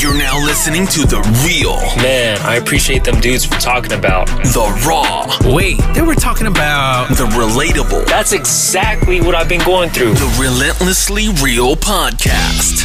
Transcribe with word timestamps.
You're 0.00 0.18
now 0.18 0.38
listening 0.44 0.86
to 0.88 1.06
The 1.06 1.20
Real, 1.46 1.76
Man, 2.02 2.38
I 2.42 2.56
appreciate 2.56 3.04
them 3.04 3.20
dudes 3.20 3.44
for 3.44 3.58
talking 3.58 3.92
about. 3.92 4.26
The 4.26 4.84
Raw, 4.86 5.54
Wait, 5.54 5.78
they 5.94 6.02
were 6.02 6.14
talking 6.14 6.46
about. 6.46 7.08
The 7.08 7.24
Relatable, 7.24 8.06
That's 8.06 8.32
exactly 8.32 9.20
what 9.20 9.34
I've 9.34 9.48
been 9.48 9.64
going 9.64 9.90
through. 9.90 10.14
The 10.14 10.36
Relentlessly 10.38 11.28
Real 11.42 11.76
Podcast. 11.76 12.84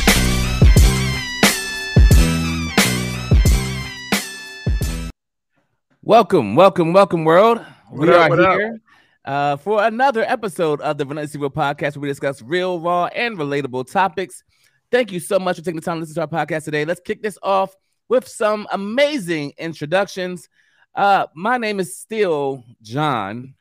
Welcome, 6.01 6.55
welcome, 6.55 6.93
welcome, 6.93 7.25
world. 7.25 7.59
What 7.89 8.07
we 8.07 8.15
up, 8.15 8.31
are 8.31 8.35
here. 8.37 8.73
up? 8.75 8.88
Uh, 9.25 9.57
for 9.57 9.83
another 9.83 10.23
episode 10.23 10.81
of 10.81 10.97
the 10.97 11.05
Vanessa 11.05 11.37
Real 11.37 11.49
Podcast 11.49 11.95
where 11.95 12.01
we 12.01 12.07
discuss 12.07 12.41
real, 12.41 12.79
raw, 12.79 13.05
and 13.07 13.37
relatable 13.37 13.91
topics. 13.91 14.43
Thank 14.91 15.11
you 15.11 15.19
so 15.19 15.39
much 15.39 15.57
for 15.57 15.63
taking 15.63 15.79
the 15.79 15.85
time 15.85 15.97
to 15.97 16.01
listen 16.01 16.15
to 16.15 16.21
our 16.21 16.27
podcast 16.27 16.65
today. 16.65 16.85
Let's 16.85 17.01
kick 17.01 17.21
this 17.21 17.37
off 17.43 17.75
with 18.07 18.27
some 18.27 18.67
amazing 18.71 19.53
introductions. 19.57 20.49
Uh, 20.95 21.27
my 21.35 21.57
name 21.57 21.79
is 21.79 21.97
still 21.97 22.63
John 22.81 23.53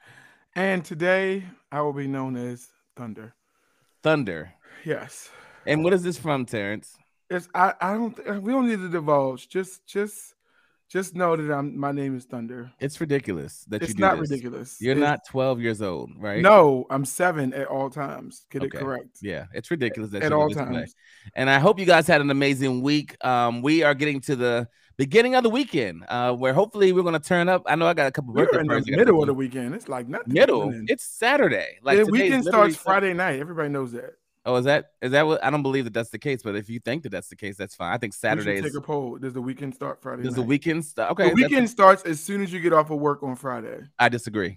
And 0.54 0.84
today 0.84 1.44
I 1.70 1.82
will 1.82 1.92
be 1.92 2.06
known 2.06 2.36
as 2.36 2.68
Thunder. 2.96 3.34
Thunder. 4.02 4.52
Yes. 4.84 5.30
And 5.66 5.84
what 5.84 5.92
is 5.92 6.02
this 6.02 6.16
from, 6.18 6.46
Terrence? 6.46 6.96
It's 7.30 7.48
I, 7.54 7.74
I 7.80 7.92
don't 7.92 8.42
we 8.42 8.52
don't 8.52 8.68
need 8.68 8.78
to 8.78 8.88
divulge. 8.88 9.48
Just 9.48 9.86
just 9.86 10.34
just 10.88 11.14
know 11.14 11.36
that 11.36 11.52
I'm 11.52 11.78
my 11.78 11.92
name 11.92 12.16
is 12.16 12.24
Thunder. 12.24 12.70
It's 12.80 13.00
ridiculous 13.00 13.64
that 13.68 13.82
you 13.82 13.88
It's 13.88 13.98
not 13.98 14.18
this. 14.18 14.30
ridiculous. 14.30 14.78
You're 14.80 14.92
It's- 14.92 15.06
not 15.10 15.20
12 15.28 15.60
years 15.60 15.82
old, 15.82 16.10
right? 16.18 16.40
No, 16.42 16.86
I'm 16.90 17.04
seven 17.04 17.52
at 17.52 17.66
all 17.66 17.90
times. 17.90 18.46
Get 18.50 18.62
Okay. 18.62 18.76
it 18.78 18.80
correct. 18.80 19.18
Yeah, 19.22 19.46
it's 19.52 19.70
ridiculous 19.70 20.10
that 20.12 20.22
At 20.22 20.30
you 20.32 20.36
all 20.38 20.48
times. 20.50 20.94
And 21.34 21.50
I 21.50 21.58
hope 21.58 21.78
you 21.78 21.86
guys 21.86 22.06
had 22.06 22.20
an 22.20 22.30
amazing 22.30 22.82
week. 22.82 23.16
Um, 23.24 23.60
we 23.62 23.82
are 23.82 23.94
getting 23.94 24.20
to 24.22 24.36
the 24.36 24.68
beginning 24.96 25.34
of 25.36 25.42
the 25.44 25.50
weekend, 25.50 26.04
uh, 26.08 26.34
where 26.34 26.52
hopefully 26.52 26.90
we're 26.92 27.02
gonna 27.04 27.20
turn 27.20 27.48
up. 27.48 27.62
I 27.66 27.76
know 27.76 27.86
I 27.86 27.94
got 27.94 28.06
a 28.08 28.10
couple 28.10 28.32
We're 28.34 28.48
in 28.58 28.66
the 28.66 28.96
middle 28.96 29.20
of 29.22 29.26
the 29.28 29.34
weekend. 29.34 29.74
It's 29.74 29.88
like 29.88 30.08
nothing. 30.08 30.32
middle. 30.32 30.62
happening. 30.64 30.86
It's 30.88 31.04
Saturday. 31.04 31.78
Like 31.82 31.98
the 31.98 32.10
weekend 32.10 32.44
starts 32.44 32.76
Friday 32.76 33.12
night. 33.14 33.38
Everybody 33.40 33.68
knows 33.68 33.92
that. 33.92 34.14
Oh, 34.48 34.56
is 34.56 34.64
that 34.64 34.92
is 35.02 35.12
that 35.12 35.26
what? 35.26 35.44
I 35.44 35.50
don't 35.50 35.62
believe 35.62 35.84
that 35.84 35.92
that's 35.92 36.08
the 36.08 36.18
case, 36.18 36.40
but 36.42 36.56
if 36.56 36.70
you 36.70 36.80
think 36.80 37.02
that 37.02 37.10
that's 37.10 37.28
the 37.28 37.36
case, 37.36 37.58
that's 37.58 37.74
fine. 37.74 37.92
I 37.92 37.98
think 37.98 38.14
Saturday 38.14 38.62
take 38.62 38.74
a 38.74 38.80
poll. 38.80 39.18
Does 39.18 39.34
the 39.34 39.42
weekend 39.42 39.74
start 39.74 40.00
Friday? 40.00 40.22
does 40.22 40.36
the 40.36 40.42
weekend 40.42 40.86
start? 40.86 41.12
Okay, 41.12 41.28
The 41.28 41.34
weekend 41.34 41.68
starts 41.68 42.02
as 42.04 42.18
soon 42.18 42.40
as 42.42 42.50
you 42.50 42.58
get 42.58 42.72
off 42.72 42.90
of 42.90 42.98
work 42.98 43.22
on 43.22 43.36
Friday. 43.36 43.80
I 43.98 44.08
disagree. 44.08 44.56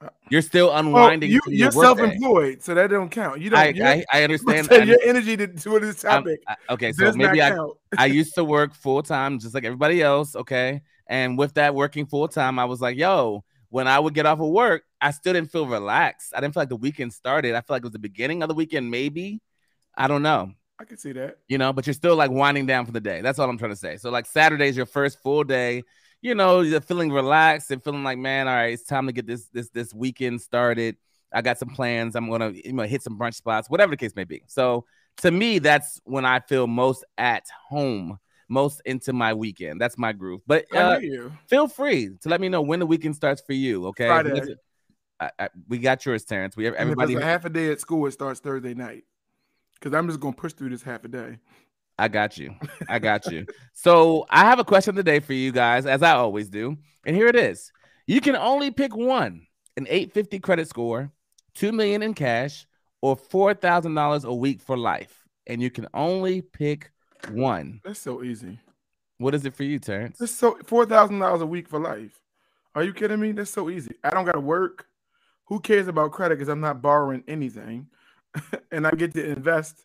Uh, 0.00 0.08
You're 0.30 0.40
still 0.40 0.72
unwinding. 0.72 1.30
you, 1.30 1.40
you're 1.46 1.66
workday. 1.68 1.80
self-employed, 1.80 2.62
so 2.62 2.74
that 2.74 2.88
don't 2.88 3.10
count. 3.10 3.42
You 3.42 3.50
don't. 3.50 3.58
I, 3.58 3.74
I 3.84 4.04
I 4.14 4.22
understand. 4.22 4.72
I 4.72 4.84
your 4.84 4.98
energy 5.04 5.36
to, 5.36 5.46
to 5.46 5.78
this 5.78 6.00
topic 6.00 6.40
I- 6.48 6.56
okay, 6.70 6.92
so 6.92 7.12
maybe 7.12 7.42
I. 7.42 7.54
I 7.98 8.06
used 8.06 8.34
to 8.36 8.44
work 8.44 8.72
full 8.74 9.02
time 9.02 9.38
just 9.40 9.54
like 9.54 9.64
everybody 9.64 10.00
else. 10.00 10.36
Okay. 10.36 10.80
And 11.08 11.38
with 11.38 11.54
that 11.54 11.74
working 11.74 12.06
full 12.06 12.28
time, 12.28 12.58
I 12.58 12.66
was 12.66 12.80
like, 12.80 12.96
yo, 12.96 13.44
when 13.70 13.86
I 13.86 13.98
would 13.98 14.14
get 14.14 14.26
off 14.26 14.40
of 14.40 14.48
work, 14.48 14.82
I 15.00 15.10
still 15.10 15.32
didn't 15.34 15.50
feel 15.50 15.66
relaxed. 15.66 16.32
I 16.34 16.40
didn't 16.40 16.54
feel 16.54 16.62
like 16.62 16.68
the 16.68 16.76
weekend 16.76 17.12
started. 17.12 17.54
I 17.54 17.60
feel 17.60 17.74
like 17.74 17.82
it 17.82 17.84
was 17.84 17.92
the 17.92 17.98
beginning 17.98 18.42
of 18.42 18.48
the 18.48 18.54
weekend, 18.54 18.90
maybe. 18.90 19.40
I 19.96 20.06
don't 20.08 20.22
know, 20.22 20.52
I 20.80 20.84
can 20.84 20.96
see 20.96 21.12
that. 21.12 21.38
you 21.48 21.58
know, 21.58 21.72
but 21.72 21.86
you're 21.86 21.94
still 21.94 22.14
like 22.14 22.30
winding 22.30 22.66
down 22.66 22.86
for 22.86 22.92
the 22.92 23.00
day. 23.00 23.20
That's 23.20 23.38
all 23.38 23.50
I'm 23.50 23.58
trying 23.58 23.72
to 23.72 23.76
say. 23.76 23.96
So, 23.96 24.10
like, 24.10 24.26
Saturday 24.26 24.68
is 24.68 24.76
your 24.76 24.86
first 24.86 25.20
full 25.22 25.42
day. 25.44 25.82
You 26.22 26.34
know, 26.34 26.60
you're 26.60 26.80
feeling 26.80 27.10
relaxed 27.10 27.70
and 27.70 27.82
feeling 27.82 28.04
like, 28.04 28.18
man, 28.18 28.48
all 28.48 28.54
right, 28.54 28.72
it's 28.72 28.84
time 28.84 29.06
to 29.06 29.12
get 29.12 29.26
this 29.26 29.48
this 29.48 29.70
this 29.70 29.92
weekend 29.92 30.40
started. 30.40 30.96
I 31.32 31.42
got 31.42 31.58
some 31.58 31.68
plans. 31.70 32.14
I'm 32.16 32.30
gonna 32.30 32.50
you 32.50 32.72
know 32.72 32.84
hit 32.84 33.02
some 33.02 33.18
brunch 33.18 33.34
spots, 33.34 33.68
whatever 33.68 33.90
the 33.90 33.96
case 33.96 34.14
may 34.14 34.24
be. 34.24 34.42
So 34.46 34.84
to 35.18 35.30
me, 35.30 35.58
that's 35.58 36.00
when 36.04 36.24
I 36.24 36.40
feel 36.40 36.66
most 36.66 37.04
at 37.16 37.44
home, 37.68 38.18
most 38.48 38.80
into 38.84 39.12
my 39.12 39.34
weekend. 39.34 39.80
That's 39.80 39.98
my 39.98 40.12
groove. 40.12 40.40
But 40.46 40.64
uh, 40.74 41.00
feel 41.46 41.68
free 41.68 42.10
to 42.20 42.28
let 42.28 42.40
me 42.40 42.48
know 42.48 42.62
when 42.62 42.80
the 42.80 42.86
weekend 42.86 43.16
starts 43.16 43.42
for 43.46 43.52
you. 43.52 43.86
Okay, 43.88 44.06
Friday. 44.06 44.56
I, 45.20 45.30
I, 45.38 45.48
we 45.68 45.78
got 45.78 46.04
yours, 46.06 46.24
Terrence. 46.24 46.56
We 46.56 46.66
if 46.66 46.74
everybody. 46.74 47.14
it's 47.14 47.22
a 47.22 47.24
half 47.24 47.44
a 47.44 47.50
day 47.50 47.70
at 47.70 47.80
school, 47.80 48.06
it 48.06 48.12
starts 48.12 48.40
Thursday 48.40 48.74
night. 48.74 49.04
Because 49.74 49.94
I'm 49.94 50.06
just 50.08 50.20
gonna 50.20 50.34
push 50.34 50.52
through 50.52 50.70
this 50.70 50.82
half 50.82 51.04
a 51.04 51.08
day. 51.08 51.38
I 51.98 52.08
got 52.08 52.38
you. 52.38 52.54
I 52.88 52.98
got 52.98 53.26
you. 53.26 53.46
So 53.72 54.26
I 54.30 54.44
have 54.44 54.58
a 54.58 54.64
question 54.64 54.94
today 54.94 55.20
for 55.20 55.32
you 55.32 55.52
guys, 55.52 55.86
as 55.86 56.02
I 56.02 56.12
always 56.12 56.48
do. 56.48 56.76
And 57.04 57.16
here 57.16 57.26
it 57.26 57.36
is. 57.36 57.72
You 58.06 58.20
can 58.20 58.36
only 58.36 58.70
pick 58.70 58.96
one: 58.96 59.46
an 59.76 59.86
850 59.88 60.38
credit 60.40 60.68
score, 60.68 61.10
two 61.54 61.72
million 61.72 62.02
in 62.02 62.14
cash, 62.14 62.66
or 63.00 63.16
four 63.16 63.54
thousand 63.54 63.94
dollars 63.94 64.24
a 64.24 64.32
week 64.32 64.60
for 64.60 64.76
life. 64.76 65.24
And 65.46 65.62
you 65.62 65.70
can 65.70 65.88
only 65.94 66.42
pick 66.42 66.92
one. 67.30 67.80
That's 67.84 68.00
so 68.00 68.22
easy. 68.22 68.58
What 69.18 69.34
is 69.34 69.44
it 69.44 69.54
for 69.54 69.64
you, 69.64 69.78
Terrence? 69.78 70.18
That's 70.18 70.32
so 70.32 70.58
four 70.64 70.86
thousand 70.86 71.18
dollars 71.18 71.42
a 71.42 71.46
week 71.46 71.68
for 71.68 71.80
life. 71.80 72.20
Are 72.74 72.84
you 72.84 72.92
kidding 72.92 73.20
me? 73.20 73.32
That's 73.32 73.50
so 73.50 73.68
easy. 73.70 73.94
I 74.04 74.10
don't 74.10 74.24
gotta 74.24 74.40
work. 74.40 74.86
Who 75.46 75.60
cares 75.60 75.88
about 75.88 76.12
credit? 76.12 76.36
Because 76.36 76.48
I'm 76.48 76.60
not 76.60 76.82
borrowing 76.82 77.24
anything, 77.26 77.88
and 78.72 78.86
I 78.86 78.90
get 78.92 79.12
to 79.14 79.24
invest. 79.24 79.84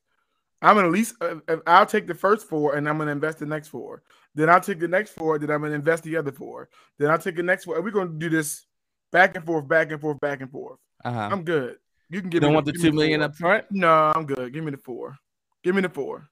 I'm 0.61 0.75
gonna 0.75 0.87
at 0.87 0.93
least. 0.93 1.15
Uh, 1.19 1.35
uh, 1.47 1.57
I'll 1.65 1.85
take 1.85 2.07
the 2.07 2.13
first 2.13 2.47
four, 2.47 2.75
and 2.75 2.87
I'm 2.87 2.97
gonna 2.97 3.11
invest 3.11 3.39
the 3.39 3.45
next 3.45 3.69
four. 3.69 4.03
Then 4.35 4.49
I'll 4.49 4.61
take 4.61 4.79
the 4.79 4.87
next 4.87 5.11
four. 5.11 5.39
Then 5.39 5.49
I'm 5.51 5.61
gonna 5.61 5.73
invest 5.73 6.03
the 6.03 6.15
other 6.17 6.31
four. 6.31 6.69
Then 6.99 7.09
I'll 7.09 7.17
take 7.17 7.35
the 7.35 7.43
next 7.43 7.65
four. 7.65 7.81
We're 7.81 7.91
gonna 7.91 8.11
do 8.17 8.29
this 8.29 8.65
back 9.11 9.35
and 9.35 9.45
forth, 9.45 9.67
back 9.67 9.91
and 9.91 9.99
forth, 9.99 10.19
back 10.19 10.41
and 10.41 10.51
forth. 10.51 10.79
Uh-huh. 11.03 11.29
I'm 11.31 11.43
good. 11.43 11.77
You 12.09 12.21
can 12.21 12.29
give 12.29 12.41
don't 12.41 12.51
me 12.51 12.55
want 12.55 12.65
the 12.65 12.73
me 12.73 12.81
two 12.81 12.91
million 12.91 13.21
four. 13.21 13.25
up 13.25 13.35
front? 13.35 13.65
No, 13.71 14.11
I'm 14.15 14.25
good. 14.25 14.53
Give 14.53 14.63
me 14.63 14.71
the 14.71 14.77
four. 14.77 15.17
Give 15.63 15.73
me 15.75 15.81
the 15.81 15.89
four. 15.89 16.29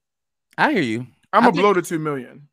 I 0.57 0.72
hear 0.73 0.81
you. 0.81 1.00
I'm 1.00 1.07
I 1.34 1.39
gonna 1.39 1.51
think- 1.51 1.62
blow 1.62 1.73
the 1.73 1.81
two 1.81 2.00
million. 2.00 2.47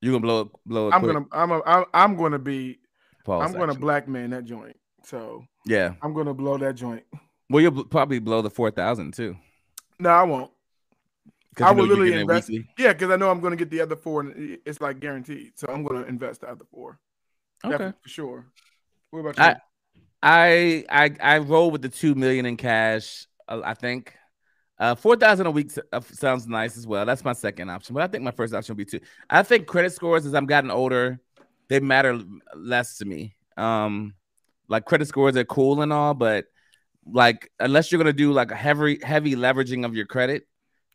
You're 0.00 0.12
gonna 0.12 0.22
blow 0.22 0.40
it, 0.42 0.48
blow 0.64 0.88
it. 0.88 0.94
I'm 0.94 1.00
quick. 1.00 1.12
gonna. 1.12 1.26
I'm. 1.32 1.50
A, 1.50 1.86
I'm. 1.92 2.16
Gonna 2.16 2.38
be. 2.38 2.78
Pause, 3.24 3.46
I'm 3.46 3.52
gonna 3.52 3.72
actually. 3.72 3.80
black 3.80 4.08
man 4.08 4.30
that 4.30 4.44
joint. 4.44 4.76
So 5.04 5.44
Yeah. 5.66 5.94
I'm 6.02 6.12
gonna 6.14 6.34
blow 6.34 6.56
that 6.58 6.74
joint. 6.74 7.02
Well, 7.50 7.60
you'll 7.62 7.72
bl- 7.72 7.82
probably 7.82 8.18
blow 8.20 8.40
the 8.42 8.50
four 8.50 8.70
thousand 8.70 9.14
too. 9.14 9.36
No, 9.98 10.10
I 10.10 10.22
won't. 10.22 10.50
I 11.60 11.72
will 11.72 11.86
literally 11.86 12.12
invest. 12.12 12.48
Yeah, 12.78 12.92
because 12.92 13.10
I 13.10 13.16
know 13.16 13.30
I'm 13.30 13.40
gonna 13.40 13.56
get 13.56 13.70
the 13.70 13.80
other 13.80 13.96
four, 13.96 14.20
and 14.20 14.58
it's 14.64 14.80
like 14.80 15.00
guaranteed. 15.00 15.58
So 15.58 15.66
I'm 15.68 15.82
gonna 15.82 16.04
invest 16.06 16.42
the 16.42 16.50
other 16.50 16.64
four. 16.70 17.00
Okay. 17.64 17.72
Definitely, 17.72 17.98
for 18.02 18.08
sure. 18.08 18.46
What 19.10 19.20
about 19.20 19.36
you? 19.38 19.42
I- 19.42 19.56
I 20.22 20.84
I 20.90 21.16
I 21.20 21.38
roll 21.38 21.70
with 21.72 21.82
the 21.82 21.88
two 21.88 22.14
million 22.14 22.46
in 22.46 22.56
cash. 22.56 23.26
uh, 23.48 23.60
I 23.64 23.74
think 23.74 24.14
uh, 24.78 24.94
four 24.94 25.16
thousand 25.16 25.46
a 25.46 25.50
week 25.50 25.70
uh, 25.92 26.00
sounds 26.00 26.46
nice 26.46 26.76
as 26.76 26.86
well. 26.86 27.04
That's 27.04 27.24
my 27.24 27.32
second 27.32 27.70
option, 27.70 27.94
but 27.94 28.02
I 28.02 28.06
think 28.06 28.24
my 28.24 28.30
first 28.30 28.54
option 28.54 28.74
would 28.76 28.86
be 28.86 28.98
two. 28.98 29.04
I 29.28 29.42
think 29.42 29.66
credit 29.66 29.92
scores 29.92 30.26
as 30.26 30.34
I'm 30.34 30.46
gotten 30.46 30.70
older, 30.70 31.20
they 31.68 31.80
matter 31.80 32.20
less 32.54 32.98
to 32.98 33.04
me. 33.04 33.34
Um, 33.56 34.14
like 34.68 34.84
credit 34.84 35.08
scores 35.08 35.36
are 35.36 35.44
cool 35.44 35.82
and 35.82 35.92
all, 35.92 36.14
but 36.14 36.46
like 37.10 37.50
unless 37.58 37.90
you're 37.90 37.98
gonna 37.98 38.12
do 38.12 38.32
like 38.32 38.50
a 38.50 38.56
heavy 38.56 38.98
heavy 39.02 39.34
leveraging 39.34 39.84
of 39.84 39.94
your 39.94 40.06
credit 40.06 40.46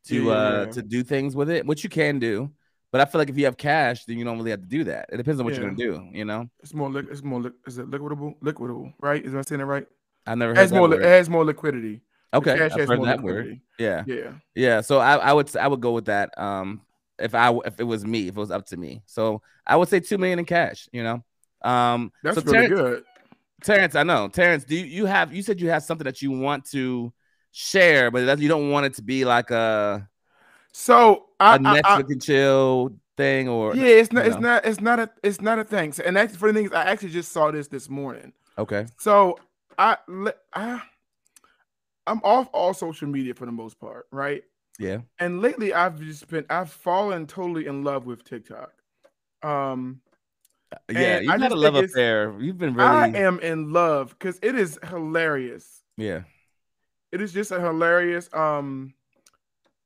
to 0.05 0.31
uh 0.31 0.65
to 0.67 0.81
do 0.81 1.03
things 1.03 1.35
with 1.35 1.49
it, 1.49 1.65
which 1.65 1.83
you 1.83 1.89
can 1.89 2.19
do. 2.19 2.51
But 2.91 3.01
I 3.01 3.05
feel 3.05 3.17
like 3.17 3.29
if 3.29 3.37
you 3.39 3.45
have 3.45 3.57
cash, 3.57 4.05
then 4.05 4.19
you 4.19 4.25
don't 4.25 4.37
really 4.37 4.51
have 4.51 4.61
to 4.61 4.67
do 4.67 4.83
that. 4.83 5.09
It 5.11 5.17
depends 5.17 5.39
on 5.39 5.45
what 5.45 5.55
you're 5.55 5.63
gonna 5.63 5.75
do. 5.75 6.07
You 6.11 6.25
know, 6.25 6.47
it's 6.61 6.75
more. 6.75 6.91
Li- 6.91 7.07
it's 7.09 7.23
more. 7.23 7.41
Li- 7.41 7.51
is 7.65 7.79
it 7.79 7.89
liquidable? 7.89 8.37
Liquidable, 8.41 8.93
right? 9.01 9.25
Is 9.25 9.33
I 9.33 9.41
saying 9.41 9.61
it 9.61 9.63
right? 9.63 9.87
I 10.27 10.35
never 10.35 10.51
It 10.51 10.57
has 10.57 10.71
more. 10.71 10.87
li-. 10.87 10.97
It 10.97 11.03
has 11.03 11.27
more 11.27 11.43
liquidity. 11.43 12.01
Okay, 12.33 12.51
I've 12.71 12.87
heard 12.87 13.03
that 13.03 13.21
word. 13.21 13.59
Yeah, 13.77 14.03
Yeah. 14.05 14.31
yeah. 14.55 14.81
So 14.81 14.99
I, 14.99 15.15
I 15.17 15.33
would 15.33 15.55
I 15.55 15.67
would 15.67 15.81
go 15.81 15.91
with 15.91 16.05
that. 16.05 16.37
Um, 16.37 16.81
if 17.19 17.35
I 17.35 17.53
if 17.65 17.79
it 17.79 17.83
was 17.83 18.05
me, 18.05 18.27
if 18.27 18.35
it 18.35 18.39
was 18.39 18.51
up 18.51 18.65
to 18.67 18.77
me, 18.77 19.03
so 19.05 19.41
I 19.65 19.75
would 19.75 19.89
say 19.89 19.99
two 19.99 20.17
million 20.17 20.39
in 20.39 20.45
cash. 20.45 20.89
You 20.91 21.03
know, 21.03 21.23
um, 21.61 22.11
That's 22.23 22.35
so 22.37 22.41
really 22.41 22.67
Terrence, 22.67 22.69
good. 22.69 23.03
Terrence, 23.63 23.95
I 23.95 24.03
know 24.03 24.27
Terrence. 24.27 24.65
Do 24.65 24.75
you, 24.75 24.85
you 24.85 25.05
have 25.05 25.33
you 25.33 25.41
said 25.41 25.61
you 25.61 25.69
have 25.69 25.83
something 25.83 26.05
that 26.05 26.21
you 26.21 26.31
want 26.31 26.65
to 26.71 27.13
share, 27.51 28.11
but 28.11 28.25
that 28.25 28.39
you 28.39 28.47
don't 28.49 28.71
want 28.71 28.85
it 28.87 28.95
to 28.95 29.03
be 29.03 29.25
like 29.25 29.51
a 29.51 30.09
So 30.71 31.29
a 31.49 31.57
I, 31.57 31.59
I, 31.63 31.81
Netflix 31.81 32.09
I 32.09 32.13
and 32.13 32.21
chill 32.23 32.95
thing 33.17 33.47
or 33.49 33.75
yeah, 33.75 33.85
it's 33.85 34.11
not. 34.11 34.25
It's 34.25 34.35
know. 34.35 34.39
not. 34.39 34.65
It's 34.65 34.81
not 34.81 34.99
a. 34.99 35.09
It's 35.23 35.41
not 35.41 35.59
a 35.59 35.63
thing. 35.63 35.93
So, 35.93 36.03
and 36.05 36.15
that's 36.15 36.35
for 36.35 36.51
the 36.51 36.59
things. 36.59 36.71
I 36.73 36.83
actually 36.85 37.09
just 37.11 37.31
saw 37.31 37.51
this 37.51 37.67
this 37.67 37.89
morning. 37.89 38.33
okay. 38.57 38.87
So 38.97 39.39
I, 39.77 39.97
I 40.53 40.81
I'm 42.07 42.19
off 42.23 42.49
all 42.53 42.73
social 42.73 43.07
media 43.07 43.33
for 43.33 43.45
the 43.45 43.51
most 43.51 43.79
part, 43.79 44.07
right? 44.11 44.43
Yeah. 44.79 44.99
And 45.19 45.41
lately 45.41 45.73
I've 45.73 45.99
just 45.99 46.27
been 46.27 46.45
I've 46.49 46.71
fallen 46.71 47.27
totally 47.27 47.65
in 47.67 47.83
love 47.83 48.05
with 48.05 48.23
TikTok. 48.23 48.71
Um 49.41 50.01
Yeah, 50.89 51.19
you've 51.19 51.31
I 51.31 51.37
had 51.37 51.51
a 51.51 51.55
love 51.55 51.75
affair. 51.75 52.33
You've 52.39 52.57
been 52.57 52.73
really 52.73 52.89
I 52.89 53.07
am 53.07 53.39
in 53.39 53.71
love 53.71 54.09
because 54.17 54.39
it 54.41 54.55
is 54.55 54.79
hilarious. 54.89 55.83
yeah. 55.97 56.23
It 57.11 57.21
is 57.21 57.31
just 57.31 57.51
a 57.51 57.59
hilarious. 57.61 58.27
Um 58.33 58.93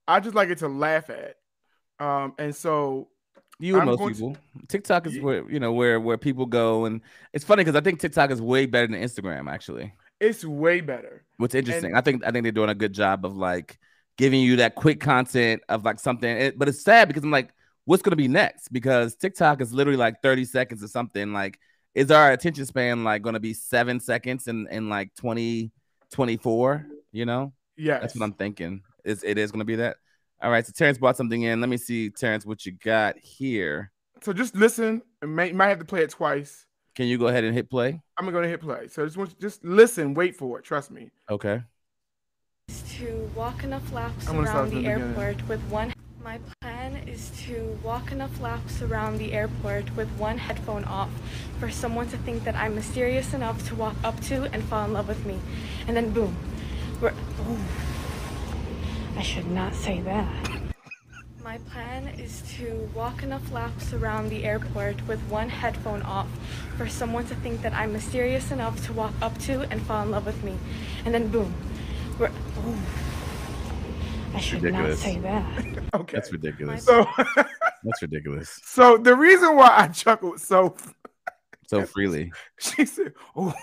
I 0.07 0.19
just 0.21 0.35
like 0.35 0.49
it 0.49 0.59
to 0.59 0.67
laugh 0.69 1.09
at. 1.09 1.35
Um 1.99 2.33
and 2.39 2.55
so 2.55 3.09
You 3.59 3.73
and 3.73 3.81
I'm 3.81 3.87
most 3.87 3.97
going 3.99 4.13
to- 4.13 4.19
people. 4.19 4.37
TikTok 4.69 5.07
is 5.07 5.15
Ye- 5.15 5.21
where 5.21 5.49
you 5.51 5.59
know 5.59 5.73
where 5.73 5.99
where 5.99 6.17
people 6.17 6.45
go, 6.45 6.85
and 6.85 7.01
it's 7.33 7.43
funny 7.43 7.63
because 7.63 7.75
I 7.75 7.81
think 7.81 7.99
TikTok 7.99 8.31
is 8.31 8.41
way 8.41 8.65
better 8.67 8.87
than 8.87 9.01
Instagram. 9.01 9.49
Actually, 9.51 9.93
It's 10.19 10.43
way 10.43 10.81
better. 10.81 11.23
What's 11.37 11.55
interesting, 11.55 11.95
I 11.95 12.01
think 12.01 12.25
I 12.25 12.31
think 12.31 12.43
they're 12.43 12.51
doing 12.51 12.69
a 12.69 12.75
good 12.75 12.93
job 12.93 13.25
of 13.25 13.37
like 13.37 13.77
giving 14.17 14.41
you 14.41 14.57
that 14.57 14.75
quick 14.75 14.99
content 14.99 15.61
of 15.69 15.85
like 15.85 15.99
something. 15.99 16.53
But 16.57 16.67
it's 16.67 16.81
sad 16.81 17.07
because 17.07 17.23
I'm 17.23 17.31
like, 17.31 17.53
what's 17.85 18.01
gonna 18.01 18.15
be 18.15 18.27
next? 18.27 18.69
Because 18.69 19.15
TikTok 19.15 19.61
is 19.61 19.73
literally 19.73 19.97
like 19.97 20.21
30 20.21 20.45
seconds 20.45 20.83
or 20.83 20.87
something. 20.87 21.33
Like, 21.33 21.59
is 21.95 22.11
our 22.11 22.31
attention 22.31 22.65
span 22.65 23.03
like 23.03 23.21
gonna 23.21 23.39
be 23.39 23.53
seven 23.53 23.99
seconds 23.99 24.47
in 24.47 24.67
in 24.71 24.89
like 24.89 25.13
2024? 25.15 26.87
You 27.11 27.25
know, 27.25 27.53
Yeah, 27.77 27.99
that's 27.99 28.15
what 28.15 28.23
I'm 28.23 28.33
thinking. 28.33 28.81
Is 29.05 29.23
it 29.23 29.37
is 29.37 29.51
gonna 29.51 29.65
be 29.65 29.77
that? 29.77 29.97
All 30.41 30.51
right, 30.51 30.65
so 30.65 30.71
Terrence 30.75 30.99
brought 30.99 31.17
something 31.17 31.41
in. 31.41 31.61
Let 31.61 31.69
me 31.69 31.77
see, 31.77 32.11
Terrence, 32.11 32.45
what 32.45 32.63
you 32.65 32.73
got 32.73 33.17
here. 33.17 33.91
So 34.21 34.33
just 34.33 34.55
listen. 34.55 35.01
And 35.23 35.35
may, 35.35 35.51
might 35.51 35.69
have 35.69 35.79
to 35.79 35.85
play 35.85 36.03
it 36.03 36.11
twice. 36.11 36.66
Can 36.97 37.05
you 37.05 37.19
go 37.19 37.27
ahead 37.27 37.43
and 37.43 37.53
hit 37.53 37.69
play? 37.69 38.01
I'm 38.17 38.25
gonna 38.31 38.47
hit 38.47 38.59
play. 38.59 38.87
So 38.87 39.05
just 39.05 39.17
want 39.17 39.29
you- 39.29 39.35
just 39.39 39.63
listen, 39.63 40.15
wait 40.15 40.35
for 40.35 40.57
it. 40.57 40.65
Trust 40.65 40.89
me. 40.89 41.11
Okay. 41.29 41.61
to 42.97 43.29
walk 43.35 43.63
enough 43.63 43.93
laps 43.93 44.27
I'm 44.27 44.35
gonna 44.35 44.47
start 44.47 44.61
around 44.63 44.69
from 44.71 44.81
the 44.81 44.87
the 44.89 44.95
beginning. 44.95 45.15
airport 45.19 45.47
with 45.47 45.61
one. 45.69 45.93
My 46.23 46.39
plan 46.61 46.95
is 47.07 47.29
to 47.45 47.79
walk 47.83 48.11
enough 48.11 48.41
laps 48.41 48.81
around 48.81 49.19
the 49.19 49.31
airport 49.33 49.95
with 49.95 50.09
one 50.17 50.39
headphone 50.39 50.83
off 50.85 51.11
for 51.59 51.69
someone 51.69 52.07
to 52.09 52.17
think 52.17 52.43
that 52.45 52.55
I'm 52.55 52.73
mysterious 52.73 53.31
enough 53.35 53.63
to 53.67 53.75
walk 53.75 53.95
up 54.03 54.19
to 54.21 54.45
and 54.51 54.63
fall 54.63 54.83
in 54.85 54.93
love 54.93 55.07
with 55.07 55.23
me. 55.23 55.39
And 55.87 55.95
then 55.95 56.09
boom. 56.11 56.35
We're, 56.99 57.11
ooh. 57.11 57.59
I 59.15 59.21
should 59.21 59.51
not 59.51 59.75
say 59.75 60.01
that. 60.01 60.56
My 61.47 61.59
plan 61.71 62.09
is 62.19 62.41
to 62.57 62.89
walk 62.93 63.23
enough 63.23 63.53
laps 63.53 63.93
around 63.93 64.27
the 64.27 64.43
airport 64.43 65.07
with 65.07 65.21
one 65.29 65.47
headphone 65.47 66.01
off 66.01 66.27
for 66.75 66.89
someone 66.89 67.25
to 67.27 67.35
think 67.35 67.61
that 67.61 67.71
I'm 67.73 67.93
mysterious 67.93 68.51
enough 68.51 68.85
to 68.87 68.91
walk 68.91 69.13
up 69.21 69.37
to 69.47 69.61
and 69.71 69.81
fall 69.83 70.03
in 70.03 70.11
love 70.11 70.25
with 70.25 70.43
me. 70.43 70.57
And 71.05 71.13
then 71.13 71.29
boom. 71.29 71.53
We're, 72.19 72.27
ooh. 72.27 72.75
I 74.33 74.41
should 74.41 74.61
Ridiculous. 74.61 74.99
not 74.99 75.13
say 75.13 75.19
that. 75.21 75.83
Okay. 75.93 76.17
That's 76.17 76.33
ridiculous. 76.33 76.83
So 76.83 77.05
That's 77.25 78.01
ridiculous. 78.01 78.59
so 78.65 78.97
the 78.97 79.15
reason 79.15 79.55
why 79.55 79.73
I 79.73 79.87
chuckled 79.87 80.41
so 80.41 80.75
So 81.67 81.85
freely. 81.85 82.33
she 82.59 82.85
said, 82.85 83.13
"Oh, 83.37 83.53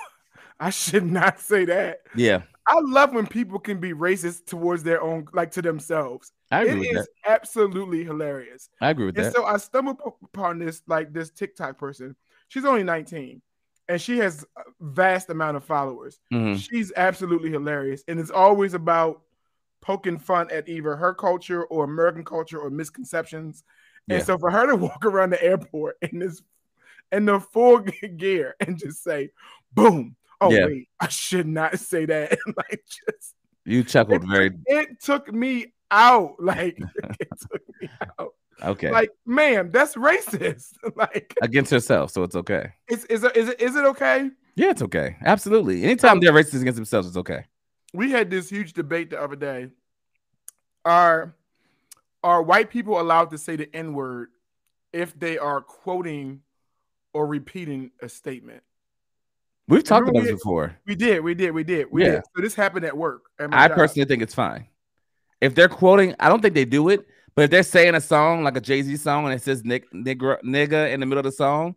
I 0.59 0.71
should 0.71 1.05
not 1.05 1.39
say 1.39 1.67
that." 1.67 1.99
Yeah. 2.17 2.45
I 2.67 2.81
love 2.81 3.13
when 3.13 3.27
people 3.27 3.59
can 3.59 3.79
be 3.79 3.93
racist 3.93 4.47
towards 4.47 4.83
their 4.83 5.03
own, 5.03 5.27
like 5.33 5.51
to 5.53 5.63
themselves. 5.63 6.33
I 6.51 6.63
It 6.63 6.69
agree 6.69 6.79
with 6.81 6.91
is 6.93 7.09
that. 7.25 7.31
absolutely 7.31 8.05
hilarious. 8.05 8.71
I 8.81 8.91
agree 8.91 9.07
with 9.07 9.17
And 9.17 9.25
that. 9.25 9.35
so 9.35 9.45
I 9.45 9.57
stumbled 9.59 10.01
upon 10.23 10.59
this 10.59 10.83
like 10.87 11.13
this 11.13 11.31
TikTok 11.31 11.79
person. 11.79 12.17
She's 12.49 12.65
only 12.65 12.83
19 12.83 13.43
and 13.89 14.01
she 14.01 14.19
has 14.19 14.47
a 14.57 14.63
vast 14.81 15.29
amount 15.31 15.57
of 15.59 15.65
followers. 15.65 16.21
Mhm. 16.33 16.57
She's 16.59 16.93
absolutely 16.97 17.51
hilarious 17.51 18.03
and 18.09 18.19
it's 18.19 18.31
always 18.31 18.73
about 18.75 19.23
poking 19.83 20.19
fun 20.19 20.51
at 20.51 20.69
either 20.69 20.97
her 20.97 21.13
culture 21.15 21.65
or 21.67 21.85
American 21.85 22.25
culture 22.25 22.59
or 22.59 22.71
misconceptions. 22.71 23.63
And 24.09 24.19
Yeah. 24.19 24.25
so 24.25 24.39
for 24.39 24.51
her 24.51 24.67
to 24.69 24.77
walk 24.77 25.05
around 25.05 25.31
the 25.31 25.43
airport 25.43 25.97
in 26.01 26.19
this 26.21 26.43
in 27.13 27.27
the 27.27 27.41
full 27.41 27.81
gear 28.17 28.55
and 28.61 28.79
just 28.79 29.03
say, 29.05 29.31
boom. 29.75 30.17
Oh 30.41 30.51
Yeah. 30.51 30.67
wait, 30.67 30.89
I 31.01 31.09
should 31.09 31.47
not 31.47 31.79
say 31.79 32.05
that. 32.07 32.39
like 32.57 32.83
just 32.87 33.35
You 33.65 33.85
chuckled 33.85 34.29
very 34.29 34.51
it 34.67 35.01
took 35.01 35.33
me 35.33 35.73
out. 35.91 36.37
Like 36.41 36.79
it 37.21 37.29
took 37.41 37.63
me 37.81 37.89
out. 38.19 38.35
okay. 38.63 38.91
Like, 38.91 39.11
ma'am, 39.27 39.71
that's 39.71 39.95
racist. 39.95 40.75
like, 40.97 41.35
Against 41.43 41.71
herself, 41.71 42.11
so 42.11 42.23
it's 42.23 42.37
okay. 42.37 42.73
is 42.91 43.05
is 43.07 43.25
it 43.25 43.37
is 43.37 43.49
it 43.49 43.61
is 43.61 43.77
it 43.77 43.85
okay? 43.87 44.31
Yeah, 44.57 44.71
it's 44.71 44.83
okay. 44.83 45.17
Absolutely. 45.25 45.83
Anytime 45.85 46.13
um, 46.13 46.21
they're 46.21 46.33
racist 46.33 46.61
against 46.61 46.77
themselves, 46.77 47.09
it's 47.09 47.17
okay. 47.17 47.45
We 47.93 48.11
had 48.11 48.31
this 48.31 48.49
huge 48.49 48.73
debate 48.73 49.11
the 49.11 49.21
other 49.21 49.37
day. 49.37 49.69
Are 50.85 51.35
are 52.23 52.43
white 52.43 52.71
people 52.71 53.01
allowed 53.01 53.31
to 53.31 53.39
say 53.39 53.57
the 53.57 53.75
N 53.75 53.93
word 53.95 54.29
if 54.93 55.19
they 55.19 55.39
are 55.39 55.61
quoting 55.61 56.41
or 57.13 57.27
repeating 57.27 57.91
a 58.01 58.09
statement? 58.09 58.63
We've 59.67 59.83
talked 59.83 60.01
Remember 60.07 60.19
about 60.21 60.25
we- 60.27 60.33
this 60.33 60.41
before. 60.43 60.77
We 60.87 60.95
did, 60.95 61.21
we 61.25 61.35
did, 61.35 61.51
we 61.53 61.65
did, 61.65 61.87
we 61.91 62.03
Yeah. 62.05 62.11
did. 62.13 62.23
So 62.37 62.43
this 62.43 62.55
happened 62.55 62.85
at 62.85 62.97
work. 62.97 63.23
at 63.39 63.49
I 63.53 63.69
job. 63.69 63.77
personally 63.77 64.07
think 64.07 64.23
it's 64.23 64.35
fine. 64.35 64.67
If 65.41 65.55
they're 65.55 65.69
quoting, 65.69 66.15
I 66.21 66.29
don't 66.29 66.41
think 66.43 66.55
they 66.55 66.65
do 66.65 66.89
it, 66.91 67.07
but 67.35 67.43
if 67.45 67.51
they're 67.51 67.63
saying 67.63 67.95
a 67.95 68.01
song 68.01 68.45
like 68.45 68.57
a 68.57 68.61
Jay 68.61 68.83
Z 68.83 68.97
song 68.99 69.25
and 69.25 69.35
it 69.35 69.43
says 69.43 69.65
nick, 69.65 69.91
nigger, 69.93 70.41
nigga 70.43 70.93
in 70.93 71.01
the 71.01 71.07
middle 71.07 71.19
of 71.21 71.25
the 71.25 71.33
song, 71.33 71.75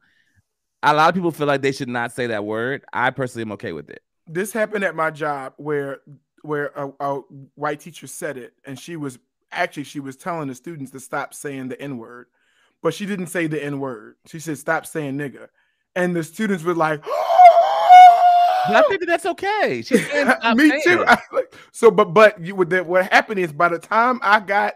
a 0.83 0.93
lot 0.93 1.09
of 1.09 1.15
people 1.15 1.31
feel 1.31 1.47
like 1.47 1.61
they 1.61 1.71
should 1.71 1.89
not 1.89 2.11
say 2.11 2.27
that 2.27 2.45
word. 2.45 2.83
I 2.93 3.09
personally 3.09 3.43
am 3.43 3.51
okay 3.53 3.73
with 3.73 3.89
it. 3.89 4.01
this 4.27 4.51
happened 4.53 4.83
at 4.83 4.95
my 4.95 5.09
job 5.09 5.53
where 5.57 5.99
where 6.43 6.67
a, 6.75 6.91
a 6.99 7.19
white 7.55 7.79
teacher 7.79 8.07
said 8.07 8.37
it 8.37 8.53
and 8.65 8.77
she 8.79 8.95
was 8.95 9.17
actually 9.51 9.83
she 9.85 9.99
was 9.99 10.15
telling 10.15 10.47
the 10.49 10.55
students 10.55 10.91
to 10.91 10.99
stop 10.99 11.33
saying 11.33 11.67
the 11.69 11.81
n 11.81 11.97
word 11.97 12.27
but 12.83 12.93
she 12.93 13.05
didn't 13.05 13.27
say 13.27 13.47
the 13.47 13.61
n 13.61 13.79
word 13.79 14.15
she 14.27 14.39
said 14.39 14.57
stop 14.57 14.85
saying 14.85 15.17
nigga 15.17 15.47
and 15.95 16.15
the 16.15 16.23
students 16.23 16.63
were 16.63 16.75
like 16.75 17.01
But 17.01 17.09
oh, 17.13 17.36
I 18.75 18.81
think 18.89 18.99
that 19.01 19.05
that's 19.07 19.25
okay. 19.25 19.81
She's 19.85 20.05
saying 20.11 20.27
me 20.55 20.69
saying 20.69 20.81
too. 20.83 21.05
I 21.07 21.17
like- 21.31 21.53
so 21.71 21.89
but 21.91 22.13
but 22.13 22.43
you 22.43 22.55
would 22.55 22.69
that 22.71 22.85
what 22.85 23.11
happened 23.11 23.39
is 23.39 23.51
by 23.53 23.69
the 23.69 23.79
time 23.79 24.19
i 24.23 24.39
got 24.39 24.73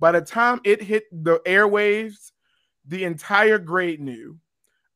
by 0.00 0.12
the 0.12 0.20
time 0.20 0.60
it 0.64 0.82
hit 0.82 1.04
the 1.12 1.38
airwaves 1.46 2.30
the 2.86 3.04
entire 3.04 3.58
grade 3.58 4.00
knew 4.00 4.38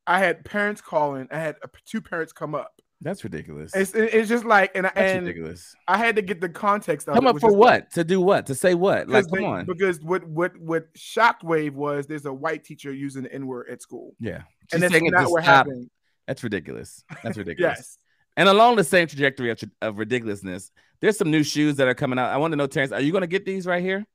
i 0.06 0.19
had 0.19 0.44
parents 0.44 0.81
calling 0.81 1.26
i 1.31 1.38
had 1.38 1.56
two 1.84 2.00
parents 2.00 2.32
come 2.32 2.54
up 2.54 2.72
That's 3.00 3.22
ridiculous. 3.25 3.75
it's, 3.75 3.93
it's 3.94 4.28
just 4.28 4.44
like 4.44 4.72
and, 4.75 4.84
that's 4.87 4.96
and 4.96 5.26
ridiculous. 5.26 5.75
I 5.87 5.96
had 5.98 6.16
to 6.16 6.22
get 6.22 6.40
the 6.40 6.48
context 6.48 7.08
of 7.08 7.14
Come 7.14 7.26
it, 7.26 7.31
up 7.31 7.40
for 7.40 7.50
is 7.50 7.56
what? 7.56 7.90
To 7.93 8.04
do 8.04 8.20
what? 8.20 8.46
To 8.46 8.54
say 8.54 8.75
what? 8.75 9.08
Like, 9.08 9.25
Because, 9.25 9.26
come 9.26 9.38
they- 9.40 9.44
on. 9.46 9.64
because 9.66 10.00
what 10.00 10.25
what 10.26 10.56
what 10.58 10.93
Shockwave 10.94 11.72
was 11.72 12.06
there's 12.06 12.25
a 12.26 12.32
white 12.32 12.64
teacher 12.64 12.93
using 12.93 13.22
the 13.25 13.32
N 13.32 13.46
word 13.46 13.69
at 13.70 13.82
school, 13.82 14.14
Yeah. 14.20 14.43
She's 14.70 14.82
and 14.82 14.82
that's 14.82 15.02
not 15.02 15.31
what 15.31 15.43
stop. 15.44 15.66
happened. 15.66 15.90
That's 16.26 16.43
ridiculous. 16.43 17.04
That's 17.22 17.37
ridiculous. 17.43 17.76
Yes, 17.78 17.98
And 18.37 18.49
along 18.49 18.77
the 18.77 18.85
same 18.85 19.06
trajectory 19.06 19.50
of, 19.50 19.62
of 19.81 19.99
ridiculousness, 19.99 20.71
there's 21.00 21.17
some 21.17 21.31
new 21.31 21.43
shoes 21.43 21.77
that 21.77 21.88
are 21.88 21.94
coming 21.94 22.19
out. 22.19 22.31
I 22.31 22.37
want 22.37 22.53
to 22.53 22.56
know, 22.56 22.67
Terrence, 22.67 22.93
are 22.93 23.00
you 23.00 23.12
gonna 23.12 23.27
get 23.27 23.44
these 23.44 23.67
right 23.67 23.83
here? 23.83 24.06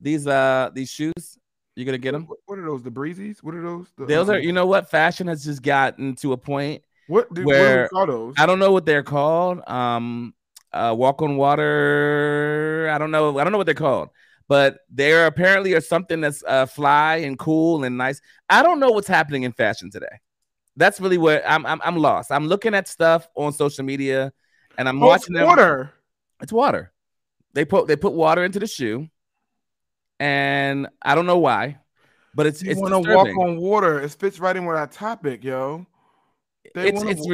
These 0.00 0.26
uh 0.26 0.70
these 0.74 0.90
shoes? 0.90 1.38
You 1.76 1.84
gonna 1.84 1.98
get 1.98 2.12
them? 2.12 2.26
What, 2.26 2.38
what 2.46 2.58
are 2.58 2.64
those? 2.66 2.82
The 2.82 2.90
breezies? 2.90 3.38
What 3.42 3.54
are 3.54 3.62
those? 3.62 3.86
The, 3.96 4.06
Those 4.06 4.28
are, 4.28 4.36
um, 4.36 4.42
you 4.42 4.52
know 4.52 4.66
what? 4.66 4.90
Fashion 4.90 5.28
has 5.28 5.44
just 5.44 5.62
gotten 5.62 6.16
to 6.16 6.32
a 6.32 6.36
point. 6.36 6.82
what 7.06 7.32
do, 7.32 7.44
where- 7.44 7.88
what 7.92 8.06
those? 8.06 8.34
I 8.36 8.46
don't 8.46 8.58
know 8.58 8.72
what 8.72 8.84
they're 8.84 9.04
called. 9.04 9.60
Um, 9.68 10.34
uh, 10.72 10.94
walk 10.96 11.22
on 11.22 11.36
water. 11.36 12.90
I 12.92 12.98
don't 12.98 13.10
know. 13.10 13.38
I 13.38 13.44
don't 13.44 13.52
know 13.52 13.58
what 13.58 13.66
they're 13.66 13.74
called, 13.74 14.10
but 14.48 14.80
there 14.90 15.26
apparently 15.26 15.74
are 15.74 15.80
something 15.80 16.20
that's 16.20 16.42
uh, 16.46 16.66
fly 16.66 17.16
and 17.18 17.38
cool 17.38 17.84
and 17.84 17.96
nice. 17.96 18.20
I 18.50 18.62
don't 18.62 18.80
know 18.80 18.90
what's 18.90 19.08
happening 19.08 19.44
in 19.44 19.52
fashion 19.52 19.90
today. 19.90 20.18
That's 20.78 21.00
really 21.00 21.18
what 21.18 21.42
I'm. 21.46 21.66
I'm, 21.66 21.80
I'm 21.84 21.96
lost. 21.96 22.32
I'm 22.32 22.46
looking 22.46 22.74
at 22.74 22.88
stuff 22.88 23.28
on 23.34 23.52
social 23.52 23.84
media, 23.84 24.32
and 24.78 24.88
I'm 24.88 25.00
Oh, 25.02 25.12
it's 25.12 25.24
watching 25.24 25.34
them. 25.34 25.46
water. 25.46 25.92
It's 26.40 26.52
water. 26.52 26.92
They 27.52 27.64
put 27.64 27.88
they 27.88 27.96
put 27.96 28.12
water 28.12 28.44
into 28.44 28.60
the 28.60 28.66
shoe, 28.66 29.08
and 30.20 30.88
I 31.02 31.14
don't 31.14 31.26
know 31.26 31.38
why, 31.38 31.78
but 32.34 32.46
it's 32.46 32.62
You 32.62 32.70
it's 32.70 32.80
want 32.80 32.92
to 32.94 33.00
walk 33.14 33.26
on 33.36 33.56
water? 33.58 34.00
It 34.00 34.12
fits 34.12 34.38
right 34.38 34.56
in 34.56 34.64
with 34.66 34.76
our 34.76 34.86
topic, 34.86 35.44
yo. 35.44 35.86
They 36.74 36.88
it's 36.88 37.02
it's 37.02 37.26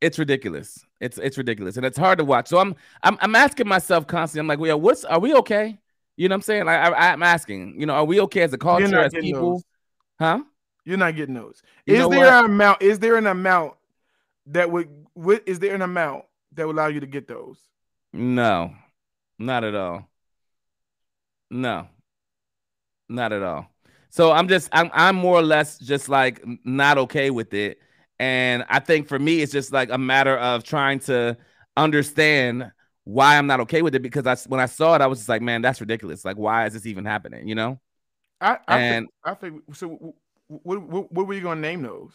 it's 0.00 0.18
ridiculous. 0.18 0.84
It's 1.00 1.18
it's 1.18 1.38
ridiculous, 1.38 1.76
and 1.76 1.86
it's 1.86 1.98
hard 1.98 2.18
to 2.18 2.24
watch. 2.24 2.48
So 2.48 2.58
I'm 2.58 2.74
I'm 3.02 3.16
I'm 3.20 3.34
asking 3.34 3.68
myself 3.68 4.06
constantly. 4.06 4.40
I'm 4.40 4.48
like, 4.48 4.58
well, 4.58 4.80
what's 4.80 5.04
are 5.04 5.20
we 5.20 5.34
okay? 5.34 5.78
You 6.16 6.28
know 6.28 6.34
what 6.34 6.38
I'm 6.38 6.42
saying? 6.42 6.66
Like 6.66 6.78
I, 6.78 7.12
I'm 7.12 7.22
asking. 7.22 7.80
You 7.80 7.86
know, 7.86 7.94
are 7.94 8.04
we 8.04 8.20
okay 8.22 8.42
as 8.42 8.52
a 8.52 8.58
culture, 8.58 8.98
as 8.98 9.12
people? 9.12 9.54
those. 9.54 9.64
Huh? 10.18 10.42
You're 10.88 10.96
not 10.96 11.16
getting 11.16 11.34
those. 11.34 11.62
You 11.84 11.96
is 11.96 12.08
there 12.08 12.18
what? 12.20 12.28
an 12.28 12.44
amount? 12.46 12.80
Is 12.80 12.98
there 12.98 13.16
an 13.16 13.26
amount 13.26 13.74
that 14.46 14.70
would? 14.70 14.88
What 15.12 15.42
is 15.44 15.58
there 15.58 15.74
an 15.74 15.82
amount 15.82 16.24
that 16.54 16.66
would 16.66 16.74
allow 16.76 16.86
you 16.86 17.00
to 17.00 17.06
get 17.06 17.28
those? 17.28 17.58
No, 18.14 18.72
not 19.38 19.64
at 19.64 19.74
all. 19.74 20.08
No, 21.50 21.88
not 23.10 23.34
at 23.34 23.42
all. 23.42 23.70
So 24.08 24.32
I'm 24.32 24.48
just 24.48 24.70
I'm 24.72 24.90
I'm 24.94 25.14
more 25.14 25.36
or 25.38 25.42
less 25.42 25.78
just 25.78 26.08
like 26.08 26.42
not 26.64 26.96
okay 26.96 27.28
with 27.28 27.52
it. 27.52 27.80
And 28.18 28.64
I 28.70 28.78
think 28.78 29.08
for 29.08 29.18
me, 29.18 29.42
it's 29.42 29.52
just 29.52 29.70
like 29.70 29.90
a 29.90 29.98
matter 29.98 30.38
of 30.38 30.64
trying 30.64 31.00
to 31.00 31.36
understand 31.76 32.72
why 33.04 33.36
I'm 33.36 33.46
not 33.46 33.60
okay 33.60 33.82
with 33.82 33.94
it 33.94 34.00
because 34.00 34.26
I 34.26 34.36
when 34.48 34.58
I 34.58 34.66
saw 34.66 34.94
it, 34.94 35.02
I 35.02 35.06
was 35.06 35.18
just 35.18 35.28
like, 35.28 35.42
man, 35.42 35.60
that's 35.60 35.82
ridiculous. 35.82 36.24
Like, 36.24 36.38
why 36.38 36.64
is 36.64 36.72
this 36.72 36.86
even 36.86 37.04
happening? 37.04 37.46
You 37.46 37.56
know? 37.56 37.78
I 38.40 38.56
I 38.66 38.80
And- 38.80 39.06
think, 39.06 39.10
I 39.22 39.34
think 39.34 39.74
so. 39.76 40.14
What, 40.48 40.82
what 40.82 41.12
what 41.12 41.26
were 41.26 41.34
you 41.34 41.42
gonna 41.42 41.60
name 41.60 41.82
those? 41.82 42.14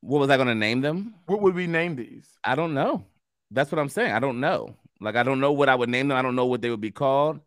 What 0.00 0.20
was 0.20 0.30
I 0.30 0.36
gonna 0.36 0.54
name 0.54 0.80
them? 0.80 1.14
What 1.26 1.40
would 1.42 1.54
we 1.54 1.66
name 1.66 1.96
these? 1.96 2.28
I 2.44 2.54
don't 2.54 2.74
know. 2.74 3.04
That's 3.50 3.72
what 3.72 3.78
I'm 3.80 3.88
saying. 3.88 4.12
I 4.12 4.20
don't 4.20 4.40
know. 4.40 4.76
Like 5.00 5.16
I 5.16 5.22
don't 5.22 5.40
know 5.40 5.52
what 5.52 5.68
I 5.68 5.74
would 5.74 5.88
name 5.88 6.08
them. 6.08 6.16
I 6.16 6.22
don't 6.22 6.36
know 6.36 6.46
what 6.46 6.62
they 6.62 6.70
would 6.70 6.80
be 6.80 6.90
called. 6.92 7.40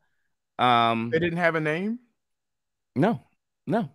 Um 0.60 1.10
They 1.10 1.20
didn't 1.20 1.40
have 1.40 1.56
a 1.56 1.62
name. 1.62 2.00
no, 2.96 3.22
no. 3.66 3.90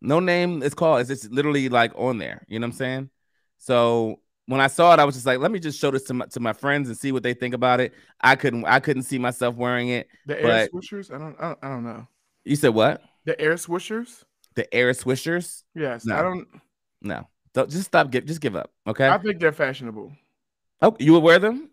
No 0.00 0.18
name 0.20 0.62
is 0.62 0.74
called. 0.74 1.00
It's 1.00 1.08
just 1.08 1.30
literally 1.30 1.68
like 1.68 1.92
on 1.96 2.18
there. 2.18 2.44
You 2.48 2.58
know 2.58 2.66
what 2.66 2.72
I'm 2.72 2.78
saying? 2.78 3.10
So 3.58 4.20
when 4.46 4.60
I 4.60 4.66
saw 4.66 4.92
it, 4.94 4.98
I 4.98 5.04
was 5.04 5.14
just 5.14 5.26
like, 5.26 5.38
let 5.38 5.52
me 5.52 5.60
just 5.60 5.78
show 5.80 5.90
this 5.92 6.02
to 6.04 6.14
my 6.14 6.26
to 6.26 6.40
my 6.40 6.52
friends 6.52 6.88
and 6.88 6.96
see 6.98 7.12
what 7.12 7.22
they 7.22 7.34
think 7.34 7.54
about 7.54 7.80
it. 7.80 7.92
I 8.20 8.36
couldn't 8.36 8.64
I 8.66 8.78
couldn't 8.80 9.04
see 9.04 9.18
myself 9.18 9.56
wearing 9.56 9.88
it. 9.88 10.08
The 10.26 10.40
air 10.40 10.68
But- 10.72 10.72
swishers? 10.72 11.12
I 11.12 11.18
don't, 11.18 11.36
I 11.40 11.48
don't 11.48 11.58
I 11.62 11.68
don't 11.68 11.84
know. 11.84 12.06
You 12.44 12.56
said 12.56 12.70
what? 12.74 13.02
The 13.24 13.40
air 13.40 13.54
swishers? 13.54 14.24
The 14.54 14.72
air 14.74 14.92
swishers? 14.92 15.62
Yes. 15.74 16.04
No. 16.04 16.16
I 16.16 16.22
don't 16.22 16.48
No. 17.00 17.28
Don't 17.54 17.70
just 17.70 17.84
stop 17.86 18.10
give 18.10 18.26
just 18.26 18.40
give 18.40 18.56
up. 18.56 18.70
Okay. 18.86 19.08
I 19.08 19.18
think 19.18 19.40
they're 19.40 19.52
fashionable. 19.52 20.12
oh, 20.80 20.96
you 20.98 21.12
would 21.12 21.22
wear 21.22 21.38
them? 21.38 21.70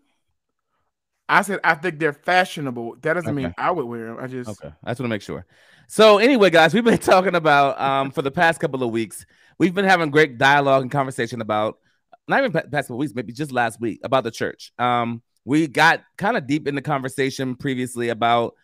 I 1.28 1.42
said 1.42 1.60
I 1.62 1.74
think 1.74 1.98
they're 1.98 2.12
fashionable. 2.12 2.96
That 3.02 3.14
doesn't 3.14 3.34
mean 3.34 3.54
I 3.56 3.70
would 3.70 3.86
wear 3.86 4.06
them. 4.06 4.18
I 4.20 4.26
just 4.26 4.50
Okay, 4.50 4.74
I 4.84 4.90
just 4.90 5.00
want 5.00 5.08
to 5.10 5.14
make 5.14 5.22
sure. 5.22 5.46
So 5.86 6.18
anyway, 6.18 6.50
guys, 6.50 6.74
we've 6.74 6.84
been 6.84 6.98
talking 7.12 7.34
about 7.34 7.80
um 7.80 8.10
for 8.10 8.22
the 8.22 8.30
past 8.30 8.60
couple 8.60 8.82
of 8.82 8.90
weeks. 8.90 9.24
We've 9.58 9.74
been 9.74 9.84
having 9.84 10.10
great 10.10 10.38
dialogue 10.38 10.82
and 10.82 10.90
conversation 10.90 11.40
about 11.40 11.78
not 12.26 12.40
even 12.40 12.52
past 12.52 12.88
couple 12.88 12.98
weeks, 12.98 13.14
maybe 13.14 13.32
just 13.32 13.52
last 13.52 13.80
week 13.80 14.00
about 14.02 14.24
the 14.24 14.30
church. 14.30 14.72
Um, 14.78 15.22
we 15.44 15.66
got 15.66 16.02
kind 16.16 16.36
of 16.36 16.46
deep 16.46 16.68
in 16.68 16.74
the 16.74 16.82
conversation 16.82 17.56
previously 17.56 18.08
about 18.08 18.54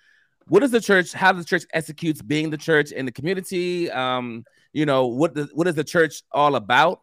what 0.48 0.62
is 0.62 0.70
the 0.70 0.80
church, 0.80 1.12
how 1.12 1.32
the 1.32 1.44
church 1.44 1.64
executes 1.72 2.22
being 2.22 2.50
the 2.50 2.56
church 2.58 2.92
in 2.92 3.06
the 3.06 3.12
community. 3.12 3.90
Um, 3.90 4.44
you 4.72 4.86
know 4.86 5.06
what 5.06 5.34
the, 5.34 5.48
what 5.54 5.66
is 5.66 5.74
the 5.74 5.84
church 5.84 6.22
all 6.32 6.54
about? 6.56 7.00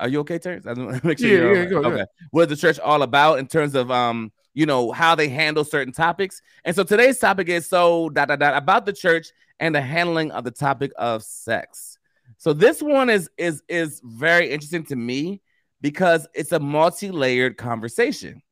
Are 0.00 0.08
you 0.08 0.20
okay, 0.20 0.38
Terrence? 0.38 0.66
I 0.66 0.72
want 0.72 1.00
to 1.00 1.06
make 1.06 1.18
sure 1.18 1.28
Yeah, 1.28 1.36
you're 1.36 1.62
yeah, 1.64 1.64
go, 1.70 1.84
okay. 1.88 2.04
What 2.30 2.42
is 2.42 2.48
the 2.48 2.56
church 2.56 2.78
all 2.78 3.02
about 3.02 3.38
in 3.38 3.46
terms 3.46 3.74
of 3.74 3.90
um, 3.90 4.32
you 4.54 4.66
know, 4.66 4.90
how 4.92 5.14
they 5.14 5.28
handle 5.28 5.64
certain 5.64 5.92
topics? 5.92 6.40
And 6.64 6.74
so 6.74 6.82
today's 6.82 7.18
topic 7.18 7.48
is 7.48 7.68
so 7.68 8.08
dot 8.10 8.28
dot 8.28 8.38
dot 8.38 8.56
about 8.56 8.86
the 8.86 8.92
church 8.92 9.28
and 9.60 9.74
the 9.74 9.80
handling 9.80 10.30
of 10.32 10.44
the 10.44 10.50
topic 10.50 10.92
of 10.96 11.22
sex. 11.22 11.98
So 12.38 12.52
this 12.52 12.82
one 12.82 13.10
is 13.10 13.30
is 13.36 13.62
is 13.68 14.00
very 14.04 14.50
interesting 14.50 14.84
to 14.86 14.96
me 14.96 15.40
because 15.80 16.26
it's 16.34 16.52
a 16.52 16.58
multi-layered 16.58 17.56
conversation. 17.56 18.42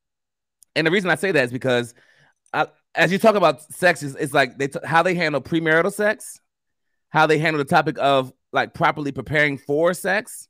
And 0.76 0.86
the 0.86 0.90
reason 0.90 1.10
I 1.10 1.16
say 1.16 1.32
that 1.32 1.44
is 1.44 1.52
because 1.52 1.94
uh, 2.52 2.66
as 2.94 3.12
you 3.12 3.18
talk 3.18 3.34
about 3.34 3.62
sex, 3.72 4.02
is 4.02 4.14
it's 4.16 4.34
like 4.34 4.58
they 4.58 4.68
t- 4.68 4.80
how 4.84 5.02
they 5.02 5.14
handle 5.14 5.40
premarital 5.40 5.92
sex, 5.92 6.40
how 7.10 7.26
they 7.26 7.38
handle 7.38 7.58
the 7.58 7.68
topic 7.68 7.96
of 7.98 8.32
like 8.52 8.74
properly 8.74 9.12
preparing 9.12 9.58
for 9.58 9.94
sex, 9.94 10.48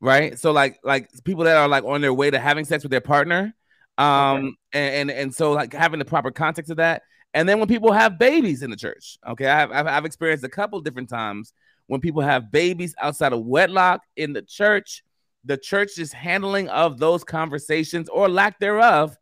right? 0.00 0.38
So 0.38 0.52
like 0.52 0.78
like 0.82 1.10
people 1.24 1.44
that 1.44 1.56
are 1.56 1.68
like 1.68 1.84
on 1.84 2.00
their 2.00 2.14
way 2.14 2.30
to 2.30 2.38
having 2.38 2.64
sex 2.64 2.82
with 2.82 2.90
their 2.90 3.00
partner, 3.00 3.54
um, 3.98 4.56
and, 4.72 4.94
and 4.94 5.10
and 5.10 5.34
so 5.34 5.52
like 5.52 5.72
having 5.72 5.98
the 5.98 6.04
proper 6.04 6.30
context 6.30 6.70
of 6.70 6.78
that, 6.78 7.02
and 7.34 7.48
then 7.48 7.58
when 7.58 7.68
people 7.68 7.92
have 7.92 8.18
babies 8.18 8.62
in 8.62 8.70
the 8.70 8.76
church, 8.76 9.18
okay, 9.26 9.46
I've 9.46 9.70
I've, 9.70 9.86
I've 9.86 10.04
experienced 10.04 10.44
a 10.44 10.48
couple 10.48 10.80
different 10.80 11.08
times 11.08 11.52
when 11.86 12.00
people 12.00 12.22
have 12.22 12.50
babies 12.50 12.94
outside 13.00 13.32
of 13.32 13.44
wedlock 13.44 14.02
in 14.16 14.32
the 14.32 14.42
church, 14.42 15.04
the 15.44 15.56
church's 15.56 16.12
handling 16.12 16.68
of 16.68 16.98
those 16.98 17.22
conversations 17.22 18.08
or 18.08 18.28
lack 18.28 18.58
thereof 18.58 19.16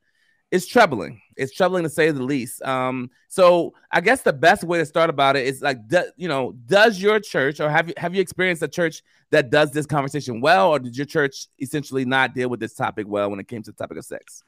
is 0.50 0.66
troubling. 0.66 1.20
It's 1.36 1.52
troubling 1.52 1.84
to 1.84 1.88
say 1.88 2.10
the 2.10 2.22
least. 2.22 2.62
Um, 2.62 3.10
so 3.28 3.74
I 3.90 4.00
guess 4.00 4.22
the 4.22 4.32
best 4.32 4.64
way 4.64 4.78
to 4.78 4.86
start 4.86 5.10
about 5.10 5.36
it 5.36 5.46
is 5.46 5.62
like, 5.62 5.86
do, 5.88 6.02
you 6.16 6.28
know, 6.28 6.52
does 6.66 7.00
your 7.00 7.20
church 7.20 7.60
or 7.60 7.68
have 7.70 7.88
you 7.88 7.94
have 7.96 8.14
you 8.14 8.20
experienced 8.20 8.62
a 8.62 8.68
church 8.68 9.02
that 9.30 9.50
does 9.50 9.72
this 9.72 9.86
conversation 9.86 10.40
well, 10.40 10.70
or 10.70 10.78
did 10.78 10.96
your 10.96 11.06
church 11.06 11.48
essentially 11.60 12.04
not 12.04 12.34
deal 12.34 12.48
with 12.48 12.60
this 12.60 12.74
topic 12.74 13.06
well 13.08 13.30
when 13.30 13.40
it 13.40 13.48
came 13.48 13.62
to 13.62 13.72
the 13.72 13.76
topic 13.76 13.98
of 13.98 14.04
sex? 14.04 14.42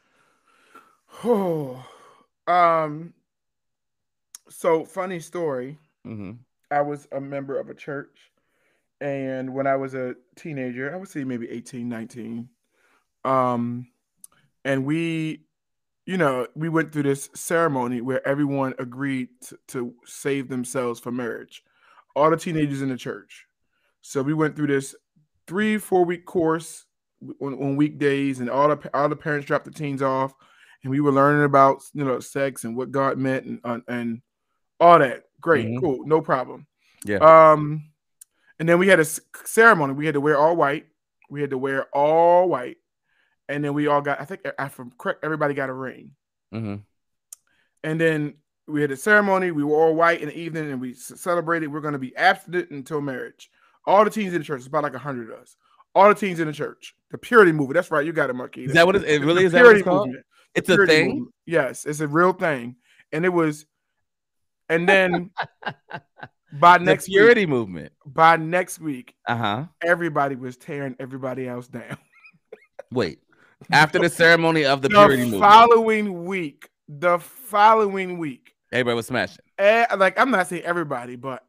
Oh, 1.25 1.85
um. 2.47 3.15
So 4.49 4.85
funny 4.85 5.19
story. 5.21 5.79
hmm 6.05 6.33
I 6.71 6.81
was 6.81 7.07
a 7.13 7.21
member 7.21 7.59
of 7.59 7.69
a 7.71 7.75
church, 7.75 8.33
and 9.01 9.55
when 9.55 9.67
I 9.67 9.77
was 9.77 9.95
a 9.95 10.17
teenager, 10.35 10.93
I 10.93 10.97
would 10.97 11.09
say 11.09 11.23
maybe 11.23 11.49
18, 11.49 11.89
19, 11.89 12.49
um, 13.25 13.87
and 14.65 14.85
we, 14.85 15.46
you 16.07 16.17
know, 16.17 16.47
we 16.55 16.69
went 16.69 16.93
through 16.93 17.03
this 17.03 17.29
ceremony 17.35 18.01
where 18.01 18.27
everyone 18.27 18.75
agreed 18.79 19.29
to, 19.49 19.59
to 19.69 19.95
save 20.05 20.49
themselves 20.49 21.01
for 21.01 21.11
marriage, 21.13 21.63
all 22.15 22.31
the 22.31 22.37
teenagers 22.37 22.81
in 22.81 22.89
the 22.89 22.97
church. 22.97 23.45
So 24.03 24.23
we 24.23 24.33
went 24.35 24.55
through 24.57 24.69
this 24.69 24.95
three, 25.49 25.79
four 25.79 26.05
week 26.05 26.25
course 26.25 26.87
on, 27.41 27.55
on 27.55 27.77
weekdays, 27.77 28.41
and 28.41 28.49
all 28.49 28.69
the 28.69 28.91
all 28.95 29.09
the 29.09 29.17
parents 29.17 29.47
dropped 29.47 29.65
the 29.65 29.71
teens 29.73 30.01
off, 30.01 30.33
and 30.83 30.91
we 30.91 31.01
were 31.01 31.13
learning 31.13 31.45
about 31.45 31.83
you 31.93 32.05
know 32.05 32.21
sex 32.21 32.65
and 32.65 32.77
what 32.77 32.93
God 32.93 33.19
meant 33.19 33.45
and 33.47 33.61
and, 33.65 33.83
and 33.89 34.23
all 34.79 34.99
that. 34.99 35.25
Great, 35.41 35.67
Mhm. 35.67 35.81
cool, 35.81 36.07
no 36.07 36.21
problem. 36.21 36.67
Yeah. 37.05 37.19
Um, 37.19 37.91
and 38.59 38.69
then 38.69 38.79
we 38.79 38.89
had 38.89 39.01
a 39.01 39.05
ceremony. 39.45 39.93
We 39.93 40.07
had 40.07 40.15
to 40.15 40.21
wear 40.21 40.39
all 40.39 40.57
white. 40.57 40.87
We 41.31 41.41
had 41.41 41.51
to 41.51 41.59
wear 41.59 41.87
all 41.93 42.49
white, 42.49 42.77
and 43.49 43.65
then 43.65 43.75
we 43.75 43.87
all 43.87 44.01
got. 44.01 44.21
I 44.21 44.25
think 44.25 44.47
I 44.59 44.69
from 44.69 44.93
correct. 44.99 45.25
Everybody 45.25 45.55
got 45.55 45.69
a 45.69 45.73
ring. 45.75 46.13
hmm 46.53 46.77
And 47.85 48.01
then 48.01 48.35
we 48.67 48.81
had 48.81 48.91
a 48.91 48.97
ceremony. 48.97 49.51
We 49.51 49.65
were 49.65 49.77
all 49.77 49.95
white 49.95 50.21
in 50.21 50.29
the 50.29 50.37
evening, 50.39 50.71
and 50.71 50.81
we 50.81 50.95
celebrated. 50.95 51.69
We're 51.69 51.81
going 51.81 51.93
to 51.93 51.99
be 51.99 52.17
abstinent 52.17 52.71
until 52.71 53.01
marriage. 53.01 53.51
All 53.87 54.03
the 54.05 54.11
teens 54.11 54.33
in 54.35 54.41
the 54.41 54.45
church. 54.45 54.59
It's 54.59 54.67
about 54.67 54.83
like 54.83 54.95
a 54.95 54.99
hundred 54.99 55.31
of 55.31 55.39
us. 55.41 55.57
All 55.95 56.09
the 56.09 56.15
teens 56.15 56.41
in 56.41 56.47
the 56.49 56.53
church. 56.53 56.95
The 57.11 57.19
purity 57.19 57.53
movement. 57.53 57.75
That's 57.75 57.91
right. 57.91 58.05
You 58.05 58.13
got 58.13 58.29
it, 58.31 58.35
Marquis. 58.35 58.65
Is 58.65 58.73
that 58.73 58.85
what 58.87 58.97
it, 58.97 59.05
it 59.05 59.23
really 59.23 59.43
The 59.43 59.47
is? 59.47 59.53
Purity 59.53 59.83
movement. 59.85 60.27
It's 60.55 60.69
a 60.69 60.85
thing. 60.87 61.09
movement. 61.09 61.35
Yes, 61.47 61.85
it's 61.85 62.01
a 62.01 62.09
real 62.09 62.33
thing. 62.33 62.77
And 63.13 63.25
it 63.25 63.29
was, 63.29 63.67
and 64.69 64.89
then 64.89 65.31
by 66.61 66.79
The 66.79 66.85
next 66.85 67.09
week, 67.09 67.17
purity 67.19 67.47
movement. 67.47 67.93
by 68.05 68.37
next 68.37 68.81
week, 68.81 69.15
Uh 69.27 69.37
huh. 69.37 69.65
everybody 69.83 70.35
was 70.35 70.57
tearing 70.57 70.97
everybody 70.99 71.47
else 71.47 71.69
down. 71.69 71.97
Wait. 72.91 73.21
After 73.71 73.99
the 73.99 74.09
ceremony 74.11 74.65
of 74.65 74.83
the 74.83 74.89
The, 74.89 74.95
purity 74.95 75.23
movement, 75.25 75.43
following 75.43 76.25
week, 76.25 76.69
the 76.89 77.19
following 77.19 78.19
week, 78.19 78.55
everybody 78.73 78.97
was 78.97 79.07
smashing. 79.07 79.45
eh, 79.59 79.87
like 79.97 80.19
I'm 80.19 80.31
not 80.31 80.47
saying 80.49 80.63
everybody, 80.63 81.17
but 81.17 81.43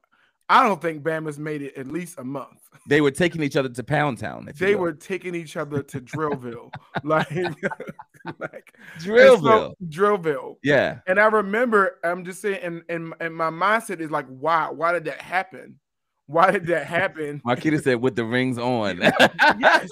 I 0.49 0.63
don't 0.63 0.81
think 0.81 1.03
Bama's 1.03 1.37
made 1.37 1.61
it 1.61 1.75
at 1.77 1.87
least 1.87 2.17
a 2.19 2.23
month. 2.23 2.61
They 2.87 3.01
were 3.01 3.11
taking 3.11 3.43
each 3.43 3.57
other 3.57 3.67
to 3.69 3.83
Pound 3.83 4.17
Town. 4.19 4.49
They 4.57 4.75
were 4.75 4.93
taking 4.93 5.35
each 5.35 5.57
other 5.57 5.83
to 5.83 5.99
Drillville, 5.99 6.71
like, 7.03 7.29
like 8.39 8.73
and 8.93 9.01
so- 9.03 9.09
Drillville. 9.09 9.73
Drillville. 9.89 10.55
Yeah. 10.63 10.99
And 11.07 11.19
I 11.19 11.25
remember, 11.25 11.99
I'm 12.05 12.23
just 12.23 12.41
saying, 12.41 12.59
and, 12.63 12.81
and 12.87 13.13
and 13.19 13.35
my 13.35 13.49
mindset 13.49 13.99
is 13.99 14.09
like, 14.11 14.27
why? 14.27 14.69
Why 14.69 14.93
did 14.93 15.03
that 15.05 15.19
happen? 15.21 15.79
Why 16.27 16.51
did 16.51 16.67
that 16.67 16.85
happen? 16.85 17.41
Marquita 17.45 17.81
said 17.81 18.01
with 18.01 18.15
the 18.15 18.25
rings 18.25 18.57
on. 18.57 19.01
Yes. 19.59 19.87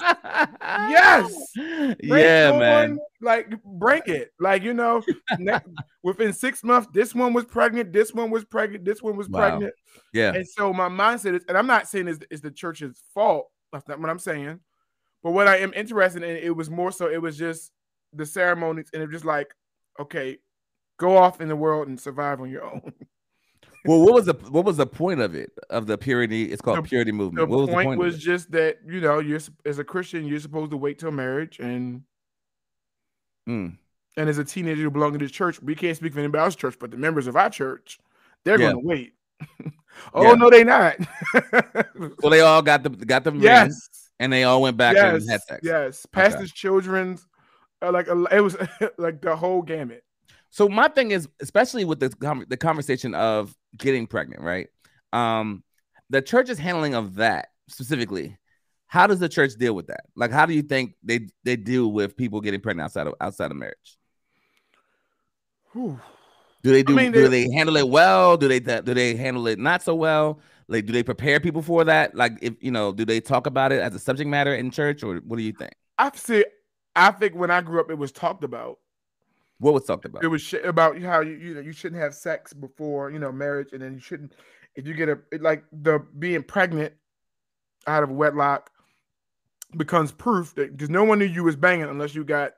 Yes. 0.89 1.98
Yeah, 2.04 2.51
on, 2.54 2.60
man. 2.60 3.00
Like, 3.22 3.54
break 3.63 4.10
it. 4.10 4.32
Like, 4.39 4.63
you 4.63 4.74
know, 4.74 5.01
within 6.04 6.34
six 6.34 6.62
months, 6.63 6.89
this 6.94 7.15
one 7.15 7.32
was 7.32 7.46
pregnant, 7.46 7.94
this 7.94 8.13
one 8.13 8.32
was 8.32 8.44
pregnant, 8.44 8.84
this 8.84 9.01
one 9.01 9.15
was 9.15 9.30
Wow. 9.30 9.39
pregnant. 9.39 9.74
Yeah. 10.13 10.34
And 10.34 10.46
so 10.46 10.74
my 10.74 10.89
mindset 10.89 11.36
is, 11.36 11.46
and 11.48 11.58
I'm 11.58 11.68
not 11.68 11.88
saying 11.88 12.10
it's, 12.10 12.20
it's 12.30 12.42
the 12.42 12.51
church's 12.51 13.01
fault. 13.13 13.48
That's 13.72 13.88
not 13.88 14.00
what 14.00 14.10
I'm 14.10 14.20
saying. 14.20 14.60
But 15.24 15.32
what 15.32 15.48
I 15.48 15.58
am 15.58 15.74
interested 15.74 16.22
in, 16.22 16.36
it 16.36 16.56
was 16.56 16.70
more 16.70 16.92
so, 16.92 17.08
it 17.10 17.22
was 17.22 17.38
just 17.38 17.72
the 18.13 18.25
ceremonies, 18.25 18.89
and 18.94 19.01
it 19.01 19.08
was 19.08 19.13
just 19.15 19.25
like, 19.25 19.54
okay, 20.00 20.38
go 20.98 21.15
off 21.18 21.39
in 21.39 21.48
the 21.48 21.56
world 21.56 21.88
and 21.88 22.00
survive 22.00 22.42
on 22.42 22.50
your 22.50 22.65
own. 22.65 22.82
Well, 23.86 24.01
what 24.01 24.13
was 24.13 24.25
the 24.25 24.34
what 24.50 24.65
was 24.65 24.77
the 24.77 24.86
point 24.88 25.20
of 25.22 25.36
it 25.36 25.51
of 25.70 25.88
the 25.88 25.98
purity? 25.98 26.51
It's 26.51 26.62
called 26.62 26.77
The- 26.80 26.84
purity 26.84 27.12
The 27.12 27.18
movement. 27.18 27.50
what 27.50 27.60
was 27.60 27.70
point 27.70 27.80
the 27.92 27.96
point? 27.96 28.00
was 28.00 28.18
just 28.18 28.51
that, 28.51 28.77
you 28.88 29.00
know, 29.01 29.20
you're 29.20 29.39
as 29.65 29.80
a 29.80 29.84
Christian, 29.84 30.25
you're 30.25 30.39
supposed 30.39 30.72
to 30.72 30.77
wait 30.77 31.00
till 31.00 31.12
marriage 31.12 31.60
and 31.60 32.04
Mm. 33.48 33.77
and 34.18 34.30
as 34.30 34.38
a 34.38 34.44
teenager 34.44 34.89
belonging 34.89 35.20
to 35.20 35.25
the 35.25 35.32
church, 35.32 35.62
we 35.62 35.75
can't 35.75 35.96
speak 35.96 36.13
for 36.13 36.20
anybody 36.20 36.42
else's 36.44 36.56
church, 36.56 36.77
but 36.80 36.89
the 36.92 36.98
members 36.98 37.27
of 37.27 37.36
our 37.36 37.50
church, 37.50 38.00
they're 38.44 38.60
Yeah. 38.60 38.72
going 38.72 38.82
to 38.82 38.88
wait. 38.88 39.13
oh 40.13 40.24
Yeah. 40.24 40.34
no, 40.34 40.50
they 40.50 40.63
not. 40.63 40.96
well, 42.24 42.32
they 42.32 42.39
all 42.42 42.62
got 42.62 42.84
the 42.84 42.89
got 42.89 43.24
the 43.24 43.32
yes, 43.34 43.89
and 44.20 44.34
they 44.34 44.44
all 44.46 44.62
went 44.62 44.77
back 44.77 44.96
yes, 44.96 45.22
and 45.22 45.30
had 45.30 45.42
sex. 45.44 45.60
yes. 45.63 46.06
Pastors' 46.08 46.51
children's, 46.51 47.27
uh, 47.82 47.92
like 47.92 48.08
it 48.08 48.42
was 48.42 48.58
like 48.98 49.22
the 49.22 49.36
whole 49.36 49.62
gamut. 49.62 50.04
So 50.50 50.70
my 50.70 50.88
thing 50.88 51.12
is, 51.12 51.27
especially 51.42 51.84
with 51.86 52.00
the 52.00 52.46
the 52.48 52.58
conversation 52.58 53.13
of 53.13 53.56
getting 53.77 54.08
pregnant, 54.08 54.41
right? 54.41 54.67
Um, 55.13 55.63
the 56.10 56.22
church's 56.22 56.60
handling 56.60 56.94
of 56.96 57.15
that 57.15 57.50
specifically. 57.67 58.38
How 58.88 59.08
does 59.08 59.20
the 59.20 59.29
church 59.29 59.53
deal 59.55 59.74
with 59.75 59.88
that? 59.88 60.05
Like, 60.15 60.32
how 60.32 60.46
do 60.46 60.53
you 60.53 60.62
think 60.62 60.94
they 61.03 61.27
they 61.44 61.55
deal 61.55 61.91
with 61.91 62.15
people 62.15 62.41
getting 62.41 62.62
pregnant 62.62 62.86
outside 62.86 63.08
of 63.08 63.15
outside 63.20 63.51
of 63.51 63.58
marriage? 63.58 63.98
Whew. 65.74 66.00
Do 66.63 66.72
they 66.72 66.84
do? 66.84 66.96
mean, 66.96 67.12
do 67.12 67.27
they- 67.27 67.46
they 67.48 67.53
handle 67.53 67.77
it 67.77 67.88
well? 67.88 68.38
Do 68.38 68.48
they 68.48 68.60
do 68.60 68.82
they 68.82 69.15
handle 69.15 69.48
it 69.48 69.60
not 69.60 69.84
so 69.84 69.96
well? 69.96 70.39
Like, 70.67 70.86
do 70.86 70.94
they 70.94 71.03
prepare 71.03 71.39
people 71.39 71.62
for 71.62 71.84
that? 71.84 72.15
Like, 72.15 72.39
if 72.41 72.55
you 72.62 72.72
know, 72.72 72.91
do 72.91 73.05
they 73.05 73.20
talk 73.22 73.46
about 73.46 73.72
it 73.72 73.82
as 73.82 73.94
a 73.94 74.00
subject 74.00 74.29
matter 74.29 74.53
in 74.55 74.72
church, 74.72 75.03
or 75.03 75.17
what 75.17 75.38
do 75.38 75.44
you 75.44 75.51
think? 75.51 75.74
I 75.98 76.12
see. 76.15 76.46
I 76.96 77.12
think 77.12 77.36
when 77.36 77.51
I 77.51 77.62
grew 77.62 77.79
up, 77.82 77.91
it 77.91 77.98
was 77.98 78.12
talked 78.12 78.44
about. 78.44 78.79
What 79.60 79.74
was 79.74 79.86
talked 79.86 80.06
about? 80.06 80.24
It 80.24 80.28
was 80.28 80.42
sh- 80.42 80.56
about 80.64 81.00
how 81.02 81.22
you 81.22 81.34
you 81.36 81.54
know 81.56 81.62
you 81.62 81.72
shouldn't 81.72 82.02
have 82.02 82.14
sex 82.14 82.54
before 82.54 83.12
you 83.12 83.20
know 83.20 83.32
marriage, 83.32 83.70
and 83.74 83.82
then 83.82 83.94
you 83.94 84.00
shouldn't 84.00 84.34
if 84.76 84.86
you 84.86 84.94
get 84.94 85.10
a 85.10 85.18
like 85.40 85.64
the 85.72 86.00
being 86.20 86.44
pregnant 86.44 86.94
out 87.88 88.04
of 88.04 88.10
wedlock. 88.12 88.70
becomes 89.78 90.12
proof 90.12 90.54
that 90.56 90.72
because 90.72 90.90
no 90.90 91.04
one 91.04 91.20
knew 91.20 91.26
you 91.26 91.44
was 91.44 91.56
banging 91.56 91.90
unless 91.90 92.16
you 92.16 92.24
got, 92.24 92.52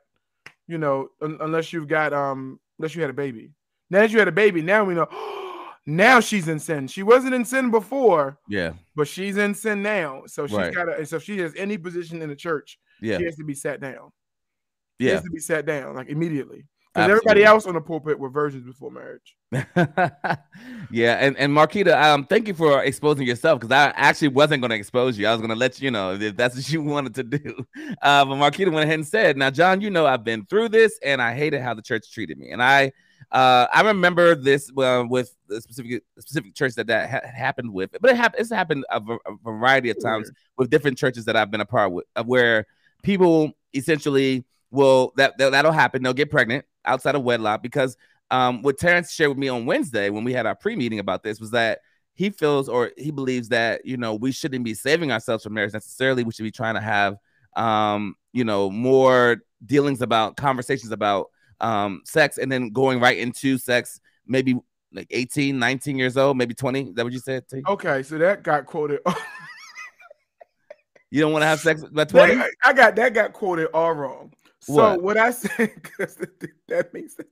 you 0.68 0.78
know, 0.78 1.08
un- 1.22 1.38
unless 1.40 1.72
you've 1.72 1.88
got 1.88 2.12
um 2.12 2.60
unless 2.78 2.94
you 2.94 3.00
had 3.00 3.10
a 3.10 3.14
baby. 3.14 3.50
Now 3.90 4.00
that 4.00 4.10
you 4.10 4.18
had 4.18 4.28
a 4.28 4.32
baby, 4.32 4.60
now 4.62 4.84
we 4.84 4.94
know. 4.94 5.08
now 5.86 6.20
she's 6.20 6.48
in 6.48 6.58
sin. 6.58 6.86
She 6.86 7.02
wasn't 7.02 7.34
in 7.34 7.44
sin 7.44 7.70
before, 7.70 8.38
Yeah. 8.48 8.74
but 8.94 9.08
she's 9.08 9.36
in 9.38 9.54
sin 9.54 9.82
now. 9.82 10.24
So 10.26 10.46
she's 10.46 10.56
Right. 10.56 10.74
got 10.74 10.84
to. 10.84 11.06
So 11.06 11.16
if 11.16 11.22
she 11.24 11.38
has 11.38 11.54
any 11.56 11.78
position 11.78 12.20
in 12.22 12.28
the 12.28 12.36
church, 12.36 12.78
Yeah. 13.00 13.18
she 13.18 13.24
has 13.24 13.36
to 13.36 13.44
be 13.44 13.54
sat 13.54 13.80
down. 13.80 14.12
She 15.00 15.06
Yeah. 15.06 15.14
has 15.14 15.22
to 15.24 15.30
be 15.30 15.40
sat 15.40 15.64
down 15.64 15.94
like 15.94 16.08
immediately. 16.08 16.66
Because 16.98 17.10
everybody 17.10 17.44
else 17.44 17.66
on 17.66 17.74
the 17.74 17.80
pulpit 17.80 18.18
were 18.18 18.28
virgins 18.28 18.66
before 18.66 18.90
marriage. 18.90 19.36
yeah, 20.90 21.14
and 21.20 21.36
and 21.36 21.52
Marquita, 21.52 21.94
um, 22.02 22.24
thank 22.24 22.48
you 22.48 22.54
for 22.54 22.82
exposing 22.82 23.26
yourself 23.26 23.60
because 23.60 23.72
I 23.72 23.92
actually 23.96 24.28
wasn't 24.28 24.62
going 24.62 24.70
to 24.70 24.76
expose 24.76 25.18
you. 25.18 25.26
I 25.26 25.32
was 25.32 25.38
going 25.38 25.50
to 25.50 25.56
let 25.56 25.80
you 25.80 25.90
know 25.90 26.14
if 26.14 26.36
that's 26.36 26.56
what 26.56 26.68
you 26.70 26.82
wanted 26.82 27.14
to 27.14 27.22
do. 27.22 27.66
Uh, 28.02 28.24
but 28.24 28.34
Marquita 28.34 28.72
went 28.72 28.84
ahead 28.84 28.94
and 28.98 29.06
said, 29.06 29.36
"Now, 29.36 29.50
John, 29.50 29.80
you 29.80 29.90
know 29.90 30.06
I've 30.06 30.24
been 30.24 30.44
through 30.46 30.70
this, 30.70 30.98
and 31.02 31.22
I 31.22 31.34
hated 31.34 31.62
how 31.62 31.74
the 31.74 31.82
church 31.82 32.12
treated 32.12 32.36
me. 32.36 32.50
And 32.50 32.62
I, 32.62 32.92
uh, 33.30 33.66
I 33.72 33.82
remember 33.82 34.34
this 34.34 34.70
uh, 34.76 35.04
with 35.08 35.34
the 35.46 35.60
specific 35.60 36.02
specific 36.18 36.54
church 36.54 36.74
that 36.74 36.88
that 36.88 37.08
ha- 37.08 37.28
happened 37.32 37.72
with, 37.72 37.90
but 38.00 38.10
it 38.10 38.16
happened. 38.16 38.40
It's 38.40 38.52
happened 38.52 38.84
a, 38.90 39.00
v- 39.00 39.18
a 39.24 39.32
variety 39.44 39.90
of 39.90 40.02
times 40.02 40.30
with 40.56 40.68
different 40.68 40.98
churches 40.98 41.24
that 41.26 41.36
I've 41.36 41.50
been 41.50 41.60
a 41.60 41.66
part 41.66 41.92
with, 41.92 42.06
of 42.16 42.26
where 42.26 42.66
people 43.02 43.52
essentially 43.72 44.44
will 44.70 45.12
that, 45.16 45.38
that 45.38 45.52
that'll 45.52 45.72
happen. 45.72 46.02
They'll 46.02 46.12
get 46.12 46.30
pregnant 46.30 46.64
outside 46.84 47.14
of 47.14 47.22
wedlock 47.22 47.62
because 47.62 47.96
um, 48.30 48.62
what 48.62 48.78
Terrence 48.78 49.12
shared 49.12 49.30
with 49.30 49.38
me 49.38 49.48
on 49.48 49.66
Wednesday 49.66 50.10
when 50.10 50.24
we 50.24 50.32
had 50.32 50.46
our 50.46 50.54
pre-meeting 50.54 50.98
about 50.98 51.22
this 51.22 51.40
was 51.40 51.52
that 51.52 51.80
he 52.14 52.30
feels 52.30 52.68
or 52.68 52.90
he 52.96 53.10
believes 53.10 53.48
that 53.50 53.84
you 53.84 53.96
know 53.96 54.14
we 54.14 54.32
shouldn't 54.32 54.64
be 54.64 54.74
saving 54.74 55.12
ourselves 55.12 55.44
from 55.44 55.54
marriage 55.54 55.72
necessarily. 55.72 56.24
We 56.24 56.32
should 56.32 56.42
be 56.42 56.50
trying 56.50 56.74
to 56.74 56.80
have 56.80 57.16
um, 57.56 58.16
you 58.32 58.44
know 58.44 58.70
more 58.70 59.38
dealings 59.64 60.02
about 60.02 60.36
conversations 60.36 60.92
about 60.92 61.30
um, 61.60 62.02
sex 62.04 62.38
and 62.38 62.50
then 62.50 62.70
going 62.70 63.00
right 63.00 63.18
into 63.18 63.58
sex 63.58 64.00
maybe 64.26 64.56
like 64.92 65.08
18 65.10 65.58
19 65.58 65.98
years 65.98 66.16
old 66.16 66.36
maybe 66.36 66.54
20 66.54 66.90
is 66.90 66.94
that 66.94 67.04
what 67.04 67.12
you 67.12 67.18
said 67.18 67.48
T? 67.48 67.62
Okay, 67.68 68.02
so 68.02 68.18
that 68.18 68.42
got 68.42 68.66
quoted. 68.66 69.00
you 71.10 71.20
don't 71.20 71.32
want 71.32 71.42
to 71.42 71.46
have 71.46 71.60
sex 71.60 71.82
at 71.82 72.08
20 72.08 72.34
That- 72.34 72.50
I 72.64 72.72
got 72.72 72.96
that 72.96 73.14
got 73.14 73.32
quoted 73.32 73.68
all 73.72 73.92
wrong. 73.92 74.32
So 74.68 74.74
What? 74.74 75.02
what, 75.02 75.16
I 75.16 75.30
said, 75.32 75.72
that 76.68 76.92
makes 76.94 77.16
sense. 77.16 77.28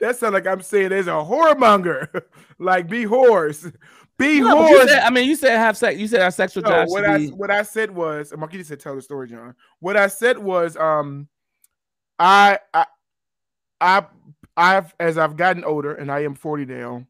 That 0.00 0.16
sounds 0.16 0.32
like 0.34 0.46
I'm 0.46 0.60
saying 0.62 0.88
there's 0.90 1.06
a 1.06 1.10
whoremonger. 1.10 2.22
like 2.58 2.88
be 2.88 3.04
whores. 3.04 3.72
Be 4.18 4.40
No, 4.40 4.56
whores. 4.56 4.88
said- 4.88 5.02
I 5.04 5.10
mean 5.10 5.28
you 5.28 5.36
said 5.36 5.56
have 5.56 5.76
sex 5.76 5.98
you 5.98 6.06
said 6.08 6.20
our 6.20 6.30
sexual 6.30 6.62
No, 6.64 6.84
what 6.86 7.04
I 7.04 7.18
be- 7.18 7.28
what 7.28 7.50
I 7.50 7.62
said 7.62 7.90
was, 7.90 8.32
Marquita 8.32 8.64
said, 8.64 8.80
"Tell 8.80 8.94
the 8.96 9.02
story, 9.02 9.28
John." 9.28 9.54
What 9.78 9.96
I 9.96 10.08
said 10.08 10.36
was, 10.38 10.76
um, 10.76 11.28
I 12.18 12.58
I 12.74 12.86
I 13.80 14.04
I've 14.56 14.94
as 15.00 15.16
I've 15.16 15.36
gotten 15.36 15.64
older, 15.64 15.94
and 15.94 16.10
I 16.10 16.20
am 16.24 16.34
forty 16.34 16.66
now, 16.66 17.06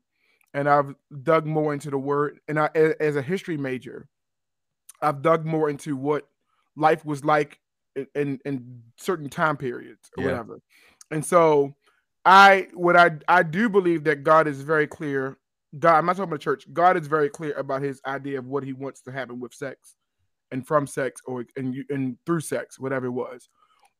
and 0.54 0.68
I've 0.68 0.94
dug 1.22 1.46
more 1.46 1.72
into 1.72 1.90
the 1.90 1.98
word, 1.98 2.38
and 2.46 2.60
I 2.60 2.68
as 2.74 3.16
a 3.16 3.22
history 3.22 3.56
major, 3.56 4.06
I've 5.02 5.22
dug 5.22 5.44
more 5.46 5.68
into 5.70 5.96
what 5.96 6.28
life 6.76 7.04
was 7.04 7.24
like 7.24 7.58
in 7.96 8.06
in, 8.14 8.40
in 8.44 8.82
certain 8.96 9.28
time 9.28 9.56
periods 9.56 10.10
or 10.16 10.22
Yeah. 10.22 10.30
whatever, 10.30 10.60
and 11.10 11.24
so 11.24 11.74
I 12.24 12.68
what 12.74 12.96
I 12.96 13.12
I 13.28 13.42
do 13.42 13.68
believe 13.68 14.04
that 14.04 14.22
God 14.24 14.46
is 14.46 14.62
very 14.62 14.86
clear. 14.86 15.38
God, 15.78 15.98
I'm 15.98 16.06
not 16.06 16.16
talking 16.16 16.30
about 16.30 16.40
church. 16.40 16.66
God 16.72 16.96
is 16.96 17.06
very 17.06 17.30
clear 17.30 17.52
about 17.54 17.82
His 17.82 18.00
idea 18.06 18.38
of 18.38 18.46
what 18.46 18.64
He 18.64 18.72
wants 18.72 19.00
to 19.02 19.12
happen 19.12 19.40
with 19.40 19.54
sex, 19.54 19.96
and 20.50 20.66
from 20.66 20.86
sex, 20.86 21.20
or 21.26 21.44
and 21.56 21.74
you 21.74 21.84
and 21.90 22.16
through 22.26 22.40
sex, 22.40 22.78
whatever 22.78 23.06
it 23.06 23.10
was. 23.10 23.48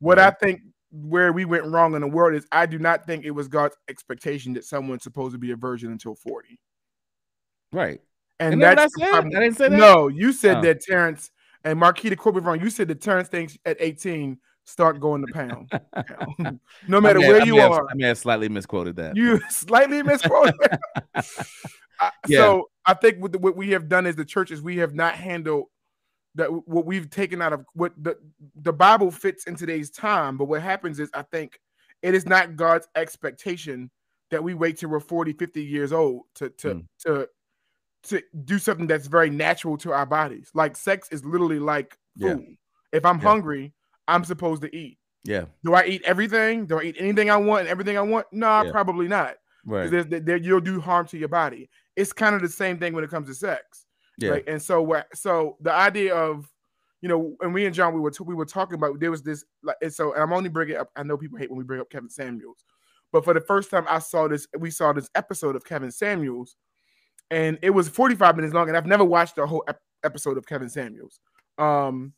What 0.00 0.18
I 0.18 0.30
think 0.30 0.60
where 0.92 1.32
we 1.32 1.44
went 1.44 1.64
wrong 1.66 1.94
in 1.94 2.00
the 2.00 2.08
world 2.08 2.34
is 2.34 2.46
I 2.50 2.66
do 2.66 2.78
not 2.78 3.06
think 3.06 3.24
it 3.24 3.30
was 3.30 3.46
God's 3.48 3.76
expectation 3.88 4.52
that 4.54 4.64
someone's 4.64 5.04
supposed 5.04 5.32
to 5.32 5.38
be 5.38 5.52
a 5.52 5.56
virgin 5.56 5.92
until 5.92 6.16
40. 6.16 6.58
right 7.72 8.00
And 8.40 8.54
Isn't 8.54 8.60
that's 8.60 8.92
I 8.98 9.04
said? 9.04 9.24
I 9.24 9.28
didn't 9.28 9.54
say 9.56 9.68
that? 9.68 9.76
No, 9.76 10.08
you 10.08 10.32
said 10.32 10.56
Oh. 10.58 10.62
that 10.62 10.80
Terrence 10.80 11.30
and 11.64 11.78
Marquita 11.80 12.16
me. 12.16 12.62
You 12.64 12.70
said 12.70 12.88
that 12.88 13.00
Terrence 13.00 13.28
things 13.28 13.58
at 13.64 13.76
18 13.80 14.38
start 14.64 15.00
going 15.00 15.26
to 15.26 15.32
pound. 15.32 15.70
no 16.88 17.00
matter 17.00 17.18
I 17.18 17.22
may- 17.22 17.28
where 17.28 17.42
I 17.42 17.44
you 17.44 17.56
have- 17.56 17.72
are, 17.72 17.86
I 17.90 17.94
may 17.94 18.06
have 18.08 18.18
slightly 18.18 18.48
misquoted 18.48 18.96
that 18.96 19.16
you 19.16 19.40
slightly 19.50 20.02
misquoted. 20.02 20.54
I- 21.14 22.10
Yeah. 22.28 22.38
So 22.38 22.70
I 22.86 22.94
think 22.94 23.18
what, 23.18 23.32
the, 23.32 23.38
what 23.38 23.56
we 23.56 23.70
have 23.70 23.88
done 23.88 24.06
as 24.06 24.16
the 24.16 24.24
churches, 24.24 24.62
we 24.62 24.78
have 24.78 24.94
not 24.94 25.14
handled 25.14 25.66
that 26.36 26.48
what 26.68 26.86
we've 26.86 27.10
taken 27.10 27.42
out 27.42 27.52
of 27.52 27.64
what 27.74 27.92
the 28.02 28.16
the 28.62 28.72
Bible 28.72 29.10
fits 29.10 29.44
in 29.44 29.56
today's 29.56 29.90
time. 29.90 30.36
But 30.36 30.44
what 30.46 30.62
happens 30.62 31.00
is, 31.00 31.10
I 31.12 31.22
think 31.22 31.60
it 32.02 32.14
is 32.14 32.24
not 32.24 32.56
God's 32.56 32.86
expectation 32.94 33.90
that 34.30 34.42
we 34.42 34.54
wait 34.54 34.78
till 34.78 34.88
we're 34.90 35.00
40, 35.00 35.32
50 35.32 35.62
years 35.62 35.92
old 35.92 36.22
to 36.36 36.48
to 36.50 36.74
Mm. 36.74 36.86
to 37.00 37.28
to 38.04 38.22
do 38.44 38.58
something 38.58 38.86
that's 38.86 39.06
very 39.06 39.30
natural 39.30 39.76
to 39.78 39.92
our 39.92 40.06
bodies. 40.06 40.50
Like 40.54 40.76
sex 40.76 41.08
is 41.10 41.24
literally 41.24 41.58
like 41.58 41.98
Yeah. 42.16 42.34
food. 42.34 42.56
If 42.92 43.04
I'm 43.04 43.18
Yeah. 43.18 43.28
hungry, 43.28 43.74
I'm 44.08 44.24
supposed 44.24 44.62
to 44.62 44.74
eat. 44.76 44.98
yeah 45.24 45.44
Do 45.64 45.74
I 45.74 45.84
eat 45.84 46.02
everything? 46.04 46.64
Do 46.66 46.78
I 46.80 46.84
eat 46.84 46.96
anything 46.98 47.28
I 47.30 47.36
want 47.36 47.60
and 47.60 47.68
everything 47.68 47.98
I 47.98 48.00
want? 48.02 48.26
No, 48.32 48.62
Yeah. 48.62 48.70
probably 48.72 49.06
not. 49.08 49.36
right 49.66 49.90
there, 49.90 50.38
you'll 50.38 50.60
do 50.62 50.80
harm 50.80 51.06
to 51.08 51.18
your 51.18 51.28
body. 51.28 51.68
It's 51.94 52.14
kind 52.14 52.34
of 52.34 52.40
the 52.40 52.48
same 52.48 52.78
thing 52.78 52.94
when 52.94 53.04
it 53.04 53.10
comes 53.10 53.28
to 53.28 53.34
sex. 53.34 53.84
yeah 54.16 54.30
Right. 54.30 54.44
And 54.48 54.60
so 54.62 54.80
what 54.82 55.14
so 55.14 55.56
the 55.60 55.72
idea 55.72 56.14
of 56.14 56.50
you 57.02 57.08
know, 57.10 57.36
and 57.42 57.52
we 57.54 57.64
and 57.66 57.74
John 57.74 57.92
we 57.94 58.00
were 58.00 58.10
t- 58.10 58.24
we 58.24 58.34
were 58.34 58.44
talking 58.46 58.74
about 58.74 58.98
there 59.00 59.10
was 59.10 59.22
this 59.22 59.44
like 59.62 59.76
and 59.82 59.92
so 59.92 60.12
and 60.14 60.22
I'm 60.22 60.32
only 60.32 60.48
bringing 60.48 60.76
up 60.76 60.90
I 60.96 61.02
know 61.02 61.16
people 61.18 61.38
hate 61.38 61.50
when 61.50 61.58
we 61.58 61.64
bring 61.64 61.80
up 61.80 61.90
Kevin 61.90 62.08
Samuels, 62.10 62.64
but 63.12 63.22
for 63.24 63.34
the 63.34 63.40
first 63.40 63.70
time 63.70 63.84
I 63.88 63.98
saw 63.98 64.26
this 64.28 64.46
we 64.58 64.70
saw 64.70 64.92
this 64.94 65.10
episode 65.14 65.54
of 65.56 65.64
Kevin 65.64 65.90
Samuels, 65.90 66.56
and 67.30 67.58
it 67.62 67.70
was 67.70 67.88
45 67.88 68.36
minutes 68.36 68.54
long, 68.54 68.68
and 68.68 68.76
I've 68.76 68.86
never 68.86 69.04
watched 69.04 69.36
the 69.36 69.46
whole 69.46 69.64
ep- 69.68 69.80
episode 70.04 70.36
of 70.38 70.46
Kevin 70.46 70.68
Samuels. 70.68 71.20
Um, 71.58 72.12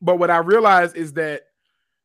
but 0.00 0.18
what 0.18 0.30
I 0.30 0.38
realized 0.38 0.96
is 0.96 1.12
that 1.14 1.42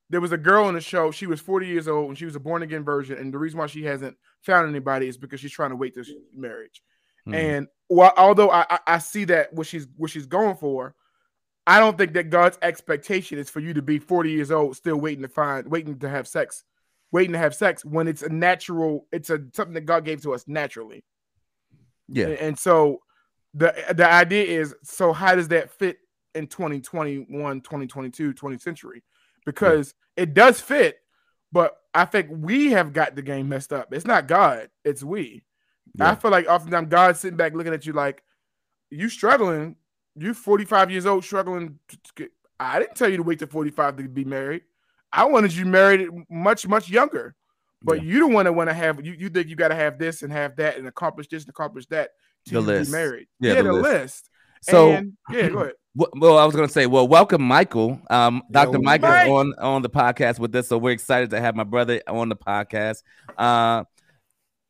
there 0.10 0.22
was 0.22 0.32
a 0.32 0.38
girl 0.38 0.66
on 0.66 0.74
the 0.74 0.82
show. 0.82 1.12
She 1.12 1.26
was 1.26 1.40
40 1.40 1.68
years 1.68 1.88
old 1.88 2.10
and 2.10 2.18
she 2.18 2.26
was 2.26 2.36
a 2.36 2.40
born 2.40 2.64
again 2.64 2.84
virgin, 2.84 3.18
and 3.18 3.34
the 3.34 3.38
reason 3.38 3.60
why 3.60 3.68
she 3.68 3.84
hasn't 3.84 4.18
found 4.42 4.70
anybody 4.70 5.08
is 5.08 5.18
because 5.18 5.40
she's 5.40 5.52
trying 5.52 5.70
to 5.70 5.76
wait 5.76 5.94
she's 5.96 6.14
marriage. 6.36 6.82
Mhm. 7.28 7.36
And 7.36 7.68
while 7.88 8.14
although 8.18 8.50
I, 8.50 8.66
I 8.70 8.80
I 8.88 8.98
see 8.98 9.26
that 9.26 9.54
what 9.54 9.68
she's 9.68 9.88
what 9.96 10.10
she's 10.10 10.26
going 10.26 10.56
for, 10.56 10.96
I 11.68 11.80
don't 11.80 11.98
think 11.98 12.14
that 12.14 12.30
God's 12.30 12.58
expectation 12.62 13.38
is 13.38 13.50
for 13.50 13.60
you 13.60 13.74
to 13.74 13.82
be 13.82 14.00
40 14.00 14.32
years 14.32 14.52
old 14.52 14.76
still 14.76 14.98
waiting 15.00 15.22
to 15.22 15.28
find 15.28 15.68
waiting 15.70 16.00
to 16.00 16.10
have 16.10 16.28
sex, 16.28 16.64
waiting 17.12 17.34
to 17.34 17.38
have 17.38 17.56
sex 17.56 17.86
when 17.86 18.08
it's 18.08 18.24
a 18.24 18.30
natural, 18.30 19.08
it's 19.12 19.30
a 19.30 19.40
something 19.54 19.76
that 19.76 19.86
God 19.86 20.04
gave 20.04 20.22
to 20.24 20.34
us 20.34 20.48
naturally. 20.48 21.04
Yeah 22.12 22.28
And, 22.28 22.58
so 22.58 23.02
the 23.54 23.74
the 23.94 24.10
idea 24.10 24.44
is 24.44 24.76
so 24.84 25.14
how 25.14 25.36
does 25.36 25.50
that 25.50 25.72
fit 25.72 25.98
in 26.34 26.48
2021, 26.48 27.62
2022, 27.62 28.34
20th 28.34 28.62
century? 28.62 29.04
Because 29.46 29.94
it 30.16 30.34
does 30.34 30.62
fit, 30.62 30.98
but 31.52 31.76
I 31.94 32.06
think 32.06 32.30
we 32.32 32.72
have 32.72 32.94
got 32.94 33.16
the 33.16 33.22
game 33.22 33.50
messed 33.50 33.74
up. 33.74 33.94
It's 33.94 34.06
not 34.06 34.28
God, 34.28 34.70
it's 34.86 35.04
we. 35.04 35.44
I 36.00 36.16
feel 36.16 36.32
like 36.32 36.48
oftentimes 36.48 36.88
God's 36.90 37.20
sitting 37.20 37.38
back 37.38 37.54
looking 37.54 37.74
at 37.74 37.86
you 37.86 37.94
like, 37.94 38.24
you 38.90 39.10
struggling, 39.10 39.76
You're 40.16 40.34
45 40.34 40.92
years 40.92 41.06
old, 41.06 41.24
struggling. 41.24 41.80
Get, 42.16 42.32
I 42.60 42.80
didn't 42.80 42.96
tell 42.96 43.10
you 43.10 43.18
to 43.18 43.24
wait 43.24 43.40
to 43.40 43.48
45 43.48 43.98
to 43.98 44.08
be 44.08 44.24
married. 44.24 44.62
I 45.12 45.26
wanted 45.26 45.54
you 45.54 45.66
married 45.66 46.08
much, 46.30 46.68
much 46.68 46.90
younger. 46.90 47.36
But 47.84 47.98
Yeah. 48.04 48.12
you 48.14 48.20
don't 48.20 48.34
want 48.34 48.46
to 48.46 48.54
want 48.54 48.70
to 48.70 48.74
have 48.74 49.04
you, 49.06 49.14
you 49.14 49.30
think 49.30 49.48
you 49.48 49.56
got 49.56 49.70
to 49.70 49.76
have 49.76 49.98
this 49.98 50.22
and 50.24 50.32
have 50.32 50.56
that 50.58 50.78
and 50.78 50.88
accomplish 50.88 51.28
this 51.28 51.44
and 51.44 51.50
accomplish 51.50 51.86
that 51.88 52.12
to 52.46 52.54
The 52.56 52.62
list. 52.62 52.92
be 52.92 52.98
married. 52.98 53.28
Yeah, 53.40 53.54
Yeah, 53.54 53.62
the 53.62 53.68
the, 53.70 53.74
list. 53.74 53.84
list. 53.94 54.30
so 54.62 54.92
And- 54.92 55.14
yeah, 55.32 55.50
go 55.50 55.60
ahead. 55.60 55.74
Well, 55.94 56.08
well, 56.16 56.38
I 56.38 56.46
was 56.46 56.56
gonna 56.56 56.70
say, 56.70 56.86
well, 56.86 57.06
welcome, 57.06 57.42
Michael. 57.42 58.00
Um, 58.10 58.44
Dr. 58.50 58.78
Yo, 58.78 58.80
Mike, 58.82 59.02
Mike. 59.02 59.28
on 59.28 59.54
on 59.60 59.82
the 59.82 59.90
podcast 59.90 60.40
with 60.40 60.56
us, 60.56 60.70
so 60.70 60.78
we're 60.78 60.92
excited 60.94 61.32
to 61.32 61.42
have 61.42 61.54
my 61.54 61.66
brother 61.66 62.02
on 62.08 62.30
the 62.30 62.36
podcast. 62.38 63.04
Uh, 63.38 63.84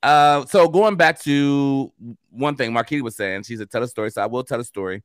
uh, 0.01 0.43
so 0.47 0.67
going 0.67 0.95
back 0.95 1.19
to 1.21 1.93
one 2.31 2.55
thing 2.55 2.71
Marquita 2.71 3.03
was 3.03 3.15
saying, 3.15 3.43
she 3.43 3.55
said, 3.55 3.69
"Tell 3.69 3.83
a 3.83 3.87
story." 3.87 4.09
So 4.09 4.23
I 4.23 4.25
will 4.25 4.43
tell 4.43 4.59
a 4.59 4.63
story. 4.63 5.03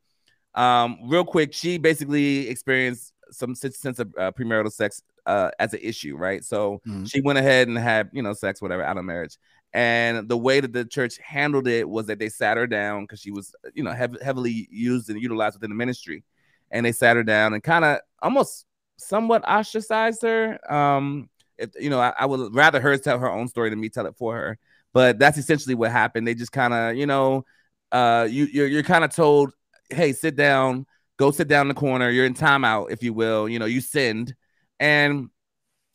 Um, 0.54 1.00
real 1.04 1.22
quick, 1.26 1.52
she 1.52 1.76
basically 1.76 2.48
experienced 2.48 3.12
some 3.30 3.54
sense 3.54 3.76
sense 3.78 3.98
of 3.98 4.10
uh, 4.18 4.32
premarital 4.32 4.72
sex 4.72 5.02
uh, 5.26 5.50
as 5.58 5.74
an 5.74 5.80
issue, 5.82 6.16
right? 6.16 6.44
So 6.44 6.80
Mhm. 6.86 7.10
she 7.10 7.20
went 7.20 7.38
ahead 7.38 7.68
and 7.68 7.76
had 7.76 8.10
you 8.12 8.22
know 8.22 8.32
sex, 8.32 8.62
whatever, 8.62 8.82
out 8.82 8.98
of 8.98 9.04
marriage. 9.04 9.36
And 9.72 10.28
the 10.28 10.38
way 10.38 10.60
that 10.60 10.72
the 10.72 10.84
church 10.84 11.18
handled 11.18 11.66
it 11.68 11.86
was 11.88 12.06
that 12.06 12.18
they 12.18 12.28
sat 12.30 12.56
her 12.56 12.66
down 12.66 13.02
because 13.02 13.20
she 13.20 13.30
was, 13.30 13.54
you 13.74 13.82
know, 13.82 13.92
hev- 13.92 14.16
heavily 14.22 14.66
used 14.70 15.10
and 15.10 15.20
utilized 15.20 15.56
within 15.56 15.70
the 15.70 15.76
ministry. 15.76 16.24
And 16.70 16.86
they 16.86 16.92
sat 16.92 17.16
her 17.16 17.22
down 17.22 17.52
and 17.52 17.62
kind 17.62 17.84
of 17.84 17.98
almost 18.22 18.64
somewhat 18.96 19.46
ostracized 19.46 20.22
her. 20.22 20.58
Um, 20.72 21.28
if 21.58 21.70
you 21.78 21.90
know, 21.90 22.00
I, 22.00 22.14
I 22.18 22.26
would 22.26 22.54
rather 22.54 22.80
her 22.80 22.96
tell 22.96 23.18
her 23.18 23.30
own 23.30 23.48
story 23.48 23.68
than 23.70 23.80
me 23.80 23.88
tell 23.90 24.06
it 24.06 24.16
for 24.16 24.34
her. 24.34 24.58
But 24.94 25.18
that's 25.18 25.36
essentially 25.36 25.74
what 25.74 25.92
happened. 25.92 26.26
They 26.26 26.34
just 26.34 26.52
kind 26.52 26.72
of, 26.72 26.96
you 26.96 27.06
know, 27.06 27.44
uh, 27.92 28.26
you 28.30 28.46
you're, 28.46 28.66
you're 28.66 28.82
kind 28.82 29.04
of 29.04 29.14
told, 29.14 29.52
hey, 29.90 30.12
sit 30.12 30.36
down. 30.36 30.86
Go 31.18 31.30
sit 31.30 31.48
down 31.48 31.62
in 31.62 31.68
the 31.68 31.74
corner. 31.74 32.10
You're 32.10 32.26
in 32.26 32.34
timeout, 32.34 32.90
if 32.90 33.02
you 33.02 33.12
will. 33.12 33.48
You 33.48 33.58
know, 33.58 33.66
you 33.66 33.80
sinned. 33.80 34.34
And 34.80 35.30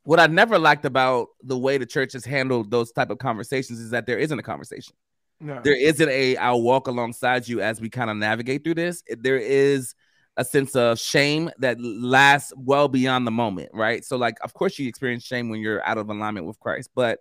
what 0.03 0.19
I 0.19 0.27
never 0.27 0.57
liked 0.57 0.85
about 0.85 1.27
the 1.43 1.57
way 1.57 1.77
the 1.77 1.85
church 1.85 2.13
has 2.13 2.25
handled 2.25 2.71
those 2.71 2.91
type 2.91 3.09
of 3.09 3.19
conversations 3.19 3.79
is 3.79 3.91
that 3.91 4.05
there 4.05 4.17
isn't 4.17 4.37
a 4.37 4.43
conversation. 4.43 4.95
No. 5.39 5.59
There 5.63 5.75
isn't 5.75 6.09
a 6.09 6.37
I'll 6.37 6.61
walk 6.61 6.87
alongside 6.87 7.47
you 7.47 7.61
as 7.61 7.81
we 7.81 7.89
kind 7.89 8.09
of 8.09 8.17
navigate 8.17 8.63
through 8.63 8.75
this. 8.75 9.03
There 9.09 9.37
is 9.37 9.95
a 10.37 10.45
sense 10.45 10.75
of 10.75 10.99
shame 10.99 11.49
that 11.59 11.77
lasts 11.79 12.53
well 12.55 12.87
beyond 12.87 13.27
the 13.27 13.31
moment, 13.31 13.69
right? 13.73 14.05
So, 14.05 14.17
like, 14.17 14.37
of 14.43 14.53
course, 14.53 14.77
you 14.79 14.87
experience 14.87 15.23
shame 15.23 15.49
when 15.49 15.59
you're 15.59 15.83
out 15.85 15.97
of 15.97 16.09
alignment 16.09 16.45
with 16.45 16.59
Christ, 16.59 16.91
but 16.95 17.19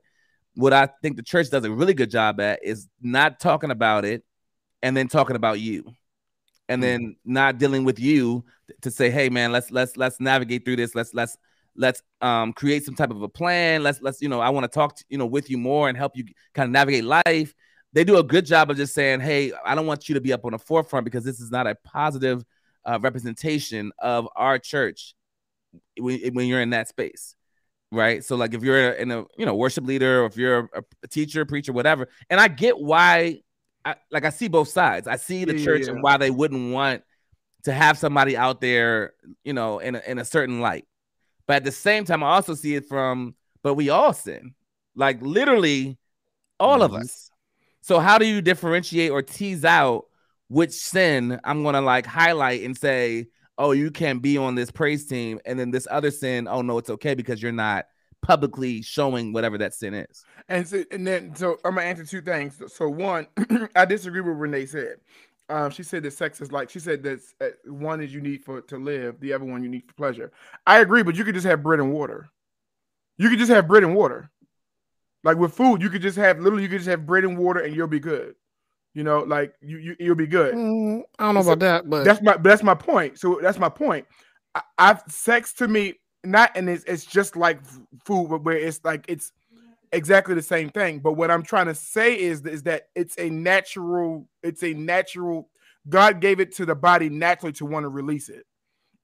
what 0.55 0.73
I 0.73 0.89
think 1.03 1.17
the 1.17 1.23
church 1.23 1.51
does 1.51 1.65
a 1.65 1.71
really 1.71 1.95
good 1.95 2.11
job 2.11 2.41
at 2.41 2.61
is 2.63 2.89
not 3.01 3.41
talking 3.41 3.71
about 3.71 4.05
it 4.05 4.23
and 4.83 4.97
then 4.97 5.09
talking 5.09 5.37
about 5.37 5.61
you 5.61 5.85
and 6.69 6.81
mm. 6.81 6.85
then 6.85 7.17
not 7.25 7.59
dealing 7.59 7.85
with 7.85 7.99
you 7.99 8.45
to 8.83 8.91
say 8.91 9.11
hey 9.11 9.29
man 9.29 9.53
let's 9.53 9.71
let's 9.71 9.97
let's 9.97 10.21
navigate 10.21 10.65
through 10.65 10.77
this 10.77 10.95
let's 10.95 11.15
let's 11.15 11.37
let's 11.77 12.03
um 12.21 12.53
create 12.53 12.85
some 12.85 12.95
type 12.95 13.11
of 13.11 13.23
a 13.23 13.29
plan 13.29 13.83
let's 13.83 14.01
let's 14.03 14.21
you 14.21 14.29
know 14.29 14.41
i 14.41 14.49
want 14.51 14.65
to 14.65 14.69
talk 14.69 14.99
you 15.09 15.19
know 15.19 15.27
with 15.27 15.49
you 15.51 15.57
more 15.59 15.89
and 15.89 15.97
help 15.97 16.17
you 16.17 16.25
kind 16.55 16.67
of 16.67 16.73
navigate 16.73 17.05
life 17.05 17.55
they 17.93 18.05
do 18.05 18.19
a 18.19 18.23
good 18.23 18.45
job 18.45 18.71
of 18.71 18.77
just 18.77 18.95
saying 18.95 19.21
hey 19.21 19.53
i 19.65 19.75
don't 19.75 19.87
want 19.87 20.09
you 20.09 20.15
to 20.15 20.21
be 20.21 20.33
up 20.33 20.45
on 20.45 20.53
the 20.53 20.59
forefront 20.59 21.05
because 21.05 21.25
this 21.25 21.41
is 21.41 21.51
not 21.51 21.67
a 21.67 21.75
positive 21.85 22.45
uh, 22.85 22.99
representation 23.01 23.93
of 23.99 24.29
our 24.37 24.59
church 24.59 25.15
when, 25.99 26.19
when 26.35 26.47
you're 26.47 26.61
in 26.61 26.71
that 26.71 26.89
space 26.89 27.35
right 27.93 28.25
so 28.25 28.37
like 28.37 28.55
if 28.55 28.63
you're 28.63 28.93
in 28.93 29.11
a 29.11 29.25
you 29.37 29.47
know 29.47 29.55
worship 29.55 29.85
leader 29.85 30.23
or 30.23 30.27
if 30.27 30.37
you're 30.37 30.71
a, 30.75 30.83
a 31.03 31.09
teacher 31.09 31.45
preacher 31.45 31.73
whatever 31.73 32.09
and 32.31 32.41
i 32.41 32.49
get 32.49 32.79
why 32.79 33.41
I, 33.85 33.95
like 34.11 34.27
I 34.27 34.31
see 34.31 34.49
both 34.49 34.69
sides. 34.69 35.09
I 35.09 35.17
see 35.17 35.47
the 35.47 35.55
Yeah, 35.55 35.65
church 35.65 35.87
yeah. 35.87 35.93
and 35.93 36.03
why 36.03 36.19
they 36.19 36.31
wouldn't 36.31 36.73
want 36.73 37.03
to 37.65 37.73
have 37.73 37.97
somebody 37.99 38.37
out 38.37 38.61
there, 38.61 39.15
you 39.43 39.55
know, 39.55 39.79
in 39.79 39.95
a, 39.95 40.03
in 40.07 40.19
a 40.19 40.25
certain 40.25 40.61
light. 40.61 40.87
But 41.51 41.57
at 41.57 41.65
the 41.65 41.73
same 41.73 42.05
time, 42.05 42.23
I 42.23 42.29
also 42.29 42.55
see 42.55 42.77
it 42.77 42.87
from, 42.87 43.35
but 43.65 43.75
we 43.75 43.89
all 43.89 44.13
sin, 44.13 44.55
like 44.95 45.21
literally 45.21 45.99
all 46.61 46.81
of 46.81 46.93
Mhm. 46.93 47.01
us. 47.01 47.29
So 47.81 47.99
how 47.99 48.19
do 48.19 48.25
you 48.25 48.41
differentiate 48.41 49.11
or 49.11 49.21
tease 49.21 49.65
out 49.65 50.05
which 50.47 50.71
sin 50.71 51.41
I'm 51.43 51.65
gonna 51.65 51.81
like 51.81 52.07
highlight 52.07 52.63
and 52.63 52.79
say, 52.79 53.27
oh, 53.59 53.73
you 53.73 53.91
can't 53.91 54.23
be 54.23 54.39
on 54.39 54.55
this 54.55 54.71
praise 54.71 55.07
team, 55.07 55.41
and 55.45 55.59
then 55.59 55.73
this 55.73 55.89
other 55.91 56.13
sin, 56.13 56.47
oh 56.47 56.63
no, 56.63 56.79
it's 56.79 56.91
okay 56.91 57.15
because 57.15 57.43
you're 57.43 57.51
not 57.51 57.87
publicly 58.23 58.81
showing 58.81 59.33
whatever 59.33 59.59
that 59.59 59.75
sin 59.75 59.93
is. 59.93 60.25
And 60.49 60.69
so, 60.69 60.85
and 60.93 61.05
then 61.05 61.35
so 61.35 61.59
I'm 61.65 61.75
gonna 61.75 61.89
answer 61.89 62.05
two 62.05 62.21
things. 62.21 62.59
So, 62.59 62.69
so 62.69 62.89
one, 62.89 63.27
I 63.75 63.87
disagree 63.87 64.21
with 64.21 64.35
what 64.35 64.39
Renee 64.39 64.67
said. 64.67 64.99
Um, 65.51 65.71
she 65.71 65.83
said 65.83 66.05
that 66.05 66.13
sex 66.13 66.41
is 66.41 66.53
like 66.53 66.71
she 66.71 66.79
said 66.79 67.03
that 67.03 67.21
uh, 67.41 67.49
one 67.67 68.01
is 68.01 68.15
you 68.15 68.21
need 68.21 68.45
for 68.45 68.61
to 68.61 68.79
live, 68.79 69.19
the 69.21 69.33
other 69.33 69.45
one 69.45 69.63
you 69.63 69.69
need 69.69 69.85
for 69.87 69.95
pleasure. 69.95 70.33
I 70.67 70.79
agree, 70.79 71.03
but 71.03 71.17
you 71.17 71.25
could 71.25 71.35
just 71.35 71.47
have 71.47 71.63
bread 71.63 71.81
and 71.81 71.93
water. 71.93 72.31
You 73.19 73.29
could 73.29 73.39
just 73.41 73.51
have 73.51 73.67
bread 73.67 73.83
and 73.83 73.95
water. 73.95 74.31
Like 75.25 75.37
with 75.37 75.53
food, 75.53 75.83
you 75.83 75.91
could 75.91 76.03
just 76.03 76.17
have 76.17 76.39
literally 76.39 76.63
you 76.63 76.69
could 76.69 76.79
just 76.79 76.89
have 76.89 77.05
bread 77.05 77.25
and 77.25 77.37
water 77.37 77.61
and 77.61 77.75
you'll 77.75 77.89
be 77.89 78.01
good. 78.01 78.37
You 78.95 79.03
know, 79.05 79.21
like 79.21 79.55
you, 79.61 79.79
you 79.79 79.97
you'll 79.99 80.15
be 80.15 80.27
good. 80.27 80.55
Mm, 80.55 81.03
I 81.19 81.25
don't 81.25 81.35
know 81.35 81.43
So 81.43 81.53
about 81.53 81.59
that, 81.61 81.91
but 81.91 82.05
That's 82.05 82.23
my 82.23 82.37
that's 82.37 82.63
my 82.63 82.75
point. 82.75 83.19
So 83.19 83.41
that's 83.43 83.59
my 83.59 83.69
point. 83.69 84.07
I, 84.55 84.63
I've 84.79 85.03
sex 85.09 85.53
to 85.55 85.69
me 85.69 85.95
not 86.25 86.53
and 86.55 86.69
it's 86.69 86.85
it's 86.85 87.05
just 87.05 87.37
like 87.37 87.61
food, 88.05 88.29
but 88.31 88.45
where 88.45 88.57
it's 88.57 88.81
like 88.85 89.05
it's 89.09 89.33
exactly 89.93 90.35
the 90.35 90.43
same 90.43 90.71
thing. 90.71 91.01
But 91.01 91.15
what 91.15 91.31
I'm 91.31 91.43
trying 91.43 91.67
to 91.67 91.75
say 91.75 92.19
is 92.19 92.45
is 92.47 92.63
that 92.65 92.89
it's 92.95 93.19
a 93.19 93.31
natural, 93.31 94.29
it's 94.43 94.63
a 94.63 94.75
natural. 94.75 95.49
God 95.89 96.21
gave 96.21 96.41
it 96.41 96.55
to 96.57 96.67
the 96.67 96.75
body 96.75 97.09
naturally 97.09 97.53
to 97.55 97.67
want 97.67 97.85
to 97.85 97.89
release 97.89 98.29
it, 98.29 98.45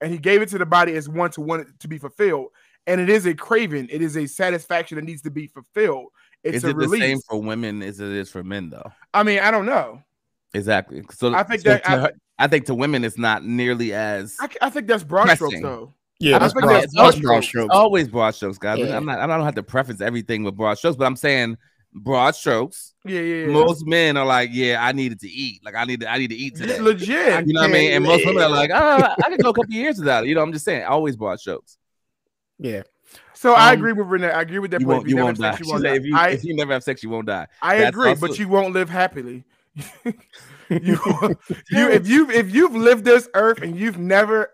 and 0.01 0.11
He 0.11 0.17
gave 0.17 0.41
it 0.41 0.49
to 0.49 0.57
the 0.57 0.65
body 0.65 0.93
as 0.93 1.09
one 1.09 1.31
to 1.31 1.41
want 1.41 1.63
it 1.63 1.79
to 1.79 1.87
be 1.87 1.97
fulfilled. 1.97 2.47
And 2.85 3.01
it 3.01 3.09
is 3.09 3.25
a 3.25 3.33
craving. 3.33 3.89
It 3.91 4.01
is 4.01 4.15
a 4.15 4.25
satisfaction 4.27 4.95
that 4.95 5.03
needs 5.03 5.21
to 5.23 5.31
be 5.31 5.47
fulfilled. 5.47 6.07
It's 6.43 6.57
is 6.57 6.63
a 6.63 6.69
it 6.69 6.75
release. 6.77 7.01
the 7.01 7.07
same 7.07 7.19
for 7.27 7.41
women 7.41 7.81
as 7.81 7.99
it 7.99 8.09
is 8.09 8.29
for 8.29 8.43
men 8.43 8.69
though? 8.69 8.91
I 9.13 9.23
mean, 9.23 9.39
I 9.39 9.51
don't 9.51 9.65
know. 9.65 10.01
Exactly. 10.53 11.03
So 11.11 11.33
I 11.33 11.43
think 11.43 11.61
so 11.61 11.69
that- 11.71 11.89
I- 11.89 11.97
her- 11.97 12.11
I 12.39 12.47
think 12.47 12.65
to 12.67 12.75
women 12.75 13.03
it's 13.03 13.17
not 13.17 13.43
nearly 13.43 13.93
as 13.93 14.37
I, 14.39 14.47
I 14.61 14.69
think 14.69 14.85
that's 14.87 15.03
broad 15.03 15.27
strokes 15.31 15.59
though. 15.59 15.93
Yeah, 16.19 16.39
that's 16.39 16.53
broad, 16.53 16.69
that's 16.69 16.93
broad 16.95 17.21
broad 17.21 17.43
strokes. 17.43 17.73
always 17.73 18.07
broad 18.07 18.31
strokes, 18.31 18.57
guys. 18.57 18.79
Yeah. 18.79 18.95
I'm 18.97 19.05
not. 19.05 19.19
I 19.19 19.27
don't 19.27 19.43
have 19.45 19.55
to 19.55 19.63
preface 19.63 20.01
everything 20.01 20.43
with 20.43 20.55
broad 20.55 20.77
strokes, 20.77 20.97
but 20.97 21.05
I'm 21.05 21.15
saying 21.15 21.57
broad 21.93 22.35
strokes. 22.35 22.93
Yeah, 23.05 23.19
yeah. 23.21 23.45
yeah. 23.45 23.47
Most 23.47 23.85
men 23.87 24.17
are 24.17 24.25
like, 24.25 24.49
yeah, 24.51 24.83
I 24.83 24.91
needed 24.91 25.19
to 25.21 25.29
eat. 25.29 25.63
Like 25.63 25.75
I 25.75 25.83
need 25.85 26.01
to. 26.01 26.11
I 26.11 26.17
need 26.17 26.29
to 26.29 26.35
eat 26.35 26.55
today. 26.55 26.79
legit. 26.79 27.47
You 27.47 27.53
know 27.53 27.61
what 27.61 27.69
I 27.69 27.73
mean? 27.73 27.91
And 27.93 28.03
most 28.03 28.25
women 28.25 28.43
are 28.43 28.49
like, 28.49 28.71
oh, 28.73 29.13
I 29.17 29.21
can 29.29 29.37
go 29.37 29.49
a 29.49 29.53
couple 29.53 29.71
years 29.73 29.99
without 29.99 30.23
it. 30.25 30.27
You 30.29 30.35
know, 30.35 30.41
I'm 30.41 30.53
just 30.53 30.65
saying, 30.65 30.83
always 30.85 31.15
broad 31.15 31.39
strokes. 31.39 31.77
Yeah, 32.59 32.81
So 33.35 33.53
I 33.53 33.73
Um, 33.73 33.77
agree 33.79 33.93
with 33.93 34.07
Renee. 34.07 34.31
I 34.31 34.41
agree 34.41 34.57
with 34.59 34.71
that 34.71 34.81
You 34.81 34.87
point. 34.87 34.95
won't. 34.97 35.05
If 35.05 35.09
You 35.09 35.15
never 35.15 35.25
won't 35.25 35.37
have 35.37 35.51
die. 35.51 35.57
sex, 35.57 35.67
you 35.67 35.71
won't 35.71 35.83
die. 35.83 35.95
if 35.95 36.05
you 36.05 36.17
I, 36.17 36.29
if 36.29 36.43
you 36.43 36.55
never 36.55 36.73
have 36.73 36.83
sex, 36.83 37.03
you 37.03 37.09
won't 37.11 37.27
die. 37.27 37.47
I 37.61 37.77
that's 37.77 37.89
agree, 37.89 38.09
also- 38.09 38.27
but 38.27 38.39
you 38.39 38.47
won't 38.47 38.73
live 38.73 38.89
happily. 38.89 39.43
you, 40.69 40.99
you, 41.69 41.89
if 41.91 42.07
you 42.07 42.29
if 42.31 42.53
you've 42.53 42.75
lived 42.75 43.05
this 43.05 43.29
earth 43.35 43.61
and 43.61 43.75
you've 43.77 43.97
never 43.99 44.51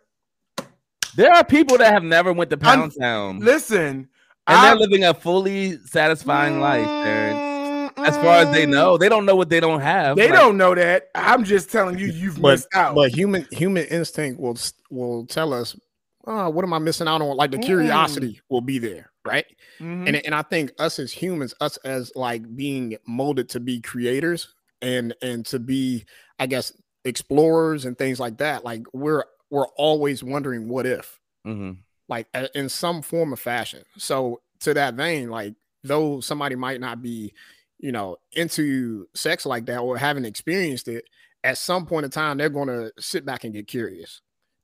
There 1.16 1.32
are 1.32 1.44
people 1.44 1.78
that 1.78 1.94
have 1.94 2.04
never 2.04 2.34
went 2.34 2.50
to 2.52 2.58
I'm- 2.64 2.90
Town, 2.92 3.40
listen, 3.40 3.80
and 3.88 4.08
I- 4.48 4.70
they're 4.70 4.80
living 4.80 5.04
a 5.04 5.14
fully 5.14 5.78
satisfying 5.86 6.60
life. 6.60 6.86
Terrence. 6.86 7.50
As 7.98 8.16
far 8.18 8.38
as 8.38 8.52
they 8.52 8.66
know, 8.66 8.98
they 8.98 9.08
don't 9.08 9.26
know 9.26 9.36
what 9.36 9.50
they 9.50 9.60
don't 9.60 9.82
have. 9.82 10.18
They 10.18 10.30
Like, 10.30 10.40
don't 10.40 10.58
know 10.58 10.74
that. 10.74 11.10
I'm 11.14 11.44
just 11.44 11.72
telling 11.72 12.00
you, 12.00 12.08
you've 12.08 12.42
but 12.42 12.52
missed 12.54 12.68
out. 12.74 12.96
but 12.96 13.12
human 13.12 13.46
human 13.52 13.86
instinct 13.86 14.40
will 14.40 14.58
will 14.90 15.26
tell 15.28 15.54
us, 15.54 15.76
oh, 16.26 16.50
what 16.50 16.66
am 16.66 16.74
I 16.74 16.80
missing 16.80 17.08
out 17.08 17.22
on? 17.22 17.38
Like 17.38 17.52
the 17.52 17.58
Mm. 17.58 17.66
curiosity 17.66 18.42
will 18.50 18.62
be 18.62 18.80
there, 18.80 19.12
right? 19.24 19.46
Mhm. 19.80 20.08
And 20.08 20.16
and 20.26 20.34
I 20.34 20.42
think 20.42 20.72
us 20.80 20.98
as 20.98 21.12
humans, 21.12 21.54
us 21.62 21.78
as 21.86 22.12
like 22.16 22.56
being 22.56 22.98
molded 23.06 23.50
to 23.50 23.60
be 23.60 23.80
creators 23.80 24.56
and 24.82 25.14
and 25.22 25.46
to 25.48 25.60
be, 25.60 26.06
I 26.40 26.48
guess, 26.48 26.74
explorers 27.06 27.86
and 27.86 27.96
things 27.96 28.20
like 28.20 28.40
that. 28.40 28.66
Like 28.66 28.82
we're 28.92 29.24
we're 29.54 29.68
always 29.78 30.24
wondering 30.24 30.68
what 30.68 30.86
if, 30.88 31.20
Mhm. 31.46 31.78
like 32.10 32.28
in 32.56 32.68
some 32.70 33.02
form 33.04 33.32
of 33.32 33.40
fashion. 33.40 33.84
So 33.98 34.42
to 34.62 34.74
that 34.74 34.96
vein, 34.96 35.30
like 35.30 35.54
though 35.84 36.20
somebody 36.22 36.56
might 36.56 36.80
not 36.82 37.02
be, 37.04 37.34
you 37.78 37.92
know, 37.92 38.18
into 38.32 39.08
sex 39.14 39.46
like 39.46 39.66
that 39.68 39.78
or 39.80 39.96
haven't 39.98 40.26
experienced 40.26 40.88
it, 40.88 41.06
at 41.44 41.58
some 41.60 41.86
point 41.86 42.06
in 42.06 42.10
time 42.10 42.38
they're 42.38 42.50
going 42.50 42.68
to 42.68 42.92
sit 43.00 43.26
back 43.26 43.44
and 43.44 43.54
get 43.54 43.68
curious. 43.68 44.22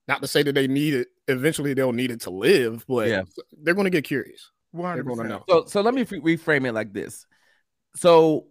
Not 0.08 0.22
to 0.24 0.28
say 0.28 0.42
that 0.42 0.54
they 0.54 0.68
need 0.68 0.96
it. 0.96 1.10
Eventually, 1.28 1.76
they'll 1.76 1.92
need 1.94 2.10
it 2.10 2.22
to 2.22 2.32
live, 2.32 2.84
but 2.88 3.08
Yeah. 3.10 3.24
they're 3.62 3.76
going 3.76 3.86
to 3.86 3.92
get 3.92 4.06
curious. 4.06 4.50
They're 4.74 5.04
going 5.04 5.20
to 5.20 5.28
know. 5.28 5.44
So 5.48 5.66
so 5.66 5.82
let 5.82 5.94
me 5.94 6.02
f- 6.02 6.10
reframe 6.10 6.66
it 6.68 6.74
like 6.74 6.94
this. 6.94 7.28
So 7.96 8.48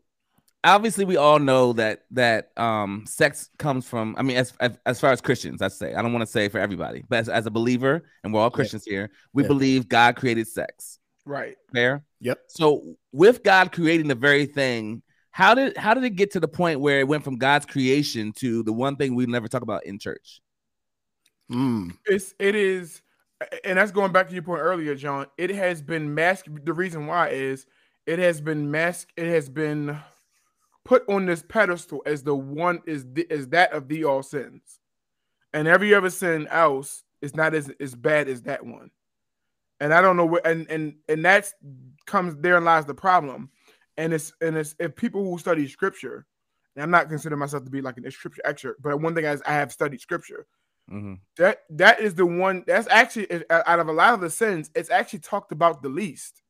obviously 0.64 1.04
we 1.04 1.16
all 1.16 1.38
know 1.38 1.72
that 1.72 2.04
that 2.10 2.50
um 2.56 3.04
sex 3.06 3.50
comes 3.58 3.86
from 3.86 4.14
I 4.18 4.22
mean 4.22 4.36
as 4.36 4.52
as, 4.60 4.72
as 4.86 5.00
far 5.00 5.12
as 5.12 5.20
Christians 5.20 5.62
I 5.62 5.68
say 5.68 5.94
I 5.94 6.02
don't 6.02 6.12
want 6.12 6.22
to 6.22 6.30
say 6.30 6.48
for 6.48 6.58
everybody 6.58 7.04
but 7.08 7.20
as, 7.20 7.28
as 7.28 7.46
a 7.46 7.50
believer 7.50 8.02
and 8.24 8.32
we're 8.34 8.40
all 8.40 8.50
Christians 8.50 8.84
here 8.84 9.10
we 9.32 9.42
Yeah. 9.44 9.48
believe 9.48 9.88
God 9.88 10.16
created 10.16 10.46
sex 10.48 10.98
Right. 11.24 11.56
fair 11.72 12.02
Yep. 12.20 12.40
so 12.48 12.96
with 13.12 13.42
God 13.42 13.72
creating 13.72 14.08
the 14.08 14.14
very 14.14 14.46
thing 14.46 15.02
how 15.30 15.54
did 15.54 15.76
how 15.76 15.94
did 15.94 16.02
it 16.04 16.10
get 16.16 16.32
to 16.32 16.40
the 16.40 16.48
point 16.48 16.80
where 16.80 16.98
it 17.00 17.06
went 17.06 17.22
from 17.22 17.36
God's 17.36 17.66
creation 17.66 18.32
to 18.38 18.62
the 18.64 18.72
one 18.72 18.96
thing 18.96 19.14
we 19.14 19.26
never 19.26 19.46
talk 19.48 19.62
about 19.62 19.84
in 19.86 19.98
church 19.98 20.40
Mm. 21.50 21.96
It's 22.04 22.34
it 22.38 22.54
is, 22.54 23.00
and 23.64 23.78
that's 23.78 23.90
going 23.90 24.12
back 24.12 24.28
to 24.28 24.34
your 24.34 24.42
point 24.42 24.60
earlier, 24.60 24.94
John. 24.94 25.24
It 25.38 25.48
has 25.48 25.80
been 25.80 26.14
masked. 26.14 26.50
The 26.66 26.74
reason 26.74 27.06
why 27.06 27.28
is 27.30 27.64
it 28.06 28.18
has 28.18 28.38
been 28.42 28.70
masked. 28.70 29.12
It 29.16 29.28
has 29.28 29.48
been 29.48 29.98
put 30.88 31.06
on 31.06 31.26
this 31.26 31.42
pedestal 31.42 32.02
as 32.06 32.22
the 32.22 32.34
one 32.34 32.80
is 32.86 33.04
the, 33.12 33.30
is 33.30 33.48
that 33.48 33.72
of 33.72 33.88
the 33.88 34.04
all 34.04 34.22
sins, 34.22 34.80
and 35.52 35.68
every 35.68 35.94
other 35.94 36.08
sin 36.08 36.48
else 36.50 37.04
is 37.20 37.36
not 37.36 37.54
as 37.54 37.70
as 37.78 37.94
bad 37.94 38.26
as 38.26 38.40
that 38.42 38.64
one. 38.64 38.90
And 39.80 39.92
I 39.92 40.00
don't 40.00 40.16
know 40.16 40.24
where, 40.24 40.46
and 40.46 40.66
and 40.70 40.94
and 41.10 41.22
that's 41.22 41.52
comes 42.06 42.34
therein 42.36 42.64
lies 42.64 42.86
the 42.86 42.94
problem. 42.94 43.50
And 43.98 44.14
it's 44.14 44.32
and 44.40 44.56
it's 44.56 44.74
if 44.78 44.96
people 44.96 45.22
who 45.22 45.38
study 45.38 45.68
scripture, 45.68 46.26
and 46.74 46.82
I'm 46.82 46.90
not 46.90 47.10
considering 47.10 47.38
myself 47.38 47.64
to 47.64 47.70
be 47.70 47.82
like 47.82 47.98
an 47.98 48.10
scripture 48.10 48.42
expert, 48.46 48.80
but 48.80 48.98
one 48.98 49.14
thing 49.14 49.26
is 49.26 49.42
I 49.46 49.52
have 49.52 49.70
studied 49.72 50.00
scripture 50.00 50.46
Mhm. 50.90 51.18
that 51.36 51.64
that 51.68 52.00
is 52.00 52.14
the 52.14 52.24
one 52.24 52.64
that's 52.66 52.88
actually 52.88 53.30
out 53.50 53.78
of 53.78 53.88
a 53.88 53.92
lot 53.92 54.14
of 54.14 54.20
the 54.22 54.30
sins 54.30 54.70
it's 54.74 54.88
actually 54.88 55.18
talked 55.18 55.52
about 55.52 55.82
the 55.82 55.88
least 55.90 56.40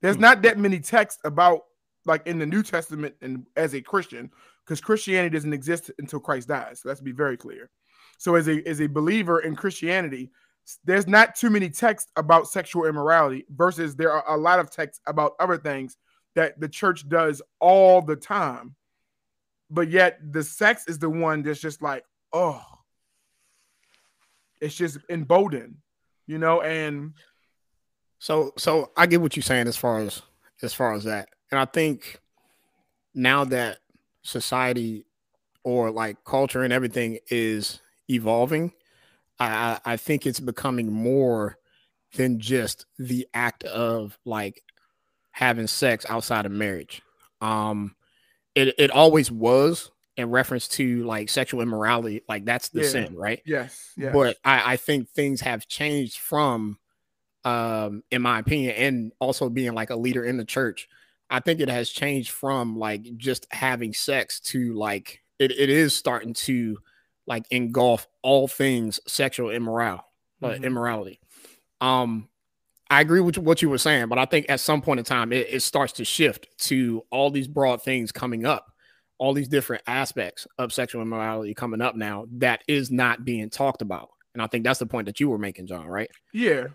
there's 0.00 0.14
Hmm. 0.14 0.22
not 0.22 0.42
that 0.42 0.58
many 0.58 0.78
texts 0.78 1.20
about 1.24 1.62
like 2.06 2.26
in 2.26 2.38
the 2.38 2.46
new 2.46 2.62
testament 2.62 3.14
and 3.22 3.46
as 3.56 3.74
a 3.74 3.80
christian 3.80 4.30
because 4.64 4.80
christianity 4.80 5.34
doesn't 5.34 5.52
exist 5.52 5.90
until 5.98 6.20
christ 6.20 6.48
dies 6.48 6.80
so 6.80 6.88
let's 6.88 7.00
be 7.00 7.12
very 7.12 7.36
clear 7.36 7.70
so 8.18 8.34
as 8.34 8.48
a 8.48 8.66
as 8.68 8.80
a 8.80 8.86
believer 8.86 9.40
in 9.40 9.54
christianity 9.54 10.30
there's 10.84 11.06
not 11.06 11.34
too 11.34 11.50
many 11.50 11.68
texts 11.68 12.10
about 12.16 12.48
sexual 12.48 12.86
immorality 12.86 13.44
versus 13.50 13.94
there 13.94 14.10
are 14.10 14.24
a 14.34 14.36
lot 14.36 14.58
of 14.58 14.70
texts 14.70 15.02
about 15.06 15.32
other 15.38 15.58
things 15.58 15.98
that 16.34 16.58
the 16.58 16.68
church 16.68 17.08
does 17.08 17.42
all 17.60 18.00
the 18.00 18.16
time 18.16 18.74
but 19.70 19.90
yet 19.90 20.18
the 20.32 20.42
sex 20.42 20.84
is 20.88 20.98
the 20.98 21.10
one 21.10 21.42
that's 21.42 21.60
just 21.60 21.82
like 21.82 22.04
oh 22.32 22.62
it's 24.64 24.74
just 24.74 24.98
emboldened, 25.08 25.76
you 26.26 26.38
know. 26.38 26.62
And 26.62 27.12
So 28.18 28.52
so 28.56 28.90
I 28.96 29.06
get 29.06 29.20
what 29.20 29.36
you're 29.36 29.42
saying 29.42 29.68
as 29.68 29.76
far 29.76 29.98
as 30.00 30.22
as 30.62 30.72
far 30.74 30.94
as 30.94 31.04
that. 31.04 31.28
And 31.50 31.60
I 31.60 31.64
think 31.66 32.20
now 33.14 33.44
that 33.44 33.78
society 34.22 35.06
or 35.62 35.90
like 35.90 36.24
culture 36.24 36.62
and 36.62 36.72
everything 36.72 37.18
is 37.28 37.80
evolving, 38.08 38.72
I 39.38 39.78
I 39.84 39.96
think 39.96 40.26
it's 40.26 40.40
becoming 40.40 40.92
more 40.92 41.58
than 42.16 42.38
just 42.38 42.86
the 42.98 43.26
act 43.34 43.64
of 43.64 44.18
like 44.24 44.62
having 45.32 45.66
sex 45.66 46.06
outside 46.08 46.46
of 46.46 46.52
marriage. 46.52 47.02
Um 47.40 47.94
it 48.54 48.74
it 48.78 48.90
always 48.90 49.30
was 49.30 49.90
in 50.16 50.30
reference 50.30 50.68
to 50.68 51.02
like 51.04 51.28
sexual 51.28 51.60
immorality, 51.60 52.22
like 52.28 52.44
that's 52.44 52.68
the 52.68 52.82
Yeah. 52.82 52.88
sin, 52.88 53.16
right? 53.16 53.42
yes, 53.44 53.90
yes. 53.96 54.12
but 54.12 54.36
I, 54.44 54.74
I 54.74 54.76
think 54.76 55.08
things 55.10 55.40
have 55.40 55.66
changed 55.66 56.18
from 56.18 56.78
um 57.44 58.02
in 58.10 58.22
my 58.22 58.38
opinion 58.38 58.74
and 58.76 59.12
also 59.18 59.48
being 59.48 59.72
like 59.74 59.90
a 59.90 59.96
leader 59.96 60.24
in 60.24 60.36
the 60.36 60.44
church 60.44 60.88
i 61.30 61.40
think 61.40 61.60
it 61.60 61.68
has 61.68 61.90
changed 61.90 62.30
from 62.30 62.78
like 62.78 63.02
just 63.16 63.46
having 63.50 63.92
sex 63.92 64.40
to 64.40 64.72
like 64.74 65.20
it, 65.38 65.50
it 65.50 65.68
is 65.68 65.94
starting 65.94 66.32
to 66.32 66.78
like 67.26 67.44
engulf 67.50 68.06
all 68.22 68.46
things 68.48 69.00
sexual 69.06 69.50
immoral 69.50 70.00
uh, 70.42 70.48
Mhm. 70.48 70.62
immorality 70.64 71.20
um 71.80 72.28
i 72.90 73.00
agree 73.00 73.20
with 73.20 73.38
what 73.38 73.62
you 73.62 73.68
were 73.68 73.78
saying 73.78 74.08
but 74.08 74.18
i 74.18 74.24
think 74.24 74.46
at 74.48 74.60
some 74.60 74.80
point 74.80 74.98
in 74.98 75.04
time 75.04 75.32
it, 75.32 75.46
it 75.50 75.60
starts 75.62 75.92
to 75.94 76.04
shift 76.04 76.46
to 76.58 77.04
all 77.10 77.30
these 77.30 77.48
broad 77.48 77.82
things 77.82 78.12
coming 78.12 78.44
up 78.46 78.66
all 79.18 79.32
these 79.32 79.48
different 79.48 79.82
aspects 79.86 80.46
of 80.58 80.72
sexual 80.72 81.00
immorality 81.00 81.54
coming 81.54 81.80
up 81.80 81.94
now 81.94 82.26
that 82.32 82.62
is 82.66 82.90
not 82.90 83.24
being 83.24 83.48
talked 83.48 83.80
about. 83.80 84.08
And 84.34 84.42
I 84.42 84.48
think 84.48 84.64
that's 84.64 84.80
the 84.80 84.86
point 84.86 85.06
that 85.06 85.20
you 85.20 85.28
were 85.28 85.38
making, 85.38 85.68
John, 85.68 85.86
right? 85.86 86.10
yeah, 86.32 86.66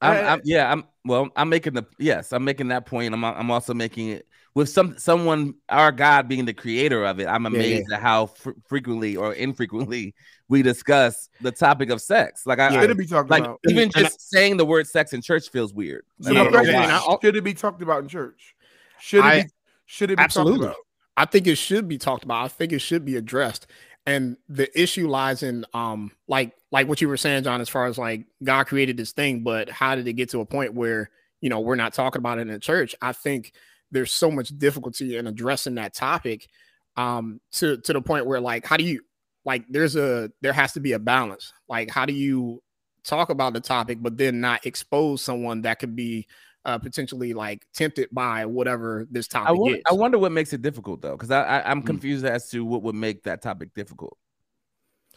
I'm, 0.00 0.12
I- 0.12 0.28
I'm, 0.32 0.40
yeah, 0.44 0.70
I'm 0.70 0.84
well. 1.04 1.28
I'm 1.36 1.48
making 1.48 1.74
the 1.74 1.84
yes. 1.98 2.32
I'm 2.32 2.44
making 2.44 2.68
that 2.68 2.86
point. 2.86 3.12
I'm 3.14 3.24
I'm 3.24 3.50
also 3.50 3.74
making 3.74 4.10
it 4.10 4.28
with 4.54 4.68
some 4.68 4.96
someone 4.98 5.54
our 5.68 5.90
God 5.92 6.28
being 6.28 6.44
the 6.44 6.54
creator 6.54 7.04
of 7.04 7.18
it. 7.20 7.26
I'm 7.26 7.42
yeah. 7.44 7.48
amazed 7.48 7.92
at 7.92 8.00
how 8.00 8.26
fr- 8.26 8.50
frequently 8.68 9.16
or 9.16 9.32
infrequently 9.34 10.14
we 10.48 10.62
discuss 10.62 11.28
the 11.40 11.50
topic 11.52 11.90
of 11.90 12.00
sex. 12.00 12.46
Like 12.46 12.58
I, 12.58 12.70
should 12.70 12.88
I 12.90 12.92
it 12.92 12.96
be 12.98 13.06
talked 13.06 13.28
like 13.30 13.42
about? 13.44 13.60
even 13.68 13.84
And 13.84 13.92
I- 13.96 14.02
just 14.02 14.30
saying 14.30 14.56
the 14.56 14.64
word 14.64 14.86
sex 14.86 15.12
in 15.12 15.20
church 15.20 15.50
feels 15.50 15.74
weird. 15.74 16.04
So 16.20 16.28
And 16.28 16.34
my 16.36 16.40
I 16.40 16.44
don't 16.44 16.52
know 16.52 16.58
question 16.58 16.74
yeah, 16.74 16.78
why. 16.80 16.84
and 16.84 16.92
I- 16.92 16.96
is, 17.14 17.18
should 17.22 17.36
it 17.36 17.44
be 17.44 17.54
talked 17.54 17.82
about 17.82 18.02
in 18.02 18.08
church? 18.08 18.54
Should 19.00 19.18
it 19.20 19.24
I- 19.24 19.42
be? 19.42 19.48
Should 19.86 20.10
it 20.10 20.16
be 20.18 20.22
Absolutely. 20.22 20.58
talked 20.60 20.64
about? 20.70 20.76
I 21.16 21.24
think 21.24 21.46
it 21.48 21.56
should 21.56 21.88
be 21.88 21.98
talked 21.98 22.22
about. 22.24 22.44
I 22.44 22.48
think 22.48 22.72
it 22.72 22.78
should 22.80 23.04
be 23.04 23.16
addressed. 23.16 23.66
And 24.06 24.36
the 24.48 24.70
issue 24.80 25.08
lies 25.08 25.42
in 25.42 25.64
um 25.74 26.12
like 26.28 26.52
like 26.70 26.88
what 26.88 27.00
you 27.00 27.08
were 27.08 27.16
saying, 27.16 27.44
John, 27.44 27.60
as 27.60 27.68
far 27.68 27.86
as 27.86 27.98
like 27.98 28.26
God 28.42 28.64
created 28.64 28.96
this 28.96 29.12
thing, 29.12 29.42
but 29.42 29.68
how 29.70 29.94
did 29.94 30.06
it 30.06 30.12
get 30.14 30.30
to 30.30 30.40
a 30.40 30.46
point 30.46 30.74
where 30.74 31.10
you 31.40 31.48
know 31.48 31.60
we're 31.60 31.76
not 31.76 31.94
talking 31.94 32.20
about 32.20 32.38
it 32.38 32.42
in 32.42 32.48
the 32.48 32.58
church? 32.58 32.94
I 33.00 33.12
think 33.12 33.52
there's 33.90 34.12
so 34.12 34.30
much 34.30 34.48
difficulty 34.58 35.16
in 35.16 35.26
addressing 35.26 35.76
that 35.76 35.94
topic 35.94 36.48
um 36.96 37.40
to 37.52 37.78
to 37.78 37.92
the 37.92 38.02
point 38.02 38.26
where 38.26 38.40
like 38.40 38.66
how 38.66 38.76
do 38.76 38.84
you 38.84 39.00
like 39.44 39.64
there's 39.70 39.96
a 39.96 40.30
there 40.42 40.52
has 40.52 40.72
to 40.72 40.80
be 40.80 40.92
a 40.92 40.98
balance. 40.98 41.52
Like 41.68 41.90
how 41.90 42.04
do 42.04 42.12
you 42.12 42.62
talk 43.04 43.30
about 43.30 43.54
the 43.54 43.60
topic 43.60 43.98
but 44.02 44.18
then 44.18 44.40
not 44.40 44.66
expose 44.66 45.22
someone 45.22 45.62
that 45.62 45.78
could 45.78 45.96
be 45.96 46.26
uh, 46.64 46.76
potentially 46.76 47.32
like 47.32 47.64
tempted 47.72 48.08
by 48.12 48.44
whatever 48.44 49.06
this 49.10 49.26
topic 49.26 49.48
I 49.48 49.52
wonder, 49.52 49.76
is. 49.78 49.82
I 49.88 49.92
wonder 49.94 50.18
what 50.18 50.32
makes 50.32 50.52
it 50.52 50.60
difficult 50.60 51.00
though, 51.00 51.12
because 51.12 51.30
I, 51.30 51.42
I 51.44 51.70
I'm 51.70 51.82
Mm. 51.82 51.86
confused 51.86 52.26
as 52.26 52.50
to 52.50 52.62
what 52.64 52.82
would 52.82 52.96
make 52.96 53.22
that 53.22 53.40
topic 53.40 53.72
difficult 53.74 54.18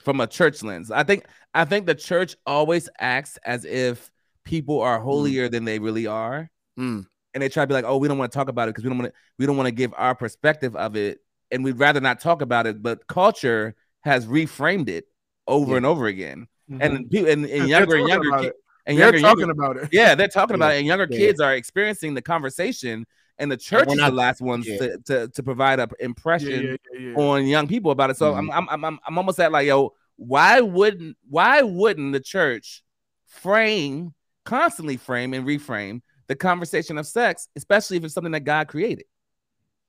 from 0.02 0.20
a 0.20 0.28
church 0.28 0.64
lens. 0.64 0.92
I 0.92 1.04
think 1.04 1.26
I 1.54 1.66
think 1.66 1.86
the 1.86 1.96
church 1.96 2.36
always 2.46 2.90
acts 3.00 3.38
as 3.46 3.66
if 3.66 4.12
people 4.44 4.82
are 4.82 5.00
holier 5.00 5.48
than 5.50 5.66
they 5.66 5.80
really 5.80 6.08
are, 6.08 6.50
Mm. 6.80 7.06
and 7.34 7.44
they 7.44 7.50
try 7.50 7.64
to 7.64 7.68
be 7.68 7.74
like, 7.74 7.86
"Oh, 7.86 7.98
we 7.98 8.08
don't 8.08 8.18
want 8.18 8.32
to 8.32 8.38
talk 8.38 8.50
about 8.50 8.68
it 8.68 8.72
because 8.72 8.84
we 8.84 8.90
don't 8.90 8.98
want 9.00 9.14
to 9.14 9.20
we 9.38 9.46
don't 9.46 9.58
want 9.58 9.68
to 9.68 9.72
give 9.72 9.94
our 9.98 10.16
perspective 10.16 10.76
of 10.76 10.96
it, 10.96 11.20
and 11.52 11.64
we'd 11.64 11.80
rather 11.80 12.00
not 12.02 12.20
talk 12.20 12.42
about 12.42 12.68
it." 12.68 12.82
But 12.82 13.08
culture 13.08 13.76
has 14.02 14.26
reframed 14.26 14.90
it 14.90 15.06
over 15.48 15.72
Yeah. 15.72 15.78
and 15.78 15.86
over 15.86 16.08
again, 16.08 16.48
Mhm. 16.70 16.82
and 16.82 17.10
people 17.10 17.30
and, 17.30 17.46
and 17.46 17.68
younger 17.70 17.98
and 17.98 18.08
younger 18.08 18.54
and 18.88 18.98
They're 18.98 19.14
younger, 19.14 19.20
talking 19.20 19.40
younger 19.48 19.52
about 19.52 19.78
it. 19.78 19.90
yeah, 19.92 20.16
they're 20.16 20.28
talking 20.28 20.56
about 20.56 20.74
it, 20.74 20.80
and 20.80 20.88
younger 20.88 21.08
Yeah. 21.10 21.18
kids 21.18 21.40
are 21.40 21.54
experiencing 21.54 22.16
the 22.16 22.22
conversation, 22.22 23.06
and 23.40 23.52
the 23.52 23.58
church 23.58 23.88
we're 23.88 23.94
is 23.94 24.00
not- 24.00 24.10
the 24.12 24.16
last 24.16 24.42
ones 24.42 24.68
yeah. 24.68 24.78
to, 24.78 24.98
to 25.06 25.28
to 25.30 25.44
provide 25.44 25.80
a 25.80 25.88
Yeah, 26.00 26.06
impression 26.06 26.64
yeah, 26.64 26.76
yeah, 26.94 27.10
yeah. 27.10 27.16
on 27.16 27.46
young 27.48 27.68
people 27.68 27.92
about 27.92 28.10
it. 28.10 28.18
So 28.18 28.34
Mhm. 28.34 28.52
I'm, 28.54 28.70
I'm 28.70 28.86
I'm 28.86 29.00
I'm 29.06 29.18
almost 29.18 29.40
at 29.40 29.52
like, 29.52 29.68
yo, 29.68 29.94
why 30.18 30.62
wouldn't 30.62 31.18
why 31.30 31.62
wouldn't 31.62 32.14
the 32.14 32.20
church 32.20 32.84
frame 33.26 34.14
constantly 34.46 34.98
frame 34.98 35.34
and 35.34 35.46
reframe 35.48 36.02
the 36.28 36.36
conversation 36.36 36.98
of 36.98 37.08
sex, 37.08 37.48
especially 37.56 37.98
if 37.98 38.04
it's 38.04 38.14
something 38.14 38.32
that 38.34 38.42
God 38.44 38.68
created? 38.68 39.06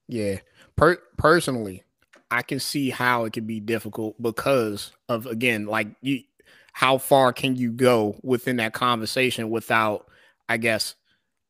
Yeah. 0.08 0.38
Per- 0.76 1.02
personally, 1.16 1.82
I 2.30 2.42
can 2.42 2.58
see 2.60 2.90
how 2.90 3.24
it 3.24 3.32
can 3.32 3.46
be 3.46 3.60
difficult 3.60 4.20
because 4.20 4.92
of 5.08 5.26
again, 5.26 5.66
like 5.66 5.88
you 6.00 6.22
how 6.72 6.96
far 6.98 7.32
can 7.32 7.54
you 7.56 7.70
go 7.70 8.18
within 8.22 8.56
that 8.56 8.72
conversation 8.72 9.50
without, 9.50 10.08
I 10.48 10.56
guess, 10.56 10.94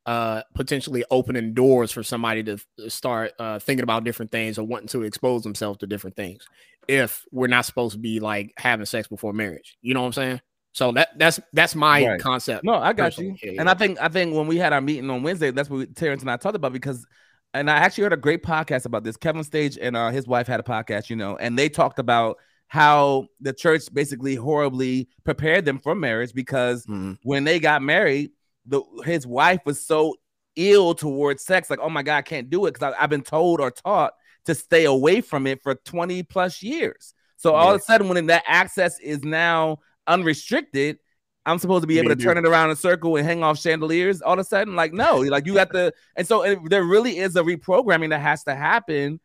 uh 0.07 0.43
potentially 0.55 1.05
opening 1.11 1.55
doors 1.55 1.93
for 1.93 2.03
somebody 2.03 2.43
to 2.43 2.59
start 2.88 3.33
uh 3.38 3.59
thinking 3.59 3.85
about 3.85 4.03
different 4.05 4.33
things 4.33 4.59
or 4.59 4.65
wanting 4.67 4.88
to 4.88 5.03
expose 5.05 5.43
themselves 5.43 5.79
to 5.79 5.87
different 5.87 6.17
things 6.17 6.45
if 6.88 7.25
we're 7.31 7.47
not 7.47 7.65
supposed 7.65 7.93
to 7.95 7.99
be 8.01 8.19
like 8.19 8.53
having 8.57 8.85
sex 8.85 9.07
before 9.07 9.33
marriage. 9.33 9.77
You 9.83 9.95
know 9.95 10.01
what 10.01 10.07
I'm 10.09 10.12
saying? 10.15 10.41
So 10.73 10.91
that 10.93 11.11
that's 11.19 11.38
that's 11.53 11.75
my 11.77 12.05
Right. 12.05 12.21
concept. 12.21 12.65
No, 12.65 12.75
I 12.75 12.93
got 12.93 13.17
you. 13.19 13.37
Yeah, 13.43 13.61
And 13.61 13.69
I 13.71 13.75
think 13.75 14.01
I 14.01 14.09
think 14.09 14.35
when 14.35 14.47
we 14.49 14.57
had 14.57 14.73
our 14.73 14.81
meeting 14.81 15.09
on 15.11 15.23
Wednesday, 15.23 15.51
that's 15.53 15.71
what 15.71 15.77
we, 15.79 15.87
Terrence 15.87 16.23
and 16.23 16.31
I 16.31 16.37
talked 16.37 16.57
about 16.57 16.73
because, 16.73 17.07
and 17.55 17.71
I 17.71 17.77
actually 17.77 18.05
heard 18.05 18.12
a 18.15 18.17
great 18.17 18.43
podcast 18.43 18.87
about 18.87 19.05
this. 19.05 19.17
Kevin 19.17 19.45
Stage 19.45 19.79
and 19.81 19.97
uh, 19.97 20.11
his 20.11 20.27
wife 20.27 20.47
had 20.49 20.59
a 20.59 20.62
podcast, 20.65 21.11
you 21.11 21.17
know, 21.17 21.37
and 21.37 21.57
they 21.59 21.69
talked 21.69 21.99
about 22.01 22.38
how 22.69 23.27
the 23.41 23.53
church 23.53 23.83
basically 23.93 24.35
horribly 24.35 25.07
prepared 25.25 25.67
them 25.67 25.79
for 25.79 25.95
marriage 25.95 26.33
because 26.33 26.87
Mhm. 26.87 27.19
when 27.23 27.45
they 27.45 27.61
got 27.61 27.83
married, 27.83 28.31
the 28.66 28.83
his 29.05 29.27
wife 29.27 29.61
was 29.64 29.85
so 29.85 30.14
ill 30.57 30.94
towards 30.94 31.44
sex, 31.44 31.70
like, 31.70 31.81
oh 31.81 31.90
my 31.90 32.03
god, 32.03 32.18
I 32.18 32.22
can't 32.22 32.51
do 32.51 32.66
it 32.66 32.75
because 32.75 32.94
I've 32.98 33.11
been 33.11 33.22
told 33.22 33.61
or 33.61 33.70
taught 33.70 34.12
to 34.46 34.55
stay 34.55 34.85
away 34.85 35.20
from 35.20 35.46
it 35.46 35.62
for 35.62 35.75
20 35.75 36.22
plus 36.25 36.62
years. 36.62 37.14
So 37.37 37.55
all 37.55 37.75
of 37.75 37.81
a 37.81 37.85
sudden, 37.85 38.09
when 38.09 38.27
that 38.27 38.44
access 38.46 39.01
is 39.01 39.25
now 39.25 39.79
unrestricted, 40.07 40.98
I'm 41.44 41.59
supposed 41.59 41.83
to 41.83 41.88
be 41.88 41.98
able 41.98 42.11
to 42.11 42.16
turn 42.16 42.38
it 42.38 42.46
around 42.46 42.66
in 42.66 42.72
a 42.72 42.77
circle 42.77 43.16
and 43.16 43.27
hang 43.27 43.42
off 43.42 43.59
chandeliers 43.59 44.22
all 44.22 44.35
of 44.35 44.38
a 44.38 44.44
sudden. 44.44 44.77
Like, 44.77 44.92
no, 44.92 45.18
like 45.18 45.46
you 45.46 45.55
got 45.55 45.72
the 45.72 45.92
and 46.14 46.27
so 46.27 46.42
it, 46.42 46.59
there 46.70 46.85
really 46.85 47.18
is 47.18 47.35
a 47.35 47.42
reprogramming 47.42 48.11
that 48.11 48.20
has 48.20 48.44
to 48.44 48.55
happen 48.55 49.18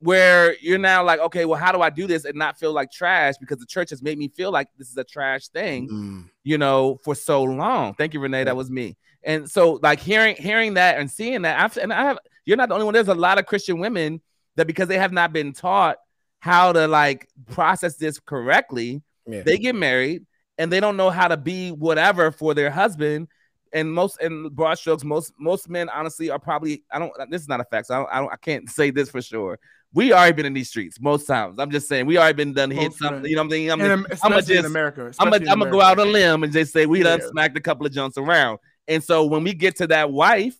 where 0.00 0.56
you're 0.60 0.78
now 0.78 1.02
like, 1.04 1.18
okay, 1.20 1.44
well, 1.44 1.58
how 1.58 1.72
do 1.72 1.80
I 1.82 1.90
do 1.90 2.06
this 2.06 2.24
and 2.24 2.36
not 2.36 2.58
feel 2.58 2.72
like 2.72 2.90
trash 2.92 3.34
because 3.40 3.58
the 3.58 3.66
church 3.66 3.90
has 3.90 4.00
made 4.02 4.16
me 4.16 4.28
feel 4.28 4.50
like 4.52 4.68
this 4.78 4.90
is 4.90 4.96
a 4.96 5.04
trash 5.04 5.48
thing 5.48 5.88
Mm. 5.88 6.30
you 6.44 6.56
know, 6.58 6.98
for 7.04 7.14
so 7.14 7.42
long. 7.42 7.94
Thank 7.94 8.14
you, 8.14 8.20
Renee. 8.20 8.44
That 8.44 8.56
was 8.56 8.70
me. 8.70 8.96
And 9.24 9.50
so, 9.50 9.80
like 9.82 9.98
hearing 9.98 10.36
hearing 10.36 10.74
that 10.74 10.98
and 10.98 11.10
seeing 11.10 11.42
that, 11.42 11.58
I've, 11.60 11.76
and 11.76 11.92
I 11.92 12.04
have. 12.04 12.18
You're 12.46 12.56
not 12.56 12.68
the 12.68 12.74
only 12.76 12.84
one. 12.86 12.94
There's 12.94 13.08
a 13.08 13.14
lot 13.14 13.38
of 13.38 13.46
Christian 13.46 13.78
women 13.80 14.20
that 14.56 14.66
because 14.66 14.88
they 14.88 14.98
have 14.98 15.12
not 15.12 15.32
been 15.32 15.52
taught 15.52 15.98
how 16.38 16.72
to 16.72 16.86
like 16.86 17.28
process 17.50 17.96
this 17.96 18.20
correctly, 18.20 19.02
Yeah. 19.26 19.42
they 19.42 19.58
get 19.58 19.74
married 19.74 20.24
and 20.56 20.70
they 20.72 20.78
don't 20.80 20.96
know 20.96 21.10
how 21.10 21.26
to 21.28 21.36
be 21.36 21.70
whatever 21.72 22.30
for 22.30 22.54
their 22.54 22.70
husband. 22.70 23.28
And 23.72 23.92
most 23.92 24.22
in 24.22 24.48
broad 24.50 24.78
strokes, 24.78 25.04
most 25.04 25.32
most 25.38 25.68
men 25.68 25.88
honestly 25.90 26.30
are 26.30 26.38
probably. 26.38 26.84
I 26.90 26.98
don't. 27.00 27.12
This 27.30 27.42
is 27.42 27.48
not 27.48 27.60
a 27.60 27.64
fact. 27.64 27.88
So 27.88 27.94
I 27.94 27.98
don't. 27.98 28.08
I, 28.12 28.18
don't, 28.20 28.32
I 28.32 28.36
can't 28.36 28.70
say 28.78 28.90
this 28.90 29.10
for 29.10 29.20
sure. 29.20 29.58
We 29.94 30.12
already 30.12 30.34
been 30.34 30.46
in 30.46 30.52
these 30.52 30.68
streets 30.68 31.00
most 31.00 31.26
times. 31.26 31.58
I'm 31.58 31.70
just 31.70 31.88
saying 31.88 32.04
we 32.06 32.18
already 32.18 32.36
been 32.36 32.52
done 32.52 32.70
hit 32.70 32.92
something. 32.92 33.24
You 33.24 33.36
know 33.36 33.42
what 33.42 33.46
I'm 33.46 33.50
saying? 33.50 33.70
I'm, 33.70 33.80
And 33.80 33.92
I'm 33.92 34.06
especially 34.10 34.40
just- 34.40 34.50
in 34.50 34.64
America. 34.66 35.12
I'm 35.18 35.30
gonna 35.30 35.50
I'm 35.50 35.58
gonna 35.58 35.70
go 35.70 35.80
out 35.80 35.98
on 35.98 36.08
a 36.08 36.10
limb 36.10 36.42
and 36.44 36.52
just 36.52 36.72
say 36.72 36.84
we 36.86 37.02
done 37.02 37.20
Yeah. 37.22 37.28
smacked 37.30 37.56
a 37.56 37.60
couple 37.60 37.86
of 37.86 37.92
junks 37.92 38.18
around. 38.18 38.58
And 38.86 39.02
so 39.02 39.24
when 39.24 39.44
we 39.44 39.54
get 39.54 39.76
to 39.76 39.86
that 39.88 40.10
wife, 40.12 40.56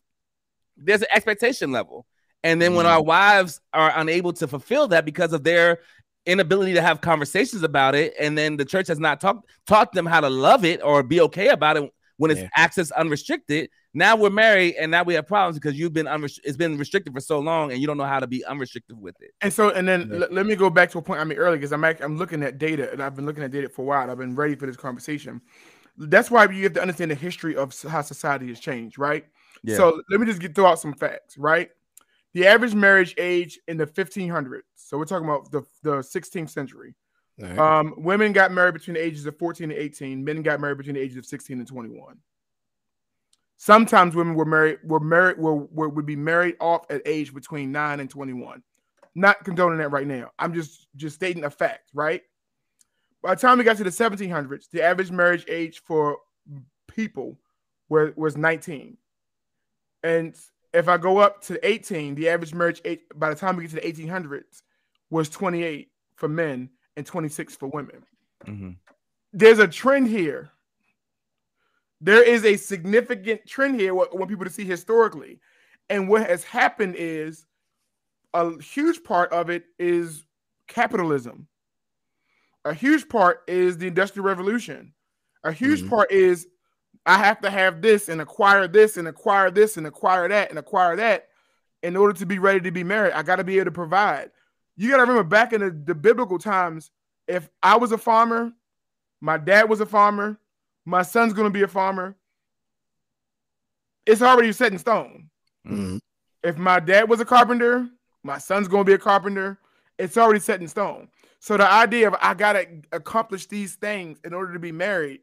there's 0.77 1.03
an 1.03 1.09
expectation 1.15 1.73
level. 1.73 2.07
And 2.43 2.61
then 2.63 2.75
when 2.75 2.87
Mm-hmm. 2.87 2.93
Mhm. 2.95 2.97
our 2.97 3.03
wives 3.03 3.61
are 3.75 3.93
unable 3.97 4.33
to 4.35 4.49
fulfill 4.49 4.89
that 4.89 5.05
because 5.05 5.33
of 5.33 5.45
their 5.45 5.81
inability 6.25 6.75
to 6.75 6.83
have 6.83 7.01
conversations 7.01 7.63
about 7.63 7.95
it, 7.95 8.15
and 8.19 8.37
then 8.37 8.57
the 8.57 8.65
church 8.65 8.87
has 8.89 8.99
not 8.99 9.21
taught 9.21 9.45
taught 9.67 9.93
them 9.93 10.07
how 10.07 10.21
to 10.21 10.31
love 10.31 10.65
it 10.65 10.81
or 10.83 11.03
be 11.03 11.21
okay 11.23 11.49
about 11.49 11.77
it 11.77 11.91
when 12.17 12.31
it's 12.31 12.41
Yeah. 12.41 12.49
access 12.57 12.91
unrestricted. 12.93 13.69
Now 13.99 14.15
we're 14.15 14.31
married, 14.31 14.77
and 14.77 14.91
now 14.93 15.03
we 15.03 15.15
have 15.15 15.27
problems 15.27 15.59
because 15.59 15.77
you've 15.79 15.93
been 15.93 16.07
unrest- 16.07 16.41
it's 16.45 16.57
been 16.57 16.79
restricted 16.79 17.13
for 17.13 17.21
so 17.21 17.41
long, 17.41 17.73
and 17.73 17.81
you 17.81 17.87
don't 17.89 17.97
know 17.97 18.05
how 18.05 18.21
to 18.21 18.29
be 18.29 18.45
unrestricted 18.45 18.97
with 19.01 19.21
it. 19.21 19.33
And 19.41 19.53
so, 19.53 19.71
and 19.71 19.89
then 19.89 20.09
Yeah. 20.11 20.19
let- 20.19 20.33
let 20.33 20.47
me 20.47 20.55
go 20.55 20.71
back 20.71 20.91
to 20.93 20.99
a 20.99 21.03
point 21.03 21.21
I 21.21 21.25
made 21.25 21.39
earlier 21.39 21.57
because 21.57 21.73
I'm 21.73 21.83
act- 21.85 22.01
I'm 22.01 22.17
looking 22.17 22.43
at 22.45 22.59
data 22.59 22.93
and 22.93 23.03
I've 23.03 23.17
been 23.17 23.27
looking 23.27 23.43
at 23.43 23.51
data 23.51 23.69
for 23.69 23.83
a 23.83 23.85
while. 23.85 24.09
I've 24.09 24.19
been 24.19 24.37
ready 24.37 24.55
for 24.55 24.67
this 24.67 24.77
conversation. 24.77 25.41
That's 25.97 26.31
why 26.31 26.45
you 26.49 26.63
have 26.63 26.75
to 26.75 26.81
understand 26.81 27.11
the 27.11 27.17
history 27.17 27.57
of 27.57 27.75
how 27.83 28.03
society 28.03 28.47
has 28.49 28.61
changed, 28.61 28.99
right? 29.01 29.27
Yeah. 29.65 29.77
So 29.77 30.01
let 30.11 30.21
me 30.21 30.27
just 30.27 30.41
get 30.41 30.55
throw 30.55 30.67
out 30.67 30.79
some 30.79 30.95
facts, 30.95 31.37
right? 31.37 31.71
The 32.35 32.47
average 32.47 32.77
marriage 32.77 33.15
age 33.19 33.59
in 33.67 33.79
the 33.79 33.87
1500s, 33.87 34.63
so 34.77 34.97
we're 34.97 35.07
talking 35.07 35.29
about 35.29 35.51
the 35.51 35.63
the 35.83 36.03
16th 36.05 36.51
century, 36.51 36.95
Right. 37.41 37.57
Um, 37.59 37.95
women 37.97 38.33
got 38.33 38.51
married 38.53 38.75
between 38.75 38.95
the 38.95 39.01
ages 39.05 39.25
of 39.27 39.37
14 39.39 39.71
and 39.71 39.79
18. 39.79 40.25
Men 40.25 40.43
got 40.43 40.61
married 40.61 40.77
between 40.79 40.95
the 40.97 41.01
ages 41.01 41.17
of 41.17 41.25
16 41.25 41.59
and 41.59 41.69
21. 41.69 42.17
Sometimes 43.59 44.15
women 44.15 44.35
were 44.35 44.45
married 44.45 44.79
were 44.85 45.01
married 45.01 45.37
were, 45.39 45.57
were 45.57 45.89
would 45.89 46.07
be 46.07 46.17
married 46.17 46.57
off 46.61 46.87
at 46.91 47.03
age 47.05 47.35
between 47.35 47.73
9 47.73 48.01
and 48.01 48.09
21. 48.09 48.63
Not 49.17 49.45
condoning 49.45 49.79
that 49.79 49.91
right 49.91 50.07
now. 50.07 50.31
I'm 50.39 50.55
just 50.55 50.87
just 50.97 51.17
stating 51.17 51.45
a 51.45 51.51
fact, 51.51 51.91
right? 51.93 52.23
By 53.21 53.35
the 53.35 53.41
time 53.41 53.59
we 53.59 53.65
got 53.65 53.77
to 53.79 53.85
the 53.85 53.91
1700s, 53.91 54.71
the 54.71 54.81
average 54.81 55.11
marriage 55.11 55.45
age 55.49 55.83
for 55.83 56.19
people 56.87 57.37
were, 57.89 58.13
was 58.17 58.37
19. 58.37 58.97
And 60.05 60.37
if 60.73 60.89
I 60.89 60.97
go 60.97 61.19
up 61.19 61.43
to 61.47 61.59
18, 61.69 62.15
the 62.15 62.29
average 62.29 62.55
marriage 62.55 62.81
age 62.85 63.01
by 63.17 63.29
the 63.29 63.35
time 63.35 63.57
we 63.57 63.65
get 63.67 63.71
to 63.71 63.81
the 63.81 63.93
1800s 63.93 64.63
was 65.11 65.29
28 65.29 65.91
for 66.15 66.29
men 66.29 66.71
and 66.97 67.05
26 67.05 67.57
for 67.57 67.67
women. 67.67 68.05
Mhm. 68.45 68.77
There's 69.33 69.59
a 69.59 69.67
trend 69.67 70.07
here. 70.07 70.53
There 72.01 72.23
is 72.23 72.45
a 72.45 72.57
significant 72.57 73.47
trend 73.47 73.81
here. 73.81 73.95
What 73.95 74.11
I 74.13 74.17
want 74.17 74.31
people 74.31 74.45
to 74.45 74.51
see 74.51 74.65
historically, 74.65 75.41
and 75.89 76.09
what 76.09 76.29
has 76.29 76.45
happened 76.45 76.95
is 76.97 77.47
a 78.35 78.61
huge 78.63 79.03
part 79.03 79.33
of 79.33 79.51
it 79.51 79.65
is 79.79 80.25
capitalism. 80.69 81.49
A 82.65 82.75
huge 82.75 83.09
part 83.09 83.43
is 83.49 83.79
the 83.79 83.87
industrial 83.87 84.27
revolution. 84.27 84.93
A 85.45 85.53
huge 85.53 85.83
Mhm. 85.83 85.89
part 85.89 86.13
is 86.13 86.47
I 87.07 87.17
have 87.17 87.41
to 87.41 87.51
have 87.51 87.81
this 87.81 88.09
and 88.09 88.21
acquire 88.21 88.69
this 88.69 88.97
and 88.99 89.09
acquire 89.09 89.51
this 89.51 89.77
and 89.77 89.87
acquire 89.87 90.29
that 90.29 90.51
and 90.51 90.59
acquire 90.59 90.95
that 90.97 91.29
in 91.83 91.97
order 91.97 92.13
to 92.19 92.27
be 92.27 92.39
ready 92.39 92.61
to 92.61 92.71
be 92.71 92.85
married. 92.85 93.13
I 93.15 93.23
got 93.23 93.37
to 93.37 93.45
be 93.45 93.57
able 93.57 93.67
to 93.67 93.71
provide. 93.71 94.31
You 94.77 94.91
got 94.91 94.97
to 94.97 95.03
remember 95.03 95.25
back 95.25 95.53
in 95.53 95.61
the, 95.61 95.71
the 95.71 95.95
biblical 95.95 96.39
times, 96.39 96.91
if 97.27 97.49
I 97.63 97.77
was 97.77 97.93
a 97.93 97.99
farmer, 97.99 98.53
my 99.21 99.39
dad 99.39 99.71
was 99.71 99.81
a 99.81 99.87
farmer, 99.87 100.39
my 100.89 101.03
son's 101.03 101.35
going 101.35 101.45
to 101.45 101.51
be 101.51 101.63
a 101.63 101.69
farmer, 101.69 102.17
it's 104.07 104.23
already 104.23 104.53
set 104.53 104.73
in 104.73 104.79
stone. 104.79 105.29
Mhm. 105.67 106.01
If 106.43 106.57
my 106.57 106.81
dad 106.81 107.11
was 107.11 107.21
a 107.21 107.27
carpenter, 107.27 107.91
my 108.23 108.39
son's 108.39 108.69
going 108.69 108.85
to 108.85 108.91
be 108.91 108.95
a 108.95 108.99
carpenter, 108.99 109.59
it's 109.99 110.17
already 110.17 110.41
set 110.41 110.63
in 110.63 110.69
stone. 110.69 111.09
So 111.41 111.59
the 111.59 111.71
idea 111.71 112.09
of 112.09 112.17
I 112.23 112.33
got 112.33 112.55
to 112.55 112.67
accomplish 112.93 113.47
these 113.47 113.75
things 113.75 114.19
in 114.25 114.33
order 114.33 114.55
to 114.55 114.59
be 114.59 114.73
married 114.73 115.21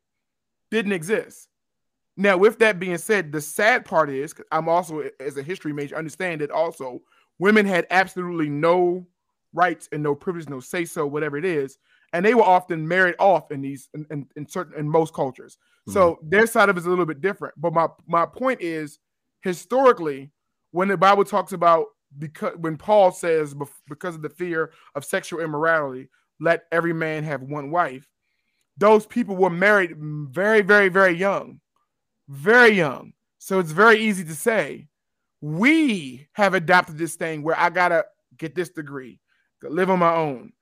didn't 0.69 0.91
exist. 0.91 1.49
Now, 2.15 2.37
with 2.37 2.59
that 2.59 2.79
being 2.79 2.99
said, 2.99 3.31
the 3.31 3.41
sad 3.41 3.85
part 3.85 4.11
is 4.11 4.35
I'm 4.51 4.69
also, 4.69 5.09
as 5.19 5.35
a 5.35 5.43
history 5.43 5.73
major, 5.73 5.97
understand 5.97 6.41
that 6.41 6.51
also 6.51 7.01
women 7.39 7.65
had 7.65 7.87
absolutely 7.89 8.49
no 8.49 9.07
rights 9.51 9.89
and 9.91 10.03
no 10.03 10.13
privilege, 10.13 10.47
no 10.47 10.59
say 10.59 10.85
so, 10.85 11.07
whatever 11.07 11.37
it 11.37 11.45
is, 11.45 11.79
and 12.15 12.25
they 12.25 12.33
were 12.33 12.43
often 12.43 12.87
married 12.87 13.15
off 13.19 13.51
in 13.51 13.61
these 13.61 13.89
in, 13.93 14.05
in, 14.09 14.25
in 14.37 14.47
certain 14.47 14.79
in 14.79 14.89
most 14.89 15.13
cultures. 15.13 15.57
So 15.89 16.13
mm-hmm. 16.13 16.29
their 16.29 16.47
side 16.47 16.69
of 16.69 16.77
it 16.77 16.79
is 16.79 16.85
a 16.85 16.89
little 16.89 17.05
bit 17.05 17.19
different. 17.19 17.53
But 17.57 17.73
my 17.73 17.87
my 18.07 18.25
point 18.25 18.61
is, 18.61 18.99
historically, 19.41 20.31
when 20.71 20.87
the 20.87 20.95
Bible 20.95 21.25
talks 21.25 21.51
about 21.51 21.87
because 22.17 22.55
when 22.57 22.77
Paul 22.77 23.11
says 23.11 23.53
because 23.89 24.15
of 24.15 24.21
the 24.21 24.29
fear 24.29 24.71
of 24.95 25.03
sexual 25.03 25.41
immorality, 25.41 26.07
let 26.39 26.63
every 26.71 26.93
man 26.93 27.25
have 27.25 27.41
one 27.41 27.69
wife, 27.69 28.07
those 28.77 29.05
people 29.05 29.35
were 29.35 29.49
married 29.49 29.95
very, 29.97 30.61
very, 30.61 30.87
very 30.87 31.17
young, 31.17 31.59
very 32.29 32.71
young. 32.71 33.11
So 33.39 33.59
it's 33.59 33.71
very 33.71 33.99
easy 33.99 34.23
to 34.23 34.35
say 34.35 34.87
we 35.41 36.27
have 36.33 36.53
adopted 36.53 36.97
this 36.97 37.15
thing 37.15 37.43
where 37.43 37.59
I 37.59 37.69
gotta 37.69 38.05
get 38.37 38.55
this 38.55 38.69
degree, 38.69 39.19
live 39.61 39.89
on 39.89 39.99
my 39.99 40.15
own, 40.15 40.53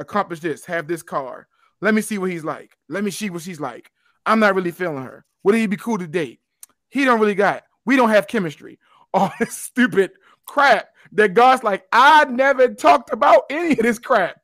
accomplish 0.00 0.40
this, 0.40 0.64
have 0.64 0.88
this 0.88 1.02
car. 1.02 1.46
Let 1.80 1.94
me 1.94 2.02
see 2.02 2.18
what 2.18 2.30
he's 2.30 2.44
like. 2.44 2.76
Let 2.88 3.04
me 3.04 3.10
see 3.10 3.30
what 3.30 3.42
she's 3.42 3.60
like. 3.60 3.90
I'm 4.26 4.40
not 4.40 4.54
really 4.54 4.72
feeling 4.72 5.04
her. 5.04 5.24
Would 5.44 5.54
he 5.54 5.66
be 5.66 5.76
cool 5.76 5.98
to 5.98 6.06
date? 6.06 6.40
He 6.88 7.04
don't 7.04 7.20
really 7.20 7.34
got. 7.34 7.62
We 7.86 7.96
don't 7.96 8.10
have 8.10 8.26
chemistry. 8.26 8.78
All 9.14 9.32
this 9.38 9.56
stupid 9.56 10.12
crap 10.46 10.88
that 11.12 11.34
God's 11.34 11.64
like, 11.64 11.84
I 11.92 12.24
never 12.24 12.68
talked 12.68 13.12
about 13.12 13.44
any 13.50 13.72
of 13.72 13.78
this 13.78 13.98
crap. 13.98 14.36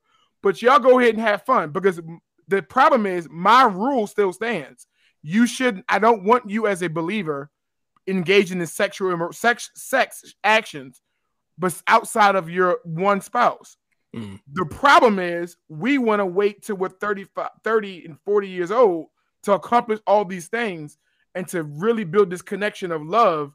But 0.43 0.63
y'all 0.63 0.79
go 0.79 0.99
ahead 0.99 1.15
and 1.15 1.23
have 1.23 1.45
fun 1.45 1.71
because 1.71 2.01
the 2.49 2.63
problem 2.63 3.07
is 3.07 3.29
my 3.31 3.65
rule 3.65 4.07
still 4.07 4.33
stands. 4.33 4.87
You 5.23 5.47
should. 5.47 5.83
I 5.89 5.99
don't 5.99 6.25
want 6.25 6.49
you 6.49 6.67
as 6.67 6.83
a 6.83 6.89
believer 6.89 7.51
engaging 8.07 8.61
in 8.61 8.67
sexual 8.67 9.33
sex 9.33 9.71
sex 9.75 10.35
actions, 10.45 11.01
but 11.59 11.81
outside 11.89 12.37
of 12.37 12.49
your 12.49 12.79
one 12.85 13.21
spouse. 13.21 13.77
Mm. 14.17 14.41
The 14.55 14.65
problem 14.67 15.19
is 15.19 15.57
we 15.69 15.99
want 15.99 16.21
to 16.21 16.27
wait 16.27 16.63
till 16.63 16.77
we're 16.77 16.89
35, 16.89 17.51
30 17.63 18.07
and 18.07 18.19
40 18.25 18.49
years 18.49 18.71
old 18.71 19.09
to 19.43 19.53
accomplish 19.53 20.01
all 20.07 20.25
these 20.25 20.49
things 20.49 20.97
and 21.35 21.47
to 21.49 21.63
really 21.65 22.05
build 22.05 22.31
this 22.31 22.43
connection 22.43 22.91
of 22.91 23.03
love 23.03 23.53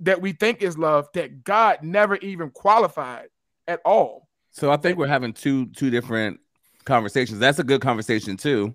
that 0.00 0.20
we 0.20 0.32
think 0.32 0.62
is 0.62 0.78
love 0.78 1.08
that 1.14 1.42
God 1.42 1.78
never 1.82 2.16
even 2.16 2.50
qualified 2.50 3.28
at 3.66 3.80
all. 3.84 4.28
So 4.50 4.70
I 4.70 4.76
think 4.76 4.98
we're 4.98 5.06
having 5.06 5.32
two 5.32 5.66
two 5.66 5.90
different 5.90 6.40
conversations. 6.84 7.38
That's 7.38 7.58
a 7.58 7.64
good 7.64 7.80
conversation 7.80 8.36
too. 8.36 8.74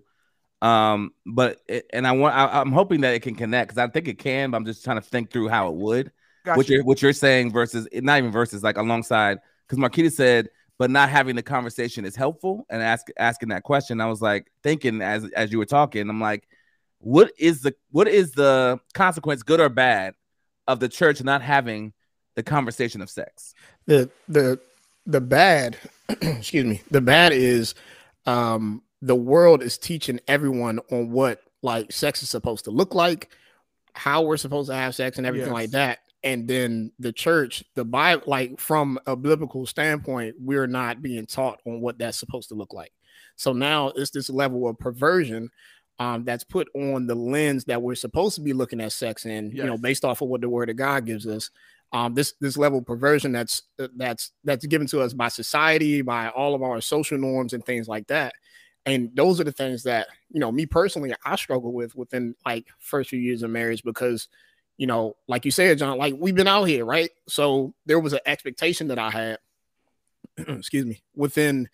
Um, 0.62 1.12
but 1.26 1.60
it, 1.68 1.86
and 1.94 2.06
I 2.06 2.12
want 2.12 2.36
I, 2.36 2.60
I'm 2.60 2.72
hoping 2.72 3.02
that 3.02 3.14
it 3.14 3.22
can 3.22 3.36
connect 3.36 3.70
because 3.70 3.78
I 3.78 3.92
think 3.92 4.08
it 4.08 4.20
can. 4.20 4.52
But 4.52 4.58
I'm 4.58 4.66
just 4.66 4.84
trying 4.84 4.98
to 4.98 5.02
think 5.02 5.32
through 5.32 5.48
how 5.48 5.70
it 5.70 5.76
would. 5.76 6.12
Got 6.44 6.58
what 6.58 6.68
you. 6.68 6.76
you're 6.76 6.84
what 6.84 7.02
you're 7.02 7.14
saying 7.14 7.52
versus 7.52 7.88
not 7.94 8.18
even 8.18 8.32
versus 8.32 8.64
like 8.64 8.78
alongside 8.78 9.40
because 9.68 9.80
Marquita 9.80 10.12
said, 10.12 10.50
but 10.82 10.90
not 10.90 11.10
having 11.10 11.36
the 11.36 11.44
conversation 11.44 12.06
is 12.06 12.16
helpful 12.16 12.66
and 12.68 12.82
ask 12.82 13.06
asking 13.20 13.50
that 13.50 13.62
question. 13.62 14.02
I 14.02 14.08
was 14.08 14.20
like 14.20 14.52
thinking 14.64 15.00
as 15.04 15.30
as 15.36 15.52
you 15.52 15.60
were 15.60 15.66
talking, 15.68 16.10
I'm 16.10 16.20
like, 16.20 16.48
what 16.98 17.32
is 17.38 17.62
the 17.62 17.76
what 17.92 18.08
is 18.08 18.32
the 18.32 18.80
consequence, 18.96 19.44
good 19.44 19.60
or 19.60 19.70
bad, 19.70 20.16
of 20.68 20.80
the 20.80 20.90
church 20.90 21.24
not 21.24 21.44
having 21.44 21.94
the 22.34 22.42
conversation 22.42 23.00
of 23.00 23.12
sex? 23.12 23.54
the 23.86 24.10
the 24.28 24.60
the 25.06 25.22
bad 25.22 25.78
excuse 26.10 26.66
me 26.66 26.82
the 26.90 27.02
bad 27.02 27.32
is 27.32 27.76
um 28.26 28.82
the 29.04 29.16
world 29.16 29.62
is 29.62 29.78
teaching 29.78 30.20
everyone 30.28 30.80
on 30.92 31.12
what 31.12 31.44
like 31.62 31.92
sex 31.92 32.24
is 32.24 32.30
supposed 32.32 32.66
to 32.66 32.72
look 32.72 32.96
like 32.96 33.30
how 33.94 34.24
we're 34.24 34.36
supposed 34.36 34.72
to 34.72 34.76
have 34.76 34.96
sex 34.96 35.20
and 35.20 35.28
everything 35.28 35.50
Yes. 35.50 35.54
like 35.54 35.72
that 35.72 36.00
and 36.24 36.48
then 36.48 36.92
the 37.00 37.12
church 37.12 37.64
the 37.76 37.86
bible 37.86 38.24
like 38.28 38.60
from 38.60 39.00
a 39.08 39.16
biblical 39.16 39.66
standpoint 39.66 40.36
we're 40.40 40.68
not 40.68 41.02
being 41.02 41.26
taught 41.26 41.60
on 41.66 41.82
what 41.82 41.98
that's 41.98 42.18
supposed 42.18 42.50
to 42.50 42.56
look 42.56 42.74
like. 42.74 42.92
So 43.36 43.54
now 43.54 43.88
it's 43.96 44.12
this 44.12 44.30
level 44.30 44.68
of 44.68 44.78
perversion 44.78 45.50
um, 46.00 46.24
that's 46.24 46.44
put 46.44 46.68
on 46.76 47.08
the 47.08 47.16
lens 47.16 47.66
that 47.66 47.82
we're 47.82 47.96
supposed 47.96 48.36
to 48.36 48.42
be 48.42 48.54
looking 48.54 48.82
at 48.82 48.92
sex 48.92 49.26
in 49.26 49.52
you 49.52 49.64
know 49.64 49.78
based 49.78 50.06
off 50.06 50.22
of 50.22 50.30
what 50.30 50.42
the 50.42 50.50
word 50.50 50.70
of 50.70 50.76
god 50.76 51.06
gives 51.06 51.28
us. 51.28 51.50
Um, 51.94 52.14
this 52.14 52.34
this 52.40 52.56
level 52.56 52.80
of 52.80 52.86
perversion 52.86 53.32
that's 53.34 53.64
uh, 53.80 53.88
that's 53.98 54.32
that's 54.44 54.66
given 54.66 54.88
to 54.88 55.02
us 55.02 55.14
by 55.14 55.28
society, 55.28 56.02
by 56.02 56.30
all 56.30 56.56
of 56.56 56.62
our 56.62 56.80
social 56.82 57.18
norms 57.18 57.54
and 57.54 57.66
things 57.66 57.88
like 57.88 58.08
that. 58.08 58.34
And 58.86 59.12
those 59.14 59.40
are 59.40 59.44
the 59.44 59.52
things 59.52 59.84
that 59.84 60.08
you 60.32 60.40
know, 60.40 60.52
me 60.52 60.66
personally, 60.66 61.14
I 61.26 61.36
struggle 61.36 61.74
with 61.74 61.96
within 61.96 62.36
like 62.46 62.68
first 62.80 63.10
few 63.10 63.20
years 63.20 63.44
of 63.44 63.52
marriage 63.52 63.84
because, 63.84 64.28
you 64.82 64.88
know, 64.88 65.16
like 65.28 65.46
you 65.46 65.52
said, 65.52 65.78
John, 65.78 66.00
like 66.00 66.16
we've 66.18 66.34
been 66.34 66.48
out 66.48 66.64
here, 66.64 66.84
right? 66.84 67.12
So 67.28 67.76
there 67.86 68.00
was 68.00 68.14
an 68.14 68.20
expectation 68.26 68.88
that 68.88 68.98
I 68.98 69.12
had, 69.12 69.38
excuse 70.38 70.88
me, 70.88 71.04
within 71.16 71.70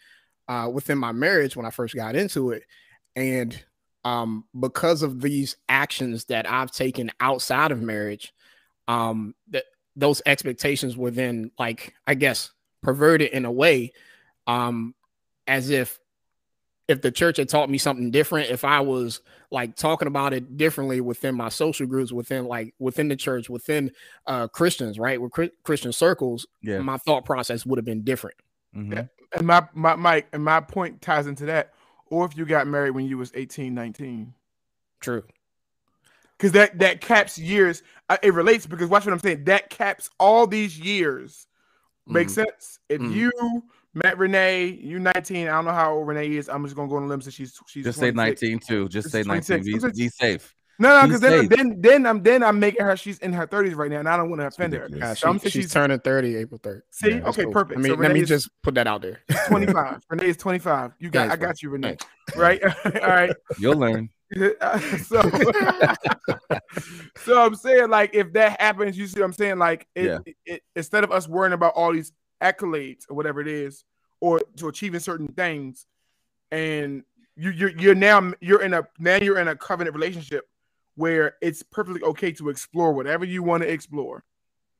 uh 0.49 0.69
within 0.73 0.97
my 0.97 1.13
marriage 1.13 1.55
when 1.55 1.65
I 1.65 1.69
first 1.69 1.95
got 1.95 2.17
into 2.17 2.51
it, 2.51 2.63
and 3.15 3.57
um 4.03 4.43
because 4.59 5.03
of 5.03 5.21
these 5.21 5.55
actions 5.69 6.25
that 6.25 6.51
I've 6.51 6.71
taken 6.71 7.09
outside 7.21 7.71
of 7.71 7.81
marriage, 7.81 8.33
um 8.89 9.35
that 9.51 9.63
those 9.95 10.21
expectations 10.25 10.97
were 10.97 11.09
then 11.09 11.49
like 11.57 11.93
i 12.05 12.13
guess 12.13 12.51
perverted 12.83 13.31
in 13.31 13.45
a 13.45 13.51
way 13.51 13.91
um 14.45 14.93
as 15.47 15.69
if 15.69 15.97
if 16.87 17.01
the 17.01 17.11
church 17.11 17.37
had 17.37 17.49
taught 17.49 17.69
me 17.69 17.77
something 17.77 18.11
different 18.11 18.49
if 18.49 18.63
i 18.63 18.79
was 18.79 19.21
like 19.51 19.75
talking 19.75 20.07
about 20.07 20.33
it 20.33 20.57
differently 20.57 21.01
within 21.01 21.35
my 21.35 21.49
social 21.49 21.85
groups 21.87 22.11
within 22.11 22.45
like 22.45 22.73
within 22.79 23.07
the 23.07 23.15
church 23.15 23.49
within 23.49 23.91
uh 24.27 24.47
christians 24.47 24.97
right 24.99 25.21
with 25.21 25.31
christian 25.63 25.91
circles 25.91 26.47
Yeah. 26.61 26.79
my 26.79 26.97
thought 26.97 27.25
process 27.25 27.65
would 27.65 27.77
have 27.77 27.85
been 27.85 28.03
different 28.03 28.37
Mhm. 28.75 29.09
And 29.33 29.47
my 29.47 29.67
my 29.73 29.95
Mike 29.95 30.27
and 30.33 30.43
my 30.43 30.59
point 30.61 31.01
ties 31.01 31.25
into 31.27 31.45
that. 31.47 31.73
Or 32.07 32.25
if 32.25 32.37
you 32.37 32.45
got 32.45 32.67
married 32.67 32.91
when 32.91 33.05
you 33.05 33.17
was 33.17 33.31
18, 33.33 33.73
19. 33.73 34.33
true 35.01 35.23
because 36.37 36.51
that 36.53 36.77
that 36.79 37.01
caps 37.01 37.37
years. 37.37 37.81
Uh, 38.09 38.17
it 38.21 38.33
relates 38.33 38.65
because 38.67 38.89
watch 38.89 39.05
what 39.05 39.13
I'm 39.13 39.19
saying. 39.19 39.45
That 39.45 39.69
caps 39.69 40.09
all 40.19 40.47
these 40.47 40.79
years. 40.79 41.47
Makes 42.05 42.33
sense. 42.33 42.79
If 42.87 43.01
Mhm. 43.01 43.13
you 43.13 43.63
met 43.97 44.17
Renee, 44.17 44.65
you 44.81 44.99
19. 44.99 45.47
I 45.47 45.51
don't 45.51 45.65
know 45.65 45.71
how 45.71 45.93
old 45.95 46.07
Renee 46.07 46.35
is. 46.35 46.49
I'm 46.49 46.63
just 46.63 46.75
gonna 46.75 46.87
go 46.89 46.97
on 46.97 47.03
a 47.03 47.07
limb 47.07 47.21
since 47.21 47.35
she's 47.35 47.59
she's 47.67 47.83
Just 47.85 47.99
say 47.99 48.11
19 48.11 48.59
too. 48.59 48.87
Just 48.89 49.07
It's 49.07 49.11
say 49.13 49.23
19. 49.23 49.63
26. 49.63 49.97
Be, 49.97 50.03
be 50.05 50.09
safe. 50.09 50.53
No, 50.79 50.89
no, 51.01 51.07
because 51.07 51.21
then, 51.21 51.47
then 51.47 51.81
then 51.81 52.05
I'm 52.05 52.21
then 52.21 52.43
I'm 52.43 52.59
making 52.59 52.85
her. 52.85 52.95
She's 52.95 53.17
in 53.19 53.33
her 53.33 53.47
30s 53.47 53.75
right 53.75 53.89
now, 53.89 53.97
and 53.97 54.07
I 54.07 54.15
don't 54.15 54.29
want 54.29 54.41
to 54.41 54.47
offend 54.47 54.73
her. 54.73 54.81
ridiculous. 54.83 55.09
Uh, 55.11 55.15
So 55.15 55.27
I'm 55.29 55.39
she- 55.39 55.49
she's, 55.49 55.63
she's 55.63 55.73
turning 55.73 55.97
30 55.99 56.35
April 56.35 56.59
3rd. 56.59 56.81
See? 56.91 57.13
that's 57.13 57.27
Okay, 57.39 57.51
perfect. 57.51 57.79
I 57.79 57.81
So 57.81 57.89
mean, 57.89 57.99
let 57.99 58.11
me 58.11 58.19
Renee's- 58.19 58.27
just 58.29 58.49
put 58.61 58.75
that 58.75 58.85
out 58.85 59.01
there. 59.01 59.21
25. 59.47 60.03
Renee 60.11 60.27
is 60.27 60.37
25. 60.37 60.91
You 60.99 61.09
got, 61.09 61.19
Thanks, 61.21 61.33
I 61.33 61.35
bro. 61.37 61.47
got 61.47 61.61
you, 61.63 61.69
Renee. 61.71 61.87
Thanks. 61.97 62.05
Right? 62.37 62.61
All 62.85 62.91
right. 63.07 63.31
You'll 63.57 63.77
learn. 63.77 64.09
so, 65.05 65.21
so 67.23 67.41
I'm 67.41 67.55
saying, 67.55 67.89
like, 67.89 68.13
if 68.13 68.33
that 68.33 68.59
happens, 68.61 68.97
you 68.97 69.07
see 69.07 69.19
what 69.19 69.25
I'm 69.25 69.33
saying? 69.33 69.57
Like, 69.57 69.87
it, 69.95 70.05
Yeah. 70.05 70.19
it, 70.45 70.61
instead 70.75 71.03
of 71.03 71.11
us 71.11 71.27
worrying 71.27 71.53
about 71.53 71.73
all 71.75 71.91
these 71.93 72.11
accolades 72.41 73.05
or 73.09 73.15
whatever 73.15 73.41
it 73.41 73.47
is, 73.47 73.83
or 74.19 74.41
to 74.57 74.67
achieving 74.67 74.99
certain 74.99 75.27
things, 75.27 75.85
and 76.51 77.03
you, 77.35 77.51
you're 77.51 77.69
you're 77.77 77.95
now 77.95 78.33
you're 78.41 78.61
in 78.61 78.73
a 78.73 78.87
now 78.99 79.17
you're 79.17 79.39
in 79.39 79.47
a 79.47 79.55
covenant 79.55 79.95
relationship 79.95 80.47
where 80.95 81.35
it's 81.41 81.61
perfectly 81.61 82.01
okay 82.01 82.31
to 82.31 82.49
explore 82.49 82.91
whatever 82.93 83.23
you 83.25 83.43
want 83.43 83.61
to 83.63 83.69
explore, 83.71 84.23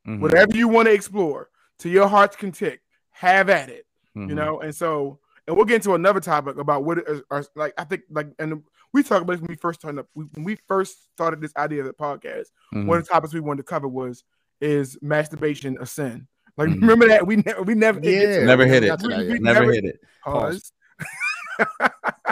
Mhm, 0.08 0.20
whatever 0.20 0.56
you 0.56 0.68
want 0.68 0.88
to 0.88 0.94
explore 0.94 1.50
to 1.80 1.90
your 1.90 2.08
heart's 2.08 2.36
content. 2.36 2.80
Have 3.12 3.50
at 3.50 3.70
it 3.70 3.86
mhm. 4.16 4.30
you 4.30 4.36
know 4.36 4.60
and 4.60 4.76
so 4.76 5.20
and 5.48 5.56
we'll 5.56 5.66
get 5.66 5.78
into 5.78 5.96
another 5.96 6.20
topic 6.20 6.58
about 6.60 6.84
what 6.84 7.00
are 7.32 7.44
like 7.56 7.74
i 7.80 7.84
think 7.84 8.04
like 8.12 8.28
and 8.38 8.62
we 8.94 9.02
talked 9.02 9.24
about 9.24 9.34
this 9.34 9.42
when 9.42 9.48
we 9.50 9.56
first 9.56 9.82
turned 9.82 9.98
up 9.98 10.08
when 10.14 10.30
we 10.44 10.56
first 10.68 11.12
started 11.14 11.42
this 11.42 11.52
idea 11.58 11.80
of 11.80 11.88
the 11.88 11.94
podcast 11.94 12.46
Mhm. 12.76 12.86
one 12.86 13.00
of 13.00 13.06
the 13.06 13.10
topics 13.12 13.34
we 13.34 13.40
wanted 13.40 13.58
to 13.58 13.64
cover 13.64 13.88
was 13.88 14.24
is 14.62 15.00
masturbation 15.02 15.78
a 15.82 15.86
sin 15.88 16.28
like 16.58 16.70
Mhm. 16.70 16.82
remember 16.82 17.08
that 17.08 17.26
we 17.28 17.38
never 17.38 17.64
we 17.64 17.76
never 17.76 18.00
did 18.00 18.12
get 18.20 18.40
Yeah, 18.42 18.46
Never 18.46 18.66
hit 18.66 18.84
it. 18.84 19.02
We- 19.02 19.08
we 19.08 19.40
Never 19.40 19.60
never- 19.62 19.72
hit 19.74 19.86
it. 19.86 20.02
pause. 20.24 20.72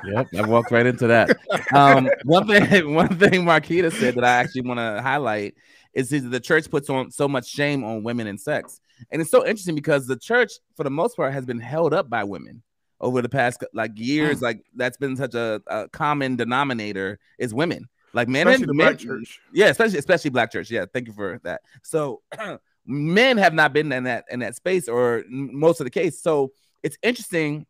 Yep, 0.05 0.28
I 0.38 0.41
walked 0.47 0.69
right 0.71 0.86
into 0.86 1.07
that. 1.07 1.36
Um, 1.73 2.07
one 2.26 2.45
thing, 2.47 2.93
one 2.93 3.17
thing 3.17 3.43
Marquita 3.43 3.91
said 3.91 4.13
that 4.15 4.23
I 4.23 4.30
actually 4.30 4.61
want 4.61 4.78
to 4.80 5.01
highlight 5.01 5.55
is 5.93 6.09
that 6.09 6.19
the 6.30 6.39
church 6.39 6.69
puts 6.69 6.89
on 6.89 7.09
so 7.09 7.28
much 7.28 7.47
shame 7.47 7.84
on 7.84 8.03
women 8.03 8.28
and 8.28 8.39
sex, 8.39 8.80
and 9.11 9.21
it's 9.21 9.32
so 9.32 9.45
interesting 9.45 9.73
because 9.73 10.05
the 10.05 10.17
church, 10.17 10.51
for 10.76 10.84
the 10.84 10.91
most 10.91 11.15
part, 11.15 11.34
has 11.34 11.45
been 11.45 11.59
held 11.59 11.93
up 11.93 12.07
by 12.09 12.23
women 12.23 12.61
over 13.01 13.21
the 13.21 13.30
past 13.30 13.63
like 13.73 13.91
years. 13.95 14.41
Like 14.43 14.63
that's 14.76 14.97
been 14.97 15.15
such 15.15 15.34
a, 15.34 15.61
a 15.67 15.88
common 15.89 16.36
denominator 16.36 17.17
is 17.39 17.51
women. 17.53 17.88
Like 18.13 18.28
men, 18.28 18.47
Especially 18.47 18.63
and 18.63 18.69
the 18.69 18.73
men, 18.76 18.88
black 18.93 18.99
church 18.99 19.39
yeah, 19.53 19.67
especially 19.67 19.97
especially 19.99 20.30
black 20.30 20.51
church. 20.51 20.69
Yeah, 20.69 20.86
thank 20.93 21.07
you 21.07 21.13
for 21.13 21.39
that. 21.43 21.61
So 21.82 22.21
men 22.86 23.38
have 23.38 23.53
not 23.53 23.73
been 23.73 23.91
in 23.91 24.03
that 24.03 24.25
in 24.29 24.39
that 24.39 24.55
space 24.55 24.88
or 24.88 25.23
most 25.29 25.79
of 25.79 25.86
the 25.86 25.91
case. 25.91 26.21
So 26.21 26.51
it's 26.83 26.97
interesting 27.01 27.65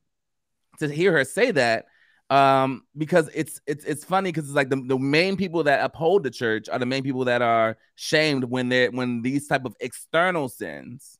to 0.79 0.87
hear 0.89 1.11
her 1.13 1.23
say 1.23 1.51
that 1.51 1.85
um 2.31 2.83
because 2.97 3.29
it's 3.35 3.61
it's 3.67 3.85
it's 3.85 4.03
funny 4.03 4.31
because 4.31 4.45
it's 4.45 4.55
like 4.55 4.69
the, 4.69 4.81
the 4.87 4.97
main 4.97 5.37
people 5.37 5.63
that 5.63 5.83
uphold 5.83 6.23
the 6.23 6.31
church 6.31 6.67
are 6.69 6.79
the 6.79 6.85
main 6.85 7.03
people 7.03 7.25
that 7.25 7.41
are 7.41 7.77
shamed 7.93 8.43
when 8.43 8.67
they're 8.67 8.89
when 8.89 9.21
these 9.21 9.47
type 9.47 9.63
of 9.63 9.75
external 9.79 10.49
sins 10.49 11.19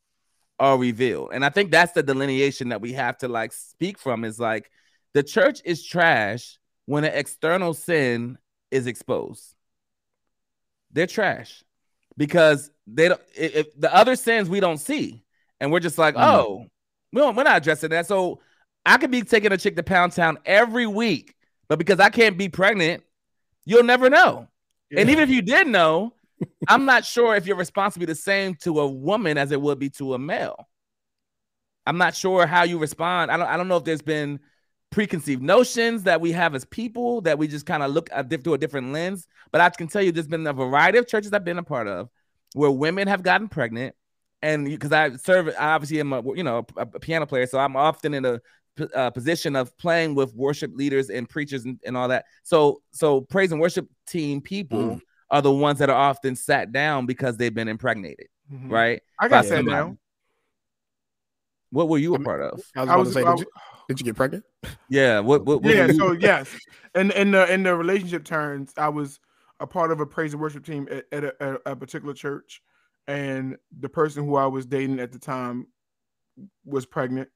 are 0.58 0.76
revealed. 0.76 1.30
And 1.32 1.44
i 1.44 1.48
think 1.48 1.70
that's 1.70 1.92
the 1.92 2.02
delineation 2.02 2.70
that 2.70 2.80
we 2.80 2.92
have 2.94 3.18
to 3.18 3.28
like 3.28 3.52
speak 3.52 3.98
from 3.98 4.24
is 4.24 4.40
like 4.40 4.70
the 5.14 5.22
church 5.22 5.60
is 5.64 5.84
trash 5.84 6.58
when 6.86 7.04
an 7.04 7.12
external 7.14 7.72
sin 7.72 8.36
is 8.70 8.86
exposed. 8.86 9.54
They're 10.92 11.06
trash 11.06 11.62
because 12.16 12.70
they 12.86 13.08
don't 13.08 13.20
if, 13.34 13.66
the 13.78 13.94
other 13.94 14.16
sins 14.16 14.48
we 14.48 14.60
don't 14.60 14.78
see 14.78 15.22
and 15.60 15.70
we're 15.72 15.80
just 15.80 15.98
like 15.98 16.14
Mhm. 16.14 16.22
oh 16.22 16.66
we 17.12 17.20
don't, 17.20 17.34
we're 17.36 17.44
not 17.44 17.58
addressing 17.58 17.90
that. 17.90 18.06
So 18.06 18.40
i 18.84 18.96
could 18.98 19.10
be 19.10 19.22
taking 19.22 19.52
a 19.52 19.56
chick 19.58 19.76
to 19.76 19.82
pound 19.82 20.12
town 20.12 20.38
every 20.44 20.86
week 20.86 21.34
but 21.68 21.78
because 21.78 21.98
i 22.00 22.08
can't 22.10 22.38
be 22.38 22.48
pregnant 22.48 23.02
you'll 23.64 23.82
never 23.82 24.08
know. 24.08 24.46
And 24.96 25.10
even 25.10 25.24
if 25.24 25.30
you 25.30 25.42
did 25.42 25.66
know 25.66 26.12
i'm 26.68 26.84
not 26.84 27.04
sure 27.04 27.34
if 27.34 27.46
your 27.46 27.56
response 27.56 27.94
would 27.96 28.00
be 28.00 28.06
the 28.06 28.14
same 28.14 28.54
to 28.62 28.80
a 28.80 28.86
woman 28.86 29.38
as 29.38 29.50
it 29.52 29.60
would 29.60 29.78
be 29.78 29.90
to 29.90 30.14
a 30.14 30.18
male. 30.18 30.68
I'm 31.86 31.98
not 31.98 32.14
sure 32.14 32.46
how 32.46 32.64
you 32.64 32.78
respond. 32.78 33.30
I 33.30 33.36
don't, 33.36 33.46
I 33.46 33.56
don't 33.56 33.68
know 33.68 33.76
if 33.76 33.84
there's 33.84 34.02
been 34.02 34.40
preconceived 34.96 35.42
notions 35.42 36.04
that 36.04 36.22
we 36.22 36.32
have 36.32 36.54
as 36.54 36.64
people 36.64 37.20
that 37.20 37.36
we 37.38 37.46
just 37.46 37.66
kind 37.66 37.82
of 37.82 37.90
look 37.90 38.08
at 38.12 38.30
through 38.42 38.54
a 38.54 38.58
different 38.58 38.94
lens. 38.94 39.28
But 39.52 39.60
I 39.60 39.68
can 39.68 39.88
tell 39.88 40.00
you, 40.00 40.10
there's 40.10 40.26
been 40.26 40.46
a 40.46 40.54
variety 40.54 40.96
of 40.96 41.06
churches 41.06 41.34
I've 41.34 41.44
been 41.44 41.58
a 41.58 41.62
part 41.62 41.86
of 41.86 42.08
where 42.54 42.70
women 42.70 43.06
have 43.06 43.22
gotten 43.22 43.46
pregnant, 43.46 43.94
and 44.40 44.64
because 44.64 44.92
I 44.92 45.14
serve, 45.16 45.48
I 45.48 45.74
obviously 45.74 46.00
am 46.00 46.14
a 46.14 46.22
you 46.34 46.42
know 46.42 46.64
a, 46.78 46.80
a 46.80 46.98
piano 46.98 47.26
player, 47.26 47.46
so 47.46 47.58
I'm 47.58 47.76
often 47.76 48.14
in 48.14 48.24
a, 48.24 48.40
uh, 48.94 49.10
position 49.10 49.54
of 49.54 49.76
playing 49.76 50.14
with 50.14 50.34
worship 50.34 50.70
leaders 50.74 51.10
and 51.10 51.28
preachers 51.28 51.66
and, 51.66 51.78
and 51.84 51.94
all 51.94 52.08
that. 52.08 52.24
So 52.42 52.80
so 52.90 53.20
praise 53.20 53.52
and 53.52 53.60
worship 53.60 53.86
team 54.06 54.40
people 54.40 54.98
are 55.30 55.42
the 55.42 55.52
ones 55.52 55.78
that 55.80 55.90
are 55.90 56.08
often 56.10 56.36
sat 56.36 56.72
down 56.72 57.04
because 57.04 57.36
they've 57.36 57.52
been 57.54 57.68
impregnated, 57.68 58.28
Mhm. 58.50 58.70
right? 58.70 59.02
i 59.18 59.28
got 59.28 59.42
that 59.44 59.48
somebody. 59.58 59.96
Down 61.72 61.78
What 61.78 61.88
were 61.88 61.98
you 61.98 62.14
a 62.14 62.20
part 62.20 62.42
of? 62.42 62.60
I 62.76 62.80
was 62.80 62.88
I 62.88 62.96
was, 62.96 63.08
to 63.08 63.14
say, 63.14 63.22
I 63.24 63.30
did 63.30 63.40
you, 63.40 63.46
did 63.88 64.00
you 64.00 64.04
get 64.04 64.16
pregnant? 64.16 64.44
Yeah. 64.88 65.20
What? 65.20 65.44
What? 65.44 65.62
what 65.62 65.74
yeah 65.74 65.88
so 65.92 66.12
yes 66.12 66.56
and 66.94 67.12
in 67.12 67.30
the 67.32 67.52
in 67.52 67.62
the 67.62 67.74
relationship 67.74 68.24
terms 68.24 68.72
i 68.76 68.88
was 68.88 69.20
a 69.60 69.66
part 69.66 69.90
of 69.90 70.00
a 70.00 70.06
praise 70.06 70.32
and 70.32 70.40
worship 70.40 70.64
team 70.64 70.88
at, 70.90 71.04
at, 71.12 71.24
a, 71.24 71.42
at 71.42 71.60
a 71.66 71.76
particular 71.76 72.14
church 72.14 72.62
and 73.06 73.56
the 73.80 73.88
person 73.88 74.24
who 74.24 74.36
i 74.36 74.46
was 74.46 74.66
dating 74.66 74.98
at 75.00 75.12
the 75.12 75.18
time 75.18 75.66
was 76.64 76.84
pregnant 76.84 77.28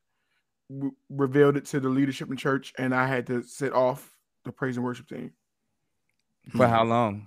w- 0.70 0.95
revealed 1.09 1.57
it 1.57 1.64
to 1.66 1.81
the 1.81 1.89
leadership 1.89 2.31
in 2.31 2.37
church 2.37 2.72
and 2.78 2.95
i 2.95 3.07
had 3.07 3.26
to 3.26 3.43
sit 3.43 3.72
off 3.72 4.16
the 4.45 4.53
praise 4.53 4.76
and 4.76 4.85
worship 4.85 5.09
team 5.09 5.33
for 6.57 6.66
how 6.66 6.85
hmm. 6.85 6.91
long? 6.91 7.26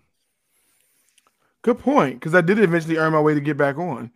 Good 1.63 1.79
point 1.79 2.19
because 2.19 2.35
i 2.35 2.41
did 2.41 2.59
eventually 2.59 2.97
earn 2.97 3.11
my 3.13 3.19
way 3.19 3.33
to 3.33 3.41
get 3.41 3.57
back 3.57 3.77
on 3.77 4.11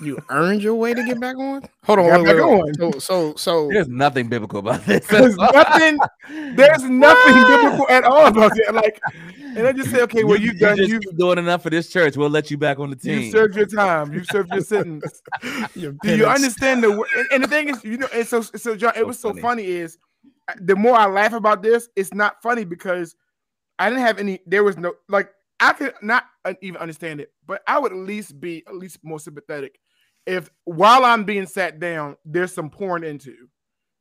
You 0.00 0.18
earned 0.30 0.62
your 0.62 0.74
way 0.74 0.94
to 0.94 1.02
get 1.04 1.20
back 1.20 1.36
on? 1.36 1.62
Hold 1.84 1.98
on, 2.00 2.06
Got 2.06 2.22
wait, 2.22 2.36
back 2.36 2.44
wait, 2.44 2.50
wait. 2.50 2.60
on. 2.60 2.92
So, 2.92 2.98
so, 2.98 3.34
so 3.36 3.70
There's 3.70 3.88
nothing 3.88 4.28
biblical 4.28 4.58
about 4.60 4.82
this. 4.86 5.06
there's 5.10 5.36
nothing 5.36 5.98
there's 6.56 6.82
nothing 6.90 7.34
biblical 7.46 7.86
at 7.90 8.04
all 8.04 8.26
about 8.26 8.52
it 8.56 8.74
like 8.74 8.98
and 9.56 9.66
i 9.66 9.72
just 9.72 9.90
say 9.90 10.02
okay 10.02 10.24
well 10.24 10.36
you, 10.38 10.46
you've 10.48 10.58
done 10.58 10.76
you 10.78 10.98
keep 10.98 11.16
doing 11.18 11.38
enough 11.38 11.62
for 11.62 11.70
this 11.70 11.88
church. 11.90 12.16
We'll 12.16 12.30
let 12.30 12.50
you 12.50 12.56
back 12.58 12.78
on 12.78 12.90
the 12.90 12.96
team. 12.96 13.20
you 13.20 13.30
served 13.30 13.56
your 13.56 13.66
time 13.66 14.12
you 14.12 14.24
served 14.24 14.52
your 14.52 14.62
sentence 14.62 15.22
your 15.74 15.92
Do 15.92 16.16
you 16.16 16.26
understand 16.26 16.82
the 16.82 16.90
and, 16.90 17.28
and 17.32 17.44
the 17.44 17.48
thing 17.48 17.68
is, 17.68 17.84
you 17.84 17.98
know, 17.98 18.08
it's 18.12 18.30
so 18.30 18.40
so 18.42 18.74
John, 18.76 18.92
it 18.96 19.00
So 19.00 19.06
was 19.06 19.18
so 19.18 19.28
funny. 19.30 19.42
funny 19.42 19.64
is 19.66 19.98
uh, 20.48 20.54
the 20.60 20.76
more 20.76 20.96
I 20.96 21.06
laugh 21.06 21.32
about 21.32 21.62
this, 21.62 21.88
it's 21.96 22.14
not 22.14 22.42
funny 22.42 22.64
because 22.64 23.14
I 23.78 23.88
didn't 23.88 24.02
have 24.04 24.18
any 24.18 24.40
there 24.46 24.64
was 24.64 24.76
no 24.76 24.94
like 25.08 25.30
I 25.60 25.72
could 25.72 25.94
not 26.02 26.24
even 26.60 26.76
understand 26.80 27.20
it, 27.20 27.32
but 27.46 27.62
I 27.66 27.78
would 27.78 27.92
at 27.92 27.98
least 27.98 28.38
be 28.40 28.62
at 28.66 28.74
least 28.76 28.98
more 29.02 29.18
sympathetic 29.20 29.78
if 30.26 30.50
while 30.64 31.04
I'm 31.04 31.24
being 31.24 31.46
sat 31.46 31.78
down, 31.78 32.16
there's 32.24 32.52
some 32.52 32.68
porn 32.68 33.04
into. 33.04 33.48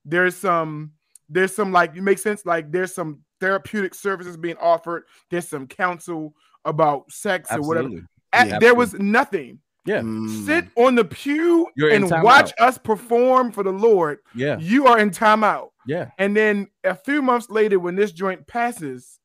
There's 0.03 0.35
some 0.35 0.91
there's 1.29 1.55
some 1.55 1.71
like 1.71 1.95
you 1.95 2.01
make 2.01 2.17
sense 2.19 2.45
like 2.45 2.71
there's 2.71 2.93
some 2.93 3.19
therapeutic 3.39 3.93
services 3.93 4.35
being 4.37 4.57
offered, 4.57 5.03
there's 5.29 5.47
some 5.47 5.67
counsel 5.67 6.33
about 6.65 7.11
sex 7.11 7.49
or 7.51 7.61
whatever. 7.61 7.89
At- 8.33 8.47
Yeah, 8.47 8.59
there 8.59 8.75
was 8.75 8.93
nothing 8.95 9.59
Yeah. 9.85 10.01
Sit 10.45 10.65
on 10.75 10.95
the 10.95 11.05
pew 11.05 11.67
You're 11.75 11.91
and 11.91 12.05
timeout. 12.05 12.23
watch 12.23 12.53
us 12.59 12.77
perform 12.77 13.51
for 13.51 13.63
the 13.63 13.71
Lord, 13.71 14.17
Yeah. 14.33 14.57
you 14.59 14.87
are 14.87 14.97
in 14.99 15.11
timeout. 15.11 15.69
Yeah. 15.87 16.09
And 16.17 16.35
then 16.35 16.67
a 16.83 16.95
few 16.95 17.21
months 17.21 17.49
later, 17.51 17.79
when 17.79 17.95
this 17.95 18.11
joint 18.11 18.45
passes, 18.47 19.19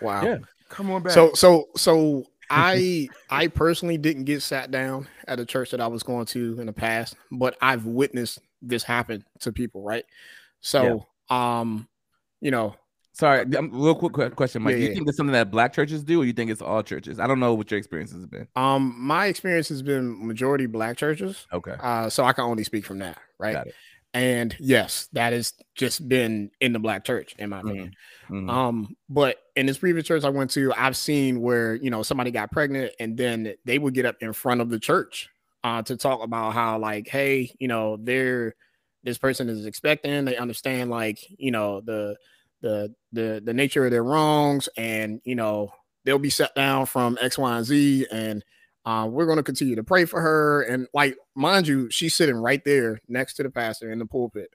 Wow. 0.00 0.22
Yeah. 0.24 0.38
Come 0.68 0.90
on 0.90 1.02
back. 1.02 1.12
So 1.12 1.32
so 1.34 1.66
so 1.76 2.24
I 2.50 3.08
I 3.30 3.48
personally 3.48 3.98
didn't 3.98 4.24
get 4.24 4.42
sat 4.42 4.70
down 4.70 5.08
at 5.26 5.40
a 5.40 5.46
church 5.46 5.70
that 5.70 5.80
I 5.80 5.86
was 5.86 6.02
going 6.02 6.26
to 6.26 6.58
in 6.60 6.66
the 6.66 6.72
past, 6.72 7.16
but 7.30 7.56
I've 7.62 7.86
witnessed 7.86 8.38
this 8.62 8.82
happen 8.82 9.24
to 9.40 9.52
people, 9.52 9.82
right? 9.82 10.04
So 10.60 11.06
um, 11.30 11.88
you 12.40 12.50
know, 12.50 12.74
Sorry. 13.12 13.46
Um, 13.56 13.70
real 13.72 13.94
quick 13.94 14.34
question, 14.34 14.62
Mike. 14.62 14.72
Yeah, 14.72 14.76
Do 14.76 14.82
you 14.82 14.88
yeah. 14.88 14.94
think 14.94 15.08
it's 15.08 15.16
something 15.16 15.34
that 15.34 15.48
black 15.52 15.72
churches 15.72 16.02
do, 16.02 16.20
or 16.20 16.24
you 16.24 16.32
think 16.32 16.50
it's 16.50 16.60
all 16.60 16.82
churches? 16.82 17.20
I 17.20 17.28
don't 17.28 17.38
know 17.38 17.54
what 17.54 17.70
your 17.70 17.78
experiences 17.78 18.22
have 18.22 18.30
been. 18.30 18.48
um, 18.56 18.92
my 18.98 19.26
experience 19.26 19.68
has 19.68 19.82
been 19.82 20.26
majority 20.26 20.66
black 20.66 20.96
churches. 20.96 21.46
Okay. 21.52 21.76
Uh, 21.78 22.10
so 22.10 22.24
I 22.24 22.32
can 22.32 22.42
only 22.42 22.64
speak 22.64 22.84
from 22.84 22.98
that, 22.98 23.16
right? 23.38 23.68
And 24.14 24.56
yes, 24.60 25.08
that 25.12 25.32
has 25.34 25.54
just 25.74 26.08
been 26.08 26.50
in 26.60 26.72
the 26.72 26.78
black 26.78 27.04
church, 27.04 27.34
in 27.38 27.50
my 27.50 27.60
opinion. 27.60 27.92
Mhm. 28.30 28.48
Um, 28.50 28.96
but 29.08 29.38
in 29.56 29.66
this 29.66 29.78
previous 29.78 30.06
church 30.06 30.24
I 30.24 30.30
went 30.30 30.52
to, 30.52 30.72
I've 30.74 30.96
seen 30.96 31.40
where 31.42 31.74
you 31.74 31.90
know 31.90 32.02
somebody 32.04 32.30
got 32.30 32.52
pregnant 32.52 32.92
and 33.00 33.16
then 33.18 33.54
they 33.64 33.78
would 33.78 33.94
get 33.94 34.06
up 34.06 34.16
in 34.20 34.32
front 34.32 34.60
of 34.60 34.70
the 34.70 34.78
church 34.78 35.28
uh 35.64 35.82
to 35.82 35.96
talk 35.96 36.22
about 36.22 36.52
how 36.54 36.78
like, 36.78 37.08
hey, 37.08 37.52
you 37.58 37.68
know, 37.68 37.98
they're 38.00 38.54
this 39.02 39.18
person 39.18 39.48
is 39.50 39.66
expecting, 39.66 40.24
they 40.24 40.36
understand 40.36 40.90
like, 40.90 41.18
you 41.38 41.50
know, 41.50 41.80
the 41.82 42.16
the 42.62 42.94
the 43.12 43.42
the 43.44 43.52
nature 43.54 43.84
of 43.84 43.90
their 43.90 44.04
wrongs, 44.04 44.68
and 44.76 45.20
you 45.24 45.34
know, 45.34 45.72
they'll 46.04 46.18
be 46.18 46.30
set 46.30 46.54
down 46.54 46.86
from 46.86 47.18
X, 47.20 47.36
Y, 47.38 47.56
and 47.56 47.66
Z, 47.66 48.06
and 48.12 48.44
uh, 48.84 49.06
we're 49.10 49.26
going 49.26 49.36
to 49.38 49.42
continue 49.42 49.76
to 49.76 49.84
pray 49.84 50.04
for 50.04 50.20
her. 50.20 50.62
And 50.62 50.86
like, 50.92 51.16
mind 51.34 51.66
you, 51.66 51.90
she's 51.90 52.14
sitting 52.14 52.36
right 52.36 52.62
there 52.64 53.00
next 53.08 53.34
to 53.34 53.42
the 53.42 53.50
pastor 53.50 53.90
in 53.90 53.98
the 53.98 54.06
pulpit. 54.06 54.50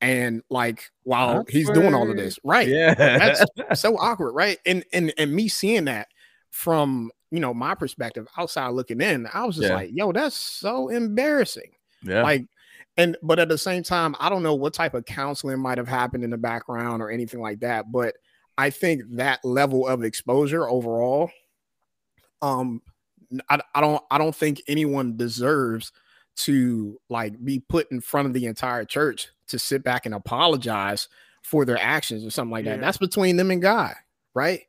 and 0.00 0.42
like 0.50 0.90
while 1.04 1.40
Awkward. 1.40 1.50
he's 1.50 1.70
doing 1.70 1.94
all 1.94 2.10
of 2.10 2.16
this, 2.16 2.38
right? 2.44 2.66
Yeah. 2.68 2.94
That's 2.94 3.44
so 3.80 3.96
awkward, 3.96 4.32
right? 4.32 4.58
And 4.66 4.84
and 4.92 5.12
and 5.18 5.32
me 5.32 5.48
seeing 5.48 5.84
that 5.84 6.08
from 6.50 7.10
you 7.30 7.38
know 7.38 7.54
my 7.54 7.74
perspective 7.76 8.26
outside 8.36 8.70
looking 8.70 9.00
in, 9.00 9.28
I 9.32 9.44
was 9.44 9.56
just 9.56 9.68
Yeah. 9.68 9.74
like, 9.74 9.90
yo, 9.92 10.10
that's 10.12 10.34
so 10.34 10.88
embarrassing. 10.88 11.70
yeah. 12.02 12.22
Like, 12.22 12.46
and 12.96 13.16
but 13.22 13.38
at 13.38 13.48
the 13.48 13.56
same 13.58 13.82
time, 13.84 14.16
I 14.18 14.28
don't 14.30 14.42
know 14.42 14.54
what 14.56 14.74
type 14.74 14.94
of 14.94 15.04
counseling 15.04 15.60
might 15.60 15.78
have 15.78 15.86
happened 15.86 16.24
in 16.24 16.30
the 16.30 16.38
background 16.38 17.02
or 17.02 17.10
anything 17.10 17.40
like 17.40 17.60
that. 17.60 17.92
But 17.92 18.16
I 18.58 18.70
think 18.70 19.02
that 19.12 19.44
level 19.44 19.86
of 19.86 20.02
exposure 20.02 20.68
overall, 20.68 21.30
um, 22.42 22.82
I, 23.48 23.60
I 23.74 23.80
don't 23.80 24.02
I 24.10 24.18
don't 24.18 24.34
think 24.34 24.62
anyone 24.68 25.16
deserves 25.16 25.92
to 26.36 26.98
like 27.08 27.42
be 27.44 27.60
put 27.60 27.90
in 27.90 28.00
front 28.00 28.26
of 28.26 28.34
the 28.34 28.46
entire 28.46 28.84
church 28.84 29.28
to 29.48 29.58
sit 29.58 29.82
back 29.82 30.06
and 30.06 30.14
apologize 30.14 31.08
for 31.42 31.64
their 31.64 31.78
actions 31.78 32.24
or 32.24 32.30
something 32.30 32.52
like 32.52 32.64
that. 32.64 32.80
That's 32.80 32.98
between 32.98 33.36
them 33.36 33.50
and 33.50 33.62
God, 33.62 33.94
right? 34.34 34.62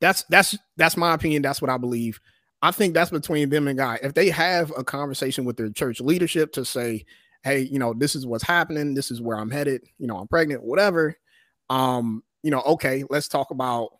That's 0.00 0.22
that's 0.24 0.56
that's 0.76 0.96
my 0.96 1.14
opinion. 1.14 1.42
That's 1.42 1.60
what 1.60 1.70
I 1.70 1.76
believe. 1.76 2.20
I 2.62 2.70
think 2.70 2.94
that's 2.94 3.10
between 3.10 3.50
them 3.50 3.68
and 3.68 3.78
God. 3.78 4.00
If 4.02 4.14
they 4.14 4.30
have 4.30 4.72
a 4.76 4.84
conversation 4.84 5.44
with 5.44 5.56
their 5.56 5.70
church 5.70 6.00
leadership 6.00 6.52
to 6.52 6.64
say, 6.64 7.04
"Hey, 7.42 7.60
you 7.60 7.78
know, 7.78 7.94
this 7.94 8.14
is 8.14 8.26
what's 8.26 8.44
happening. 8.44 8.94
This 8.94 9.10
is 9.10 9.20
where 9.20 9.38
I'm 9.38 9.50
headed. 9.50 9.82
You 9.98 10.06
know, 10.06 10.16
I'm 10.18 10.28
pregnant, 10.28 10.62
whatever." 10.62 11.16
Um, 11.70 12.22
you 12.42 12.50
know, 12.50 12.62
okay, 12.62 13.04
let's 13.10 13.28
talk 13.28 13.50
about 13.50 13.90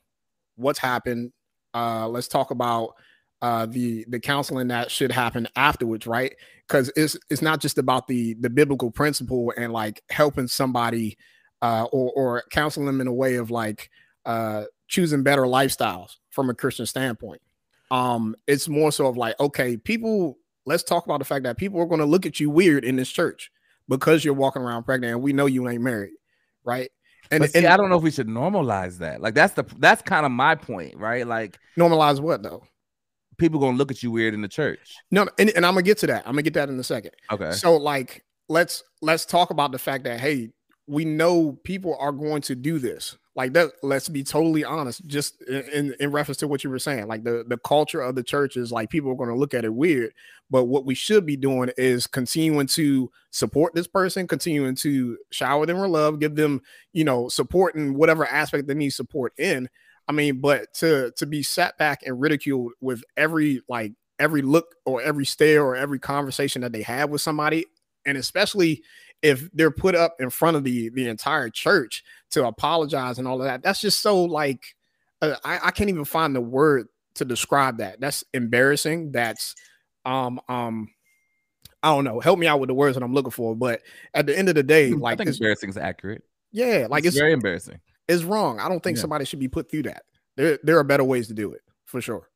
what's 0.57 0.79
happened. 0.79 1.33
Uh, 1.75 2.09
let's 2.09 2.29
talk 2.29 2.51
about 2.51 2.95
uh 3.43 3.67
the 3.67 4.05
the 4.09 4.21
counseling 4.21 4.69
that 4.69 4.91
should 4.91 5.13
happen 5.13 5.49
afterwards, 5.57 6.07
right? 6.07 6.35
Because 6.67 6.91
it's 6.97 7.17
it's 7.31 7.43
not 7.43 7.61
just 7.61 7.79
about 7.79 8.07
the 8.09 8.35
the 8.35 8.51
biblical 8.51 8.91
principle 8.91 9.53
and 9.57 9.73
like 9.73 10.03
helping 10.11 10.49
somebody 10.49 11.17
uh 11.63 11.87
or 11.93 12.13
or 12.15 12.45
counseling 12.51 12.87
them 12.87 13.01
in 13.01 13.07
a 13.07 13.13
way 13.13 13.37
of 13.37 13.51
like 13.51 13.91
uh 14.27 14.65
choosing 14.89 15.23
better 15.23 15.43
lifestyles 15.43 16.17
from 16.31 16.51
a 16.51 16.55
Christian 16.55 16.87
standpoint. 16.87 17.41
Um, 17.91 18.35
it's 18.47 18.69
more 18.69 18.93
so 18.93 19.07
of 19.07 19.17
like, 19.17 19.39
okay, 19.41 19.77
people, 19.77 20.39
let's 20.67 20.83
talk 20.83 21.05
about 21.05 21.19
the 21.19 21.25
fact 21.25 21.45
that 21.45 21.57
people 21.57 21.81
are 21.81 21.87
going 21.87 22.01
to 22.01 22.07
look 22.07 22.27
at 22.27 22.41
you 22.41 22.51
weird 22.51 22.85
in 22.85 22.97
this 22.97 23.11
church 23.11 23.51
because 23.89 24.25
you're 24.25 24.35
walking 24.35 24.63
around 24.63 24.85
pregnant 24.85 25.13
and 25.13 25.23
we 25.23 25.33
know 25.33 25.47
you 25.47 25.69
ain't 25.69 25.83
married, 25.83 26.13
right? 26.65 26.91
And, 27.31 27.49
see, 27.49 27.59
and 27.59 27.67
I 27.67 27.77
don't 27.77 27.91
know 27.91 27.97
if 27.97 28.03
we 28.03 28.11
should 28.11 28.29
normalize 28.29 28.99
that. 28.99 29.21
Like 29.21 29.35
that's 29.35 29.55
the 29.55 29.65
that's 29.79 30.01
kind 30.01 30.25
of 30.25 30.33
my 30.33 30.55
point, 30.55 30.97
right? 30.97 31.27
Like 31.27 31.59
normalize 31.77 32.21
what 32.21 32.43
though? 32.43 32.65
People 33.39 33.61
gonna 33.61 33.77
look 33.77 33.91
at 33.91 34.03
you 34.03 34.11
weird 34.11 34.35
in 34.35 34.43
the 34.43 34.49
church. 34.49 34.97
No, 35.11 35.29
and, 35.39 35.51
and 35.51 35.65
I'm 35.65 35.75
gonna 35.75 35.83
get 35.83 35.99
to 35.99 36.07
that. 36.09 36.27
I'm 36.27 36.33
gonna 36.33 36.43
get 36.43 36.55
that 36.55 36.69
in 36.69 36.79
a 36.79 36.85
second. 36.85 37.13
Okay. 37.31 37.53
So 37.53 37.77
like 37.77 38.25
let's 38.49 38.83
let's 39.03 39.25
talk 39.25 39.51
about 39.51 39.73
the 39.73 39.79
fact 39.79 40.05
that 40.05 40.21
hey, 40.21 40.51
we 40.89 41.05
know 41.05 41.53
people 41.65 41.97
are 42.01 42.13
going 42.13 42.43
to 42.43 42.57
do 42.57 42.79
this. 42.79 43.17
Like 43.37 43.53
that, 43.53 43.71
let's 43.85 44.09
be 44.09 44.25
totally 44.25 44.65
honest, 44.65 45.07
just 45.07 45.41
in, 45.43 45.63
in, 45.69 45.95
in 46.01 46.11
reference 46.11 46.39
to 46.39 46.49
what 46.49 46.65
you 46.65 46.71
were 46.71 46.79
saying. 46.81 47.07
Like 47.07 47.23
the, 47.23 47.45
the 47.47 47.59
culture 47.59 48.01
of 48.01 48.17
the 48.17 48.23
church 48.25 48.57
is 48.57 48.73
like 48.73 48.91
people 48.91 49.13
are 49.13 49.17
going 49.17 49.29
to 49.29 49.37
look 49.37 49.55
at 49.55 49.65
it 49.65 49.73
weird. 49.73 50.13
But 50.51 50.65
what 50.65 50.85
we 50.85 50.97
should 50.97 51.25
be 51.25 51.37
doing 51.37 51.71
is 51.77 52.09
continuing 52.09 52.67
to 52.69 53.13
support 53.31 53.75
this 53.75 53.87
person, 53.87 54.27
continuing 54.27 54.75
to 54.77 55.19
shower 55.31 55.67
them 55.67 55.79
with 55.79 55.91
love, 55.91 56.19
give 56.19 56.35
them, 56.35 56.63
you 56.93 57.05
know, 57.05 57.29
support 57.29 57.77
in 57.77 57.95
whatever 57.95 58.27
aspect 58.27 58.67
they 58.67 58.75
need 58.75 58.91
support 58.91 59.35
in. 59.39 59.69
I 60.09 60.13
mean, 60.13 60.41
but 60.41 60.73
to 60.75 61.13
to 61.17 61.27
be 61.27 61.43
sat 61.43 61.77
back 61.79 62.03
and 62.05 62.21
ridiculed 62.21 62.73
with 62.81 63.03
every 63.17 63.63
like 63.69 63.93
every 64.19 64.43
look 64.43 64.75
or 64.85 65.03
every 65.03 65.27
stare 65.27 65.63
or 65.63 65.77
every 65.77 65.99
conversation 65.99 66.63
that 66.63 66.73
they 66.73 66.83
have 66.83 67.11
with 67.11 67.21
somebody, 67.21 67.67
and 68.07 68.17
especially 68.17 68.83
if 69.23 69.51
they're 69.53 69.71
put 69.71 69.95
up 69.95 70.17
in 70.21 70.31
front 70.31 70.57
of 70.57 70.65
the 70.65 70.89
the 70.91 71.09
entire 71.09 71.51
church 71.51 72.03
to 72.31 72.47
apologize 72.47 73.19
and 73.19 73.29
all 73.29 73.41
of 73.41 73.45
that, 73.45 73.63
that's 73.63 73.81
just 73.81 74.01
so 74.01 74.25
like 74.25 74.75
uh, 75.21 75.37
I, 75.45 75.59
I 75.65 75.71
can't 75.71 75.91
even 75.91 76.05
find 76.05 76.35
the 76.35 76.41
word 76.41 76.89
to 77.17 77.25
describe 77.25 77.79
that. 77.79 78.01
That's 78.01 78.25
embarrassing. 78.33 79.13
That's 79.13 79.55
um 80.05 80.41
um 80.49 80.89
I 81.83 81.95
don't 81.95 82.05
know. 82.05 82.19
Help 82.19 82.39
me 82.39 82.47
out 82.47 82.61
with 82.61 82.69
the 82.69 82.75
words 82.75 82.97
that 82.97 83.05
I'm 83.05 83.15
looking 83.15 83.31
for. 83.31 83.55
But 83.55 83.83
at 84.15 84.27
the 84.27 84.37
end 84.37 84.49
of 84.49 84.55
the 84.55 84.63
day, 84.63 84.91
I 84.91 84.95
like 84.95 85.19
think 85.19 85.29
it's, 85.29 85.39
embarrassing 85.39 85.71
is 85.71 85.77
accurate. 85.77 86.23
yeah, 86.51 86.87
like 86.89 87.01
it's, 87.01 87.09
it's 87.09 87.19
very 87.19 87.33
embarrassing. 87.33 87.81
It's 88.09 88.23
wrong. 88.25 88.59
I 88.61 88.69
don't 88.69 88.83
think 88.83 88.97
Yeah. 88.97 89.03
somebody 89.03 89.25
should 89.25 89.39
be 89.39 89.49
put 89.49 89.71
through 89.71 89.83
that. 89.85 90.03
There 90.37 90.59
there 90.63 90.79
are 90.79 90.85
better 90.85 91.05
ways 91.05 91.29
to 91.29 91.35
do 91.35 91.53
it 91.53 91.63
for 91.85 92.01
sure. 92.01 92.29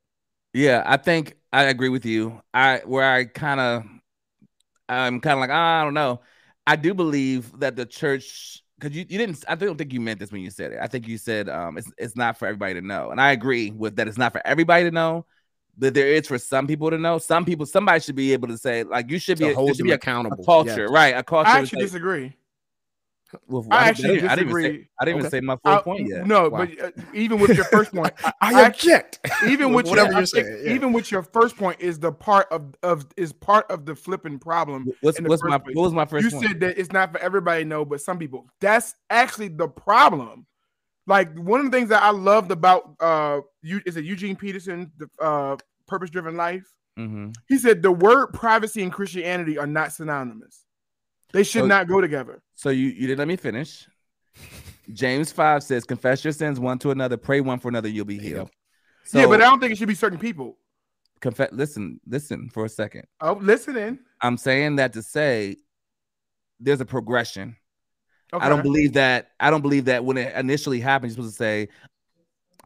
Yeah, 0.54 0.82
I 0.84 0.96
think 0.98 1.36
I 1.52 1.64
agree 1.64 1.88
with 1.88 2.04
you. 2.04 2.40
I 2.52 2.82
where 2.84 3.10
I 3.10 3.24
kind 3.24 3.60
of 3.60 3.84
I'm 4.88 5.20
kind 5.20 5.34
of 5.34 5.40
like 5.40 5.50
I 5.50 5.82
don't 5.84 5.94
know. 5.94 6.20
I 6.66 6.76
do 6.76 6.94
believe 6.94 7.58
that 7.60 7.76
the 7.76 7.86
church 7.86 8.62
because 8.78 8.94
you, 8.96 9.06
you 9.08 9.18
didn't 9.18 9.44
I 9.48 9.54
don't 9.54 9.76
think 9.78 9.92
you 9.92 10.00
meant 10.00 10.18
this 10.20 10.30
when 10.32 10.42
you 10.42 10.50
said 10.50 10.72
it. 10.72 10.78
I 10.80 10.86
think 10.88 11.08
you 11.08 11.16
said 11.18 11.48
um 11.48 11.78
it's 11.78 11.90
it's 11.98 12.16
not 12.16 12.36
for 12.38 12.46
everybody 12.46 12.74
to 12.74 12.80
know. 12.82 13.10
And 13.10 13.20
I 13.20 13.32
agree 13.32 13.70
with 13.70 13.96
that 13.96 14.08
it's 14.08 14.18
not 14.18 14.32
for 14.32 14.42
everybody 14.44 14.84
to 14.84 14.90
know. 14.90 15.26
That 15.78 15.94
there 15.94 16.08
is 16.08 16.26
for 16.26 16.36
some 16.38 16.66
people 16.66 16.90
to 16.90 16.98
know. 16.98 17.16
Some 17.16 17.46
people 17.46 17.64
somebody 17.64 18.00
should 18.00 18.14
be 18.16 18.34
able 18.34 18.48
to 18.48 18.58
say 18.58 18.82
like 18.82 19.10
you 19.10 19.18
should 19.18 19.38
To 19.38 19.42
be 19.44 19.46
there 19.46 19.54
hold 19.54 19.70
should 19.70 19.78
them 19.78 19.86
be 19.86 19.90
a, 19.92 19.94
a 19.94 19.96
accountable. 19.96 20.44
culture, 20.44 20.82
Yes. 20.82 20.90
right? 20.90 21.16
A 21.16 21.22
culture. 21.22 21.48
I 21.48 21.54
to 21.54 21.58
actually 21.62 21.78
say- 21.80 21.84
disagree. 21.86 22.36
Well, 23.46 23.66
I 23.70 23.76
I, 23.76 23.88
actually 23.88 24.16
didn't, 24.16 24.30
I 24.30 24.36
didn't 24.36 24.50
even 24.50 24.62
say 24.62 24.68
disagree. 24.70 24.88
I 25.00 25.04
didn't 25.04 25.18
even 25.18 25.30
say 25.30 25.40
my 25.40 25.56
full 25.56 25.72
I- 25.72 25.82
point 25.82 26.06
yet. 26.08 26.26
No, 26.26 26.48
Wow. 26.48 26.58
but 26.66 26.80
uh, 26.82 26.90
even 27.14 27.38
with 27.40 27.56
your 27.56 27.64
first 27.66 27.92
point, 27.92 28.12
I 28.24 28.32
I 28.40 28.66
object. 28.66 29.20
even 29.46 29.72
with 29.72 29.86
whatever 29.88 30.10
your, 30.10 30.18
you're 30.20 30.26
saying. 30.26 30.62
yeah. 30.64 30.72
even 30.72 30.92
with 30.92 31.10
your 31.10 31.22
first 31.22 31.56
point 31.56 31.80
is 31.80 31.98
the 31.98 32.12
part 32.12 32.48
of 32.50 32.74
of 32.82 33.06
is 33.16 33.32
part 33.32 33.70
of 33.70 33.86
the 33.86 33.94
flipping 33.94 34.38
problem. 34.38 34.92
what's 35.00 35.20
what's 35.20 35.42
my 35.44 35.58
place. 35.58 35.74
what 35.76 35.82
was 35.84 35.92
my 35.92 36.04
first 36.04 36.24
you 36.24 36.30
point? 36.30 36.46
said 36.46 36.60
that 36.60 36.78
it's 36.78 36.92
not 36.92 37.12
for 37.12 37.18
everybody 37.18 37.64
no, 37.64 37.84
but 37.84 38.00
some 38.00 38.18
people. 38.18 38.46
That's 38.60 38.94
actually 39.10 39.48
the 39.48 39.68
problem. 39.68 40.46
Like 41.06 41.36
one 41.36 41.58
of 41.60 41.66
the 41.70 41.76
things 41.76 41.88
that 41.88 42.02
I 42.02 42.10
loved 42.10 42.50
about 42.52 42.94
uh 43.00 43.40
you 43.62 43.80
is 43.86 43.96
it 43.96 44.04
Eugene 44.04 44.36
Peterson, 44.36 44.92
the 44.98 45.08
uh 45.20 45.56
purpose 45.88 46.10
driven 46.10 46.36
life. 46.36 46.64
hmm 46.96 47.30
He 47.48 47.58
said 47.58 47.82
the 47.82 47.90
word 47.92 48.28
privacy 48.32 48.82
and 48.82 48.92
Christianity 48.92 49.58
are 49.58 49.66
not 49.66 49.92
synonymous. 49.92 50.64
They 51.32 51.42
should 51.42 51.62
So- 51.62 51.66
not 51.66 51.88
go 51.88 52.00
together. 52.00 52.42
So 52.54 52.70
you 52.70 52.88
you 52.88 53.06
didn't 53.06 53.18
let 53.18 53.28
me 53.28 53.36
finish. 53.36 53.86
James 54.92 55.30
5 55.32 55.62
says, 55.62 55.84
Confess 55.84 56.24
your 56.24 56.32
sins 56.32 56.58
one 56.58 56.78
to 56.80 56.90
another, 56.90 57.16
pray 57.16 57.40
one 57.40 57.58
for 57.58 57.68
another, 57.68 57.88
you'll 57.88 58.04
be 58.04 58.18
healed. 58.18 58.50
So 59.04 59.20
yeah, 59.20 59.26
but 59.26 59.40
I 59.40 59.44
don't 59.44 59.60
think 59.60 59.72
it 59.72 59.78
should 59.78 59.88
be 59.88 59.94
certain 59.94 60.18
people. 60.18 60.58
confess 61.20 61.50
listen, 61.52 62.00
listen 62.06 62.48
for 62.50 62.64
a 62.64 62.68
second. 62.68 63.04
Oh, 63.20 63.34
listening. 63.34 63.98
I'm 64.20 64.36
saying 64.36 64.76
that 64.76 64.92
to 64.94 65.02
say 65.02 65.56
there's 66.60 66.80
a 66.80 66.84
progression. 66.84 67.56
Okay. 68.32 68.44
I 68.44 68.48
don't 68.48 68.62
believe 68.62 68.94
that. 68.94 69.30
I 69.38 69.50
don't 69.50 69.60
believe 69.62 69.84
that 69.86 70.04
when 70.04 70.16
it 70.16 70.34
initially 70.34 70.80
happened, 70.80 71.10
you're 71.10 71.16
supposed 71.16 71.34
to 71.34 71.42
say, 71.42 71.68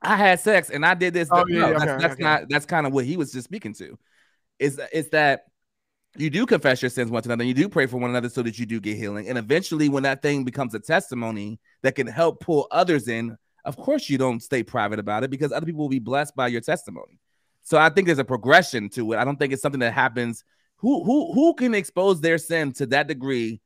I 0.02 0.16
had 0.16 0.38
sex 0.40 0.70
and 0.70 0.84
I 0.86 0.94
did 0.94 1.12
this. 1.14 1.28
Oh, 1.30 1.42
No, 1.42 1.70
yeah, 1.70 1.70
that's, 1.72 1.82
okay, 1.82 2.02
that's 2.02 2.14
okay. 2.14 2.22
not 2.22 2.48
that's 2.48 2.66
kind 2.66 2.86
of 2.86 2.92
what 2.92 3.04
he 3.04 3.16
was 3.16 3.32
just 3.32 3.44
speaking 3.44 3.72
to. 3.74 3.98
Is 4.58 4.80
it's 4.92 5.08
that 5.10 5.46
you 6.18 6.30
do 6.30 6.46
confess 6.46 6.82
your 6.82 6.90
sins 6.90 7.10
one 7.10 7.22
to 7.22 7.28
another, 7.28 7.42
and 7.42 7.48
you 7.48 7.54
do 7.54 7.68
pray 7.68 7.86
for 7.86 7.98
one 7.98 8.10
another 8.10 8.28
so 8.28 8.42
that 8.42 8.58
you 8.58 8.66
do 8.66 8.80
get 8.80 8.96
healing. 8.96 9.28
And 9.28 9.38
eventually, 9.38 9.88
when 9.88 10.02
that 10.04 10.22
thing 10.22 10.44
becomes 10.44 10.74
a 10.74 10.80
testimony 10.80 11.58
that 11.82 11.94
can 11.94 12.06
help 12.06 12.40
pull 12.40 12.66
others 12.70 13.08
in, 13.08 13.36
of 13.64 13.76
course 13.76 14.08
you 14.08 14.16
don't 14.18 14.42
stay 14.42 14.62
private 14.62 14.98
about 14.98 15.24
it 15.24 15.30
because 15.30 15.52
other 15.52 15.66
people 15.66 15.80
will 15.80 15.88
be 15.88 15.98
blessed 15.98 16.36
by 16.36 16.46
your 16.48 16.60
testimony. 16.60 17.18
So 17.62 17.78
I 17.78 17.88
think 17.88 18.06
there's 18.06 18.18
a 18.20 18.24
progression 18.24 18.88
to 18.90 19.12
it. 19.12 19.16
I 19.16 19.24
don't 19.24 19.38
think 19.38 19.52
it's 19.52 19.62
something 19.62 19.80
that 19.80 19.92
happens. 19.92 20.44
Who 20.76 21.02
who 21.04 21.32
who 21.32 21.54
can 21.54 21.74
expose 21.74 22.20
their 22.20 22.38
sin 22.38 22.72
to 22.74 22.86
that 22.86 23.08
degree 23.08 23.60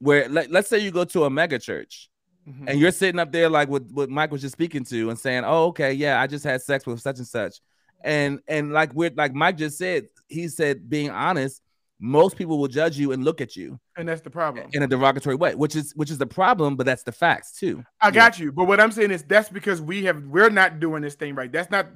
where 0.00 0.28
let, 0.28 0.50
let's 0.50 0.68
say 0.68 0.78
you 0.78 0.90
go 0.90 1.04
to 1.04 1.24
a 1.24 1.30
mega 1.30 1.58
church 1.58 2.10
Mhm. 2.48 2.64
and 2.68 2.80
you're 2.80 2.90
sitting 2.92 3.18
up 3.20 3.30
there 3.30 3.48
like 3.50 3.68
what, 3.68 3.82
what 3.92 4.08
Mike 4.08 4.30
was 4.30 4.40
just 4.40 4.52
speaking 4.52 4.82
to 4.84 5.10
and 5.10 5.18
saying, 5.18 5.44
Oh, 5.44 5.66
okay, 5.66 5.92
yeah, 5.92 6.20
I 6.20 6.26
just 6.26 6.44
had 6.44 6.62
sex 6.62 6.86
with 6.86 7.00
such 7.00 7.18
and 7.18 7.26
such. 7.26 7.60
And 8.02 8.40
and 8.48 8.72
like 8.72 8.94
we're 8.94 9.10
like 9.14 9.34
Mike 9.34 9.56
just 9.58 9.76
said, 9.76 10.08
he 10.28 10.48
said 10.48 10.88
being 10.88 11.10
honest, 11.10 11.60
most 12.00 12.36
people 12.36 12.58
will 12.58 12.68
judge 12.68 12.96
you 12.96 13.12
and 13.12 13.24
look 13.24 13.40
at 13.40 13.56
you 13.56 13.78
and 13.96 14.08
that's 14.08 14.20
the 14.20 14.30
problem. 14.30 14.68
in 14.72 14.82
a 14.82 14.86
derogatory 14.86 15.34
way, 15.34 15.54
which 15.54 15.74
is 15.74 15.92
which 15.96 16.10
is 16.10 16.18
the 16.18 16.26
problem, 16.26 16.76
but 16.76 16.86
that's 16.86 17.02
the 17.02 17.12
facts 17.12 17.58
too. 17.58 17.84
I 18.00 18.10
got 18.10 18.38
you, 18.38 18.52
but 18.52 18.64
what 18.64 18.80
I'm 18.80 18.92
saying 18.92 19.10
is 19.10 19.22
that's 19.22 19.48
because 19.48 19.82
we 19.82 20.04
have 20.04 20.22
we're 20.24 20.50
not 20.50 20.80
doing 20.80 21.02
this 21.02 21.14
thing 21.14 21.34
right. 21.34 21.50
That's 21.50 21.70
not 21.70 21.88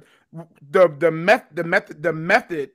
the 0.69 0.89
the 0.89 1.11
meth 1.11 1.45
the 1.53 1.63
method 1.63 2.03
the 2.03 2.13
method 2.13 2.71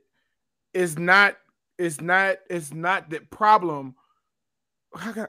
is 0.72 0.98
not 0.98 1.36
is 1.76 2.00
not 2.00 2.36
is 2.48 2.72
not 2.72 3.10
the 3.10 3.20
problem. 3.20 3.94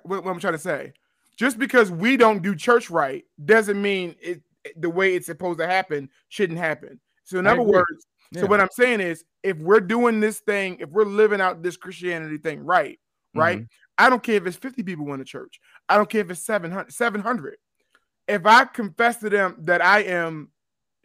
What, 0.04 0.24
what 0.24 0.28
I'm 0.28 0.40
trying 0.40 0.54
to 0.54 0.60
say, 0.60 0.94
just 1.36 1.60
because 1.60 1.92
we 1.92 2.16
don't 2.16 2.42
do 2.42 2.56
church 2.56 2.90
right 2.90 3.26
doesn't 3.44 3.82
mean 3.82 4.16
it 4.22 4.42
the 4.78 4.90
way 4.90 5.16
it's 5.16 5.26
supposed 5.26 5.60
to 5.60 5.68
happen 5.68 6.10
shouldn't 6.30 6.60
happen. 6.60 7.00
So 7.26 7.40
in 7.40 7.48
I 7.48 7.52
other 7.52 7.62
agree. 7.62 7.74
words, 7.74 8.08
Yeah. 8.32 8.42
so 8.42 8.48
what 8.48 8.60
I'm 8.62 8.70
saying 8.72 9.02
is 9.02 9.24
if 9.44 9.58
we're 9.58 9.80
doing 9.80 10.20
this 10.20 10.40
thing, 10.40 10.78
if 10.80 10.90
we're 10.90 11.06
living 11.06 11.42
out 11.42 11.64
this 11.64 11.78
Christianity 11.78 12.38
thing 12.38 12.60
right, 12.64 13.00
right? 13.36 13.66
I 13.98 14.10
don't 14.10 14.24
care 14.24 14.36
if 14.36 14.46
it's 14.46 14.56
50 14.58 14.84
people 14.84 15.12
in 15.14 15.20
the 15.20 15.26
church. 15.26 15.60
I 15.90 15.98
don't 15.98 16.10
care 16.10 16.22
if 16.22 16.30
it's 16.32 16.46
700. 16.46 16.92
700. 16.94 17.56
If 18.28 18.46
I 18.46 18.66
confess 18.66 19.18
to 19.18 19.30
them 19.30 19.56
that 19.62 19.82
I 19.84 20.04
am 20.04 20.52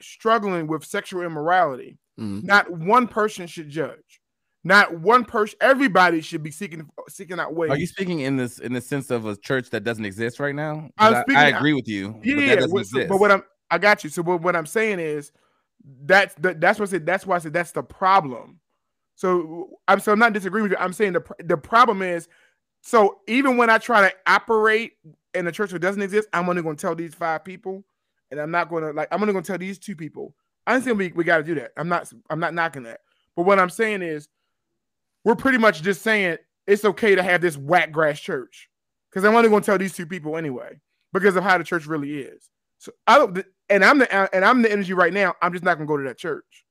struggling 0.00 0.66
with 0.66 0.84
sexual 0.84 1.22
immorality, 1.22 1.98
Mhm. 2.20 2.44
not 2.44 2.70
one 2.70 3.08
person 3.08 3.46
should 3.46 3.68
judge. 3.70 4.20
Not 4.62 4.98
one 5.00 5.24
person. 5.24 5.58
Everybody 5.60 6.20
should 6.20 6.42
be 6.42 6.50
seeking 6.50 6.88
seeking 7.08 7.38
out 7.38 7.54
ways. 7.54 7.70
Are 7.70 7.76
you 7.76 7.86
speaking 7.86 8.20
in 8.20 8.36
this 8.36 8.58
in 8.58 8.72
the 8.72 8.80
sense 8.80 9.10
of 9.10 9.26
a 9.26 9.36
church 9.36 9.70
that 9.70 9.84
doesn't 9.84 10.04
exist 10.04 10.40
right 10.40 10.54
now? 10.54 10.88
I'm 10.96 11.22
speaking- 11.22 11.36
I 11.36 11.48
agree 11.48 11.74
with 11.74 11.86
you. 11.88 12.18
Yeah, 12.22 12.34
but 12.36 12.40
that 12.70 12.70
yeah. 12.76 12.82
so- 13.02 13.08
but 13.08 13.20
what 13.20 13.30
I'm, 13.30 13.42
I 13.70 13.78
got 13.78 14.04
you. 14.04 14.10
So 14.10 14.22
what, 14.22 14.40
what 14.42 14.56
I'm 14.56 14.66
saying 14.66 15.00
is, 15.00 15.32
that's 15.82 16.34
the, 16.34 16.54
that's 16.54 16.78
what 16.78 16.88
I 16.88 16.92
said. 16.92 17.06
That's 17.06 17.26
why 17.26 17.36
I 17.36 17.38
said 17.38 17.52
that's 17.52 17.72
the 17.72 17.82
problem. 17.82 18.60
So 19.14 19.78
I'm 19.86 20.00
so 20.00 20.12
I'm 20.12 20.18
not 20.18 20.32
disagreeing 20.32 20.64
with 20.64 20.72
you. 20.72 20.78
I'm 20.78 20.92
saying 20.92 21.12
the 21.12 21.22
the 21.44 21.56
problem 21.56 22.02
is, 22.02 22.28
so 22.82 23.20
even 23.28 23.56
when 23.56 23.70
I 23.70 23.78
try 23.78 24.08
to 24.08 24.14
operate 24.26 24.92
in 25.34 25.46
a 25.46 25.52
church 25.52 25.70
that 25.70 25.78
doesn't 25.80 26.02
exist, 26.02 26.28
I'm 26.32 26.48
only 26.48 26.62
going 26.62 26.76
to 26.76 26.80
tell 26.80 26.94
these 26.94 27.14
five 27.14 27.44
people, 27.44 27.84
and 28.30 28.40
I'm 28.40 28.50
not 28.50 28.68
going 28.68 28.82
to 28.84 28.90
like 28.92 29.08
I'm 29.12 29.22
only 29.22 29.32
going 29.32 29.44
to 29.44 29.46
tell 29.46 29.58
these 29.58 29.78
two 29.78 29.96
people. 29.96 30.34
I 30.66 30.74
understand 30.74 30.98
we 30.98 31.12
we 31.12 31.24
got 31.24 31.38
to 31.38 31.44
do 31.44 31.54
that. 31.56 31.72
I'm 31.76 31.88
not 31.88 32.12
I'm 32.30 32.40
not 32.40 32.54
knocking 32.54 32.84
that. 32.84 33.00
But 33.36 33.44
what 33.44 33.58
I'm 33.58 33.70
saying 33.70 34.02
is, 34.02 34.28
we're 35.24 35.34
pretty 35.36 35.58
much 35.58 35.82
just 35.82 36.02
saying 36.02 36.38
it's 36.66 36.84
okay 36.84 37.14
to 37.14 37.22
have 37.22 37.40
this 37.40 37.56
whack 37.56 37.92
grass 37.92 38.18
church 38.18 38.68
because 39.10 39.24
I'm 39.24 39.34
only 39.34 39.48
going 39.48 39.62
to 39.62 39.66
tell 39.66 39.78
these 39.78 39.94
two 39.94 40.06
people 40.06 40.36
anyway 40.36 40.80
because 41.12 41.36
of 41.36 41.44
how 41.44 41.58
the 41.58 41.64
church 41.64 41.86
really 41.86 42.18
is. 42.18 42.50
So 42.84 42.92
I 43.06 43.16
don't, 43.16 43.42
and 43.70 43.82
I'm 43.82 43.98
the 43.98 44.34
and 44.34 44.44
I'm 44.44 44.60
the 44.60 44.70
energy 44.70 44.92
right 44.92 45.12
now. 45.12 45.34
I'm 45.40 45.52
just 45.52 45.64
not 45.64 45.78
to 45.78 45.86
go 45.86 45.96
to 45.96 46.04
that 46.04 46.18
church. 46.18 46.66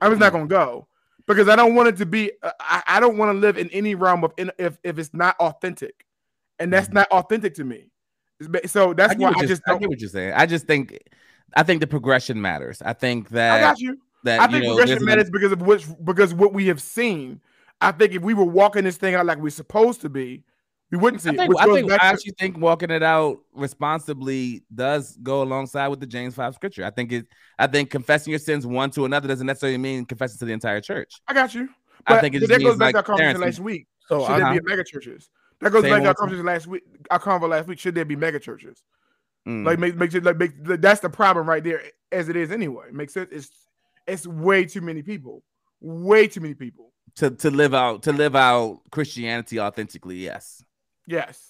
I'm 0.00 0.12
just 0.12 0.20
not 0.20 0.30
to 0.30 0.46
go 0.46 0.86
because 1.26 1.48
I 1.48 1.56
don't 1.56 1.74
want 1.74 1.88
it 1.88 1.96
to 1.96 2.06
be. 2.06 2.30
uh, 2.40 2.52
I, 2.60 2.82
I 2.86 3.00
don't 3.00 3.18
want 3.18 3.34
to 3.34 3.38
live 3.38 3.58
in 3.58 3.68
any 3.70 3.96
realm 3.96 4.22
of 4.22 4.32
in, 4.36 4.52
if 4.58 4.78
if 4.84 4.98
it's 5.00 5.12
not 5.12 5.34
authentic, 5.40 6.06
and 6.60 6.72
that's 6.72 6.90
not 6.90 7.08
authentic 7.10 7.54
to 7.54 7.64
me. 7.64 7.90
So 8.66 8.94
that's 8.94 9.14
I 9.14 9.16
why 9.16 9.32
I 9.36 9.44
just 9.44 9.62
I 9.66 9.72
don't. 9.72 9.80
get 9.80 9.88
what 9.88 10.00
you're 10.00 10.08
saying. 10.08 10.34
I 10.34 10.46
just 10.46 10.68
think, 10.68 10.96
I 11.56 11.64
think 11.64 11.80
the 11.80 11.88
progression 11.88 12.40
matters. 12.40 12.80
I 12.80 12.92
think 12.92 13.30
that 13.30 13.58
I 13.58 13.60
got 13.60 13.80
you. 13.80 13.98
that 14.22 14.40
I 14.40 14.44
you 14.44 14.52
think 14.52 14.64
know, 14.64 14.76
progression 14.76 15.04
matters 15.04 15.30
because 15.30 15.50
of 15.50 15.62
which 15.62 15.84
because 16.04 16.32
what 16.32 16.52
we 16.52 16.68
have 16.68 16.80
seen. 16.80 17.40
I 17.80 17.90
think 17.92 18.14
if 18.14 18.22
we 18.22 18.34
were 18.34 18.44
walking 18.44 18.84
this 18.84 18.98
thing 18.98 19.14
out 19.14 19.26
like 19.26 19.38
we're 19.38 19.50
supposed 19.50 20.02
to 20.02 20.10
be, 20.10 20.44
we 20.90 20.98
wouldn't 20.98 21.22
see 21.22 21.30
I 21.30 21.32
it. 21.32 21.36
think, 21.36 21.48
Which 21.50 21.58
I, 21.60 21.66
think 21.66 21.92
I 21.92 21.96
to- 21.96 22.04
actually 22.04 22.32
think 22.38 22.58
walking 22.58 22.90
it 22.90 23.02
out 23.02 23.38
responsibly 23.52 24.64
does 24.74 25.16
go 25.22 25.42
alongside 25.42 25.88
with 25.88 26.00
the 26.00 26.06
James 26.06 26.34
five 26.34 26.54
scripture. 26.54 26.84
I 26.84 26.90
think 26.90 27.12
it. 27.12 27.26
I 27.58 27.66
think 27.66 27.90
confessing 27.90 28.30
your 28.30 28.40
sins 28.40 28.66
one 28.66 28.90
to 28.92 29.04
another 29.04 29.28
doesn't 29.28 29.46
necessarily 29.46 29.78
mean 29.78 30.04
confessing 30.04 30.38
to 30.38 30.44
the 30.44 30.52
entire 30.52 30.80
church. 30.80 31.12
I 31.28 31.34
got 31.34 31.54
you. 31.54 31.68
I 32.06 32.20
think 32.20 32.34
it 32.34 32.40
but 32.40 32.48
just 32.48 32.58
that 32.58 32.64
goes 32.64 32.76
back 32.76 32.94
like 32.94 33.04
to 33.04 33.12
our 33.12 33.16
conversation 33.16 33.40
last 33.40 33.60
week. 33.60 33.86
So 34.08 34.20
Should 34.20 34.32
I, 34.32 34.38
there 34.38 34.52
be 34.52 34.58
uh-huh. 34.58 34.66
mega 34.66 34.84
churches? 34.84 35.30
That 35.60 35.70
goes 35.70 35.82
Say 35.82 35.90
back 35.90 36.02
to 36.02 36.08
our 36.08 36.14
conversation 36.14 36.46
last 36.46 36.66
week. 36.66 36.82
Our 37.10 37.20
convo 37.20 37.48
last 37.48 37.68
week. 37.68 37.78
Should 37.78 37.94
there 37.94 38.04
be 38.04 38.16
mega 38.16 38.40
churches? 38.40 38.82
Mm. 39.46 39.64
Like 39.64 39.78
make 39.78 39.96
make, 39.96 40.24
like 40.24 40.38
make 40.38 40.52
that's 40.80 41.00
the 41.00 41.10
problem 41.10 41.48
right 41.48 41.62
there, 41.62 41.82
as 42.10 42.28
it 42.28 42.36
is 42.36 42.50
anyway. 42.50 42.86
Makes 42.92 43.14
sense. 43.14 43.28
It's 43.30 43.50
it's 44.06 44.26
way 44.26 44.64
too 44.64 44.80
many 44.80 45.02
people. 45.02 45.42
Way 45.80 46.26
too 46.26 46.40
many 46.40 46.54
people. 46.54 46.92
to 47.16 47.30
to 47.30 47.50
live 47.50 47.74
out 47.74 48.02
to 48.04 48.12
live 48.12 48.36
out 48.36 48.80
Christianity 48.90 49.60
authentically. 49.60 50.16
Yes, 50.16 50.64
Yes. 51.10 51.46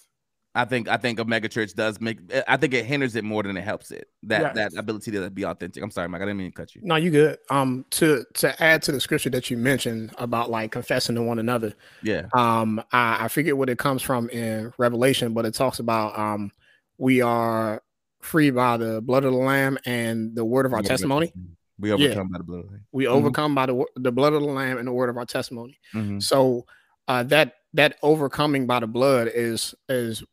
I 0.53 0.65
think 0.65 0.89
I 0.89 0.97
think 0.97 1.17
a 1.19 1.23
mega 1.23 1.47
church 1.47 1.73
does 1.75 2.01
make. 2.01 2.17
I 2.45 2.57
think 2.57 2.73
it 2.73 2.85
hinders 2.85 3.15
it 3.15 3.23
more 3.23 3.41
than 3.41 3.55
it 3.55 3.61
helps 3.63 3.89
it. 3.89 4.09
That 4.23 4.53
Yes. 4.53 4.55
that 4.73 4.79
ability 4.79 5.11
to 5.11 5.29
be 5.29 5.45
authentic. 5.45 5.81
I'm 5.81 5.91
sorry, 5.91 6.09
Mike. 6.09 6.21
I 6.21 6.25
didn't 6.25 6.39
mean 6.39 6.51
to 6.51 6.55
cut 6.55 6.75
you. 6.75 6.81
no, 6.83 6.97
you 6.97 7.09
good. 7.09 7.37
Um, 7.49 7.85
to 7.91 8.25
to 8.33 8.61
add 8.61 8.81
to 8.83 8.91
the 8.91 8.99
scripture 8.99 9.29
that 9.29 9.49
you 9.49 9.55
mentioned 9.55 10.13
about 10.17 10.49
like 10.49 10.73
confessing 10.73 11.15
to 11.15 11.21
one 11.23 11.39
another. 11.39 11.73
Yeah. 12.03 12.27
Um, 12.33 12.83
I, 12.91 13.25
I 13.25 13.27
forget 13.29 13.55
what 13.55 13.69
it 13.69 13.77
comes 13.77 14.01
from 14.01 14.29
in 14.29 14.73
Revelation, 14.77 15.33
but 15.33 15.45
it 15.45 15.53
talks 15.53 15.79
about 15.79 16.19
um, 16.19 16.51
we 16.97 17.21
are 17.21 17.81
free 18.19 18.49
by 18.51 18.75
the 18.75 18.99
blood 19.01 19.23
of 19.23 19.31
the 19.31 19.37
Lamb 19.39 19.77
and 19.85 20.35
the 20.35 20.43
word 20.43 20.65
of 20.65 20.73
our 20.73 20.81
We 20.81 20.85
testimony. 20.87 21.33
We 21.79 21.93
overcome 21.93 22.27
by 22.27 22.37
the 22.39 22.43
blood. 22.43 22.59
of 22.59 22.65
the 22.65 22.71
Lamb. 22.73 22.85
We 22.91 23.07
overcome 23.07 23.55
by 23.55 23.65
the 23.67 23.85
the 23.95 24.11
blood 24.11 24.33
of 24.33 24.41
the 24.41 24.47
Lamb 24.49 24.79
and 24.79 24.85
the 24.85 24.91
word 24.91 25.09
of 25.09 25.15
our 25.15 25.25
testimony. 25.25 25.79
Mhm. 25.93 26.21
So 26.21 26.65
uh, 27.07 27.23
that 27.23 27.53
that 27.73 27.97
overcoming 28.01 28.67
by 28.67 28.79
the 28.79 28.87
blood 28.87 29.29
is 29.33 29.73
is 29.89 30.23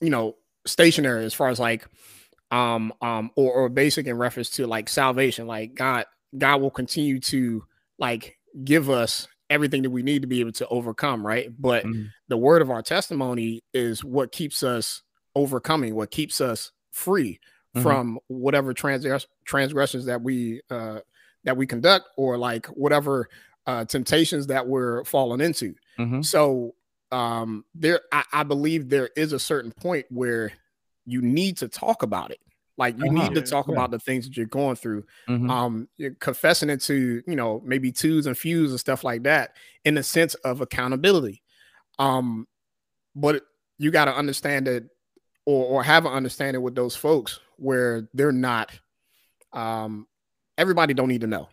you 0.00 0.10
know 0.10 0.36
stationary 0.66 1.24
as 1.24 1.34
far 1.34 1.48
as 1.48 1.58
like 1.60 1.86
um 2.50 2.92
um 3.00 3.30
or, 3.36 3.52
or 3.52 3.68
basic 3.68 4.06
in 4.06 4.16
reference 4.16 4.50
to 4.50 4.66
like 4.66 4.88
salvation. 4.88 5.46
Like 5.46 5.74
God 5.74 6.06
God 6.36 6.60
will 6.60 6.70
continue 6.70 7.20
to 7.20 7.64
like 7.98 8.36
give 8.64 8.90
us 8.90 9.26
everything 9.50 9.82
that 9.82 9.90
we 9.90 10.02
need 10.02 10.22
to 10.22 10.28
be 10.28 10.40
able 10.40 10.52
to 10.52 10.66
overcome, 10.68 11.24
right? 11.26 11.48
But 11.58 11.84
Mhm. 11.84 12.08
the 12.28 12.36
word 12.36 12.62
of 12.62 12.70
our 12.70 12.82
testimony 12.82 13.62
is 13.72 14.02
what 14.02 14.32
keeps 14.32 14.62
us 14.62 15.02
overcoming, 15.36 15.94
what 15.94 16.10
keeps 16.10 16.40
us 16.40 16.72
free 16.92 17.40
Mhm. 17.76 17.82
from 17.82 18.18
whatever 18.28 18.72
transgress- 18.72 19.26
transgressions 19.44 20.06
that 20.06 20.22
we 20.22 20.60
uh 20.70 21.00
that 21.44 21.56
we 21.58 21.66
conduct 21.66 22.06
or 22.16 22.38
like 22.38 22.66
whatever 22.66 23.28
uh 23.66 23.84
temptations 23.84 24.46
that 24.48 24.66
we're 24.66 25.04
falling 25.04 25.40
into. 25.40 25.74
Mhm. 25.98 26.24
So 26.24 26.74
um 27.12 27.64
there 27.74 28.00
I, 28.12 28.24
I 28.32 28.42
believe 28.42 28.88
there 28.88 29.10
is 29.16 29.32
a 29.32 29.38
certain 29.38 29.72
point 29.72 30.06
where 30.10 30.52
you 31.06 31.20
need 31.22 31.58
to 31.58 31.68
talk 31.68 32.02
about 32.02 32.30
it. 32.30 32.38
Like 32.76 32.96
you 32.98 33.04
Uh-huh. 33.04 33.12
need 33.28 33.34
to 33.34 33.42
talk 33.42 33.66
yeah. 33.68 33.74
about 33.74 33.90
the 33.92 33.98
things 33.98 34.24
that 34.26 34.36
you're 34.36 34.46
going 34.46 34.76
through 34.76 35.04
Mhm. 35.28 35.48
um 35.50 35.88
you're 35.96 36.14
confessing 36.14 36.70
it 36.70 36.80
to 36.82 37.22
you 37.26 37.36
know 37.36 37.62
maybe 37.64 37.92
twos 37.92 38.26
and 38.26 38.36
fews 38.36 38.70
and 38.70 38.80
stuff 38.80 39.04
like 39.04 39.22
that 39.24 39.56
in 39.84 39.94
the 39.94 40.02
sense 40.02 40.34
of 40.36 40.60
accountability 40.60 41.42
um 41.98 42.46
but 43.14 43.44
you 43.78 43.90
got 43.92 44.06
to 44.06 44.14
understand 44.16 44.66
that 44.66 44.84
or 45.46 45.64
or 45.66 45.82
have 45.84 46.04
an 46.06 46.12
understanding 46.12 46.62
with 46.62 46.74
those 46.74 46.96
folks 46.96 47.38
where 47.58 48.08
they're 48.14 48.32
not 48.32 48.72
um 49.52 50.06
everybody 50.58 50.94
don't 50.94 51.08
need 51.08 51.20
to 51.20 51.26
know 51.28 51.48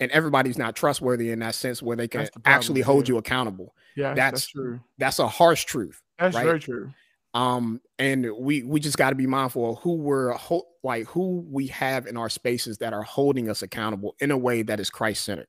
and 0.00 0.10
everybody's 0.12 0.56
not 0.58 0.76
trustworthy 0.76 1.30
in 1.30 1.38
that 1.40 1.54
sense 1.54 1.82
where 1.82 1.96
they 1.96 2.06
can 2.08 2.24
the 2.24 2.30
problem, 2.30 2.42
actually 2.54 2.80
hold 2.82 3.08
yeah. 3.08 3.14
you 3.14 3.18
accountable 3.18 3.74
Yeah, 3.96 4.14
that's, 4.14 4.16
That's- 4.16 4.46
true. 4.46 4.80
that's 4.98 5.18
a 5.18 5.26
harsh 5.28 5.64
truth 5.64 6.00
That's 6.18 6.36
right? 6.36 6.44
very 6.44 6.60
true. 6.60 6.92
um 7.34 7.80
and 7.98 8.26
we 8.38 8.62
we 8.62 8.80
just 8.80 8.96
got 8.96 9.10
to 9.10 9.16
be 9.16 9.26
mindful 9.26 9.72
of 9.72 9.78
who 9.80 9.94
we're 9.96 10.32
ho- 10.32 10.66
like 10.82 11.06
who 11.08 11.44
we 11.50 11.66
have 11.68 12.06
in 12.06 12.16
our 12.16 12.28
spaces 12.28 12.78
that 12.78 12.92
are 12.92 13.02
holding 13.02 13.50
us 13.50 13.62
accountable 13.62 14.14
in 14.20 14.30
a 14.30 14.38
way 14.38 14.62
that 14.62 14.80
is 14.80 14.88
christ 14.90 15.24
centered 15.24 15.48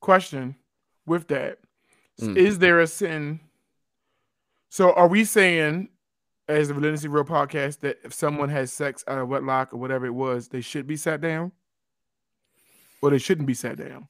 Question 0.00 0.56
with 1.06 1.28
that: 1.28 1.58
Mm. 2.20 2.36
Is 2.36 2.58
there 2.58 2.80
a 2.80 2.86
sin? 2.86 3.40
So 4.68 4.92
are 4.92 5.08
we 5.08 5.24
saying, 5.24 5.88
as 6.48 6.68
the 6.68 6.74
Relentlessly 6.74 7.08
Real 7.08 7.24
podcast, 7.24 7.80
that 7.80 7.98
if 8.04 8.12
someone 8.12 8.48
has 8.50 8.72
sex 8.72 9.04
out 9.08 9.18
of 9.18 9.28
wedlock 9.28 9.72
or 9.72 9.78
whatever 9.78 10.06
it 10.06 10.12
was, 10.14 10.48
they 10.48 10.60
should 10.60 10.86
be 10.86 10.96
sat 10.96 11.20
down, 11.20 11.52
or 13.06 13.10
they 13.10 13.18
shouldn't 13.18 13.46
be 13.46 13.54
sat 13.54 13.76
down? 13.78 14.08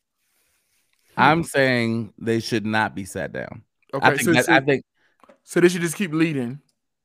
I'm 1.17 1.45
saying 1.45 2.13
they 2.19 2.41
should 2.41 2.67
not 2.67 2.95
be 2.95 3.05
sat 3.05 3.33
down. 3.33 3.63
Okay, 3.95 4.07
I 4.07 4.11
think 4.11 4.23
so, 4.23 4.33
that, 4.35 4.45
so, 4.47 4.53
I 4.55 4.61
think 4.61 4.85
so 5.45 5.61
they 5.61 5.69
should 5.69 5.81
just 5.81 5.97
keep 5.97 6.13
leading. 6.13 6.61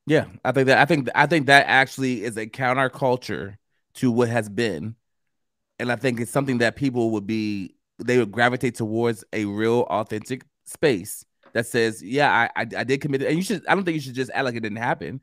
yeah, 0.06 0.26
I 0.44 0.52
think 0.52 0.68
that 0.68 0.78
I 0.80 0.86
think 0.86 1.10
I 1.16 1.26
think 1.28 1.46
that 1.48 1.66
actually 1.68 2.24
is 2.24 2.38
a 2.38 2.48
counterculture 2.48 3.56
to 3.96 4.12
what 4.12 4.30
has 4.30 4.50
been, 4.50 4.96
and 5.80 5.92
I 5.92 5.96
think 5.96 6.20
it's 6.20 6.32
something 6.32 6.58
that 6.60 6.76
people 6.76 7.12
would 7.12 7.28
be 7.28 7.76
they 8.00 8.18
would 8.18 8.32
gravitate 8.32 8.76
towards 8.76 9.24
a 9.32 9.46
real 9.46 9.82
authentic 9.90 10.44
space 10.66 11.24
that 11.54 11.68
says, 11.68 12.02
yeah, 12.04 12.32
I 12.56 12.62
I, 12.62 12.68
I 12.80 12.84
did 12.84 13.00
commit 13.02 13.22
it, 13.22 13.28
and 13.28 13.38
you 13.38 13.44
should. 13.44 13.66
I 13.68 13.76
don't 13.76 13.86
think 13.86 13.96
you 13.96 14.02
should 14.02 14.16
just 14.16 14.32
act 14.34 14.46
like 14.46 14.56
it 14.56 14.62
didn't 14.62 14.78
happen. 14.78 15.22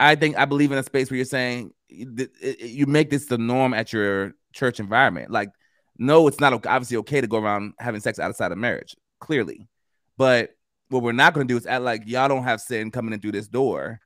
I 0.00 0.14
think 0.14 0.36
I 0.36 0.46
believe 0.46 0.72
in 0.72 0.78
a 0.78 0.82
space 0.82 1.10
where 1.10 1.16
you're 1.16 1.24
saying 1.26 1.72
th- 1.90 2.30
it- 2.40 2.60
it- 2.60 2.70
you 2.70 2.86
make 2.86 3.10
this 3.10 3.26
the 3.26 3.38
norm 3.38 3.74
at 3.74 3.92
your 3.92 4.34
church 4.52 4.80
environment. 4.80 5.30
Like, 5.30 5.50
no, 5.98 6.26
it's 6.28 6.40
not 6.40 6.52
obviously 6.66 6.96
okay 6.98 7.20
to 7.20 7.26
go 7.26 7.38
around 7.38 7.74
having 7.78 8.00
sex 8.00 8.18
outside 8.18 8.52
of 8.52 8.58
marriage, 8.58 8.96
clearly, 9.20 9.68
but 10.16 10.50
what 10.88 11.02
we're 11.02 11.12
not 11.12 11.34
going 11.34 11.46
to 11.46 11.52
do 11.52 11.56
is 11.56 11.66
act 11.66 11.82
like 11.82 12.02
y'all 12.06 12.28
don't 12.28 12.44
have 12.44 12.60
sin 12.60 12.90
coming 12.90 13.14
in 13.14 13.20
through 13.20 13.32
this 13.32 13.48
door 13.48 14.00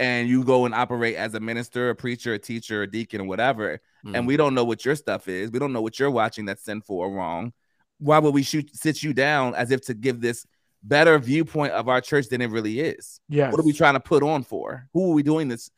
and 0.00 0.28
you 0.28 0.44
go 0.44 0.64
and 0.64 0.74
operate 0.74 1.16
as 1.16 1.34
a 1.34 1.40
minister, 1.40 1.90
a 1.90 1.94
preacher, 1.94 2.34
a 2.34 2.38
teacher, 2.38 2.82
a 2.82 2.90
deacon, 2.90 3.22
or 3.22 3.24
whatever, 3.24 3.80
and 4.04 4.16
hmm. 4.16 4.26
we 4.26 4.36
don't 4.36 4.54
know 4.54 4.64
what 4.64 4.84
your 4.84 4.96
stuff 4.96 5.28
is. 5.28 5.50
We 5.50 5.58
don't 5.58 5.72
know 5.72 5.82
what 5.82 5.98
you're 5.98 6.10
watching 6.10 6.44
that's 6.46 6.64
sinful 6.64 6.96
or 6.96 7.10
wrong. 7.10 7.52
Why 7.98 8.18
would 8.18 8.34
we 8.34 8.42
shoot 8.42 8.74
sit 8.74 9.02
you 9.02 9.12
down 9.12 9.54
as 9.54 9.70
if 9.70 9.82
to 9.86 9.94
give 9.94 10.20
this 10.20 10.46
better 10.82 11.18
viewpoint 11.18 11.72
of 11.72 11.88
our 11.88 12.00
church 12.00 12.28
than 12.28 12.42
it 12.42 12.50
really 12.50 12.80
is? 12.80 13.20
Yeah. 13.28 13.50
What 13.50 13.60
are 13.60 13.64
we 13.64 13.72
trying 13.72 13.94
to 13.94 14.00
put 14.00 14.22
on 14.22 14.42
for? 14.42 14.88
Who 14.92 15.10
are 15.10 15.14
we 15.14 15.22
doing 15.22 15.48
this? 15.48 15.70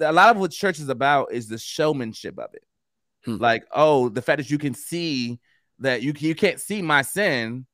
A 0.00 0.12
lot 0.12 0.30
of 0.30 0.36
what 0.36 0.52
church 0.52 0.78
is 0.78 0.88
about 0.88 1.32
is 1.32 1.48
the 1.48 1.58
showmanship 1.58 2.38
of 2.38 2.54
it. 2.54 2.62
Hmm. 3.24 3.36
Like, 3.36 3.64
oh, 3.74 4.08
the 4.08 4.22
fact 4.22 4.38
that 4.38 4.50
you 4.50 4.58
can 4.58 4.74
see 4.74 5.38
that 5.78 6.02
you 6.02 6.12
you 6.16 6.34
can't 6.34 6.60
see 6.60 6.82
my 6.82 7.02
sin 7.02 7.66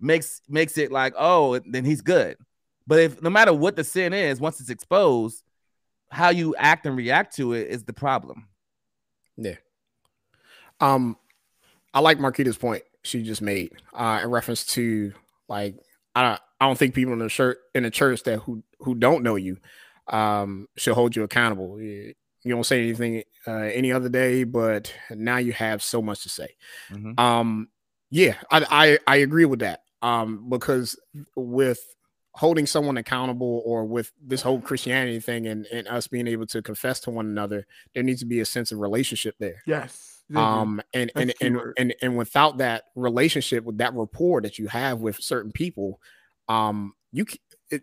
makes 0.00 0.40
makes 0.48 0.78
it 0.78 0.92
like, 0.92 1.14
oh, 1.16 1.58
then 1.66 1.84
he's 1.84 2.00
good. 2.00 2.36
But 2.86 3.00
if 3.00 3.22
no 3.22 3.30
matter 3.30 3.52
what 3.52 3.76
the 3.76 3.84
sin 3.84 4.12
is, 4.12 4.40
once 4.40 4.60
it's 4.60 4.70
exposed, 4.70 5.42
how 6.10 6.30
you 6.30 6.54
act 6.56 6.86
and 6.86 6.96
react 6.96 7.36
to 7.36 7.54
it 7.54 7.68
is 7.68 7.84
the 7.84 7.92
problem. 7.92 8.48
Yeah. 9.36 9.56
Um, 10.80 11.16
I 11.92 12.00
like 12.00 12.18
Marquita's 12.18 12.58
point 12.58 12.82
she 13.04 13.22
just 13.22 13.42
made 13.42 13.72
uh, 13.92 14.20
in 14.22 14.30
reference 14.30 14.64
to 14.64 15.12
like 15.48 15.76
I 16.14 16.22
don't 16.22 16.40
I 16.60 16.66
don't 16.66 16.78
think 16.78 16.94
people 16.94 17.12
in 17.12 17.18
the 17.20 17.28
shirt 17.28 17.58
in 17.74 17.84
the 17.84 17.90
church 17.90 18.22
that 18.24 18.40
who 18.40 18.62
who 18.80 18.94
don't 18.94 19.22
know 19.22 19.36
you 19.36 19.58
um 20.08 20.68
should 20.76 20.94
hold 20.94 21.14
you 21.14 21.22
accountable. 21.22 21.78
You 22.44 22.54
don't 22.54 22.64
say 22.64 22.82
anything 22.82 23.22
uh, 23.46 23.52
any 23.52 23.90
other 23.90 24.08
day, 24.08 24.44
but 24.44 24.92
now 25.10 25.38
you 25.38 25.52
have 25.52 25.82
so 25.82 26.00
much 26.02 26.22
to 26.22 26.28
say. 26.28 26.48
Mhm. 26.90 27.18
Um, 27.18 27.68
yeah, 28.10 28.36
I, 28.50 28.98
I 29.06 29.14
I 29.14 29.16
agree 29.16 29.46
with 29.46 29.60
that. 29.60 29.80
Um, 30.02 30.48
because 30.50 30.98
with 31.34 31.80
holding 32.32 32.66
someone 32.66 32.96
accountable 32.96 33.62
or 33.64 33.84
with 33.84 34.12
this 34.20 34.42
whole 34.42 34.60
Christianity 34.60 35.20
thing 35.20 35.46
and, 35.46 35.66
and 35.66 35.88
us 35.88 36.08
being 36.08 36.26
able 36.26 36.46
to 36.46 36.60
confess 36.60 37.00
to 37.00 37.10
one 37.10 37.26
another, 37.26 37.64
there 37.94 38.02
needs 38.02 38.20
to 38.20 38.26
be 38.26 38.40
a 38.40 38.44
sense 38.44 38.72
of 38.72 38.80
relationship 38.80 39.36
there. 39.38 39.62
Yes. 39.66 40.22
You. 40.28 40.38
Um, 40.38 40.82
and 40.92 41.12
and 41.16 41.32
and, 41.40 41.58
and 41.78 41.94
and 42.00 42.16
without 42.16 42.58
that 42.58 42.84
relationship, 42.94 43.64
with 43.64 43.78
that 43.78 43.94
rapport 43.94 44.40
that 44.42 44.58
you 44.58 44.68
have 44.68 45.00
with 45.00 45.16
certain 45.22 45.52
people, 45.52 46.00
um, 46.48 46.94
you 47.12 47.26
it 47.70 47.82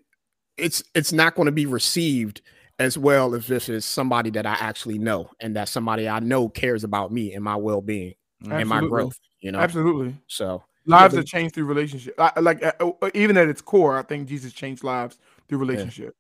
it's 0.58 0.84
it's 0.96 1.14
not 1.14 1.36
going 1.36 1.46
to 1.46 1.52
be 1.52 1.66
received 1.66 2.42
as 2.80 2.98
well 2.98 3.34
if 3.34 3.48
this 3.48 3.70
is 3.70 3.86
somebody 3.86 4.30
that 4.32 4.46
I 4.46 4.54
actually 4.54 4.98
know 4.98 5.30
and 5.40 5.56
that 5.56 5.70
somebody 5.70 6.08
I 6.08 6.20
know 6.20 6.50
cares 6.50 6.84
about 6.84 7.12
me 7.12 7.34
and 7.34 7.44
my 7.44 7.56
well 7.56 7.82
being 7.82 8.14
and 8.50 8.68
my 8.68 8.82
growth. 8.82 9.18
You 9.40 9.52
know, 9.52 9.60
Absolutely. 9.60 10.16
so 10.28 10.64
Lives 10.86 11.16
are 11.16 11.24
changed 11.24 11.54
through 11.56 11.66
relationship. 11.66 12.20
Like 12.40 12.64
uh, 12.64 12.72
uh, 12.80 13.10
even 13.14 13.38
at 13.38 13.48
its 13.48 13.62
core, 13.62 13.98
I 13.98 14.02
think 14.02 14.28
Jesus 14.28 14.52
changed 14.52 14.84
lives 14.84 15.18
through 15.48 15.60
relationships. 15.60 16.18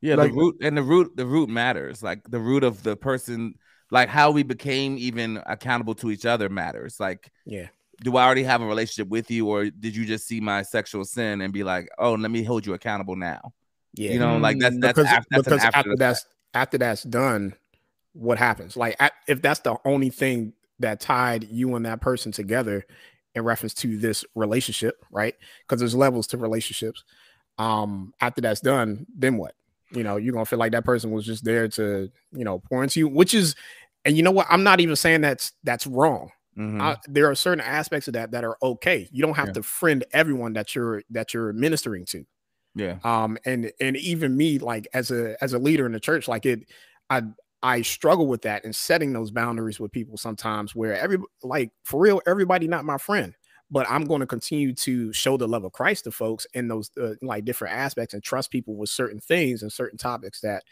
Yeah, 0.00 0.14
Like- 0.14 0.30
the 0.30 0.36
root 0.36 0.56
and 0.62 0.76
the 0.76 0.82
root 0.82 1.16
the 1.16 1.26
root 1.26 1.48
matters. 1.48 2.02
Like 2.02 2.22
the 2.28 2.38
root 2.38 2.62
of 2.62 2.82
the 2.82 2.96
person, 2.96 3.54
like 3.90 4.08
how 4.08 4.30
we 4.30 4.42
became 4.42 4.96
even 4.98 5.42
accountable 5.46 5.94
to 5.96 6.10
each 6.10 6.24
other 6.26 6.48
matters. 6.48 7.00
Like, 7.00 7.32
yeah, 7.44 7.68
do 8.02 8.16
I 8.16 8.24
already 8.24 8.44
have 8.44 8.62
a 8.62 8.66
relationship 8.66 9.08
with 9.08 9.30
you, 9.30 9.48
or 9.48 9.70
did 9.70 9.96
you 9.96 10.04
just 10.06 10.26
see 10.26 10.40
my 10.40 10.62
sexual 10.62 11.04
sin 11.04 11.40
and 11.40 11.52
be 11.52 11.64
like, 11.64 11.88
oh, 11.98 12.14
let 12.14 12.30
me 12.30 12.44
hold 12.44 12.66
you 12.66 12.74
accountable 12.74 13.16
now? 13.16 13.52
Yeah. 13.96 14.12
You 14.12 14.18
know, 14.20 14.38
like 14.38 14.58
that's 14.58 14.76
that's 14.78 14.98
because, 14.98 15.12
after, 15.12 15.26
that's 15.30 15.44
because 15.44 15.64
after 15.64 15.78
after 15.78 15.96
that's 15.96 16.26
after 16.54 16.78
that's 16.78 17.02
done, 17.04 17.54
what 18.12 18.38
happens? 18.38 18.76
Like 18.76 18.96
a- 19.00 19.10
if 19.28 19.42
that's 19.42 19.60
the 19.60 19.76
only 19.84 20.10
thing 20.10 20.52
that 20.80 21.00
tied 21.00 21.44
you 21.50 21.74
and 21.74 21.86
that 21.86 22.00
person 22.00 22.32
together 22.32 22.86
in 23.34 23.44
reference 23.44 23.74
to 23.74 23.98
this 23.98 24.24
relationship, 24.34 25.04
right? 25.10 25.34
Because 25.66 25.80
there's 25.80 25.94
levels 25.94 26.26
to 26.28 26.38
relationships. 26.38 27.04
Um, 27.58 28.12
after 28.20 28.40
that's 28.42 28.60
done, 28.60 29.06
then 29.16 29.36
what? 29.38 29.54
You 29.92 30.02
know, 30.04 30.16
you're 30.16 30.32
gonna 30.32 30.44
feel 30.46 30.58
like 30.58 30.72
that 30.72 30.84
person 30.84 31.10
was 31.10 31.24
just 31.24 31.44
there 31.44 31.68
to, 31.68 32.10
you 32.32 32.44
know, 32.44 32.58
pour 32.58 32.82
into 32.82 33.00
you, 33.00 33.08
which 33.08 33.34
is, 33.34 33.54
and 34.04 34.16
you 34.16 34.22
know 34.22 34.30
what? 34.32 34.46
I'm 34.50 34.62
not 34.64 34.80
even 34.80 34.96
saying 34.96 35.22
that's 35.22 35.52
that's 35.64 35.86
wrong. 35.86 36.30
Mhm. 36.58 36.80
I, 36.80 36.96
there 37.08 37.30
are 37.30 37.34
certain 37.34 37.60
aspects 37.62 38.08
of 38.08 38.14
that 38.14 38.30
that 38.32 38.44
are 38.44 38.56
okay. 38.62 39.08
You 39.12 39.22
don't 39.22 39.34
have 39.36 39.48
Yeah. 39.48 39.52
to 39.54 39.62
friend 39.62 40.04
everyone 40.12 40.54
that 40.54 40.74
you're 40.74 41.02
that 41.10 41.32
you're 41.34 41.52
ministering 41.52 42.04
to 42.06 42.24
yeah, 42.76 43.00
um 43.04 43.38
and 43.44 43.72
and 43.80 43.96
even 43.96 44.36
me 44.36 44.58
like 44.58 44.88
as 44.94 45.10
a 45.10 45.36
as 45.42 45.52
a 45.52 45.58
leader 45.58 45.86
in 45.86 45.92
the 45.92 46.00
church 46.00 46.28
like 46.28 46.46
it 46.46 46.64
i 47.10 47.22
i 47.62 47.82
struggle 47.82 48.26
with 48.26 48.42
that 48.42 48.64
and 48.64 48.74
setting 48.74 49.12
those 49.12 49.30
boundaries 49.30 49.80
with 49.80 49.92
people 49.92 50.16
sometimes 50.16 50.74
where 50.74 50.94
every 50.98 51.18
like 51.42 51.70
for 51.84 52.00
real 52.00 52.20
everybody 52.26 52.68
not 52.68 52.84
my 52.84 52.98
friend 52.98 53.34
but 53.70 53.86
i'm 53.90 54.06
going 54.06 54.20
to 54.20 54.26
continue 54.26 54.72
to 54.74 55.12
show 55.12 55.36
the 55.36 55.48
love 55.48 55.64
of 55.64 55.72
christ 55.72 56.04
to 56.04 56.10
folks 56.10 56.46
in 56.54 56.68
those 56.68 56.90
uh, 57.00 57.14
like 57.22 57.44
different 57.44 57.74
aspects 57.74 58.14
and 58.14 58.22
trust 58.22 58.50
people 58.50 58.76
with 58.76 58.90
certain 58.90 59.20
things 59.20 59.62
and 59.62 59.72
certain 59.72 59.98
topics 59.98 60.40
that 60.40 60.62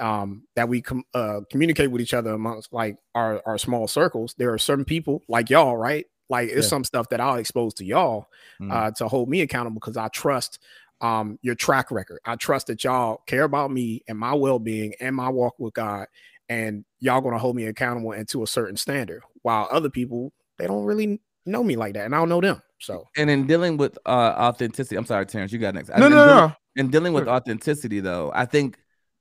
um 0.00 0.46
that 0.56 0.68
we 0.68 0.80
com- 0.80 1.04
uh 1.14 1.40
communicate 1.50 1.90
with 1.90 2.00
each 2.00 2.14
other 2.14 2.32
amongst 2.32 2.72
like 2.72 2.96
our 3.14 3.42
our 3.46 3.58
small 3.58 3.86
circles 3.86 4.34
there 4.38 4.52
are 4.52 4.58
certain 4.58 4.84
people 4.84 5.22
like 5.28 5.50
y'all 5.50 5.76
right 5.76 6.06
like 6.30 6.48
it's 6.48 6.66
Yeah. 6.66 6.68
some 6.68 6.84
stuff 6.84 7.08
that 7.10 7.20
i'll 7.20 7.36
expose 7.36 7.74
to 7.74 7.84
y'all 7.84 8.26
Mhm. 8.60 8.70
uh, 8.72 8.90
to 8.92 9.08
hold 9.08 9.28
me 9.28 9.40
accountable 9.40 9.74
because 9.80 9.96
I 9.96 10.08
trust 10.08 10.60
um, 11.00 11.38
your 11.42 11.54
track 11.54 11.90
record. 11.90 12.20
I 12.24 12.36
trust 12.36 12.66
that 12.68 12.84
y'all 12.84 13.22
care 13.26 13.44
about 13.44 13.70
me 13.70 14.02
and 14.08 14.18
my 14.18 14.34
well 14.34 14.58
being 14.58 14.94
and 15.00 15.14
my 15.16 15.28
walk 15.28 15.54
with 15.58 15.74
God, 15.74 16.06
and 16.48 16.84
y'all 16.98 17.20
going 17.20 17.34
to 17.34 17.38
hold 17.38 17.56
me 17.56 17.66
accountable 17.66 18.12
and 18.12 18.28
to 18.28 18.42
a 18.42 18.46
certain 18.46 18.76
standard. 18.76 19.22
While 19.42 19.68
other 19.70 19.90
people, 19.90 20.32
they 20.58 20.66
don't 20.66 20.84
really 20.84 21.20
know 21.46 21.62
me 21.64 21.76
like 21.76 21.94
that, 21.94 22.04
and 22.04 22.14
I 22.14 22.18
don't 22.18 22.28
know 22.28 22.40
them. 22.40 22.62
So 22.80 23.04
and 23.16 23.28
in 23.30 23.46
dealing 23.46 23.76
with 23.76 23.98
uh 24.06 24.34
authenticity, 24.38 24.96
I'm 24.96 25.06
sorry, 25.06 25.26
Terrence, 25.26 25.52
you 25.52 25.58
got 25.58 25.74
next. 25.74 25.88
No, 25.90 25.94
In 25.96 26.00
no, 26.02 26.08
dealing- 26.10 26.26
no. 26.26 26.52
in 26.76 26.90
dealing 26.90 27.12
with 27.12 27.26
authenticity 27.28 27.98
though 28.00 28.30
i 28.32 28.44
think 28.46 28.78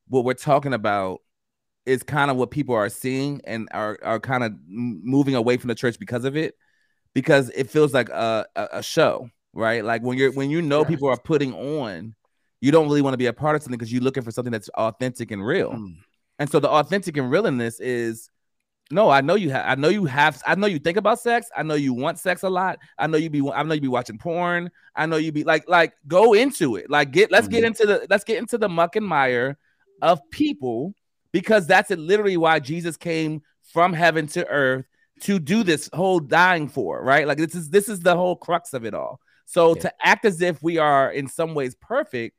what 0.07 0.23
we're 0.23 0.34
talking 0.36 0.71
about 0.73 1.19
is 1.86 2.03
kind 2.03 2.30
of 2.30 2.38
what 2.38 2.51
people 2.51 2.75
are 2.75 2.89
seeing 2.89 3.41
and 3.43 3.67
are, 3.71 3.97
are 4.03 4.19
kind 4.19 4.43
of 4.43 4.53
moving 4.67 5.34
away 5.36 5.57
from 5.57 5.67
the 5.67 5.75
church 5.75 5.97
because 5.99 6.25
of 6.25 6.38
it 6.38 6.53
because 7.15 7.49
it 7.49 7.67
feels 7.69 7.91
like 7.93 8.09
a, 8.09 8.45
a, 8.55 8.67
a 8.73 8.84
show 8.84 9.27
right 9.53 9.83
like 9.83 10.01
when 10.01 10.17
you're 10.17 10.31
when 10.33 10.49
you 10.49 10.61
know 10.61 10.85
people 10.85 11.07
are 11.07 11.17
putting 11.17 11.53
on 11.53 12.13
you 12.61 12.71
don't 12.71 12.87
really 12.87 13.01
want 13.01 13.13
to 13.13 13.17
be 13.17 13.27
a 13.27 13.33
part 13.33 13.55
of 13.55 13.63
something 13.63 13.77
because 13.77 13.91
you're 13.91 14.01
looking 14.03 14.23
for 14.23 14.31
something 14.31 14.51
that's 14.51 14.69
authentic 14.69 15.31
and 15.31 15.45
real 15.45 15.71
mm, 15.71 15.95
and 16.37 16.49
so 16.49 16.59
the 16.59 16.69
authentic 16.69 17.17
and 17.17 17.31
real 17.31 17.45
in 17.45 17.57
this 17.57 17.79
is 17.79 18.29
no, 18.91 19.09
I 19.09 19.21
know 19.21 19.35
you 19.35 19.51
have. 19.51 19.65
I 19.67 19.75
know 19.75 19.89
you 19.89 20.05
have. 20.05 20.41
I 20.47 20.55
know 20.55 20.65
you 20.65 20.79
think 20.79 20.97
about 20.97 21.19
sex. 21.19 21.47
I 21.55 21.61
know 21.61 21.75
you 21.75 21.93
want 21.93 22.17
sex 22.17 22.41
a 22.41 22.49
lot. 22.49 22.79
I 22.97 23.05
know 23.05 23.17
you 23.17 23.29
be. 23.29 23.47
I 23.51 23.61
know 23.61 23.75
you 23.75 23.81
be 23.81 23.87
watching 23.87 24.17
porn. 24.17 24.71
I 24.95 25.05
know 25.05 25.17
you 25.17 25.31
be 25.31 25.43
like, 25.43 25.69
like, 25.69 25.93
go 26.07 26.33
into 26.33 26.75
it. 26.75 26.89
Like, 26.89 27.11
get. 27.11 27.31
Let's 27.31 27.47
get 27.47 27.63
into 27.63 27.85
the. 27.85 28.07
Let's 28.09 28.23
get 28.23 28.39
into 28.39 28.57
the 28.57 28.67
muck 28.67 28.95
and 28.95 29.05
mire 29.05 29.57
of 30.01 30.27
people 30.31 30.95
because 31.31 31.67
that's 31.67 31.91
it, 31.91 31.99
literally 31.99 32.37
why 32.37 32.59
Jesus 32.59 32.97
came 32.97 33.43
from 33.61 33.93
heaven 33.93 34.25
to 34.27 34.47
earth 34.47 34.85
to 35.21 35.37
do 35.37 35.63
this 35.63 35.89
whole 35.93 36.19
dying 36.19 36.67
for. 36.67 37.03
Right. 37.03 37.27
Like 37.27 37.37
this 37.37 37.53
is 37.53 37.69
this 37.69 37.89
is 37.89 37.99
the 37.99 38.15
whole 38.15 38.35
crux 38.35 38.73
of 38.73 38.85
it 38.85 38.95
all. 38.95 39.19
So 39.49 39.69
Yeah. 39.69 39.81
to 39.81 39.93
act 40.03 40.25
as 40.25 40.41
if 40.41 40.61
we 40.61 40.77
are 40.77 41.11
in 41.11 41.27
some 41.27 41.55
ways 41.55 41.73
perfect 41.73 42.35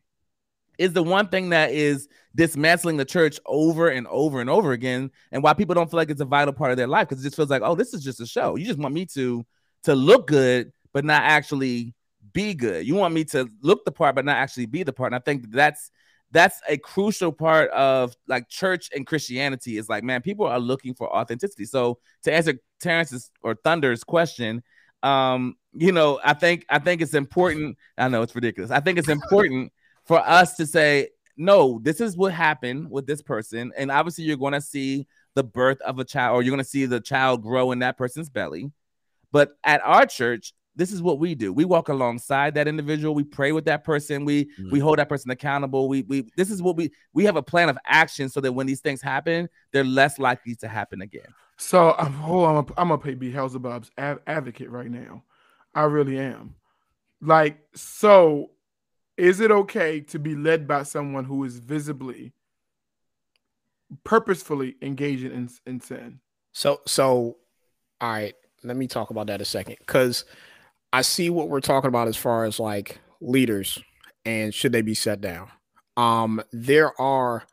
is 0.78 0.92
the 0.92 1.02
one 1.02 1.28
thing 1.28 1.50
that 1.50 1.72
is 1.72 2.08
dismantling 2.36 2.96
the 2.98 3.04
church 3.04 3.40
over 3.46 3.88
and 3.88 4.06
over 4.06 4.40
and 4.40 4.48
over 4.48 4.70
again 4.70 5.10
and 5.32 5.42
why 5.42 5.52
people 5.52 5.74
don't 5.74 5.90
feel 5.90 5.98
like 5.98 6.08
it's 6.08 6.20
a 6.20 6.24
vital 6.24 6.54
part 6.54 6.70
of 6.70 6.76
their 6.76 6.86
life 6.86 7.08
because 7.08 7.20
it 7.20 7.26
just 7.26 7.34
feels 7.36 7.50
like 7.50 7.62
oh 7.64 7.74
this 7.74 7.92
is 7.94 8.04
just 8.04 8.20
a 8.20 8.26
show. 8.26 8.54
You 8.54 8.64
just 8.64 8.78
want 8.78 8.94
me 8.94 9.06
to 9.06 9.44
to 9.82 9.94
look 9.96 10.28
good 10.28 10.72
but 10.92 11.04
not 11.04 11.24
actually 11.24 11.94
be 12.32 12.54
good. 12.54 12.86
You 12.86 12.94
want 12.94 13.12
me 13.12 13.24
to 13.24 13.48
look 13.60 13.84
the 13.84 13.90
part 13.90 14.14
but 14.14 14.24
not 14.24 14.36
actually 14.36 14.66
be 14.66 14.84
the 14.84 14.92
part. 14.92 15.12
And 15.12 15.20
i 15.20 15.24
think 15.24 15.50
that's 15.50 15.90
that's 16.30 16.60
a 16.68 16.78
crucial 16.78 17.32
part 17.32 17.70
of 17.72 18.14
like 18.28 18.48
church 18.48 18.88
and 18.94 19.04
christianity 19.04 19.78
is 19.78 19.88
like 19.88 20.04
man 20.04 20.22
people 20.22 20.46
are 20.46 20.60
looking 20.60 20.94
for 20.94 21.12
authenticity. 21.12 21.64
So 21.64 21.98
to 22.22 22.32
answer 22.32 22.54
terrence's 22.78 23.32
or 23.42 23.56
thunder's 23.56 24.04
question 24.04 24.62
um 25.02 25.56
you 25.72 25.92
know 25.92 26.20
i 26.24 26.32
think 26.32 26.64
i 26.68 26.78
think 26.78 27.00
it's 27.00 27.14
important 27.14 27.76
i 27.98 28.08
know 28.08 28.22
it's 28.22 28.34
ridiculous. 28.34 28.70
I 28.70 28.80
think 28.80 28.98
it's 28.98 29.08
important 29.08 29.72
for 30.04 30.18
us 30.18 30.56
to 30.56 30.66
say 30.66 31.08
no 31.36 31.78
this 31.82 32.00
is 32.00 32.16
what 32.16 32.32
happened 32.32 32.90
with 32.90 33.06
this 33.06 33.22
person. 33.22 33.72
And 33.76 33.90
obviously 33.90 34.24
you're 34.24 34.36
going 34.36 34.52
to 34.52 34.60
see 34.60 35.06
the 35.34 35.44
birth 35.44 35.80
of 35.82 35.98
a 35.98 36.04
child 36.04 36.34
or 36.34 36.42
you're 36.42 36.50
going 36.50 36.62
to 36.62 36.68
see 36.68 36.86
the 36.86 37.00
child 37.00 37.42
grow 37.42 37.72
in 37.72 37.78
that 37.78 37.96
person's 37.96 38.28
belly. 38.28 38.70
But 39.32 39.52
at 39.64 39.80
our 39.84 40.06
church 40.06 40.52
this 40.76 40.92
is 40.92 41.02
what 41.02 41.18
we 41.18 41.34
do. 41.34 41.52
We 41.52 41.64
walk 41.64 41.88
alongside 41.88 42.54
that 42.54 42.68
individual. 42.68 43.14
We 43.14 43.24
pray 43.24 43.52
with 43.52 43.64
that 43.66 43.84
person. 43.84 44.24
We 44.24 44.48
we 44.70 44.78
mm. 44.78 44.82
hold 44.82 44.98
that 44.98 45.08
person 45.08 45.30
accountable. 45.30 45.88
We 45.88 46.02
we 46.02 46.30
this 46.36 46.50
is 46.50 46.62
what 46.62 46.76
we 46.76 46.90
we 47.12 47.24
have 47.24 47.36
a 47.36 47.42
plan 47.42 47.68
of 47.68 47.78
action 47.84 48.28
so 48.28 48.40
that 48.40 48.52
when 48.52 48.66
these 48.66 48.80
things 48.80 49.02
happen 49.02 49.48
they're 49.72 49.84
less 49.84 50.18
likely 50.18 50.54
to 50.56 50.68
happen 50.68 51.02
again. 51.02 51.26
So 51.56 51.94
I'm 51.98 52.12
hold 52.14 52.44
on, 52.44 52.56
I'm 52.56 52.64
gonna- 52.64 52.80
I'm 52.80 52.88
gonna 52.88 52.98
play 52.98 53.14
Beelzebub's 53.14 53.90
av- 53.98 54.20
advocate 54.26 54.70
right 54.70 54.90
now. 54.90 55.22
I 55.74 55.82
really 55.82 56.18
am. 56.18 56.54
Like, 57.20 57.58
so 57.74 58.50
is 59.16 59.40
it 59.40 59.50
okay 59.50 60.00
to 60.00 60.18
be 60.18 60.34
led 60.34 60.66
by 60.66 60.82
someone 60.82 61.24
who 61.24 61.44
is 61.44 61.58
visibly, 61.58 62.32
purposefully 64.04 64.76
engaging 64.82 65.32
in, 65.32 65.50
in 65.66 65.80
sin? 65.80 66.20
So, 66.52 66.80
so, 66.86 67.36
all 68.00 68.10
right, 68.10 68.34
let 68.64 68.76
me 68.76 68.86
talk 68.86 69.10
about 69.10 69.26
that 69.28 69.40
a 69.40 69.44
second 69.44 69.76
because 69.80 70.24
I 70.92 71.02
see 71.02 71.30
what 71.30 71.48
we're 71.48 71.60
talking 71.60 71.88
about 71.88 72.08
as 72.08 72.16
far 72.16 72.44
as 72.44 72.58
like 72.58 72.98
leaders 73.20 73.78
and 74.24 74.52
should 74.52 74.72
they 74.72 74.82
be 74.82 74.94
set 74.94 75.20
down. 75.20 75.48
Um, 75.96 76.42
there 76.52 76.98
are 77.00 77.44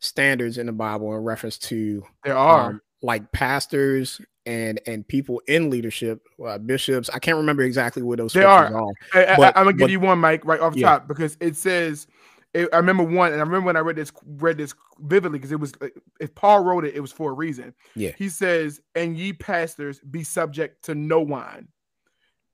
standards 0.00 0.58
in 0.58 0.66
the 0.66 0.72
Bible 0.72 1.14
in 1.14 1.22
reference 1.22 1.58
to 1.58 2.04
There 2.24 2.36
are. 2.36 2.70
um, 2.70 2.80
like 3.02 3.30
pastors 3.32 4.20
and 4.46 4.80
and 4.86 5.06
people 5.08 5.40
in 5.48 5.70
leadership, 5.70 6.26
uh, 6.44 6.58
bishops. 6.58 7.08
I 7.12 7.18
can't 7.18 7.36
remember 7.38 7.62
exactly 7.62 8.02
where 8.02 8.16
those 8.16 8.32
There 8.32 8.46
are. 8.48 8.66
are. 8.74 8.92
I, 9.14 9.24
am 9.24 9.38
gonna 9.54 9.72
give 9.72 9.78
but- 9.80 9.90
you 9.90 10.00
one, 10.00 10.18
Mike, 10.18 10.44
right 10.44 10.60
off 10.60 10.74
the 10.74 10.80
Yeah. 10.80 10.90
top 10.90 11.08
because 11.08 11.36
it 11.40 11.56
says. 11.56 12.06
It, 12.52 12.68
I 12.72 12.76
remember 12.76 13.02
one, 13.02 13.32
and 13.32 13.40
I 13.40 13.44
remember 13.44 13.66
when 13.66 13.76
I 13.76 13.80
read 13.80 13.96
this 13.96 14.12
read 14.24 14.56
this 14.58 14.72
vividly 15.00 15.40
because 15.40 15.50
it 15.50 15.58
was 15.58 15.72
if 16.20 16.32
Paul 16.36 16.60
wrote 16.62 16.84
it, 16.84 16.94
it 16.94 17.00
was 17.00 17.10
for 17.10 17.32
a 17.32 17.34
reason. 17.34 17.74
Yeah. 17.96 18.12
He 18.16 18.28
says, 18.28 18.80
"And 18.94 19.16
ye 19.18 19.32
pastors 19.32 19.98
be 19.98 20.22
subject 20.22 20.84
to 20.84 20.94
no 20.94 21.20
wine, 21.20 21.66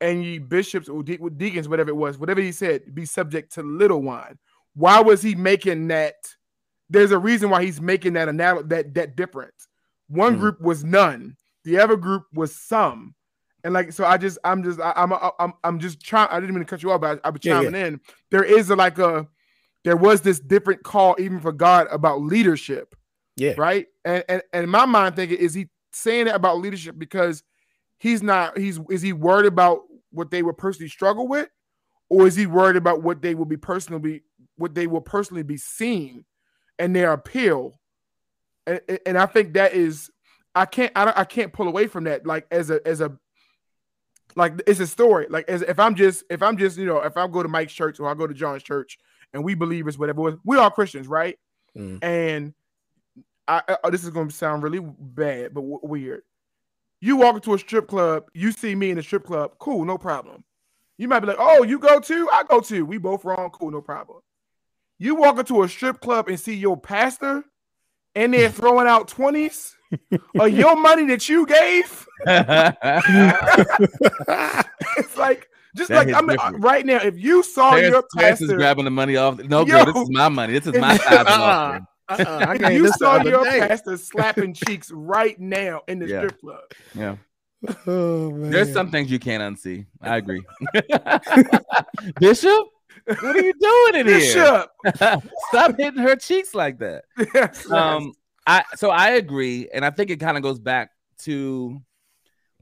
and 0.00 0.24
ye 0.24 0.38
bishops 0.38 0.88
or 0.88 1.02
de- 1.02 1.18
deacons, 1.36 1.68
whatever 1.68 1.90
it 1.90 1.96
was, 1.96 2.16
whatever 2.16 2.40
he 2.40 2.50
said, 2.50 2.94
be 2.94 3.04
subject 3.04 3.52
to 3.56 3.62
little 3.62 4.00
wine." 4.00 4.38
Why 4.74 5.00
was 5.02 5.20
he 5.20 5.34
making 5.34 5.88
that? 5.88 6.14
There's 6.88 7.10
a 7.10 7.18
reason 7.18 7.50
why 7.50 7.62
he's 7.62 7.78
making 7.82 8.14
that 8.14 8.30
anal- 8.30 8.62
that 8.68 8.94
that 8.94 9.16
difference. 9.16 9.68
One 10.08 10.32
Hmm. 10.36 10.40
group 10.40 10.60
was 10.62 10.82
none, 10.82 11.36
the 11.64 11.78
other 11.78 11.96
group 11.96 12.24
was 12.32 12.54
some. 12.54 13.14
And 13.62 13.74
like 13.74 13.92
so, 13.92 14.04
I 14.04 14.16
just 14.16 14.38
I'm 14.42 14.62
just 14.64 14.80
I, 14.80 14.92
I'm 14.96 15.12
I'm 15.38 15.52
I'm 15.62 15.78
just 15.78 16.00
trying. 16.00 16.28
I 16.30 16.40
didn't 16.40 16.54
mean 16.54 16.64
to 16.64 16.70
cut 16.70 16.82
you 16.82 16.92
off, 16.92 17.02
but 17.02 17.20
I, 17.22 17.28
I 17.28 17.30
was 17.30 17.40
Yeah, 17.42 17.62
chiming 17.62 17.74
in. 17.74 18.00
There 18.30 18.44
is 18.44 18.70
a, 18.70 18.76
like 18.76 18.98
a 18.98 19.28
there 19.84 19.96
was 19.96 20.22
this 20.22 20.40
different 20.40 20.82
call 20.82 21.16
even 21.18 21.40
for 21.40 21.52
God 21.52 21.86
about 21.90 22.22
leadership, 22.22 22.94
Yeah. 23.36 23.54
right? 23.58 23.86
And 24.04 24.24
and 24.28 24.42
and 24.52 24.64
in 24.64 24.70
my 24.70 24.86
mind 24.86 25.16
thinking 25.16 25.38
is 25.38 25.52
he 25.52 25.68
saying 25.92 26.26
that 26.26 26.36
about 26.36 26.58
leadership 26.58 26.98
because 26.98 27.42
he's 27.98 28.22
not 28.22 28.56
he's 28.56 28.80
is 28.88 29.02
he 29.02 29.12
worried 29.12 29.46
about 29.46 29.80
what 30.10 30.30
they 30.30 30.42
would 30.42 30.56
personally 30.56 30.88
struggle 30.88 31.28
with, 31.28 31.48
or 32.08 32.26
is 32.26 32.36
he 32.36 32.46
worried 32.46 32.76
about 32.76 33.02
what 33.02 33.20
they 33.20 33.34
will 33.34 33.44
be 33.44 33.58
personally 33.58 34.22
what 34.56 34.74
they 34.74 34.86
will 34.86 35.02
personally 35.02 35.42
be 35.42 35.58
seen 35.58 36.24
and 36.78 36.96
their 36.96 37.12
appeal? 37.12 37.78
And, 38.66 38.80
and 39.04 39.18
I 39.18 39.26
think 39.26 39.54
that 39.54 39.74
is 39.74 40.10
I 40.54 40.66
can't 40.66 40.92
I, 40.96 41.12
I 41.16 41.24
can't 41.24 41.52
pull 41.52 41.68
away 41.68 41.86
from 41.86 42.04
that 42.04 42.26
like 42.26 42.46
as 42.50 42.70
a 42.70 42.86
as 42.86 43.00
a 43.00 43.12
like 44.36 44.60
it's 44.66 44.80
a 44.80 44.86
story. 44.86 45.26
Like 45.28 45.48
as 45.48 45.62
if 45.62 45.78
I'm 45.78 45.94
just 45.94 46.24
if 46.30 46.42
I'm 46.42 46.56
just 46.56 46.76
you 46.76 46.86
know 46.86 46.98
if 46.98 47.16
I 47.16 47.26
go 47.26 47.42
to 47.42 47.48
Mike's 47.48 47.72
church 47.72 48.00
or 48.00 48.08
I 48.08 48.14
go 48.14 48.26
to 48.26 48.34
John's 48.34 48.62
church 48.62 48.98
and 49.32 49.44
we 49.44 49.54
believers 49.54 49.98
whatever 49.98 50.38
we 50.44 50.56
are 50.56 50.70
Christians 50.70 51.08
right? 51.08 51.38
Mm. 51.76 52.02
and 52.02 52.52
I, 53.46 53.62
I 53.84 53.90
this 53.90 54.02
is 54.02 54.10
going 54.10 54.26
to 54.26 54.34
sound 54.34 54.64
really 54.64 54.80
bad 54.80 55.54
but 55.54 55.60
w- 55.60 55.80
weird. 55.82 56.22
You 57.00 57.16
walk 57.16 57.36
into 57.36 57.54
a 57.54 57.58
strip 57.58 57.86
club 57.86 58.24
you 58.34 58.50
see 58.50 58.74
me 58.74 58.90
in 58.90 58.98
a 58.98 59.02
strip 59.02 59.24
club 59.24 59.52
cool 59.58 59.84
no 59.84 59.98
problem. 59.98 60.44
You 60.98 61.06
might 61.06 61.20
be 61.20 61.28
like 61.28 61.36
oh 61.38 61.62
you 61.62 61.78
go 61.78 62.00
too? 62.00 62.28
I 62.32 62.42
go 62.42 62.60
too. 62.60 62.84
We 62.84 62.98
both 62.98 63.24
wrong 63.24 63.50
cool 63.50 63.70
no 63.70 63.80
problem. 63.80 64.18
You 64.98 65.14
walk 65.14 65.38
into 65.38 65.62
a 65.62 65.68
strip 65.68 66.00
club 66.00 66.28
and 66.28 66.38
see 66.38 66.54
your 66.54 66.76
pastor 66.76 67.44
and 68.16 68.34
they're 68.34 68.50
throwing 68.50 68.88
out 68.88 69.08
20s 69.08 69.74
or 70.38 70.48
your 70.62 70.76
money 70.76 71.06
that 71.06 71.28
you 71.28 71.46
gave 71.46 72.06
it's 74.96 75.16
like 75.16 75.48
just 75.76 75.88
That 75.88 76.06
like 76.08 76.14
I'm 76.14 76.26
different. 76.26 76.62
right 76.62 76.84
now. 76.84 76.96
If 76.98 77.16
you 77.18 77.42
saw 77.42 77.70
Terrence, 77.70 77.88
your 77.90 78.04
Terrence 78.18 78.40
is 78.40 78.48
pastor, 78.48 78.56
grabbing 78.58 78.84
the 78.84 78.90
money 78.90 79.16
off. 79.16 79.38
No, 79.38 79.60
Yo. 79.64 79.66
girl, 79.66 79.84
this 79.92 80.02
is 80.02 80.10
my 80.10 80.28
money. 80.28 80.52
This 80.58 80.66
is 80.66 80.74
my 80.80 80.96
side 80.96 81.20
of 81.20 81.26
the. 81.26 81.80
Uh-uh, 82.08 82.56
if 82.60 82.72
you 82.74 82.92
saw 82.92 83.22
your 83.22 83.44
day. 83.44 83.60
pastor 83.68 83.96
slapping 83.96 84.52
cheeks 84.66 84.90
right 84.92 85.38
now 85.38 85.82
in 85.86 86.00
the 86.00 86.08
Yeah. 86.08 86.18
strip 86.22 86.40
club, 86.40 86.60
Yeah. 86.94 87.16
Oh, 87.86 88.30
man. 88.32 88.50
There's 88.50 88.72
some 88.72 88.90
things 88.90 89.10
you 89.12 89.18
can't 89.20 89.42
unsee. 89.56 89.86
I 90.02 90.16
agree. 90.16 90.42
Bishop, 92.18 92.66
what 93.06 93.36
are 93.36 93.40
you 93.40 93.52
doing 93.60 94.00
in 94.00 94.06
here? 94.08 94.66
Bishop. 94.96 95.22
Stop 95.50 95.76
hitting 95.78 96.00
her 96.02 96.16
cheeks 96.16 96.52
like 96.54 96.78
that. 96.80 97.04
Yes, 97.32 97.70
Um, 97.70 98.12
I 98.46 98.64
so 98.74 98.90
I 98.90 99.10
agree, 99.10 99.68
and 99.72 99.84
I 99.84 99.90
think 99.90 100.10
it 100.10 100.20
kind 100.20 100.36
of 100.36 100.42
goes 100.42 100.58
back 100.58 100.90
to 101.20 101.80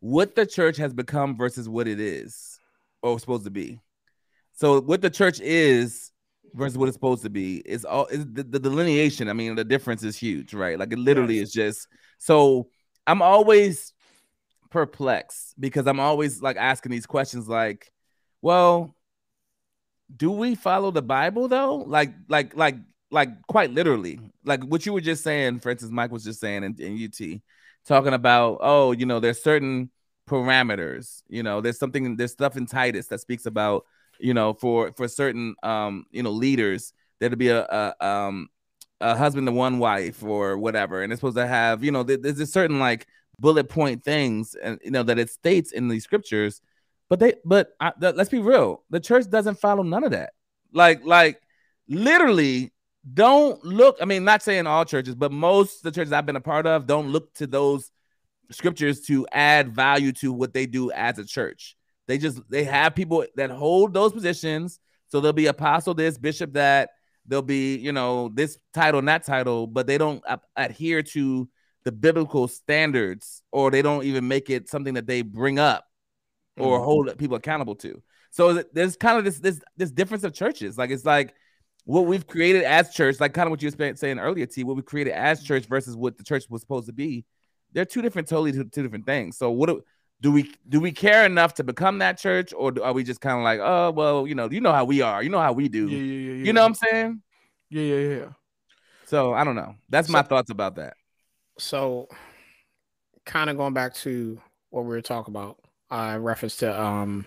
what 0.01 0.35
the 0.35 0.47
church 0.47 0.77
has 0.77 0.93
become 0.93 1.37
versus 1.37 1.69
what 1.69 1.89
it 1.89 2.01
is 2.01 2.59
or 3.03 3.19
supposed 3.19 3.45
to 3.45 3.51
be. 3.51 3.81
So 4.53 4.81
what 4.81 5.03
the 5.03 5.11
church 5.11 5.41
is 5.41 6.13
versus 6.55 6.77
what 6.77 6.89
it's 6.89 6.97
supposed 6.97 7.23
to 7.23 7.31
be 7.31 7.59
is 7.59 7.85
all 7.85 8.07
is 8.07 8.27
the, 8.33 8.43
the 8.43 8.59
delineation. 8.59 9.29
I 9.29 9.33
mean, 9.33 9.55
the 9.55 9.65
difference 9.65 10.03
is 10.03 10.17
huge, 10.17 10.55
right? 10.55 10.79
Like 10.79 10.93
it 10.93 10.99
literally 10.99 11.39
is 11.39 11.53
just 11.53 11.89
so 12.19 12.69
I'm 13.07 13.23
always 13.23 13.93
perplexed 14.71 15.59
because 15.59 15.87
I'm 15.87 16.01
always 16.01 16.43
like 16.43 16.57
asking 16.57 16.93
these 16.93 17.07
questions 17.07 17.49
like, 17.49 17.93
well, 18.43 18.95
do 20.15 20.31
we 20.31 20.55
follow 20.55 20.91
the 20.91 21.03
Bible 21.03 21.49
though? 21.49 21.77
Like, 21.77 22.15
like, 22.29 22.57
like, 22.57 22.77
like 23.11 23.31
quite 23.47 23.73
literally. 23.73 24.21
Like 24.45 24.65
what 24.65 24.87
you 24.87 24.93
were 24.93 25.01
just 25.01 25.25
saying, 25.25 25.61
for 25.61 25.71
instance, 25.71 25.93
Mike 25.93 26.13
was 26.13 26.25
just 26.25 26.41
saying 26.41 26.65
in, 26.65 26.77
in 26.79 27.05
UT, 27.05 27.41
talking 27.87 28.15
about, 28.15 28.59
oh, 28.61 28.93
you 28.93 29.07
know, 29.07 29.21
there's 29.21 29.43
certain 29.43 29.91
parameters, 30.29 31.23
you 31.29 31.43
know, 31.43 31.61
there's 31.61 31.79
something, 31.79 32.17
there's 32.17 32.33
stuff 32.33 32.57
in 32.57 32.67
Titus 32.67 33.07
that 33.09 33.21
speaks 33.21 33.47
about, 33.47 33.85
you 34.21 34.35
know, 34.35 34.53
for 34.55 34.93
for 34.93 35.09
certain 35.09 35.55
um, 35.63 36.07
you 36.11 36.23
know, 36.23 36.31
leaders, 36.31 36.93
there'd 37.19 37.39
be 37.39 37.49
a, 37.49 37.65
a 37.65 38.07
um 38.07 38.49
a 39.01 39.17
husband 39.17 39.47
to 39.47 39.53
one 39.53 39.79
wife 39.79 40.23
or 40.23 40.59
whatever, 40.59 41.03
and 41.03 41.13
it's 41.13 41.21
supposed 41.21 41.37
to 41.37 41.47
have, 41.47 41.85
you 41.85 41.93
know, 41.93 42.03
there's 42.03 42.41
a 42.41 42.47
certain 42.47 42.81
like 42.81 43.07
bullet 43.39 43.69
point 43.69 44.03
things 44.03 44.55
and 44.55 44.81
you 44.85 44.91
know 44.91 45.03
that 45.03 45.19
it 45.19 45.31
states 45.31 45.73
in 45.73 45.89
these 45.89 46.05
scriptures 46.05 46.61
but 47.09 47.21
they 47.21 47.35
but 47.45 47.71
I, 47.81 47.93
th- 47.99 48.17
let's 48.17 48.31
be 48.31 48.41
real 48.41 48.83
the 48.91 49.01
church 49.01 49.31
doesn't 49.31 49.61
follow 49.61 49.83
none 49.83 50.05
of 50.05 50.11
that 50.11 50.33
like 50.73 51.05
like 51.05 51.41
literally 51.89 52.73
don't 53.15 53.65
look 53.65 53.97
i 54.01 54.05
mean 54.05 54.25
not 54.25 54.43
saying 54.43 54.67
all 54.67 54.85
churches 54.85 55.15
but 55.15 55.31
most 55.31 55.77
of 55.79 55.83
the 55.85 55.91
churches 55.93 56.13
i've 56.13 56.27
been 56.27 56.37
a 56.37 56.41
part 56.41 56.67
of 56.67 56.87
don't 56.87 57.09
look 57.11 57.33
to 57.35 57.47
those 57.47 57.91
scriptures 58.51 59.01
to 59.03 59.27
add 59.33 59.75
value 59.75 60.13
to 60.13 60.33
what 60.33 60.55
they 60.55 60.67
do 60.67 60.91
as 60.93 61.19
a 61.19 61.25
church. 61.25 61.77
They 62.07 62.19
just 62.19 62.41
they 62.49 62.65
have 62.65 62.95
people 62.95 63.27
that 63.37 63.51
hold 63.51 63.93
those 63.93 64.13
positions. 64.13 64.81
So 65.09 65.21
there'll 65.21 65.33
be 65.33 65.47
apostle 65.47 65.95
this 65.95 66.19
bishop 66.19 66.55
that 66.55 66.91
there'll 67.27 67.43
be 67.43 67.77
you 67.77 67.93
know 67.93 68.31
this 68.33 68.59
title 68.73 68.99
and 69.01 69.09
that 69.09 69.25
title 69.25 69.67
but 69.67 69.87
they 69.87 69.99
don't 69.99 70.23
a- 70.27 70.41
adhere 70.57 71.03
to 71.03 71.49
the 71.85 71.93
biblical 71.93 72.49
standards 72.49 73.43
or 73.53 73.71
they 73.71 73.83
don't 73.83 74.05
even 74.05 74.27
make 74.27 74.49
it 74.51 74.69
something 74.69 74.95
that 74.95 75.07
they 75.07 75.23
bring 75.23 75.59
up 75.59 75.85
or 76.59 76.81
Mhm. 76.81 76.85
hold 76.85 77.19
people 77.19 77.37
accountable 77.37 77.75
to. 77.77 78.03
So 78.31 78.63
there's 78.73 78.97
kind 78.97 79.19
of 79.19 79.25
this 79.25 79.39
this 79.41 79.61
this 79.77 79.91
difference 79.91 80.25
of 80.25 80.33
churches. 80.33 80.79
Like 80.79 80.91
it's 80.91 81.05
like 81.05 81.35
what 81.89 82.07
we've 82.07 82.27
created 82.27 82.65
as 82.65 82.93
church 82.93 83.19
like 83.19 83.33
kind 83.33 83.47
of 83.47 83.51
what 83.51 83.63
you 83.63 83.71
were 83.77 83.95
saying 83.97 84.19
earlier 84.19 84.47
t 84.47 84.63
what 84.63 84.77
we 84.77 84.83
created 84.83 85.13
as 85.13 85.43
church 85.43 85.65
versus 85.67 85.97
what 85.97 86.17
the 86.19 86.25
church 86.25 86.45
was 86.51 86.61
supposed 86.61 86.87
to 86.87 86.93
be 86.93 87.25
they're 87.73 87.85
two 87.85 88.03
different 88.03 88.29
totally 88.29 88.53
two, 88.53 88.65
two 88.65 88.83
different 88.83 89.07
things. 89.07 89.37
So 89.37 89.51
what 89.51 89.69
do, 89.69 89.83
do 90.21 90.33
we 90.33 90.53
do 90.69 90.81
we 90.81 90.93
care 90.93 91.25
enough 91.25 91.55
to 91.55 91.65
become 91.65 91.99
that 91.99 92.19
church 92.19 92.53
or 92.57 92.73
do, 92.73 92.83
are 92.83 92.93
we 92.93 93.05
just 93.05 93.21
kind 93.21 93.39
of 93.39 93.45
like 93.45 93.61
oh 93.63 93.93
well 93.93 94.27
you 94.27 94.35
know 94.35 94.51
you 94.51 94.61
know 94.61 94.73
how 94.73 94.85
we 94.85 95.01
are 95.01 95.23
you 95.23 95.29
know 95.31 95.41
how 95.41 95.53
we 95.53 95.69
do. 95.69 95.89
Yeah, 95.89 95.99
yeah, 95.99 96.33
yeah, 96.33 96.45
you 96.45 96.53
know 96.53 96.63
what 96.63 96.67
i'm 96.69 96.75
saying? 96.75 97.23
Yeah, 97.71 97.83
yeah, 97.83 98.17
yeah. 98.17 98.29
so 99.07 99.33
i 99.33 99.45
don't 99.45 99.57
know. 99.57 99.75
That's 99.89 100.09
my 100.09 100.23
thoughts 100.23 100.51
about 100.51 100.77
that. 100.77 100.95
So 101.59 102.09
kind 103.25 103.51
of 103.51 103.57
going 103.57 103.75
back 103.75 103.95
to 103.95 104.41
what 104.71 104.83
we 104.83 104.89
were 104.89 105.03
talking 105.03 105.33
about 105.33 105.59
uh 105.91 106.15
in 106.17 106.23
reference 106.23 106.57
to 106.57 106.81
um 106.81 107.27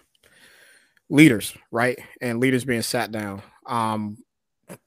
leaders 1.09 1.55
right? 1.72 1.97
And 2.22 2.39
leaders 2.39 2.66
being 2.66 2.82
sat 2.82 3.12
down. 3.12 3.41
Um 3.66 4.18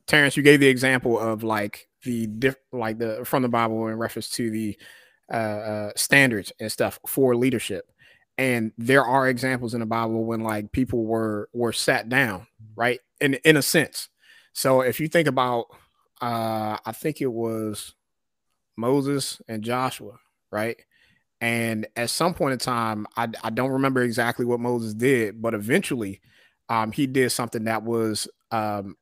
terrence 0.06 0.36
you 0.36 0.42
gave 0.42 0.60
the 0.60 0.68
example 0.68 1.18
of 1.18 1.42
like 1.42 1.88
the 2.04 2.26
diff 2.26 2.56
like 2.72 2.98
the 2.98 3.24
from 3.24 3.42
the 3.42 3.48
bible 3.48 3.88
in 3.88 3.96
reference 3.96 4.28
to 4.30 4.50
the 4.50 4.76
uh, 5.32 5.36
uh 5.36 5.92
standards 5.96 6.52
and 6.60 6.70
stuff 6.70 6.98
for 7.06 7.34
leadership. 7.36 7.90
And 8.36 8.72
there 8.76 9.04
are 9.04 9.28
examples 9.28 9.74
in 9.74 9.80
the 9.80 9.86
bible 9.86 10.24
when 10.24 10.40
like 10.40 10.72
people 10.72 11.04
were 11.04 11.48
were 11.52 11.72
sat 11.72 12.08
down 12.08 12.46
right? 12.76 13.00
In 13.20 13.34
in 13.44 13.56
a 13.56 13.62
sense. 13.62 14.08
So 14.52 14.80
if 14.82 15.00
you 15.00 15.08
think 15.08 15.28
about 15.28 15.66
uh 16.20 16.76
i 16.86 16.92
think 16.92 17.20
it 17.20 17.32
was 17.32 17.94
Moses 18.76 19.40
and 19.48 19.62
Joshua, 19.62 20.18
right? 20.50 20.76
And 21.40 21.86
at 21.96 22.10
some 22.10 22.34
point 22.34 22.54
in 22.54 22.58
time, 22.58 23.06
I, 23.16 23.28
I 23.42 23.50
don't 23.50 23.72
remember 23.72 24.02
exactly 24.02 24.44
what 24.44 24.60
Moses 24.60 24.94
did, 24.94 25.42
but 25.42 25.54
eventually 25.54 26.20
um, 26.68 26.92
he 26.92 27.06
did 27.06 27.30
something 27.30 27.64
that 27.64 27.82
was 27.82 28.28
um, 28.50 28.96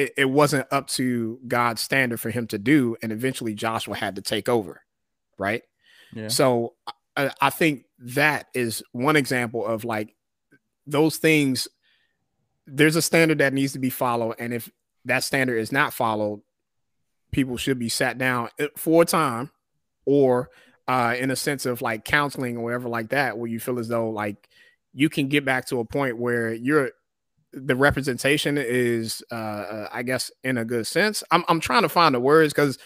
it, 0.00 0.14
it 0.16 0.24
wasn't 0.30 0.66
up 0.70 0.86
to 0.88 1.38
God's 1.46 1.82
standard 1.82 2.20
for 2.20 2.30
him 2.30 2.46
to 2.48 2.58
do. 2.58 2.96
And 3.02 3.12
eventually 3.12 3.54
Joshua 3.54 3.94
had 3.94 4.16
to 4.16 4.22
take 4.22 4.48
over, 4.48 4.82
right? 5.38 5.62
yeah 6.14 6.28
So 6.28 6.74
I, 7.16 7.30
I 7.40 7.50
think 7.50 7.84
that 7.98 8.46
is 8.54 8.82
one 8.92 9.16
example 9.16 9.64
of 9.64 9.84
like 9.84 10.14
those 10.86 11.18
things. 11.18 11.68
There's 12.66 12.96
a 12.96 13.02
standard 13.02 13.38
that 13.38 13.52
needs 13.52 13.74
to 13.74 13.78
be 13.78 13.90
followed, 13.90 14.36
and 14.38 14.54
if 14.54 14.70
that 15.04 15.24
standard 15.24 15.58
is 15.58 15.72
not 15.72 15.92
followed, 15.92 16.40
people 17.32 17.56
should 17.56 17.78
be 17.78 17.88
sat 17.88 18.16
down 18.16 18.48
uh, 18.60 18.68
for 18.76 19.02
a 19.02 19.06
time, 19.06 19.50
or 20.06 20.50
uh, 20.86 21.14
in 21.18 21.30
a 21.30 21.36
sense 21.36 21.66
of 21.66 21.82
like 21.82 22.04
counseling 22.04 22.56
or 22.56 22.64
whatever 22.64 22.88
like 22.88 23.10
that, 23.10 23.36
where 23.36 23.50
you 23.50 23.58
feel 23.58 23.78
as 23.78 23.88
though 23.88 24.10
like 24.10 24.48
you 24.92 25.08
can 25.08 25.28
get 25.28 25.44
back 25.44 25.66
to 25.66 25.80
a 25.80 25.84
point 25.84 26.18
where 26.18 26.52
you're 26.52 26.92
the 27.52 27.76
representation 27.76 28.58
is, 28.58 29.22
uh, 29.32 29.34
uh, 29.34 29.88
I 29.92 30.02
guess, 30.02 30.30
in 30.44 30.58
a 30.58 30.64
good 30.64 30.86
sense. 30.86 31.22
I'm 31.30 31.44
I'm 31.48 31.60
trying 31.60 31.82
to 31.82 31.88
find 31.88 32.14
the 32.14 32.20
words 32.20 32.52
because 32.52 32.78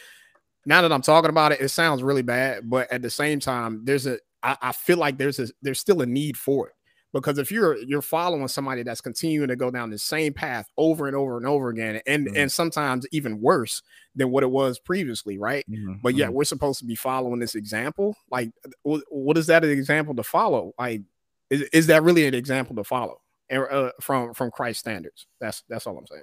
now 0.66 0.82
that 0.82 0.92
I'm 0.92 1.02
talking 1.02 1.30
about 1.30 1.52
it, 1.52 1.60
it 1.60 1.68
sounds 1.68 2.02
really 2.02 2.22
bad, 2.22 2.68
but 2.68 2.90
at 2.92 3.02
the 3.02 3.10
same 3.10 3.40
time, 3.40 3.82
there's 3.84 4.06
a 4.06 4.18
I, 4.42 4.56
I 4.62 4.72
feel 4.72 4.98
like 4.98 5.18
there's 5.18 5.38
a 5.38 5.48
there's 5.62 5.78
still 5.80 6.02
a 6.02 6.06
need 6.06 6.36
for 6.38 6.68
it 6.68 6.74
because 7.12 7.38
if 7.38 7.50
you're 7.52 7.76
you're 7.78 8.02
following 8.02 8.48
somebody 8.48 8.82
that's 8.82 9.00
continuing 9.02 9.48
to 9.48 9.56
go 9.56 9.70
down 9.70 9.90
the 9.90 9.98
same 9.98 10.32
path 10.32 10.66
over 10.78 11.06
and 11.06 11.16
over 11.16 11.36
and 11.36 11.46
over 11.46 11.68
again, 11.68 12.00
and 12.06 12.28
Mhm. 12.28 12.32
and 12.36 12.52
sometimes 12.52 13.06
even 13.12 13.40
worse 13.40 13.82
than 14.14 14.30
what 14.30 14.42
it 14.42 14.50
was 14.50 14.78
previously, 14.78 15.38
right? 15.38 15.64
Mhm, 15.70 16.00
But 16.02 16.14
yet 16.14 16.30
mhm. 16.30 16.34
we're 16.34 16.44
supposed 16.44 16.78
to 16.80 16.86
be 16.86 16.94
following 16.94 17.40
this 17.40 17.54
example. 17.54 18.16
Like, 18.30 18.50
what 18.82 19.36
is 19.38 19.46
that 19.48 19.64
an 19.64 19.70
example 19.70 20.14
to 20.16 20.22
follow? 20.22 20.72
Like, 20.78 21.02
is, 21.50 21.62
is 21.72 21.86
that 21.88 22.02
really 22.02 22.26
an 22.26 22.34
example 22.34 22.76
to 22.76 22.84
follow? 22.84 23.18
And, 23.50 23.64
uh, 23.70 23.90
from 24.00 24.32
from 24.34 24.50
Christ 24.50 24.80
standards. 24.80 25.26
That's 25.40 25.62
that's 25.68 25.86
all 25.86 25.98
I'm 25.98 26.06
saying. 26.06 26.22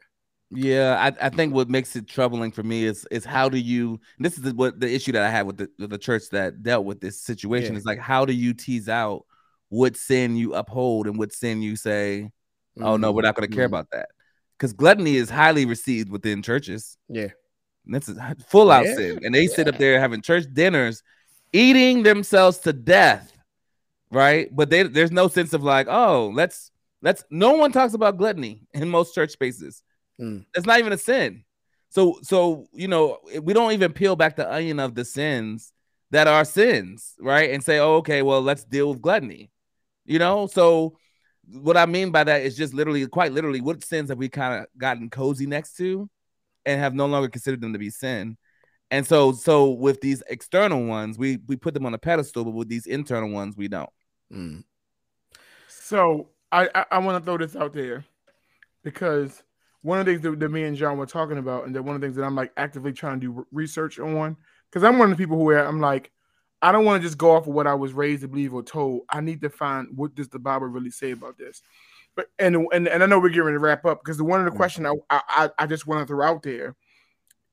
Yeah, 0.54 0.98
I, 1.00 1.28
I 1.28 1.30
think 1.30 1.54
what 1.54 1.70
makes 1.70 1.96
it 1.96 2.08
troubling 2.08 2.52
for 2.52 2.64
me 2.64 2.84
is 2.84 3.08
is 3.10 3.24
how 3.24 3.48
do 3.48 3.58
you 3.58 4.00
this 4.20 4.34
is 4.38 4.42
the, 4.42 4.54
what 4.54 4.80
the 4.80 4.94
issue 4.94 5.14
that 5.14 5.22
I 5.24 5.30
had 5.30 5.46
with 5.46 5.58
the, 5.58 5.88
the 5.88 5.98
church 5.98 6.24
that 6.32 6.62
dealt 6.62 6.86
with 6.86 7.00
this 7.00 7.22
situation 7.22 7.74
Yeah. 7.74 7.80
is 7.80 7.86
like 7.86 8.00
how 8.00 8.26
do 8.26 8.34
you 8.34 8.54
tease 8.54 8.90
out 8.90 9.26
what 9.70 9.96
sin 9.96 10.36
you 10.36 10.54
uphold 10.54 11.08
and 11.08 11.18
what 11.18 11.32
sin 11.32 11.62
you 11.62 11.78
say 11.78 12.30
oh 12.82 12.98
no 12.98 13.12
we're 13.14 13.22
not 13.22 13.36
going 13.36 13.50
to 13.50 13.56
care 13.56 13.66
Mhm. 13.66 13.68
about 13.74 13.90
that 13.92 14.10
because 14.58 14.74
gluttony 14.74 15.16
is 15.16 15.30
highly 15.30 15.66
received 15.66 16.10
within 16.10 16.42
churches 16.42 16.98
Yeah. 17.08 17.30
and 17.86 17.94
that's 17.96 18.10
a 18.10 18.36
full 18.50 18.72
out 18.72 18.86
Yeah, 18.86 18.96
sin 18.96 19.20
and 19.24 19.34
they 19.34 19.48
sit 19.48 19.70
up 19.70 19.78
there 19.78 20.00
having 20.02 20.22
church 20.22 20.46
dinners 20.52 21.02
eating 21.54 22.04
themselves 22.04 22.58
to 22.60 22.74
death 22.74 23.32
right 24.12 24.50
but 24.54 24.70
they, 24.70 24.84
there's 24.84 25.12
no 25.12 25.30
sense 25.30 25.54
of 25.54 25.64
like 25.64 25.88
oh 25.90 26.32
let's 26.34 26.71
That's 27.02 27.24
no 27.30 27.54
one 27.54 27.72
talks 27.72 27.94
about 27.94 28.18
gluttony 28.18 28.62
in 28.74 28.90
most 28.90 29.16
church 29.16 29.32
spaces. 29.32 29.84
Mm. 30.20 30.46
It's 30.56 30.66
not 30.66 30.80
even 30.80 30.94
a 30.94 30.98
sin. 30.98 31.44
So 31.90 32.20
so 32.24 32.68
you 32.72 32.88
know 32.88 33.18
we 33.42 33.54
don't 33.54 33.74
even 33.74 33.94
peel 33.94 34.16
back 34.16 34.36
the 34.36 34.52
onion 34.52 34.80
of 34.80 34.96
the 34.96 35.06
sins 35.06 35.74
that 36.12 36.28
are 36.28 36.46
sins, 36.46 37.16
right? 37.20 37.52
And 37.52 37.64
say, 37.64 37.80
oh, 37.80 37.96
okay, 37.96 38.22
well, 38.22 38.42
let's 38.42 38.64
deal 38.64 38.90
with 38.90 39.02
gluttony. 39.02 39.50
You 40.06 40.20
know, 40.20 40.48
so 40.48 40.98
what 41.48 41.78
I 41.78 41.86
mean 41.86 42.12
by 42.12 42.24
that 42.26 42.42
is 42.42 42.56
just 42.56 42.74
literally, 42.74 43.06
quite 43.08 43.32
literally, 43.32 43.62
what 43.62 43.84
sins 43.84 44.10
have 44.10 44.18
we 44.18 44.30
kind 44.30 44.62
of 44.62 44.68
gotten 44.78 45.10
cozy 45.10 45.46
next 45.46 45.76
to 45.78 46.10
and 46.66 46.80
have 46.80 46.94
no 46.94 47.06
longer 47.08 47.30
considered 47.30 47.62
them 47.62 47.74
to 47.74 47.80
be 47.80 47.90
sin? 47.90 48.38
And 48.90 49.08
so, 49.08 49.32
so 49.32 49.70
with 49.72 50.02
these 50.02 50.22
external 50.30 50.84
ones, 50.84 51.18
we 51.18 51.40
we 51.48 51.56
put 51.56 51.74
them 51.74 51.86
on 51.86 51.94
a 51.94 51.98
pedestal, 51.98 52.44
but 52.44 52.52
with 52.52 52.68
these 52.68 52.88
internal 52.88 53.30
ones, 53.30 53.56
we 53.56 53.70
don't. 53.70 53.90
Mm. 54.34 54.64
So 55.70 56.30
I 56.52 56.70
I, 56.74 56.86
I 56.92 56.98
want 57.00 57.22
to 57.22 57.26
throw 57.26 57.38
this 57.38 57.56
out 57.56 57.74
there 57.74 58.06
because 58.84 59.44
one 59.82 60.00
of 60.00 60.06
the 60.06 60.12
things 60.12 60.24
that, 60.24 60.40
that 60.40 60.50
me 60.50 60.64
and 60.64 60.78
John 60.78 60.98
were 60.98 61.06
talking 61.06 61.38
about, 61.38 61.66
and 61.66 61.76
that 61.76 61.84
one 61.84 61.96
of 61.96 62.02
the 62.02 62.08
things 62.08 62.16
that 62.18 62.24
I'm 62.24 62.36
like 62.36 62.52
actively 62.58 62.94
trying 62.94 63.20
to 63.20 63.28
do 63.28 63.48
research 63.52 64.00
on, 64.00 64.38
because 64.70 64.84
I'm 64.84 65.00
one 65.00 65.12
of 65.12 65.18
the 65.18 65.24
people 65.24 65.38
who 65.38 65.54
I'm 65.54 65.80
like, 65.82 66.12
I 66.62 66.72
don't 66.72 66.86
want 66.86 67.02
to 67.02 67.08
just 67.08 67.18
go 67.18 67.32
off 67.36 67.48
of 67.48 67.54
what 67.54 67.66
I 67.68 67.74
was 67.74 67.94
raised 67.94 68.22
to 68.22 68.28
believe 68.28 68.54
or 68.54 68.62
told. 68.62 69.02
I 69.10 69.22
need 69.22 69.42
to 69.42 69.50
find 69.50 69.88
what 69.96 70.14
does 70.14 70.30
the 70.30 70.40
Bible 70.40 70.68
really 70.68 70.92
say 70.92 71.12
about 71.12 71.38
this. 71.38 71.62
But 72.16 72.28
and 72.38 72.68
and, 72.72 72.88
and 72.88 73.02
I 73.02 73.06
know 73.06 73.20
we're 73.20 73.30
getting 73.30 73.44
ready 73.44 73.56
to 73.56 73.60
wrap 73.60 73.86
up 73.86 74.04
because 74.04 74.18
the 74.18 74.24
one 74.24 74.40
of 74.40 74.46
the 74.46 74.52
Mm. 74.52 74.58
question 74.58 74.86
I, 74.86 74.94
I 75.10 75.50
I 75.58 75.66
just 75.66 75.88
want 75.88 76.08
to 76.08 76.14
throw 76.14 76.26
out 76.26 76.44
there 76.44 76.76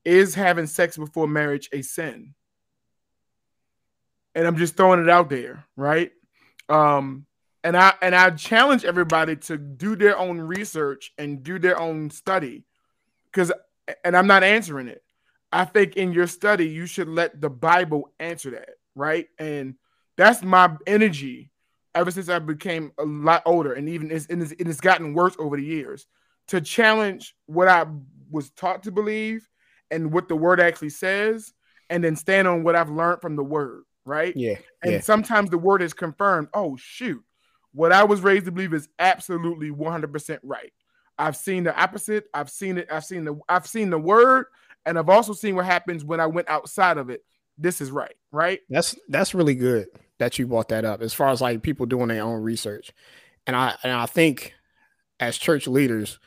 is 0.05 0.35
having 0.35 0.67
sex 0.67 0.97
before 0.97 1.27
marriage 1.27 1.69
a 1.71 1.81
sin? 1.81 2.33
And 4.35 4.45
I'm 4.47 4.57
just 4.57 4.77
throwing 4.77 5.01
it 5.01 5.09
out 5.09 5.29
there, 5.29 5.65
right? 5.75 6.11
Um, 6.67 7.25
and 7.63 7.75
I 7.75 7.93
and 8.01 8.15
I 8.15 8.29
challenge 8.31 8.85
everybody 8.85 9.35
to 9.35 9.57
do 9.57 9.95
their 9.95 10.17
own 10.17 10.39
research 10.39 11.11
and 11.17 11.43
do 11.43 11.59
their 11.59 11.79
own 11.79 12.09
study, 12.09 12.65
because 13.31 13.51
and 14.03 14.15
I'm 14.15 14.27
not 14.27 14.43
answering 14.43 14.87
it. 14.87 15.03
I 15.51 15.65
think 15.65 15.97
in 15.97 16.13
your 16.13 16.27
study 16.27 16.67
you 16.67 16.85
should 16.85 17.09
let 17.09 17.41
the 17.41 17.49
Bible 17.49 18.13
answer 18.19 18.51
that, 18.51 18.69
right? 18.95 19.27
And 19.39 19.75
that's 20.15 20.43
my 20.43 20.75
energy 20.85 21.51
ever 21.95 22.11
since 22.11 22.29
I 22.29 22.39
became 22.39 22.91
a 22.99 23.03
lot 23.03 23.41
older, 23.45 23.73
and 23.73 23.89
even 23.89 24.11
it's, 24.11 24.27
and 24.27 24.41
it's, 24.41 24.51
it 24.51 24.67
has 24.67 24.79
gotten 24.79 25.13
worse 25.13 25.35
over 25.39 25.57
the 25.57 25.63
years 25.63 26.05
to 26.49 26.61
challenge 26.61 27.35
what 27.47 27.67
I 27.67 27.85
was 28.29 28.51
taught 28.51 28.83
to 28.83 28.91
believe 28.91 29.49
and 29.91 30.13
what 30.13 30.27
the 30.27 30.35
Word 30.35 30.59
actually 30.59 30.89
says, 30.89 31.51
and 31.89 32.03
then 32.03 32.15
stand 32.15 32.47
on 32.47 32.63
what 32.63 32.75
I've 32.75 32.91
learned 32.91 33.21
from 33.21 33.35
the 33.35 33.43
Word, 33.43 33.83
right? 34.05 34.35
Yeah. 34.35 34.55
And 34.83 34.93
yeah. 34.93 34.99
sometimes 35.01 35.49
the 35.49 35.57
word 35.57 35.81
is 35.81 35.93
confirmed. 35.93 36.49
Oh, 36.53 36.77
shoot. 36.77 37.23
What 37.73 37.91
I 37.91 38.03
was 38.03 38.21
raised 38.21 38.45
to 38.45 38.51
believe 38.51 38.73
is 38.73 38.89
absolutely 38.97 39.69
100% 39.69 40.39
right. 40.43 40.73
I've 41.17 41.35
seen 41.35 41.65
the 41.65 41.79
opposite. 41.79 42.25
I've 42.33 42.49
seen 42.49 42.77
it. 42.77 42.87
I've 42.91 43.05
seen 43.05 43.25
the 43.25 43.39
I've 43.49 43.67
seen 43.67 43.89
the 43.89 43.99
word 43.99 44.45
and 44.85 44.97
I've 44.97 45.09
also 45.09 45.33
seen 45.33 45.55
what 45.55 45.65
happens 45.65 46.03
when 46.03 46.19
I 46.19 46.27
went 46.27 46.49
outside 46.49 46.97
of 46.97 47.09
it. 47.09 47.23
This 47.57 47.81
is 47.81 47.91
right, 47.91 48.15
right? 48.31 48.61
That's 48.69 48.95
that's 49.09 49.35
really 49.35 49.55
good 49.55 49.87
that 50.17 50.39
you 50.39 50.47
brought 50.47 50.69
that 50.69 50.85
up 50.85 51.01
as 51.01 51.13
far 51.13 51.29
as 51.29 51.41
like 51.41 51.61
people 51.61 51.85
doing 51.85 52.07
their 52.07 52.23
own 52.23 52.41
research. 52.41 52.93
And 53.45 53.55
I 53.55 53.75
and 53.83 53.91
I 53.91 54.05
think 54.05 54.53
as 55.19 55.37
church 55.37 55.67
leaders, 55.67 56.19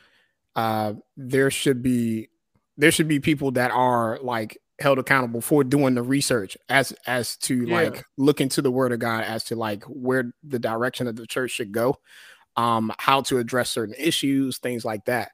uh 0.55 0.93
there 1.17 1.49
should 1.49 1.81
be 1.81 2.29
there 2.77 2.91
should 2.91 3.07
be 3.07 3.19
people 3.19 3.51
that 3.51 3.71
are 3.71 4.19
like 4.21 4.59
held 4.83 4.99
accountable 4.99 5.41
for 5.41 5.63
doing 5.63 5.95
the 5.95 6.03
research 6.03 6.57
as 6.69 6.93
as 7.07 7.37
to 7.37 7.65
Yeah. 7.65 7.75
like 7.75 8.05
look 8.17 8.41
into 8.41 8.61
the 8.61 8.71
word 8.71 8.91
of 8.93 8.99
God 8.99 9.23
as 9.23 9.43
to 9.45 9.55
like 9.55 9.83
where 9.85 10.33
the 10.43 10.59
direction 10.59 11.07
of 11.07 11.15
the 11.15 11.27
church 11.27 11.51
should 11.51 11.71
go, 11.71 11.97
um, 12.57 12.93
how 12.99 13.21
to 13.23 13.39
address 13.39 13.71
certain 13.71 13.95
issues, 13.97 14.59
things 14.59 14.85
like 14.85 15.05
that. 15.05 15.31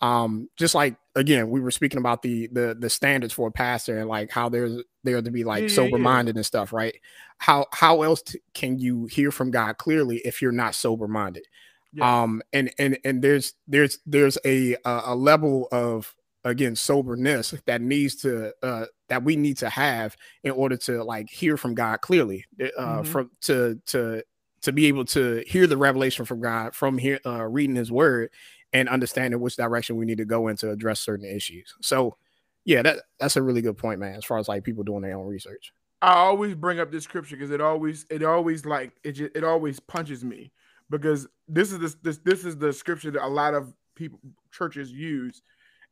Um, 0.00 0.48
just 0.56 0.74
like 0.74 0.96
again, 1.14 1.50
we 1.50 1.60
were 1.60 1.70
speaking 1.70 1.98
about 1.98 2.22
the 2.22 2.48
the 2.52 2.76
the 2.78 2.90
standards 2.90 3.34
for 3.34 3.48
a 3.48 3.52
pastor 3.52 3.98
and 3.98 4.08
like 4.08 4.30
how 4.30 4.48
there's 4.48 4.82
there 5.04 5.20
to 5.22 5.30
be 5.30 5.44
like 5.44 5.62
Yeah, 5.62 5.68
yeah, 5.68 5.74
sober 5.74 5.98
yeah. 5.98 6.02
minded 6.04 6.36
and 6.36 6.46
stuff, 6.46 6.72
right? 6.72 6.94
How 7.38 7.66
how 7.72 8.02
else 8.02 8.22
t- 8.22 8.40
can 8.54 8.78
you 8.78 9.06
hear 9.06 9.30
from 9.30 9.50
God 9.50 9.78
clearly 9.78 10.18
if 10.24 10.42
you're 10.42 10.52
not 10.52 10.74
sober 10.74 11.06
minded? 11.08 11.44
Yeah. 11.92 12.22
um 12.22 12.42
and 12.52 12.72
and 12.78 12.98
and 13.04 13.22
there's 13.22 13.54
there's 13.68 13.98
there's 14.06 14.38
a 14.46 14.76
a 14.84 15.14
level 15.14 15.68
of 15.70 16.14
again 16.44 16.74
soberness 16.74 17.54
that 17.66 17.80
needs 17.80 18.16
to 18.16 18.52
uh 18.62 18.86
that 19.08 19.22
we 19.22 19.36
need 19.36 19.56
to 19.58 19.68
have 19.68 20.16
in 20.42 20.50
order 20.50 20.76
to 20.76 21.04
like 21.04 21.28
hear 21.30 21.56
from 21.56 21.74
god 21.74 22.00
clearly 22.00 22.44
uh 22.76 23.02
Mhm. 23.02 23.06
from 23.06 23.30
to 23.42 23.80
to 23.86 24.22
to 24.62 24.72
be 24.72 24.86
able 24.86 25.04
to 25.04 25.42
hear 25.46 25.66
the 25.66 25.76
revelation 25.76 26.24
from 26.24 26.40
god 26.40 26.74
from 26.74 26.98
here 26.98 27.20
uh 27.24 27.44
reading 27.44 27.76
his 27.76 27.92
word 27.92 28.30
and 28.72 28.88
understanding 28.88 29.38
which 29.40 29.56
direction 29.56 29.96
we 29.96 30.06
need 30.06 30.18
to 30.18 30.24
go 30.24 30.48
in 30.48 30.56
to 30.56 30.70
address 30.70 31.00
certain 31.00 31.26
issues 31.26 31.74
so 31.80 32.16
yeah 32.64 32.82
that 32.82 32.98
that's 33.20 33.36
a 33.36 33.42
really 33.42 33.62
good 33.62 33.76
point 33.78 34.00
man 34.00 34.14
as 34.14 34.24
far 34.24 34.38
as 34.38 34.48
like 34.48 34.64
people 34.64 34.82
doing 34.84 35.02
their 35.02 35.16
own 35.16 35.26
research 35.26 35.72
I 36.00 36.14
always 36.14 36.56
bring 36.56 36.80
up 36.80 36.90
this 36.90 37.04
scripture 37.04 37.36
because 37.36 37.52
it 37.52 37.60
always 37.60 38.06
it 38.10 38.24
always 38.24 38.66
like 38.66 38.92
it 39.04 39.12
just, 39.12 39.36
it 39.36 39.44
always 39.44 39.78
punches 39.78 40.24
me 40.24 40.50
because 40.90 41.28
this 41.46 41.70
is 41.70 41.78
this 41.78 41.94
this 42.02 42.18
this 42.18 42.44
is 42.44 42.56
the 42.58 42.72
scripture 42.72 43.12
that 43.12 43.24
a 43.24 43.28
lot 43.28 43.54
of 43.54 43.72
people 43.94 44.18
churches 44.50 44.90
use, 44.90 45.42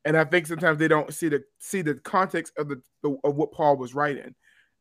and 0.04 0.16
I 0.16 0.24
think 0.24 0.46
sometimes 0.46 0.78
they 0.78 0.88
don't 0.88 1.12
see 1.12 1.28
the 1.28 1.42
see 1.58 1.82
the 1.82 1.94
context 1.94 2.52
of 2.56 2.68
the, 2.68 2.80
the 3.02 3.16
of 3.24 3.36
what 3.36 3.52
Paul 3.52 3.76
was 3.76 3.94
writing 3.94 4.34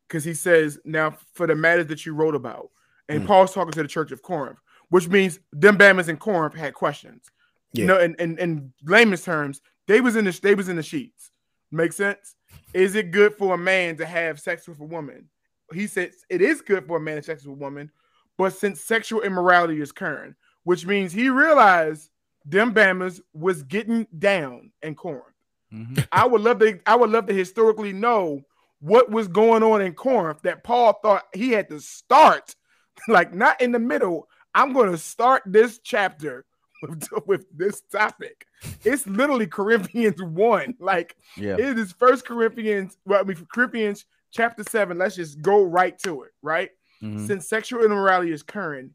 because 0.07 0.23
he 0.23 0.33
says 0.33 0.79
now 0.85 1.15
for 1.33 1.47
the 1.47 1.55
matters 1.55 1.87
that 1.87 2.05
you 2.05 2.13
wrote 2.13 2.35
about, 2.35 2.69
and 3.09 3.23
Mm. 3.23 3.27
Paul's 3.27 3.53
talking 3.53 3.73
to 3.73 3.81
the 3.81 3.87
church 3.87 4.11
of 4.11 4.21
Corinth, 4.21 4.59
which 4.89 5.07
means 5.07 5.39
them 5.51 5.77
Bama's 5.77 6.09
in 6.09 6.17
Corinth 6.17 6.55
had 6.55 6.73
questions. 6.73 7.25
Yeah. 7.73 7.81
You 7.81 7.87
know, 7.87 7.99
in, 7.99 8.15
in 8.19 8.37
in 8.39 8.73
layman's 8.85 9.23
terms, 9.23 9.61
they 9.87 10.01
was 10.01 10.15
in 10.15 10.25
the 10.25 10.39
they 10.41 10.55
was 10.55 10.69
in 10.69 10.75
the 10.75 10.83
sheets. 10.83 11.31
Make 11.71 11.93
sense? 11.93 12.35
Is 12.73 12.95
it 12.95 13.11
good 13.11 13.35
for 13.35 13.53
a 13.53 13.57
man 13.57 13.95
to 13.97 14.05
have 14.05 14.39
sex 14.39 14.67
with 14.67 14.79
a 14.79 14.85
woman? 14.85 15.29
He 15.73 15.85
says 15.85 16.13
it 16.29 16.41
is 16.41 16.61
good 16.61 16.87
for 16.87 16.97
a 16.97 16.99
man 16.99 17.13
to 17.13 17.17
have 17.17 17.25
sex 17.25 17.43
with 17.43 17.53
a 17.55 17.59
woman, 17.59 17.91
but 18.37 18.53
since 18.53 18.81
sexual 18.81 19.21
immorality 19.21 19.81
is 19.81 19.91
current, 19.91 20.35
which 20.63 20.85
means 20.85 21.11
he 21.11 21.29
realized 21.29 22.09
them 22.45 22.73
Bamas 22.73 23.21
was 23.33 23.63
getting 23.63 24.07
down 24.17 24.71
in 24.81 24.95
Corinth. 24.95 25.25
Mhm. 25.73 26.07
I 26.11 26.25
would 26.25 26.41
love 26.41 26.59
to 26.59 26.79
I 26.85 26.95
would 26.95 27.09
love 27.09 27.27
to 27.27 27.33
historically 27.33 27.93
know 27.93 28.41
what 28.79 29.11
was 29.11 29.27
going 29.27 29.61
on 29.61 29.81
in 29.81 29.93
Corinth 29.93 30.41
that 30.43 30.63
Paul 30.63 30.93
thought 31.01 31.25
he 31.33 31.51
had 31.51 31.67
to 31.69 31.79
start, 31.81 32.55
like 33.07 33.33
not 33.33 33.59
in 33.61 33.71
the 33.71 33.79
middle. 33.79 34.27
I'm 34.55 34.73
going 34.73 34.89
to 34.91 34.97
start 34.97 35.43
this 35.45 35.79
chapter 35.83 36.45
with, 36.81 37.07
with 37.27 37.45
this 37.55 37.81
topic. 37.91 38.45
It's 38.83 39.05
literally 39.05 39.47
Corinthians 39.47 40.21
1. 40.23 40.75
Like 40.79 41.15
Yeah. 41.37 41.57
it 41.59 41.77
is 41.77 41.91
First 41.91 42.25
Corinthians, 42.25 42.97
well, 43.05 43.19
I 43.19 43.23
mean 43.23 43.45
Corinthians 43.53 44.05
chapter 44.31 44.63
7. 44.63 44.97
Let's 44.97 45.15
just 45.17 45.41
go 45.41 45.61
right 45.63 45.97
to 45.99 46.23
it, 46.23 46.31
right? 46.41 46.69
Mhm. 47.03 47.27
Since 47.27 47.47
sexual 47.49 47.83
immorality 47.83 48.31
is 48.31 48.43
current, 48.43 48.91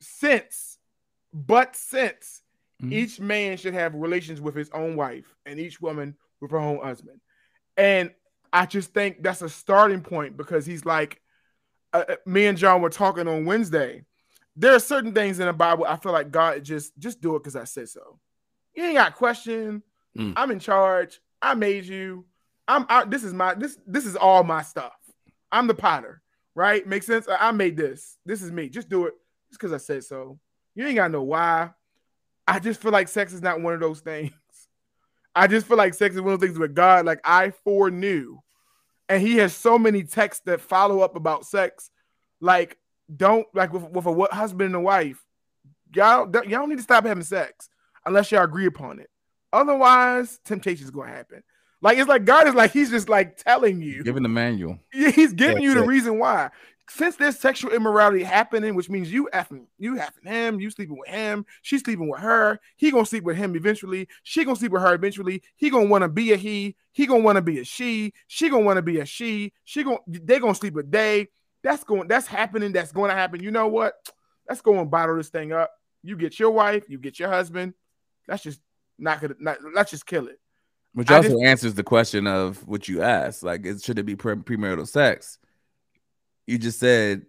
since, 0.00 0.75
but 1.36 1.76
since 1.76 2.42
Mhm. 2.82 2.92
each 2.92 3.20
man 3.20 3.56
should 3.56 3.74
have 3.74 3.94
relations 3.94 4.40
with 4.40 4.54
his 4.54 4.70
own 4.70 4.96
wife 4.96 5.34
and 5.44 5.60
each 5.60 5.80
woman 5.80 6.16
with 6.40 6.50
her 6.50 6.58
own 6.58 6.78
husband. 6.78 7.20
And 7.76 8.12
I 8.52 8.66
just 8.66 8.92
think 8.94 9.22
that's 9.22 9.42
a 9.42 9.48
starting 9.48 10.00
point 10.00 10.36
because 10.36 10.64
he's 10.66 10.84
like, 10.84 11.20
uh, 11.92 12.04
uh, 12.08 12.16
me 12.26 12.46
and 12.46 12.56
John 12.58 12.82
were 12.82 12.90
talking 12.90 13.28
on 13.28 13.44
Wednesday. 13.44 14.04
There 14.56 14.74
are 14.74 14.78
certain 14.80 15.12
things 15.12 15.38
in 15.38 15.46
the 15.46 15.52
Bible 15.52 15.84
I 15.84 15.96
feel 15.96 16.12
like 16.12 16.30
God 16.30 16.64
just 16.64 16.98
just 16.98 17.20
do 17.20 17.36
it 17.36 17.40
because 17.40 17.56
I 17.56 17.64
said 17.64 17.88
so. 17.88 18.18
You 18.74 18.84
ain't 18.84 18.96
got 18.96 19.14
question. 19.14 19.82
Mm. 20.18 20.32
I'm 20.36 20.50
in 20.50 20.58
charge. 20.58 21.20
I 21.42 21.54
made 21.54 21.84
you. 21.84 22.24
I'm 22.68 22.86
out. 22.88 23.10
This 23.10 23.24
is 23.24 23.34
my 23.34 23.54
this 23.54 23.78
this 23.86 24.06
is 24.06 24.16
all 24.16 24.42
my 24.42 24.62
stuff. 24.62 24.96
I'm 25.52 25.66
the 25.66 25.74
potter, 25.74 26.22
right? 26.54 26.86
Makes 26.86 27.06
sense. 27.06 27.28
I 27.28 27.48
I 27.48 27.52
made 27.52 27.76
this. 27.76 28.18
This 28.24 28.42
is 28.42 28.50
me. 28.50 28.68
Just 28.68 28.88
do 28.88 29.06
it 29.06 29.14
just 29.50 29.60
because 29.60 29.72
I 29.72 29.78
said 29.78 30.04
so. 30.04 30.38
You 30.76 30.86
ain't 30.86 30.94
got 30.96 31.10
know 31.10 31.22
why. 31.24 31.70
I 32.46 32.60
just 32.60 32.80
feel 32.80 32.92
like 32.92 33.08
sex 33.08 33.32
is 33.32 33.42
not 33.42 33.60
one 33.60 33.74
of 33.74 33.80
those 33.80 33.98
things. 34.00 34.30
I 35.34 35.48
just 35.48 35.66
feel 35.66 35.76
like 35.76 35.94
sex 35.94 36.14
is 36.14 36.20
one 36.20 36.34
of 36.34 36.40
those 36.40 36.48
things 36.48 36.58
with 36.58 36.74
God, 36.74 37.04
like 37.04 37.20
I 37.24 37.50
foreknew. 37.50 38.38
And 39.08 39.20
he 39.22 39.36
has 39.38 39.54
so 39.54 39.78
many 39.78 40.04
texts 40.04 40.42
that 40.46 40.60
follow 40.60 41.00
up 41.00 41.16
about 41.16 41.44
sex. 41.46 41.90
Like, 42.40 42.78
don't 43.14 43.46
like 43.54 43.72
with, 43.72 43.82
with 43.90 44.06
a 44.06 44.12
what 44.12 44.32
husband 44.32 44.66
and 44.66 44.76
a 44.76 44.80
wife, 44.80 45.24
y'all, 45.94 46.26
don't- 46.26 46.48
y'all 46.48 46.60
don't 46.60 46.68
need 46.70 46.76
to 46.76 46.82
stop 46.82 47.04
having 47.06 47.24
sex 47.24 47.68
unless 48.04 48.30
y'all 48.30 48.44
agree 48.44 48.66
upon 48.66 48.98
it. 49.00 49.10
Otherwise, 49.52 50.38
temptation 50.44 50.84
is 50.84 50.90
gonna 50.90 51.10
happen. 51.10 51.42
Like 51.82 51.98
it's 51.98 52.08
like 52.08 52.24
God 52.24 52.48
is 52.48 52.54
like 52.54 52.72
he's 52.72 52.90
just 52.90 53.08
like 53.08 53.36
telling 53.36 53.80
you. 53.80 54.02
Giving 54.02 54.22
the 54.22 54.28
manual. 54.28 54.78
Yeah, 54.92 55.10
he's 55.10 55.32
giving 55.32 55.62
you 55.62 55.74
the 55.74 55.82
it. 55.84 55.86
reason 55.86 56.18
why. 56.18 56.50
Since 56.88 57.16
there's 57.16 57.38
sexual 57.38 57.72
immorality 57.72 58.22
happening, 58.22 58.74
which 58.76 58.88
means 58.88 59.10
you 59.12 59.28
effing, 59.34 59.66
you 59.78 59.96
effing 59.96 60.26
him, 60.26 60.60
you 60.60 60.70
sleeping 60.70 60.96
with 60.98 61.08
him, 61.08 61.44
she's 61.62 61.82
sleeping 61.82 62.08
with 62.08 62.20
her, 62.20 62.60
he 62.76 62.92
gonna 62.92 63.04
sleep 63.04 63.24
with 63.24 63.36
him 63.36 63.56
eventually, 63.56 64.08
she 64.22 64.44
gonna 64.44 64.56
sleep 64.56 64.70
with 64.70 64.82
her 64.82 64.94
eventually, 64.94 65.42
he 65.56 65.68
gonna 65.68 65.88
wanna 65.88 66.08
be 66.08 66.32
a 66.32 66.36
he, 66.36 66.76
he 66.92 67.06
gonna 67.06 67.24
wanna 67.24 67.42
be 67.42 67.58
a 67.58 67.64
she, 67.64 68.12
she 68.28 68.48
gonna 68.48 68.64
wanna 68.64 68.82
be 68.82 69.00
a 69.00 69.04
she, 69.04 69.52
she 69.64 69.82
gonna 69.82 69.98
they 70.06 70.38
gonna 70.38 70.54
sleep 70.54 70.74
with 70.74 70.90
they. 70.90 71.28
That's 71.62 71.82
going, 71.82 72.06
that's 72.06 72.28
happening, 72.28 72.70
that's 72.70 72.92
gonna 72.92 73.14
happen. 73.14 73.42
You 73.42 73.50
know 73.50 73.66
what? 73.66 73.94
Let's 74.48 74.60
go 74.60 74.78
and 74.78 74.88
bottle 74.88 75.16
this 75.16 75.30
thing 75.30 75.50
up. 75.50 75.72
You 76.04 76.16
get 76.16 76.38
your 76.38 76.52
wife, 76.52 76.84
you 76.88 76.98
get 76.98 77.18
your 77.18 77.28
husband. 77.28 77.74
That's 78.28 78.44
just 78.44 78.60
not 78.96 79.20
gonna. 79.20 79.34
Not, 79.40 79.58
let's 79.74 79.90
just 79.90 80.06
kill 80.06 80.28
it. 80.28 80.38
Which 80.94 81.10
I 81.10 81.16
also 81.16 81.30
just- 81.30 81.42
answers 81.42 81.74
the 81.74 81.82
question 81.82 82.28
of 82.28 82.64
what 82.68 82.86
you 82.86 83.02
asked. 83.02 83.42
Like, 83.42 83.66
is, 83.66 83.82
should 83.82 83.98
it 83.98 84.04
be 84.06 84.14
pre- 84.14 84.36
premarital 84.36 84.86
sex? 84.86 85.38
You 86.46 86.58
just 86.58 86.78
said 86.78 87.26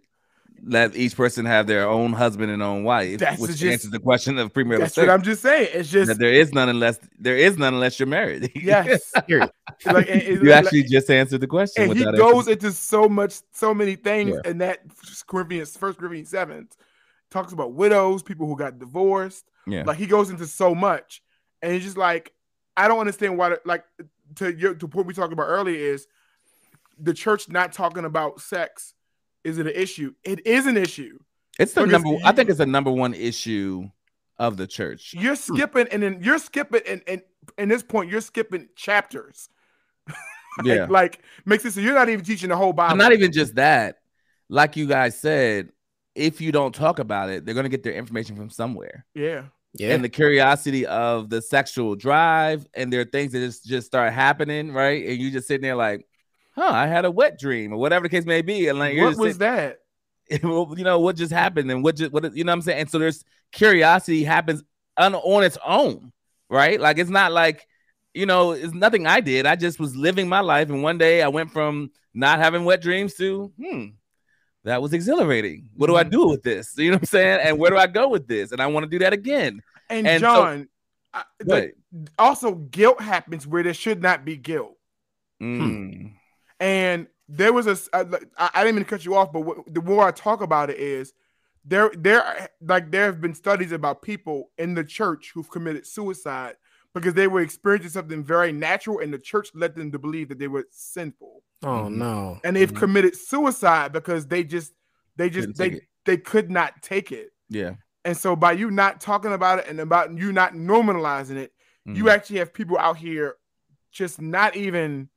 let 0.64 0.96
each 0.96 1.14
person 1.16 1.44
have 1.44 1.68
their 1.68 1.88
own 1.88 2.12
husband 2.12 2.50
and 2.50 2.60
own 2.64 2.82
wife, 2.82 3.18
That's 3.20 3.40
which 3.40 3.52
just- 3.52 3.62
answers 3.62 3.90
the 3.92 4.00
question 4.00 4.38
of 4.38 4.52
premarital 4.52 4.78
That's 4.80 4.96
what 4.96 5.08
I'm 5.08 5.22
just 5.22 5.40
saying. 5.40 5.68
It's 5.72 5.88
just 5.88 6.08
that 6.08 6.18
there 6.18 6.32
is 6.32 6.52
none 6.52 6.68
unless 6.68 6.98
there 7.16 7.36
is 7.36 7.56
none 7.56 7.74
unless 7.74 8.00
you're 8.00 8.08
married. 8.08 8.50
yes. 8.56 9.12
Like, 9.14 9.52
it- 10.08 10.08
it- 10.08 10.26
you 10.42 10.50
like- 10.50 10.64
actually 10.64 10.82
just 10.82 11.08
answered 11.10 11.42
the 11.42 11.46
question. 11.46 11.84
and 11.90 11.96
he 11.96 12.02
goes 12.04 12.48
answering- 12.48 12.52
into 12.54 12.72
so 12.72 13.08
much, 13.08 13.34
so 13.52 13.72
many 13.72 13.94
things, 13.94 14.34
Yeah. 14.34 14.50
and 14.50 14.60
that 14.60 14.80
Corinthians, 15.28 15.76
First 15.76 15.98
Corinthians 15.98 16.30
seven, 16.30 16.68
talks 17.30 17.52
about 17.52 17.74
widows, 17.74 18.24
people 18.24 18.48
who 18.48 18.56
got 18.56 18.80
divorced. 18.80 19.44
yeah. 19.64 19.84
Like 19.86 19.96
he 19.98 20.06
goes 20.06 20.28
into 20.30 20.46
so 20.48 20.74
much, 20.74 21.22
and 21.62 21.72
he's 21.72 21.84
just 21.84 21.96
like, 21.96 22.32
I 22.76 22.88
don't 22.88 22.98
understand 22.98 23.38
why. 23.38 23.56
Like 23.64 23.84
to 24.36 24.52
your 24.52 24.74
to 24.74 24.86
what 24.88 25.06
we 25.06 25.14
talked 25.14 25.32
about 25.32 25.46
earlier 25.46 25.78
is 25.78 26.08
the 26.98 27.14
church 27.14 27.48
not 27.48 27.72
talking 27.72 28.04
about 28.04 28.40
sex. 28.40 28.94
Is 29.44 29.58
it 29.58 29.66
an 29.66 29.72
issue? 29.74 30.14
It 30.24 30.46
is 30.46 30.66
an 30.66 30.76
issue. 30.76 31.18
It's 31.58 31.72
the 31.72 31.84
because 31.84 32.02
number. 32.02 32.18
I 32.24 32.32
think 32.32 32.48
it's 32.48 32.58
the 32.58 32.66
number 32.66 32.90
one 32.90 33.14
issue 33.14 33.88
of 34.38 34.56
the 34.56 34.66
church. 34.66 35.14
You're 35.16 35.34
hmm. 35.34 35.54
skipping, 35.54 35.88
and 35.90 36.02
then 36.02 36.20
you're 36.22 36.38
skipping, 36.38 36.82
and 36.86 37.02
and 37.06 37.22
in 37.56 37.68
this 37.68 37.82
point, 37.82 38.10
you're 38.10 38.20
skipping 38.20 38.68
chapters. 38.76 39.48
Like- 40.58 40.66
Yeah. 40.66 40.86
like 40.90 41.20
makes 41.44 41.64
it 41.64 41.72
so 41.72 41.80
you're 41.80 41.94
not 41.94 42.08
even 42.08 42.24
teaching 42.24 42.48
the 42.48 42.56
whole 42.56 42.72
Bible. 42.72 42.90
And 42.90 42.98
not 42.98 43.12
even 43.12 43.30
just 43.30 43.54
that. 43.56 43.98
Like 44.48 44.76
you 44.76 44.88
guys 44.88 45.16
said, 45.16 45.70
if 46.16 46.40
you 46.40 46.50
don't 46.50 46.74
talk 46.74 46.98
about 46.98 47.30
it, 47.30 47.44
they're 47.44 47.54
gonna 47.54 47.68
get 47.68 47.84
their 47.84 47.92
information 47.92 48.34
from 48.34 48.50
somewhere. 48.50 49.06
yeah. 49.14 49.44
Yeah. 49.74 49.94
And 49.94 50.02
the 50.02 50.08
curiosity 50.08 50.86
of 50.86 51.28
the 51.30 51.42
sexual 51.42 51.94
drive, 51.94 52.66
and 52.74 52.92
there 52.92 53.02
are 53.02 53.04
things 53.04 53.32
that 53.32 53.40
just, 53.40 53.64
just 53.66 53.86
start 53.86 54.12
happening, 54.12 54.72
right? 54.72 55.06
And 55.06 55.18
you 55.18 55.30
just 55.30 55.46
sitting 55.46 55.62
there 55.62 55.76
like, 55.76 56.06
huh, 56.58 56.70
I 56.72 56.86
had 56.86 57.04
a 57.04 57.10
wet 57.10 57.38
dream, 57.38 57.72
or 57.72 57.78
whatever 57.78 58.04
the 58.04 58.08
case 58.10 58.24
may 58.26 58.42
be. 58.42 58.68
And 58.68 58.78
like 58.78 58.96
What 58.98 59.16
was 59.16 59.36
sitting- 59.36 59.38
that? 59.38 59.78
you 60.30 60.84
know 60.84 60.98
what 61.00 61.16
just 61.16 61.32
happened 61.32 61.70
and 61.70 61.82
what 61.82 61.96
just 61.96 62.12
what 62.12 62.34
you 62.36 62.44
know 62.44 62.50
what 62.52 62.56
I'm 62.56 62.62
saying. 62.62 62.80
And 62.80 62.90
so 62.90 62.98
there's 62.98 63.24
curiosity 63.52 64.24
happens 64.24 64.62
on, 64.98 65.14
on 65.14 65.42
its 65.42 65.56
own, 65.64 66.12
right? 66.50 66.78
Like 66.78 66.98
it's 66.98 67.08
not 67.10 67.32
like 67.32 67.66
you 68.12 68.26
know 68.26 68.52
it's 68.52 68.74
nothing 68.74 69.06
I 69.06 69.20
did. 69.20 69.46
I 69.46 69.56
just 69.56 69.80
was 69.80 69.96
living 69.96 70.28
my 70.28 70.40
life, 70.40 70.68
and 70.68 70.82
one 70.82 70.98
day 70.98 71.22
I 71.22 71.28
went 71.28 71.50
from 71.50 71.90
not 72.12 72.40
having 72.40 72.64
wet 72.64 72.82
dreams 72.82 73.14
to 73.14 73.52
hmm. 73.58 73.84
That 74.64 74.82
was 74.82 74.92
exhilarating. 74.92 75.70
What 75.76 75.86
do 75.86 75.96
I 75.96 76.04
Mhm. 76.04 76.10
do 76.10 76.28
with 76.28 76.42
this? 76.42 76.74
You 76.76 76.90
know 76.90 76.96
what 76.96 77.02
I'm 77.02 77.06
saying? 77.06 77.40
And 77.42 77.58
where 77.58 77.70
do 77.70 77.76
I 77.78 77.86
go 77.86 78.08
with 78.08 78.26
this? 78.26 78.52
And 78.52 78.60
I 78.60 78.66
want 78.66 78.84
to 78.84 78.90
do 78.90 78.98
that 78.98 79.12
again. 79.14 79.62
And, 79.88 80.06
And 80.06 80.20
so- 80.20 80.26
John, 80.26 80.68
I- 81.14 81.24
But 81.38 81.46
the- 81.92 82.08
also 82.18 82.54
guilt 82.54 83.00
happens 83.00 83.46
where 83.46 83.62
there 83.62 83.72
should 83.72 84.02
not 84.02 84.26
be 84.26 84.36
guilt. 84.36 84.76
mm, 85.40 86.12
And 86.60 87.06
there 87.28 87.52
was 87.52 87.66
a, 87.66 87.72
s- 87.72 87.88
I, 87.92 88.00
I 88.36 88.50
I 88.54 88.64
didn't 88.64 88.76
mean 88.76 88.84
to 88.84 88.90
cut 88.90 89.04
you 89.04 89.14
off, 89.14 89.32
but 89.32 89.40
what, 89.40 89.58
the 89.72 89.82
more 89.82 90.04
I 90.06 90.10
talk 90.10 90.40
about 90.40 90.70
it 90.70 90.78
is 90.78 91.12
there, 91.64 91.90
there, 91.96 92.48
like 92.60 92.90
there 92.90 93.04
have 93.06 93.20
been 93.20 93.34
studies 93.34 93.72
about 93.72 94.02
people 94.02 94.50
in 94.58 94.74
the 94.74 94.84
church 94.84 95.32
who've 95.34 95.50
committed 95.50 95.86
suicide 95.86 96.56
because 96.94 97.14
they 97.14 97.28
were 97.28 97.40
experiencing 97.42 97.90
something 97.90 98.24
very 98.24 98.50
natural, 98.50 98.98
and 99.00 99.12
the 99.12 99.18
church 99.18 99.50
led 99.54 99.74
them 99.76 99.92
to 99.92 99.98
believe 99.98 100.30
that 100.30 100.38
they 100.38 100.48
were 100.48 100.64
sinful, 100.70 101.42
oh 101.62 101.88
no. 101.88 102.40
and 102.44 102.56
they've 102.56 102.72
Mhm. 102.72 102.76
committed 102.78 103.14
suicide 103.14 103.92
because 103.92 104.26
they 104.26 104.42
just, 104.42 104.72
they 105.16 105.28
just, 105.28 105.48
Couldn't 105.48 105.58
they, 105.58 105.70
take 105.70 105.78
it. 105.82 105.88
they 106.06 106.16
could 106.16 106.50
not 106.50 106.82
take 106.82 107.12
it. 107.12 107.30
yeah. 107.50 107.74
And 108.04 108.16
so 108.16 108.34
by 108.34 108.52
you 108.52 108.70
not 108.70 109.00
talking 109.02 109.34
about 109.34 109.58
it 109.58 109.66
and 109.68 109.80
about 109.80 110.16
you 110.16 110.32
not 110.32 110.54
normalizing 110.54 111.36
it, 111.36 111.52
you 111.84 112.04
Mhm. 112.04 112.10
actually 112.12 112.38
have 112.38 112.54
people 112.54 112.78
out 112.78 112.96
here 112.96 113.34
just 113.92 114.18
not 114.20 114.56
even, 114.56 115.10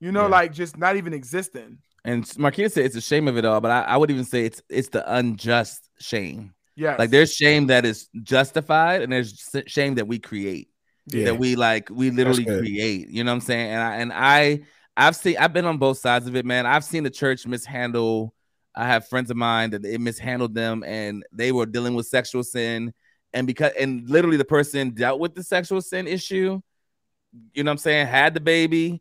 you 0.00 0.12
know, 0.12 0.22
Yeah. 0.22 0.28
like 0.28 0.52
just 0.52 0.76
not 0.76 0.96
even 0.96 1.12
existing. 1.14 1.78
and 2.04 2.24
Marquita 2.38 2.70
said 2.70 2.84
it's 2.86 2.96
a 2.96 3.00
shame 3.00 3.26
of 3.28 3.36
it 3.36 3.44
all, 3.44 3.60
but 3.60 3.70
I, 3.70 3.82
I 3.82 3.96
would 3.96 4.10
even 4.10 4.24
say 4.24 4.44
it's 4.44 4.62
it's 4.68 4.88
the 4.90 5.02
unjust 5.16 5.88
shame. 5.98 6.54
Yeah, 6.76 6.96
Like 6.98 7.10
there's 7.10 7.32
shame 7.32 7.68
that 7.68 7.84
is 7.86 8.08
justified, 8.22 9.00
and 9.02 9.10
there's 9.10 9.50
shame 9.66 9.94
that 9.94 10.06
we 10.06 10.18
create. 10.18 10.68
Yeah. 11.08 11.26
that 11.26 11.38
we 11.38 11.54
like 11.56 11.88
we 11.90 12.10
literally 12.10 12.44
create. 12.44 13.08
You 13.08 13.22
know 13.24 13.30
what 13.30 13.36
I'm 13.36 13.40
saying? 13.40 13.70
And 13.70 13.80
I 13.82 13.96
and 13.96 14.12
I 14.12 14.60
I've 14.96 15.16
seen 15.16 15.36
I've 15.38 15.52
been 15.52 15.64
on 15.64 15.78
both 15.78 15.98
sides 15.98 16.26
of 16.26 16.34
it, 16.36 16.44
man. 16.44 16.66
I've 16.66 16.84
seen 16.84 17.02
the 17.04 17.10
church 17.10 17.46
mishandle. 17.46 18.34
I 18.74 18.86
have 18.86 19.08
friends 19.08 19.30
of 19.30 19.36
mine 19.38 19.70
that 19.70 19.84
it 19.86 20.00
mishandled 20.00 20.54
them 20.54 20.82
and 20.84 21.24
they 21.32 21.50
were 21.52 21.64
dealing 21.64 21.94
with 21.94 22.06
sexual 22.06 22.42
sin. 22.42 22.92
And 23.32 23.46
because 23.46 23.72
and 23.78 24.08
literally 24.10 24.36
the 24.36 24.44
person 24.44 24.90
dealt 24.90 25.18
with 25.20 25.34
the 25.34 25.42
sexual 25.44 25.80
sin 25.80 26.06
issue, 26.06 26.60
you 27.54 27.64
know 27.64 27.70
what 27.70 27.72
I'm 27.72 27.78
saying, 27.78 28.06
had 28.08 28.34
the 28.34 28.40
baby, 28.40 29.00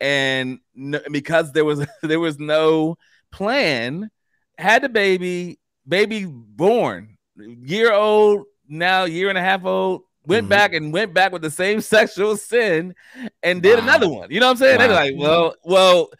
and 0.00 0.58
no, 0.74 1.00
because 1.10 1.52
there 1.52 1.64
was 1.64 1.86
there 2.02 2.20
was 2.20 2.38
no 2.38 2.96
plan, 3.30 4.10
had 4.58 4.82
the 4.82 4.88
baby, 4.88 5.58
baby 5.86 6.24
born, 6.26 7.16
year 7.36 7.92
old, 7.92 8.44
now 8.68 9.04
year 9.04 9.28
and 9.28 9.38
a 9.38 9.42
half 9.42 9.64
old, 9.64 10.02
went 10.26 10.46
Mhm. 10.46 10.50
back 10.50 10.72
and 10.74 10.92
went 10.92 11.14
back 11.14 11.32
with 11.32 11.42
the 11.42 11.50
same 11.50 11.80
sexual 11.96 12.36
sin 12.36 12.94
and 13.42 13.62
did 13.62 13.78
Wow. 13.78 13.84
another 13.84 14.08
one. 14.08 14.30
You 14.30 14.40
know 14.40 14.46
what 14.46 14.52
I'm 14.52 14.56
saying? 14.58 14.78
They're 14.78 14.88
like, 14.88 15.14
well, 15.16 15.54
well, 15.64 16.10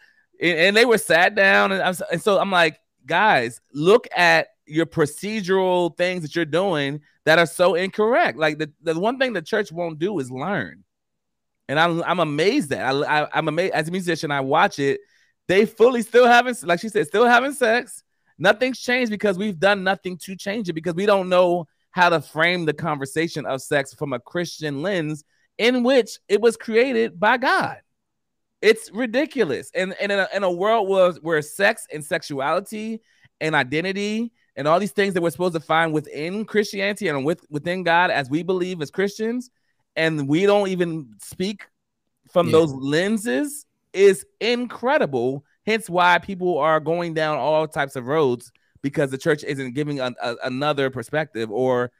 and, 0.41 0.57
and 0.59 0.77
they 0.77 0.85
were 0.85 0.97
sat 0.97 1.35
down, 1.35 1.71
and, 1.71 1.81
I'm, 1.81 1.95
and 2.11 2.21
so 2.21 2.39
I'm 2.39 2.51
like, 2.51 2.79
guys, 3.05 3.61
look 3.73 4.07
at 4.15 4.47
your 4.67 4.85
procedural 4.85 5.95
things 5.95 6.23
that 6.23 6.35
you're 6.35 6.43
doing 6.45 7.01
that 7.25 7.37
are 7.39 7.45
so 7.45 7.75
incorrect. 7.75 8.37
Like 8.37 8.57
the, 8.57 8.71
the 8.81 8.99
one 8.99 9.19
thing 9.19 9.33
the 9.33 9.41
church 9.41 9.71
won't 9.71 9.99
do 9.99 10.17
is 10.19 10.31
learn. 10.31 10.83
And 11.67 11.79
I'm 11.79 12.03
I'm 12.03 12.19
amazed 12.19 12.69
that 12.69 12.85
I, 12.85 13.21
I 13.23 13.27
I'm 13.33 13.47
amazed 13.47 13.73
as 13.73 13.87
a 13.87 13.91
musician. 13.91 14.31
I 14.31 14.41
watch 14.41 14.79
it. 14.79 14.99
They 15.47 15.65
fully 15.65 16.01
still 16.01 16.27
having, 16.27 16.55
like 16.63 16.79
she 16.79 16.89
said, 16.89 17.07
still 17.07 17.25
having 17.25 17.53
sex. 17.53 18.03
Nothing's 18.37 18.79
changed 18.79 19.11
because 19.11 19.37
we've 19.37 19.59
done 19.59 19.83
nothing 19.83 20.17
to 20.19 20.35
change 20.35 20.69
it 20.69 20.73
because 20.73 20.95
we 20.95 21.05
don't 21.05 21.29
know 21.29 21.67
how 21.91 22.09
to 22.09 22.19
frame 22.19 22.65
the 22.65 22.73
conversation 22.73 23.45
of 23.45 23.61
sex 23.61 23.93
from 23.93 24.11
a 24.11 24.19
Christian 24.19 24.81
lens 24.81 25.23
in 25.57 25.83
which 25.83 26.19
it 26.27 26.41
was 26.41 26.57
created 26.57 27.19
by 27.19 27.37
God. 27.37 27.77
It's 28.61 28.91
ridiculous. 28.91 29.71
And, 29.73 29.95
and 30.01 30.11
in, 30.11 30.19
a, 30.19 30.27
in 30.33 30.43
a 30.43 30.51
world 30.51 30.89
where, 30.89 31.11
where 31.21 31.41
sex 31.41 31.87
and 31.93 32.03
sexuality 32.03 33.01
and 33.39 33.55
identity 33.55 34.33
and 34.55 34.67
all 34.67 34.79
these 34.79 34.91
things 34.91 35.13
that 35.13 35.21
we're 35.21 35.29
supposed 35.29 35.53
to 35.53 35.59
find 35.59 35.93
within 35.93 36.45
Christianity 36.45 37.07
and 37.07 37.23
with, 37.23 37.45
within 37.49 37.83
God 37.83 38.11
as 38.11 38.29
we 38.29 38.43
believe 38.43 38.81
as 38.81 38.91
Christians, 38.91 39.49
and 39.95 40.27
we 40.27 40.45
don't 40.45 40.67
even 40.69 41.15
speak 41.21 41.67
from 42.31 42.47
Yeah. 42.47 42.53
those 42.53 42.73
lenses 42.73 43.65
is 43.93 44.25
incredible. 44.39 45.45
Hence 45.65 45.89
why 45.89 46.19
people 46.19 46.57
are 46.57 46.79
going 46.79 47.13
down 47.13 47.37
all 47.37 47.67
types 47.67 47.95
of 47.95 48.05
roads 48.07 48.51
because 48.81 49.09
the 49.09 49.17
church 49.17 49.43
isn't 49.43 49.73
giving 49.73 49.99
an- 49.99 50.15
a, 50.21 50.35
another 50.43 50.89
perspective 50.89 51.49
or 51.51 51.91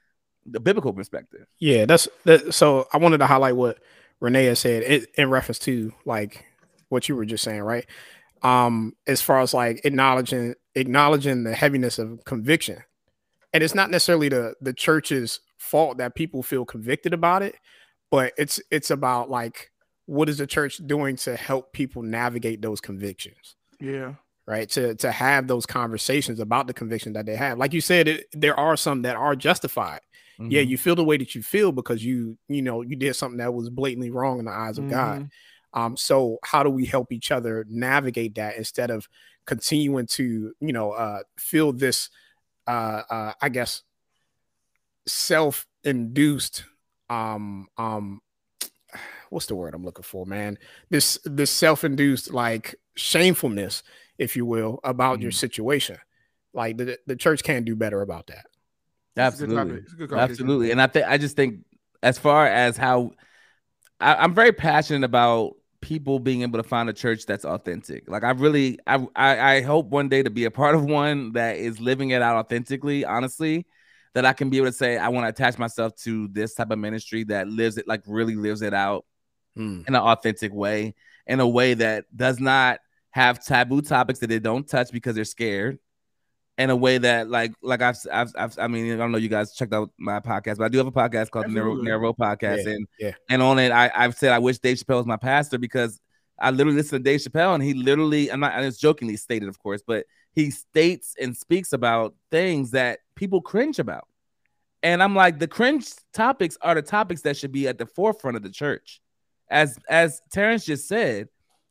the 0.46 0.60
biblical 0.60 0.94
perspective. 0.94 1.48
Yeah, 1.58 1.86
that's 1.86 2.08
that. 2.26 2.54
So 2.54 2.88
I 2.94 2.98
wanted 2.98 3.18
to 3.20 3.26
highlight 3.26 3.56
what 3.56 3.80
Renee 4.20 4.46
has 4.46 4.60
said 4.60 4.84
it, 4.84 5.10
in 5.16 5.30
reference 5.30 5.60
to 5.60 5.92
like 6.06 6.46
what 6.90 7.10
you 7.10 7.16
were 7.16 7.26
just 7.26 7.44
saying, 7.44 7.62
right? 7.62 7.86
Um, 8.44 8.94
as 9.08 9.22
far 9.22 9.40
as 9.40 9.54
like 9.54 9.82
acknowledging 9.86 10.54
acknowledging 10.76 11.44
the 11.44 11.56
heaviness 11.56 11.98
of 11.98 12.24
conviction, 12.26 12.84
and 13.54 13.64
it's 13.64 13.74
not 13.74 13.90
necessarily 13.90 14.30
the 14.30 14.54
the 14.62 14.74
church's 14.74 15.40
fault 15.58 15.98
that 15.98 16.14
people 16.14 16.44
feel 16.44 16.66
convicted 16.66 17.14
about 17.14 17.42
it, 17.42 17.56
but 18.12 18.34
it's 18.38 18.60
it's 18.72 18.92
about 18.92 19.30
like 19.30 19.72
what 20.06 20.30
is 20.30 20.38
the 20.38 20.48
church 20.48 20.78
doing 20.86 21.16
to 21.16 21.36
help 21.36 21.74
people 21.74 22.02
navigate 22.04 22.62
those 22.62 22.80
convictions 22.82 23.56
yeah. 23.80 24.14
right 24.48 24.70
to 24.70 24.96
to 24.96 25.12
have 25.12 25.48
those 25.48 25.66
conversations 25.66 26.40
about 26.40 26.68
the 26.68 26.74
conviction 26.74 27.14
that 27.14 27.26
they 27.26 27.36
have 27.36 27.58
like 27.58 27.74
you 27.74 27.82
said 27.82 28.08
it, 28.08 28.26
there 28.34 28.58
are 28.60 28.78
some 28.78 29.02
that 29.04 29.16
are 29.16 29.36
justified 29.36 30.02
yeah 30.40 30.62
Mhm. 30.62 30.68
you 30.68 30.78
feel 30.78 30.96
the 30.96 31.04
way 31.04 31.18
that 31.18 31.34
you 31.34 31.42
feel 31.42 31.72
because 31.72 32.04
you 32.04 32.38
you 32.50 32.62
know 32.62 32.82
you 32.82 32.96
did 32.98 33.16
something 33.16 33.38
that 33.38 33.54
was 33.54 33.70
blatantly 33.70 34.12
wrong 34.12 34.40
in 34.40 34.46
the 34.46 34.52
eyes 34.52 34.78
of 34.78 34.90
god 34.90 35.22
Mhm. 35.22 35.30
um 35.82 35.98
so 35.98 36.38
how 36.44 36.62
do 36.62 36.70
we 36.70 36.86
help 36.86 37.12
each 37.12 37.32
other 37.32 37.66
navigate 37.70 38.36
that 38.36 38.58
instead 38.58 38.92
of 38.92 39.08
continuing 39.46 40.06
to 40.08 40.54
you 40.60 40.74
know 40.74 40.92
uh 40.92 41.20
feel 41.38 41.72
this 41.72 42.10
uh 42.68 43.02
uh 43.10 43.34
i 43.42 43.48
guess 43.50 43.84
self-induced 45.08 46.66
um 47.10 47.68
um 47.78 48.22
what's 49.30 49.46
the 49.48 49.56
word 49.56 49.74
i'm 49.74 49.84
looking 49.86 50.04
for 50.04 50.26
man 50.26 50.58
this 50.90 51.20
this 51.26 51.52
self-induced 51.52 52.34
like 52.34 52.76
shamefulness 52.96 53.84
if 54.18 54.36
you 54.36 54.46
will 54.46 54.80
about 54.84 55.22
your 55.22 55.32
Mhm. 55.32 55.36
situation 55.36 55.98
like 56.54 56.78
the, 56.78 56.98
the 57.08 57.16
church 57.16 57.44
can't 57.44 57.66
do 57.66 57.76
better 57.76 58.02
about 58.02 58.28
that 58.28 58.46
It's 59.26 59.36
a 59.36 59.38
good 59.38 59.52
topic. 59.52 59.78
Absolutely. 59.78 59.84
It's 59.84 59.94
a 59.94 59.96
good 59.96 60.10
conversation. 60.10 60.46
Absolutely. 60.52 60.72
And 60.72 60.82
I 60.82 60.88
think 60.88 61.06
I 61.08 61.18
just 61.18 61.36
think 61.36 61.62
as 62.04 62.18
far 62.18 62.48
as 62.48 62.78
how 62.78 63.12
I, 64.00 64.16
I'm 64.16 64.34
very 64.34 64.52
passionate 64.54 65.06
about 65.06 65.54
people 65.82 66.20
being 66.20 66.42
able 66.44 66.60
to 66.62 66.68
find 66.68 66.90
a 66.90 66.94
church 66.94 67.26
that's 67.26 67.46
authentic. 67.46 68.10
Like 68.10 68.24
I 68.24 68.32
really 68.32 68.80
I, 68.88 69.06
I 69.16 69.56
I 69.58 69.62
hope 69.62 69.88
one 69.88 70.10
day 70.10 70.24
to 70.24 70.30
be 70.30 70.46
a 70.46 70.52
part 70.52 70.76
of 70.76 70.86
one 70.86 71.34
that 71.34 71.58
is 71.58 71.80
living 71.80 72.12
it 72.12 72.22
out 72.22 72.38
authentically, 72.38 73.06
honestly. 73.06 73.68
That 74.16 74.26
I 74.26 74.34
can 74.34 74.50
be 74.50 74.58
able 74.58 74.68
to 74.68 74.74
say 74.74 74.98
I 74.98 75.10
want 75.10 75.26
to 75.26 75.30
attach 75.30 75.60
myself 75.60 75.96
to 75.98 76.28
this 76.30 76.56
type 76.56 76.72
of 76.72 76.80
ministry 76.80 77.24
that 77.26 77.48
lives 77.48 77.78
it 77.78 77.88
like 77.88 78.02
really 78.08 78.36
lives 78.36 78.64
it 78.64 78.74
out 78.74 79.06
Hmm. 79.56 79.82
in 79.88 79.96
an 79.96 80.02
authentic 80.02 80.54
way, 80.54 80.96
in 81.28 81.40
a 81.40 81.48
way 81.48 81.76
that 81.76 82.06
does 82.14 82.40
not 82.42 82.80
have 83.12 83.46
taboo 83.46 83.82
topics 83.82 84.20
that 84.20 84.28
they 84.28 84.40
don't 84.40 84.68
touch 84.68 84.92
because 84.92 85.16
they're 85.16 85.24
scared. 85.24 85.80
In 86.58 86.70
a 86.70 86.76
way 86.76 86.98
that, 86.98 87.30
like, 87.30 87.54
like 87.62 87.82
I've, 87.82 87.98
I've, 88.12 88.32
I've, 88.38 88.58
I 88.60 88.68
mean, 88.68 88.94
I 88.94 88.96
don't 88.98 89.12
know, 89.12 89.18
you 89.18 89.28
guys 89.30 89.54
checked 89.54 89.74
out 89.74 89.92
my 89.98 90.20
podcast, 90.22 90.58
but 90.58 90.64
I 90.66 90.68
do 90.70 90.78
have 90.78 90.88
a 90.88 90.92
podcast 90.92 91.30
called 91.30 91.46
the 91.46 91.52
Narrow. 91.52 91.76
Narrow 91.76 92.14
Podcast, 92.14 92.64
Yeah, 92.66 92.72
and 92.72 92.88
yeah. 93.00 93.12
and 93.30 93.42
on 93.42 93.60
it, 93.60 93.72
I, 93.74 93.92
I've 93.94 94.16
said 94.16 94.32
I 94.32 94.40
wish 94.40 94.60
Dave 94.60 94.78
Chappelle 94.78 94.98
was 94.98 95.06
my 95.06 95.18
pastor 95.18 95.58
because 95.58 96.00
I 96.40 96.52
literally 96.52 96.78
listen 96.78 97.00
to 97.00 97.04
Dave 97.04 97.20
Chappelle, 97.22 97.54
and 97.56 97.64
he 97.64 97.74
literally, 97.74 98.32
I'm 98.32 98.40
not, 98.42 98.54
and 98.54 98.66
it's 98.66 98.78
jokingly 98.78 99.18
stated, 99.18 99.48
of 99.50 99.60
course, 99.60 99.82
but 99.86 100.06
he 100.36 100.52
states 100.52 101.16
and 101.20 101.36
speaks 101.36 101.74
about 101.74 102.14
things 102.30 102.72
that 102.72 103.00
people 103.16 103.42
cringe 103.42 103.80
about. 103.80 104.08
And 104.84 105.02
I'm 105.02 105.16
like, 105.16 105.40
the 105.40 105.48
cringe 105.48 105.90
topics 106.14 106.58
are 106.62 106.76
the 106.76 106.82
topics 106.82 107.22
that 107.22 107.38
should 107.38 107.52
be 107.52 107.68
at 107.68 107.78
the 107.78 107.86
forefront 107.86 108.38
of 108.38 108.44
the 108.44 108.50
church. 108.50 109.02
As 109.50 109.80
as 109.90 110.22
Terrence 110.32 110.66
just 110.66 110.88
said, 110.88 111.30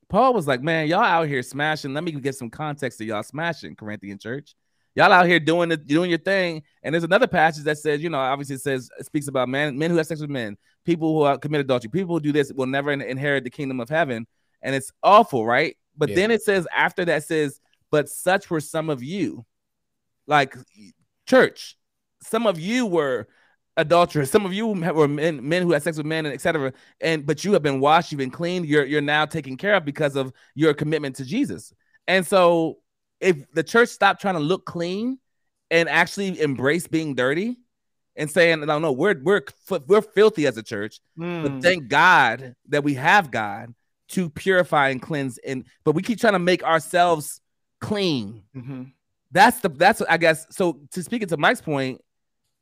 Paul 0.08 0.32
was 0.32 0.46
like, 0.46 0.62
Man, 0.62 0.88
y'all 0.88 1.00
out 1.00 1.28
here 1.28 1.42
smashing. 1.42 1.92
Let 1.92 2.04
me 2.04 2.12
get 2.12 2.34
some 2.34 2.50
context 2.50 2.98
to 2.98 3.04
y'all 3.04 3.22
smashing, 3.22 3.76
Corinthian 3.76 4.18
church. 4.18 4.54
Y'all 4.96 5.12
out 5.12 5.26
here 5.26 5.40
doing 5.40 5.72
it, 5.72 5.86
doing 5.86 6.08
your 6.08 6.20
thing. 6.20 6.62
And 6.82 6.94
there's 6.94 7.04
another 7.04 7.26
passage 7.26 7.64
that 7.64 7.78
says, 7.78 8.00
you 8.00 8.10
know, 8.10 8.18
obviously 8.18 8.54
it 8.54 8.60
says 8.62 8.88
it 8.98 9.06
speaks 9.06 9.26
about 9.26 9.48
men, 9.48 9.76
men 9.76 9.90
who 9.90 9.96
have 9.96 10.06
sex 10.06 10.20
with 10.20 10.30
men, 10.30 10.56
people 10.84 11.12
who 11.12 11.22
are 11.22 11.36
commit 11.36 11.60
adultery, 11.60 11.90
people 11.90 12.14
who 12.14 12.20
do 12.20 12.32
this 12.32 12.52
will 12.52 12.66
never 12.66 12.92
inherit 12.92 13.42
the 13.42 13.50
kingdom 13.50 13.80
of 13.80 13.88
heaven. 13.88 14.24
And 14.62 14.74
it's 14.74 14.92
awful, 15.02 15.44
right? 15.44 15.76
But 15.96 16.10
Yeah. 16.10 16.14
then 16.16 16.30
it 16.30 16.42
says 16.42 16.66
after 16.74 17.04
that 17.06 17.24
says, 17.24 17.60
but 17.94 18.08
such 18.08 18.50
were 18.50 18.58
some 18.58 18.90
of 18.90 19.04
you, 19.04 19.46
like 20.26 20.56
church. 21.28 21.76
Some 22.22 22.44
of 22.48 22.58
you 22.58 22.86
were 22.86 23.28
adulterers. 23.76 24.32
Some 24.32 24.44
of 24.44 24.52
you 24.52 24.66
were 24.66 25.06
men, 25.06 25.48
men 25.48 25.62
who 25.62 25.70
had 25.70 25.84
sex 25.84 25.96
with 25.96 26.04
men, 26.04 26.26
and 26.26 26.34
etc. 26.34 26.72
And 27.00 27.24
but 27.24 27.44
you 27.44 27.52
have 27.52 27.62
been 27.62 27.78
washed, 27.78 28.10
you've 28.10 28.18
been 28.18 28.32
cleaned. 28.32 28.66
You're 28.66 28.84
you're 28.84 29.00
now 29.00 29.26
taken 29.26 29.56
care 29.56 29.74
of 29.76 29.84
because 29.84 30.16
of 30.16 30.32
your 30.56 30.74
commitment 30.74 31.14
to 31.16 31.24
Jesus. 31.24 31.72
And 32.08 32.26
so, 32.26 32.78
if 33.20 33.36
the 33.52 33.62
church 33.62 33.90
stopped 33.90 34.20
trying 34.20 34.34
to 34.34 34.40
look 34.40 34.66
clean 34.66 35.20
and 35.70 35.88
actually 35.88 36.40
embrace 36.40 36.88
being 36.88 37.14
dirty 37.14 37.58
and 38.16 38.28
saying, 38.28 38.58
"No, 38.66 38.80
no, 38.80 38.90
we're 38.90 39.20
we're 39.22 39.44
we're 39.86 40.02
filthy 40.02 40.48
as 40.48 40.56
a 40.56 40.64
church," 40.64 40.98
Mm. 41.16 41.42
but 41.44 41.62
thank 41.62 41.86
God 41.86 42.56
that 42.70 42.82
we 42.82 42.94
have 42.94 43.30
God 43.30 43.72
to 44.08 44.30
purify 44.30 44.88
and 44.88 45.00
cleanse. 45.00 45.38
And 45.38 45.64
but 45.84 45.94
we 45.94 46.02
keep 46.02 46.18
trying 46.18 46.32
to 46.32 46.40
make 46.40 46.64
ourselves 46.64 47.40
clean 47.80 48.42
Mhm. 48.56 48.92
that's 49.30 49.60
the 49.60 49.68
that's 49.68 50.00
I 50.02 50.16
guess 50.16 50.46
so 50.50 50.80
to 50.92 51.02
speak 51.02 51.22
it 51.22 51.28
to 51.30 51.36
Mike's 51.36 51.60
point, 51.60 52.00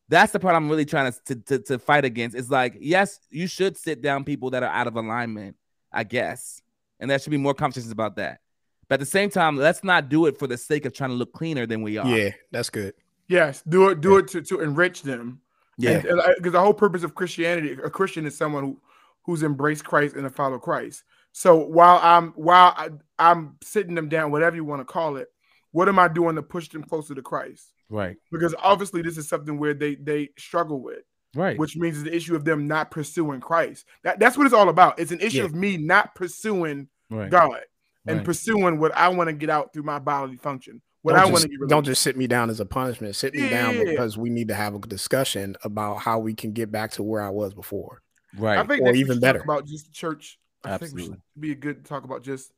that's 0.09 0.33
the 0.33 0.41
part 0.41 0.55
I'm 0.55 0.69
really 0.69 0.85
trying 0.85 1.13
to, 1.13 1.19
to 1.27 1.35
to 1.43 1.59
to 1.61 1.79
fight 1.79 2.05
against. 2.05 2.37
It's 2.37 2.51
like, 2.51 2.77
yes, 2.81 3.21
you 3.31 3.47
should 3.47 3.77
sit 3.77 4.03
down 4.03 4.25
people 4.25 4.51
that 4.51 4.63
are 4.63 4.71
out 4.71 4.87
of 4.87 4.97
alignment, 4.97 5.57
I 5.93 6.05
guess. 6.05 6.61
And 6.99 7.11
there 7.11 7.19
should 7.19 7.31
be 7.31 7.37
more 7.37 7.55
conversations 7.55 7.93
about 7.93 8.17
that. 8.17 8.41
But 8.89 8.95
at 8.95 9.01
the 9.01 9.07
same 9.07 9.31
time, 9.31 9.57
let's 9.57 9.83
not 9.83 10.09
do 10.09 10.27
it 10.27 10.39
for 10.39 10.47
the 10.47 10.57
sake 10.57 10.85
of 10.87 10.93
trying 10.93 11.11
to 11.11 11.17
look 11.17 11.33
cleaner 11.33 11.67
than 11.67 11.83
we 11.83 11.99
are. 11.99 12.07
Yeah, 12.07 12.31
that's 12.51 12.71
good. 12.71 12.95
Yes, 13.29 13.63
do 13.69 13.89
it. 13.89 14.01
Do 14.01 14.19
it 14.19 14.29
to, 14.29 14.43
to 14.43 14.61
enrich 14.61 15.03
them. 15.03 15.41
Yeah. 15.79 16.03
because 16.37 16.53
the 16.53 16.61
whole 16.61 16.75
purpose 16.75 17.03
of 17.03 17.15
Christianity, 17.15 17.73
a 17.83 17.89
Christian 17.91 18.27
is 18.27 18.37
someone 18.37 18.65
who 18.65 18.81
who's 19.25 19.43
embraced 19.43 19.85
Christ 19.85 20.17
and 20.17 20.27
a 20.27 20.31
follow 20.31 20.59
Christ. 20.59 21.05
So 21.33 21.57
while 21.57 21.99
I'm 22.03 22.33
while 22.33 22.75
I, 22.77 22.91
I'm 23.19 23.57
sitting 23.63 23.95
them 23.95 24.09
down, 24.09 24.31
whatever 24.31 24.57
you 24.57 24.65
want 24.65 24.81
to 24.81 24.85
call 24.85 25.17
it, 25.17 25.29
what 25.71 25.89
am 25.89 25.99
I 25.99 26.09
doing 26.09 26.37
to 26.37 26.43
push 26.43 26.69
them 26.69 26.83
closer 26.85 27.15
to 27.15 27.23
Christ? 27.23 27.73
Right. 27.89 28.17
Because 28.31 28.55
obviously 28.59 29.03
this 29.03 29.17
is 29.19 29.29
something 29.29 29.59
where 29.59 29.75
they 29.75 29.95
they 29.95 30.31
struggle 30.39 30.81
with, 30.83 31.01
Right. 31.35 31.59
which 31.59 31.77
means 31.77 31.97
it's 31.97 32.05
the 32.05 32.15
issue 32.15 32.37
of 32.37 32.45
them 32.45 32.67
not 32.67 32.91
pursuing 32.91 33.41
Christ. 33.41 33.87
That, 34.05 34.19
that's 34.19 34.37
what 34.37 34.45
it's 34.47 34.55
all 34.55 34.69
about. 34.69 34.99
It's 34.99 35.13
an 35.13 35.21
issue 35.21 35.39
Yeah. 35.39 35.45
of 35.45 35.55
me 35.55 35.77
not 35.79 36.15
pursuing 36.15 36.89
right. 37.11 37.31
God 37.31 37.61
and 38.07 38.19
Right. 38.19 38.27
pursuing 38.27 38.79
what 38.79 38.95
I 38.97 39.09
want 39.09 39.29
to 39.29 39.33
get 39.33 39.49
out 39.51 39.73
through 39.73 39.85
my 39.85 39.99
bodily 39.99 40.37
function. 40.37 40.83
What 41.03 41.15
Don't 41.15 41.21
I 41.23 41.31
want 41.33 41.43
to 41.43 41.49
get 41.49 41.69
don't 41.69 41.85
just 41.85 42.03
sit 42.03 42.17
me 42.17 42.27
down 42.29 42.49
as 42.51 42.61
a 42.61 42.67
punishment. 42.67 43.17
Sit 43.17 43.35
me 43.35 43.49
down 43.49 43.77
because 43.85 44.17
we 44.17 44.31
need 44.31 44.49
to 44.49 44.55
have 44.55 44.75
a 44.75 44.79
discussion 44.81 45.57
about 45.65 45.97
how 45.97 46.19
we 46.21 46.33
can 46.35 46.53
get 46.53 46.71
back 46.71 46.93
to 46.93 47.03
where 47.03 47.23
I 47.23 47.31
was 47.31 47.55
before. 47.55 48.03
Right. 48.39 48.57
I 48.59 48.65
think 48.65 48.83
Or 48.83 48.95
even 48.95 49.19
better. 49.19 49.41
about 49.41 49.67
just 49.67 49.93
church. 49.93 50.39
I 50.65 50.79
think 50.79 50.81
we 50.95 51.03
Absolutely. 51.03 51.05
should 51.05 51.41
be 51.41 51.53
a 51.53 51.57
good 51.57 51.85
talk 51.85 52.05
about 52.05 52.23
just 52.23 52.53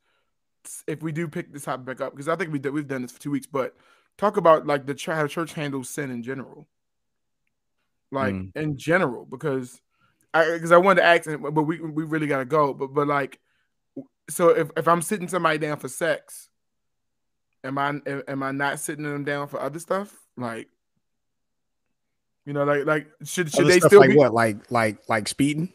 if 0.87 1.01
we 1.01 1.11
do 1.11 1.27
pick 1.27 1.51
this 1.53 1.65
topic 1.65 1.85
back 1.85 2.01
up 2.01 2.13
because 2.13 2.27
I 2.27 2.35
think 2.35 2.51
we 2.51 2.59
we've 2.69 2.87
done 2.87 3.01
this 3.03 3.11
for 3.11 3.21
two 3.21 3.31
weeks, 3.31 3.47
but 3.47 3.75
talk 4.17 4.37
about 4.37 4.65
like 4.65 4.85
the 4.85 4.93
ch- 4.93 5.07
how 5.07 5.23
the 5.23 5.29
church 5.29 5.53
handles 5.53 5.89
sin 5.89 6.11
in 6.11 6.23
general, 6.23 6.67
like 8.11 8.33
Mm. 8.33 8.55
in 8.55 8.77
general, 8.77 9.25
because 9.25 9.81
I 10.33 10.51
because 10.53 10.71
I 10.71 10.77
wanted 10.77 11.01
to 11.01 11.07
ask, 11.07 11.29
but 11.39 11.63
we 11.63 11.79
we 11.79 12.03
really 12.03 12.27
gotta 12.27 12.45
go, 12.45 12.73
but 12.73 12.87
but 12.93 13.07
like, 13.07 13.39
so 14.29 14.49
if 14.49 14.69
if 14.77 14.87
I'm 14.87 15.01
sitting 15.01 15.27
somebody 15.27 15.57
down 15.57 15.77
for 15.77 15.87
sex, 15.87 16.49
am 17.63 17.77
I 17.77 17.99
am 18.27 18.43
I 18.43 18.51
not 18.51 18.79
sitting 18.79 19.03
them 19.03 19.23
down 19.23 19.47
for 19.47 19.59
other 19.59 19.79
stuff 19.79 20.13
like? 20.37 20.69
You 22.45 22.53
know, 22.53 22.63
like 22.63 22.85
like 22.85 23.07
should 23.23 23.51
should 23.51 23.61
Other 23.61 23.69
they 23.69 23.79
still 23.79 23.99
like 23.99 24.11
be? 24.11 24.15
what? 24.15 24.33
Like 24.33 24.69
like 24.71 24.99
like 25.09 25.27
speeding 25.27 25.73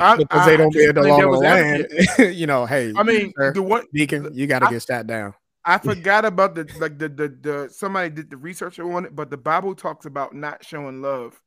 I, 0.00 0.16
because 0.16 0.46
they 0.46 0.56
don't 0.56 0.72
just 0.72 0.84
bear 0.84 0.92
the 0.92 1.00
playing 1.00 1.14
law 1.14 1.20
devil's 1.20 1.42
land. 1.42 1.88
you 2.36 2.46
know, 2.46 2.66
hey, 2.66 2.92
I 2.96 3.02
mean, 3.02 3.32
sir, 3.36 3.52
the 3.52 3.62
one 3.62 3.84
deacon, 3.92 4.30
you 4.32 4.46
got 4.46 4.60
to 4.60 4.68
get 4.68 4.82
sat 4.82 5.06
down. 5.06 5.34
I 5.64 5.78
forgot 5.78 6.24
about 6.24 6.54
the 6.54 6.70
like 6.80 6.98
the, 6.98 7.08
the 7.08 7.28
the 7.28 7.68
somebody 7.70 8.10
did 8.10 8.30
the 8.30 8.36
research 8.36 8.80
on 8.80 9.04
it, 9.04 9.14
but 9.14 9.30
the 9.30 9.36
Bible 9.36 9.74
talks 9.74 10.06
about 10.06 10.34
not 10.34 10.64
showing 10.64 11.02
love 11.02 11.40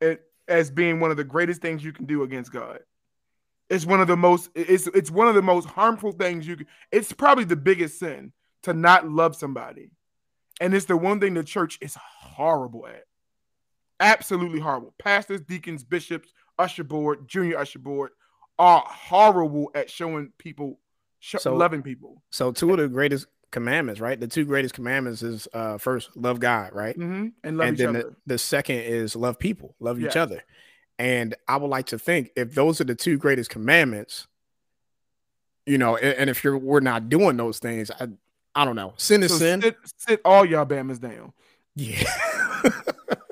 it 0.00 0.22
as 0.48 0.70
being 0.70 1.00
one 1.00 1.10
of 1.10 1.16
the 1.16 1.24
greatest 1.24 1.60
things 1.60 1.82
you 1.82 1.92
can 1.92 2.06
do 2.06 2.22
against 2.22 2.52
God. 2.52 2.80
It's 3.68 3.84
one 3.84 4.00
of 4.00 4.06
the 4.06 4.16
most 4.16 4.50
it's 4.54 4.86
it's 4.88 5.10
one 5.10 5.26
of 5.26 5.34
the 5.34 5.42
most 5.42 5.66
harmful 5.66 6.12
things 6.12 6.46
you 6.46 6.56
can 6.56 6.66
it's 6.92 7.12
probably 7.12 7.44
the 7.44 7.56
biggest 7.56 7.98
sin 7.98 8.32
to 8.62 8.72
not 8.72 9.08
love 9.08 9.34
somebody. 9.34 9.90
And 10.60 10.72
it's 10.74 10.86
the 10.86 10.96
one 10.96 11.20
thing 11.20 11.34
the 11.34 11.44
church 11.44 11.78
is 11.80 11.96
horrible 12.20 12.86
at. 12.86 13.04
Absolutely 13.98 14.60
horrible. 14.60 14.94
Pastors, 14.98 15.40
deacons, 15.40 15.84
bishops, 15.84 16.32
usher 16.58 16.84
board, 16.84 17.28
junior 17.28 17.58
usher 17.58 17.78
board 17.78 18.10
are 18.58 18.82
horrible 18.86 19.70
at 19.74 19.90
showing 19.90 20.32
people 20.38 20.78
sho- 21.20 21.38
So- 21.38 21.54
loving 21.56 21.82
people. 21.82 22.22
So 22.30 22.52
two 22.52 22.70
of 22.72 22.78
the 22.78 22.88
greatest 22.88 23.26
commandments, 23.52 24.00
right? 24.00 24.18
The 24.18 24.26
two 24.26 24.44
greatest 24.44 24.74
commandments 24.74 25.22
is 25.22 25.46
uh 25.54 25.78
first 25.78 26.16
love 26.16 26.40
God, 26.40 26.72
right? 26.74 26.96
hmm 26.96 27.28
And 27.44 27.56
love 27.58 27.68
and 27.68 27.76
each 27.78 27.84
then 27.84 27.92
the, 27.94 28.16
the 28.26 28.38
second 28.38 28.76
is 28.80 29.14
love 29.16 29.38
people, 29.38 29.74
love 29.80 30.00
Yes. 30.00 30.12
each 30.12 30.16
other. 30.16 30.42
And 30.98 31.34
I 31.46 31.56
would 31.58 31.68
like 31.68 31.86
to 31.86 31.98
think 31.98 32.30
if 32.36 32.54
those 32.54 32.80
are 32.80 32.84
the 32.84 32.94
two 32.94 33.18
greatest 33.18 33.50
commandments, 33.50 34.26
you 35.66 35.78
know, 35.78 35.96
and, 35.96 36.14
and 36.18 36.30
if 36.30 36.42
you're 36.42 36.56
we're 36.58 36.80
not 36.80 37.08
doing 37.08 37.36
those 37.36 37.58
things, 37.58 37.90
I 37.90 38.08
I 38.54 38.64
don't 38.64 38.76
know. 38.76 38.94
Sin 38.96 39.22
is 39.22 39.30
So 39.32 39.38
sin. 39.38 39.60
Sit, 39.62 39.76
sit 39.98 40.20
all 40.24 40.44
y'all 40.46 40.64
bammers 40.64 40.98
down. 40.98 41.32
Yeah. 41.74 42.02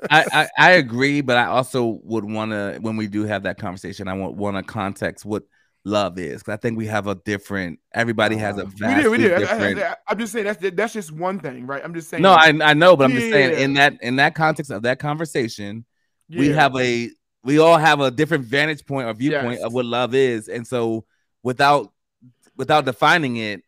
I, 0.09 0.25
I, 0.31 0.47
I 0.57 0.71
agree, 0.71 1.21
but 1.21 1.37
I 1.37 1.45
also 1.45 1.99
would 2.03 2.25
want 2.25 2.51
to 2.51 2.77
when 2.81 2.97
we 2.97 3.07
do 3.07 3.23
have 3.25 3.43
that 3.43 3.57
conversation, 3.57 4.07
I 4.07 4.13
want 4.13 4.35
want 4.35 4.57
to 4.57 4.63
context 4.63 5.25
what 5.25 5.43
love 5.83 6.17
is 6.17 6.41
because 6.41 6.53
I 6.53 6.57
think 6.57 6.77
we 6.77 6.87
have 6.87 7.07
a 7.07 7.15
different. 7.15 7.79
Everybody 7.93 8.35
has 8.37 8.57
a 8.57 8.61
Uh, 8.61 8.65
We 8.65 8.71
vastly 8.79 9.01
did, 9.03 9.11
we 9.11 9.17
did. 9.17 9.33
I, 9.33 9.39
different. 9.39 9.97
am 10.09 10.17
just 10.19 10.33
saying 10.33 10.45
that's 10.45 10.75
that's 10.75 10.93
just 10.93 11.11
one 11.11 11.39
thing, 11.39 11.65
right? 11.67 11.81
I'm 11.83 11.93
just 11.93 12.09
saying. 12.09 12.23
no, 12.23 12.31
I 12.31 12.53
I 12.63 12.73
know, 12.73 12.95
but 12.97 13.05
I'm 13.05 13.13
just 13.13 13.29
saying 13.29 13.59
in 13.59 13.73
that 13.75 13.93
in 14.01 14.17
that 14.17 14.35
context 14.35 14.71
of 14.71 14.83
that 14.83 14.99
conversation, 14.99 15.85
we 16.29 16.49
have 16.49 16.75
a 16.75 17.11
we 17.43 17.59
all 17.59 17.77
have 17.77 17.99
a 17.99 18.09
different 18.09 18.45
vantage 18.45 18.85
point 18.85 19.07
or 19.07 19.13
viewpoint 19.13 19.59
Yes. 19.59 19.63
of 19.63 19.73
what 19.73 19.85
love 19.85 20.15
is, 20.15 20.47
and 20.47 20.65
so 20.65 21.05
without 21.43 21.93
without 22.57 22.85
defining 22.85 23.37
it, 23.37 23.61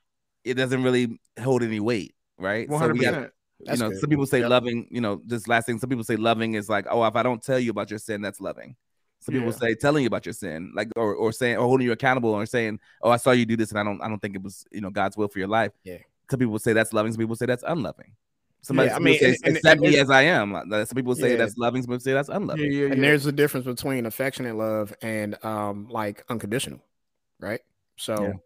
it 0.43 0.55
doesn't 0.55 0.81
really 0.83 1.19
hold 1.39 1.61
any 1.61 1.79
weight, 1.79 2.15
right? 2.39 2.67
hundred 2.69 2.97
we 2.97 3.05
got 3.65 3.71
percent. 3.71 3.79
you 3.79 3.83
know, 3.85 3.89
good. 3.91 3.99
some 4.01 4.09
people 4.09 4.25
say 4.25 4.39
Yep. 4.41 4.49
loving, 4.49 4.87
you 4.91 5.01
know, 5.01 5.21
just 5.27 5.47
last 5.47 5.65
thing, 5.65 5.79
some 5.79 5.89
people 5.89 6.03
say 6.03 6.15
loving 6.15 6.53
is 6.55 6.69
like, 6.69 6.85
oh, 6.89 7.03
if 7.05 7.15
I 7.15 7.23
don't 7.23 7.41
tell 7.41 7.59
you 7.59 7.71
about 7.71 7.89
your 7.89 7.99
sin, 7.99 8.21
that's 8.21 8.39
loving. 8.41 8.75
Some 9.19 9.33
people 9.33 9.49
Yeah. 9.51 9.57
say 9.57 9.75
telling 9.75 10.03
you 10.03 10.07
about 10.07 10.25
your 10.25 10.33
sin, 10.33 10.71
like 10.75 10.89
or 10.95 11.15
or 11.15 11.31
saying 11.31 11.57
or 11.57 11.65
holding 11.67 11.85
you 11.85 11.91
accountable 11.91 12.29
or 12.29 12.45
saying, 12.45 12.79
oh, 13.01 13.09
I 13.09 13.17
saw 13.17 13.31
you 13.31 13.45
do 13.45 13.57
this 13.57 13.71
and 13.71 13.79
I 13.79 13.83
don't 13.83 14.01
I 14.01 14.07
don't 14.07 14.19
think 14.21 14.35
it 14.35 14.43
was 14.43 14.65
you 14.71 14.81
know 14.81 14.89
God's 14.91 15.17
will 15.17 15.27
for 15.27 15.39
your 15.39 15.47
life. 15.47 15.71
Yeah. 15.83 15.97
Some 16.29 16.39
people 16.39 16.59
say 16.59 16.73
that's 16.73 16.93
loving, 16.93 17.11
some 17.13 17.19
people 17.19 17.35
say 17.35 17.45
that's 17.47 17.63
unloving. 17.65 18.11
Somebody 18.61 18.87
Yeah, 18.87 18.93
I 18.93 18.95
some 18.97 19.03
mean, 19.03 19.13
people 19.19 19.27
say, 19.27 19.35
and- 19.37 19.45
and- 19.47 19.55
accept 19.57 19.81
me 19.81 19.87
and- 19.87 19.95
as 19.97 20.09
I 20.09 20.21
am. 20.23 20.53
Some 20.85 20.95
people 20.95 21.15
say 21.15 21.31
Yeah. 21.31 21.37
that's 21.37 21.57
loving, 21.57 21.81
some 21.83 21.87
people 21.89 21.99
say 22.01 22.13
that's 22.13 22.27
unloving. 22.29 22.71
yeah, 22.71 22.85
yeah. 22.87 22.91
and 22.91 23.03
there's 23.03 23.25
a 23.25 23.31
difference 23.31 23.65
between 23.65 24.05
affectionate 24.05 24.55
love 24.55 24.93
and 25.01 25.43
um 25.45 25.87
like 25.89 26.23
unconditional, 26.29 26.81
right? 27.39 27.61
So 27.95 28.39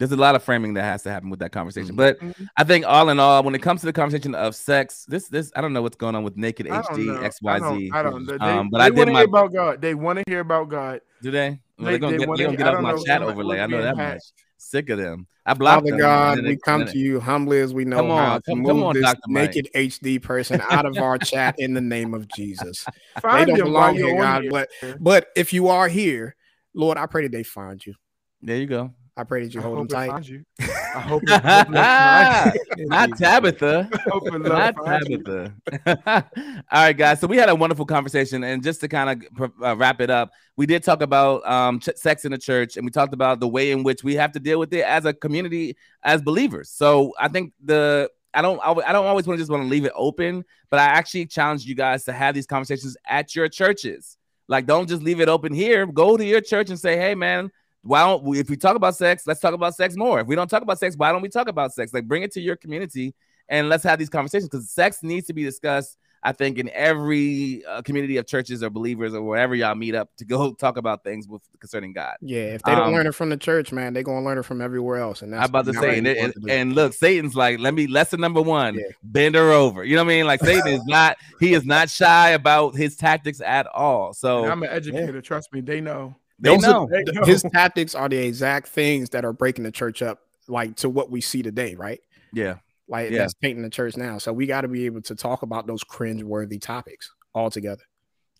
There's 0.00 0.12
a 0.12 0.16
lot 0.16 0.34
of 0.34 0.42
framing 0.42 0.74
that 0.74 0.82
has 0.82 1.02
to 1.04 1.10
happen 1.10 1.28
with 1.30 1.38
that 1.40 1.52
conversation. 1.52 1.92
Mhm. 1.92 1.96
But 1.96 2.18
Mhm. 2.20 2.48
I 2.56 2.64
think 2.64 2.86
all 2.86 3.10
in 3.10 3.20
all, 3.20 3.42
when 3.44 3.54
it 3.54 3.60
comes 3.62 3.80
to 3.80 3.86
the 3.86 3.92
conversation 3.92 4.34
of 4.34 4.56
sex, 4.56 5.04
this 5.06 5.28
this 5.28 5.52
I 5.54 5.60
don't 5.60 5.72
know 5.74 5.82
what's 5.82 5.96
going 5.96 6.14
on 6.16 6.24
with 6.24 6.36
naked 6.38 6.66
HD 6.66 7.04
know. 7.06 7.20
I 7.20 7.28
XYZ. 7.28 7.60
don't, 7.60 7.94
I 7.94 8.02
don't. 8.02 8.26
They, 8.26 8.34
Um, 8.36 8.70
but 8.70 8.78
they 8.78 8.84
I 8.84 8.88
did 8.88 8.96
want 8.96 9.12
my- 9.12 9.18
hear 9.20 9.28
about 9.28 9.52
God. 9.52 9.80
They 9.82 9.94
want 9.94 10.16
to 10.18 10.24
hear 10.26 10.40
about 10.40 10.68
God. 10.70 11.00
Do 11.22 11.30
they? 11.30 11.48
Well, 11.50 11.84
They- 11.84 11.84
they're 11.92 11.98
gonna 11.98 12.12
they 12.12 12.18
get, 12.18 12.28
wanna- 12.28 12.38
they 12.38 12.44
gonna 12.44 12.56
get 12.56 12.66
off 12.74 12.80
my 12.82 12.90
know, 12.92 13.04
chat 13.04 13.22
overlay. 13.22 13.60
I 13.60 13.66
know 13.66 13.76
being 13.76 13.82
that 13.82 13.96
much. 13.96 14.20
Sick 14.56 14.88
of 14.90 14.98
them. 14.98 15.26
I 15.46 15.54
blocked 15.54 15.82
Father 15.84 15.90
them. 15.92 15.98
God, 16.00 16.42
we 16.44 16.52
it- 16.52 16.62
come 16.62 16.84
to 16.86 16.98
you 16.98 17.20
humbly 17.20 17.60
as 17.60 17.72
we 17.74 17.84
know 17.84 17.96
Come 17.96 18.10
on, 18.10 18.26
how 18.26 18.36
to 18.38 18.42
come- 18.42 18.58
move 18.60 18.68
come 18.68 18.82
on, 18.84 18.94
this 18.94 19.04
Dr. 19.04 19.18
Mike. 19.28 19.54
naked 19.54 19.68
HD 19.74 20.18
person 20.18 20.62
out 20.70 20.86
of 20.86 20.96
our 20.98 21.18
chat 21.18 21.54
in 21.58 21.74
the 21.74 21.80
name 21.82 22.14
of 22.14 22.26
Jesus. 22.28 22.86
They 23.24 23.44
don't 23.44 23.56
belong 23.56 23.96
here, 23.96 24.16
God. 24.16 24.42
here. 24.42 24.50
But 24.50 24.68
but 24.98 25.28
if 25.36 25.52
you 25.52 25.68
are 25.68 25.88
here, 25.88 26.36
Lord, 26.74 26.96
I 26.96 27.04
pray 27.04 27.22
that 27.24 27.32
they 27.32 27.42
find 27.42 27.84
you. 27.84 27.94
There 28.42 28.56
you 28.56 28.66
go. 28.66 28.92
I 29.20 29.24
pray 29.24 29.42
that 29.42 29.52
you 29.52 29.60
I 29.60 29.64
hold 29.64 29.78
them 29.78 29.88
tight. 29.88 30.24
you. 30.28 30.42
I 30.60 31.00
hope 31.00 31.22
it, 31.26 31.44
hope 31.44 31.66
it. 31.68 32.88
Not 32.88 33.18
Tabitha. 33.18 33.90
Not. 34.24 34.74
Tabitha. 34.82 35.52
All 36.72 36.84
right, 36.84 36.96
guys. 36.96 37.20
So 37.20 37.26
we 37.26 37.36
had 37.36 37.50
a 37.50 37.54
wonderful 37.54 37.84
conversation, 37.84 38.42
and 38.44 38.62
just 38.62 38.80
to 38.80 38.88
kind 38.88 39.22
of 39.38 39.52
uh, 39.62 39.76
wrap 39.76 40.00
it 40.00 40.08
up, 40.08 40.30
we 40.56 40.64
did 40.64 40.82
talk 40.82 41.02
about 41.02 41.46
um, 41.46 41.80
ch- 41.80 41.96
sex 41.96 42.24
in 42.24 42.32
the 42.32 42.38
church, 42.38 42.78
and 42.78 42.86
we 42.86 42.90
talked 42.90 43.12
about 43.12 43.40
the 43.40 43.48
way 43.48 43.72
in 43.72 43.82
which 43.82 44.02
we 44.02 44.14
have 44.14 44.32
to 44.32 44.40
deal 44.40 44.58
with 44.58 44.72
it 44.72 44.84
as 44.84 45.04
a 45.04 45.12
community, 45.12 45.76
as 46.02 46.22
believers. 46.22 46.70
So 46.70 47.12
I 47.20 47.28
think 47.28 47.52
the 47.62 48.10
I 48.32 48.40
don't 48.40 48.58
I 48.64 48.72
I 48.72 48.92
don't 48.92 49.04
always 49.04 49.26
want 49.26 49.36
to 49.36 49.42
just 49.42 49.50
want 49.50 49.64
to 49.64 49.68
leave 49.68 49.84
it 49.84 49.92
open, 49.94 50.46
but 50.70 50.80
I 50.80 50.84
actually 50.84 51.26
challenge 51.26 51.66
you 51.66 51.74
guys 51.74 52.04
to 52.04 52.14
have 52.14 52.34
these 52.34 52.46
conversations 52.46 52.96
at 53.06 53.34
your 53.34 53.48
churches. 53.48 54.16
Like, 54.48 54.64
don't 54.64 54.88
just 54.88 55.02
leave 55.02 55.20
it 55.20 55.28
open 55.28 55.52
here. 55.52 55.84
Go 55.84 56.16
to 56.16 56.24
your 56.24 56.40
church 56.40 56.70
and 56.70 56.80
say, 56.80 56.96
"Hey, 56.96 57.14
man." 57.14 57.50
Why 57.82 58.04
don't 58.04 58.22
we, 58.22 58.38
if 58.38 58.50
we 58.50 58.56
talk 58.56 58.76
about 58.76 58.94
sex, 58.96 59.26
let's 59.26 59.40
talk 59.40 59.54
about 59.54 59.74
sex 59.74 59.96
more. 59.96 60.20
If 60.20 60.26
we 60.26 60.34
don't 60.36 60.48
talk 60.48 60.62
about 60.62 60.78
sex, 60.78 60.96
why 60.96 61.12
don't 61.12 61.22
we 61.22 61.28
talk 61.28 61.48
about 61.48 61.72
sex? 61.72 61.94
Like, 61.94 62.06
bring 62.06 62.22
it 62.22 62.32
to 62.32 62.40
your 62.40 62.56
community 62.56 63.14
and 63.48 63.68
let's 63.68 63.84
have 63.84 63.98
these 63.98 64.10
conversations 64.10 64.48
because 64.48 64.70
sex 64.70 64.98
needs 65.02 65.26
to 65.28 65.32
be 65.32 65.42
discussed. 65.44 65.96
I 66.22 66.32
think 66.32 66.58
in 66.58 66.68
every 66.74 67.64
uh, 67.64 67.80
community 67.80 68.18
of 68.18 68.26
churches 68.26 68.62
or 68.62 68.68
believers 68.68 69.14
or 69.14 69.22
wherever 69.22 69.54
y'all 69.54 69.74
meet 69.74 69.94
up 69.94 70.10
to 70.18 70.26
go 70.26 70.52
talk 70.60 70.76
about 70.76 71.02
things 71.02 71.26
with 71.26 71.40
concerning 71.60 71.94
God. 71.94 72.16
Yeah, 72.20 72.40
if 72.42 72.62
they 72.62 72.72
don't 72.72 72.88
Um, 72.88 72.92
learn 72.92 73.06
it 73.06 73.14
from 73.14 73.30
the 73.30 73.38
church, 73.38 73.72
man, 73.72 73.94
they're 73.94 74.02
gonna 74.02 74.22
learn 74.22 74.36
it 74.36 74.44
from 74.44 74.60
everywhere 74.60 74.98
else. 74.98 75.22
And 75.22 75.32
that's 75.32 75.44
I'm 75.44 75.48
about 75.48 75.64
to 75.64 75.72
say, 75.72 75.88
what 75.88 75.96
and, 75.96 76.06
and, 76.06 76.34
to 76.46 76.52
and 76.52 76.74
look, 76.74 76.92
Satan's 76.92 77.34
like, 77.34 77.58
let 77.58 77.72
me 77.72 77.86
lesson 77.86 78.20
number 78.20 78.42
one, 78.42 78.74
Yeah. 78.74 78.82
bend 79.02 79.34
her 79.34 79.50
over. 79.50 79.82
You 79.82 79.96
know 79.96 80.04
what 80.04 80.12
I 80.12 80.16
mean? 80.16 80.26
Like 80.26 80.40
Satan 80.44 80.68
is 80.74 80.84
not, 80.84 81.16
he 81.40 81.54
is 81.54 81.64
not 81.64 81.88
shy 81.88 82.30
about 82.32 82.76
his 82.76 82.96
tactics 82.96 83.40
at 83.40 83.66
all. 83.68 84.12
So 84.12 84.42
And 84.42 84.52
I'm 84.52 84.62
an 84.62 84.68
educator. 84.68 85.22
Trust 85.22 85.54
me, 85.54 85.62
they 85.62 85.80
know. 85.80 86.14
They 86.40 86.54
Those 86.56 86.64
are- 86.64 86.72
know. 86.72 86.88
They 86.90 87.02
know. 87.12 87.24
his 87.24 87.42
tactics 87.52 87.94
are 87.94 88.08
the 88.08 88.16
exact 88.18 88.68
things 88.68 89.10
that 89.10 89.24
are 89.24 89.32
breaking 89.32 89.64
the 89.64 89.70
church 89.72 90.02
up, 90.02 90.20
like 90.48 90.76
to 90.76 90.88
what 90.88 91.10
we 91.10 91.20
see 91.20 91.42
today, 91.42 91.74
right? 91.74 92.00
yeah. 92.32 92.56
Like 92.88 93.10
Yeah. 93.12 93.18
that's 93.18 93.34
painting 93.34 93.62
the 93.62 93.70
church 93.70 93.96
now. 93.96 94.18
So 94.18 94.32
we 94.32 94.46
got 94.46 94.62
to 94.62 94.68
be 94.68 94.86
able 94.86 95.02
to 95.02 95.14
talk 95.14 95.42
about 95.42 95.66
those 95.68 95.84
cringe-worthy 95.84 96.58
topics 96.58 97.08
all 97.34 97.48
together. 97.48 97.82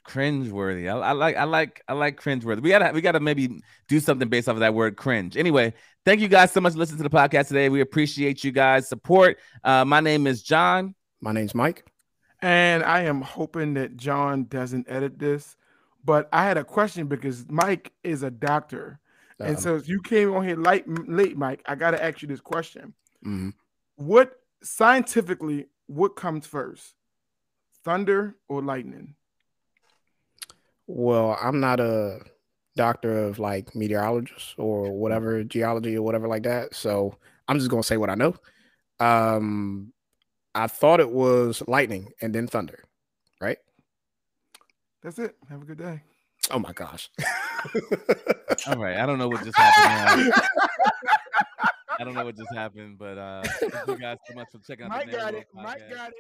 cringeworthy. 0.09 0.89
I, 0.93 0.97
I 0.99 1.13
like 1.13 1.37
I 1.37 1.45
like 1.45 1.83
I 1.87 1.93
like 1.93 2.21
cringeworthy. 2.21 2.63
We 2.63 2.71
gotta 2.71 2.93
we 2.93 3.01
gotta 3.01 3.21
maybe 3.21 3.61
do 3.87 4.01
something 4.01 4.29
based 4.29 4.49
off 4.49 4.55
of 4.55 4.61
that 4.61 4.75
word 4.75 4.97
cringe. 4.97 5.37
Anyway, 5.37 5.73
thank 6.05 6.21
you 6.21 6.27
guys 6.29 6.51
so 6.51 6.61
much 6.61 6.73
for 6.73 6.79
listening 6.79 6.99
to 6.99 7.05
the 7.09 7.11
podcast 7.17 7.49
today. 7.49 7.69
We 7.69 7.81
appreciate 7.81 8.43
you 8.43 8.51
guys' 8.51 8.89
support. 8.89 9.39
Uh, 9.63 9.85
my 9.85 10.01
name 10.01 10.27
is 10.27 10.43
John. 10.43 10.95
My 11.21 11.33
name's 11.33 11.55
Mike. 11.55 11.85
And 12.43 12.83
I 12.83 13.03
am 13.03 13.21
hoping 13.21 13.75
that 13.75 13.97
John 13.97 14.47
doesn't 14.47 14.87
edit 14.89 15.19
this. 15.19 15.55
But 16.05 16.29
I 16.33 16.45
had 16.45 16.57
a 16.57 16.65
question 16.65 17.07
because 17.07 17.47
Mike 17.49 17.93
is 18.03 18.23
a 18.23 18.31
doctor. 18.31 18.99
and 19.39 19.57
Um, 19.57 19.63
so 19.63 19.77
if 19.77 19.89
you 19.89 20.01
came 20.03 20.33
on 20.35 20.45
here 20.47 20.57
late, 20.57 20.85
late, 21.09 21.37
Mike, 21.37 21.63
I 21.67 21.75
got 21.75 21.93
to 21.93 22.03
ask 22.03 22.23
you 22.23 22.29
this 22.29 22.41
question. 22.41 22.95
mhm. 23.25 23.53
What 23.97 24.41
scientifically, 24.63 25.67
what 25.87 26.17
comes 26.17 26.47
first? 26.47 26.95
Thunder 27.85 28.37
or 28.49 28.63
lightning? 28.63 29.15
Well, 30.87 31.39
I'm 31.41 31.61
not 31.61 31.81
a 31.81 32.21
doctor 32.77 33.27
of 33.27 33.39
like 33.39 33.75
meteorologist 33.75 34.55
or 34.59 34.91
whatever, 34.93 35.45
geology 35.45 35.97
or 35.97 36.03
whatever 36.03 36.29
like 36.29 36.45
that. 36.45 36.75
So 36.75 37.17
I'm 37.47 37.59
just 37.59 37.71
gonna 37.71 37.83
say 37.83 37.97
what 37.97 38.11
I 38.11 38.15
know. 38.15 38.35
Um, 38.99 39.93
I 40.55 40.67
thought 40.67 41.01
it 41.01 41.11
was 41.11 41.63
lightning 41.69 42.13
and 42.21 42.35
then 42.35 42.47
thunder? 42.47 42.85
That's 45.03 45.19
it. 45.19 45.37
Have 45.49 45.63
a 45.63 45.65
good 45.65 45.79
day. 45.79 46.03
Oh 46.51 46.59
my 46.59 46.73
gosh. 46.73 47.11
All 48.67 48.77
right. 48.77 48.97
I 48.97 49.07
don't 49.07 49.19
know 49.19 49.29
what 49.29 49.45
just 49.45 49.57
happened. 49.57 50.29
now. 50.29 50.43
I 51.99 52.05
don't 52.05 52.15
know 52.15 52.25
what 52.25 52.37
just 52.37 52.53
happened, 52.55 52.99
but 52.99 53.19
uh 53.19 53.43
thank 53.61 53.87
you 53.87 53.99
guys 53.99 54.17
so 54.27 54.35
much 54.35 54.49
for 54.51 54.59
checking 54.67 54.87
out 54.87 54.91
Mike 54.91 55.11
the 55.11 55.17
got 55.17 55.35
it. 55.35 55.47
World 55.55 55.67
Mike 55.67 55.91
got 55.91 56.09
it. 56.09 56.15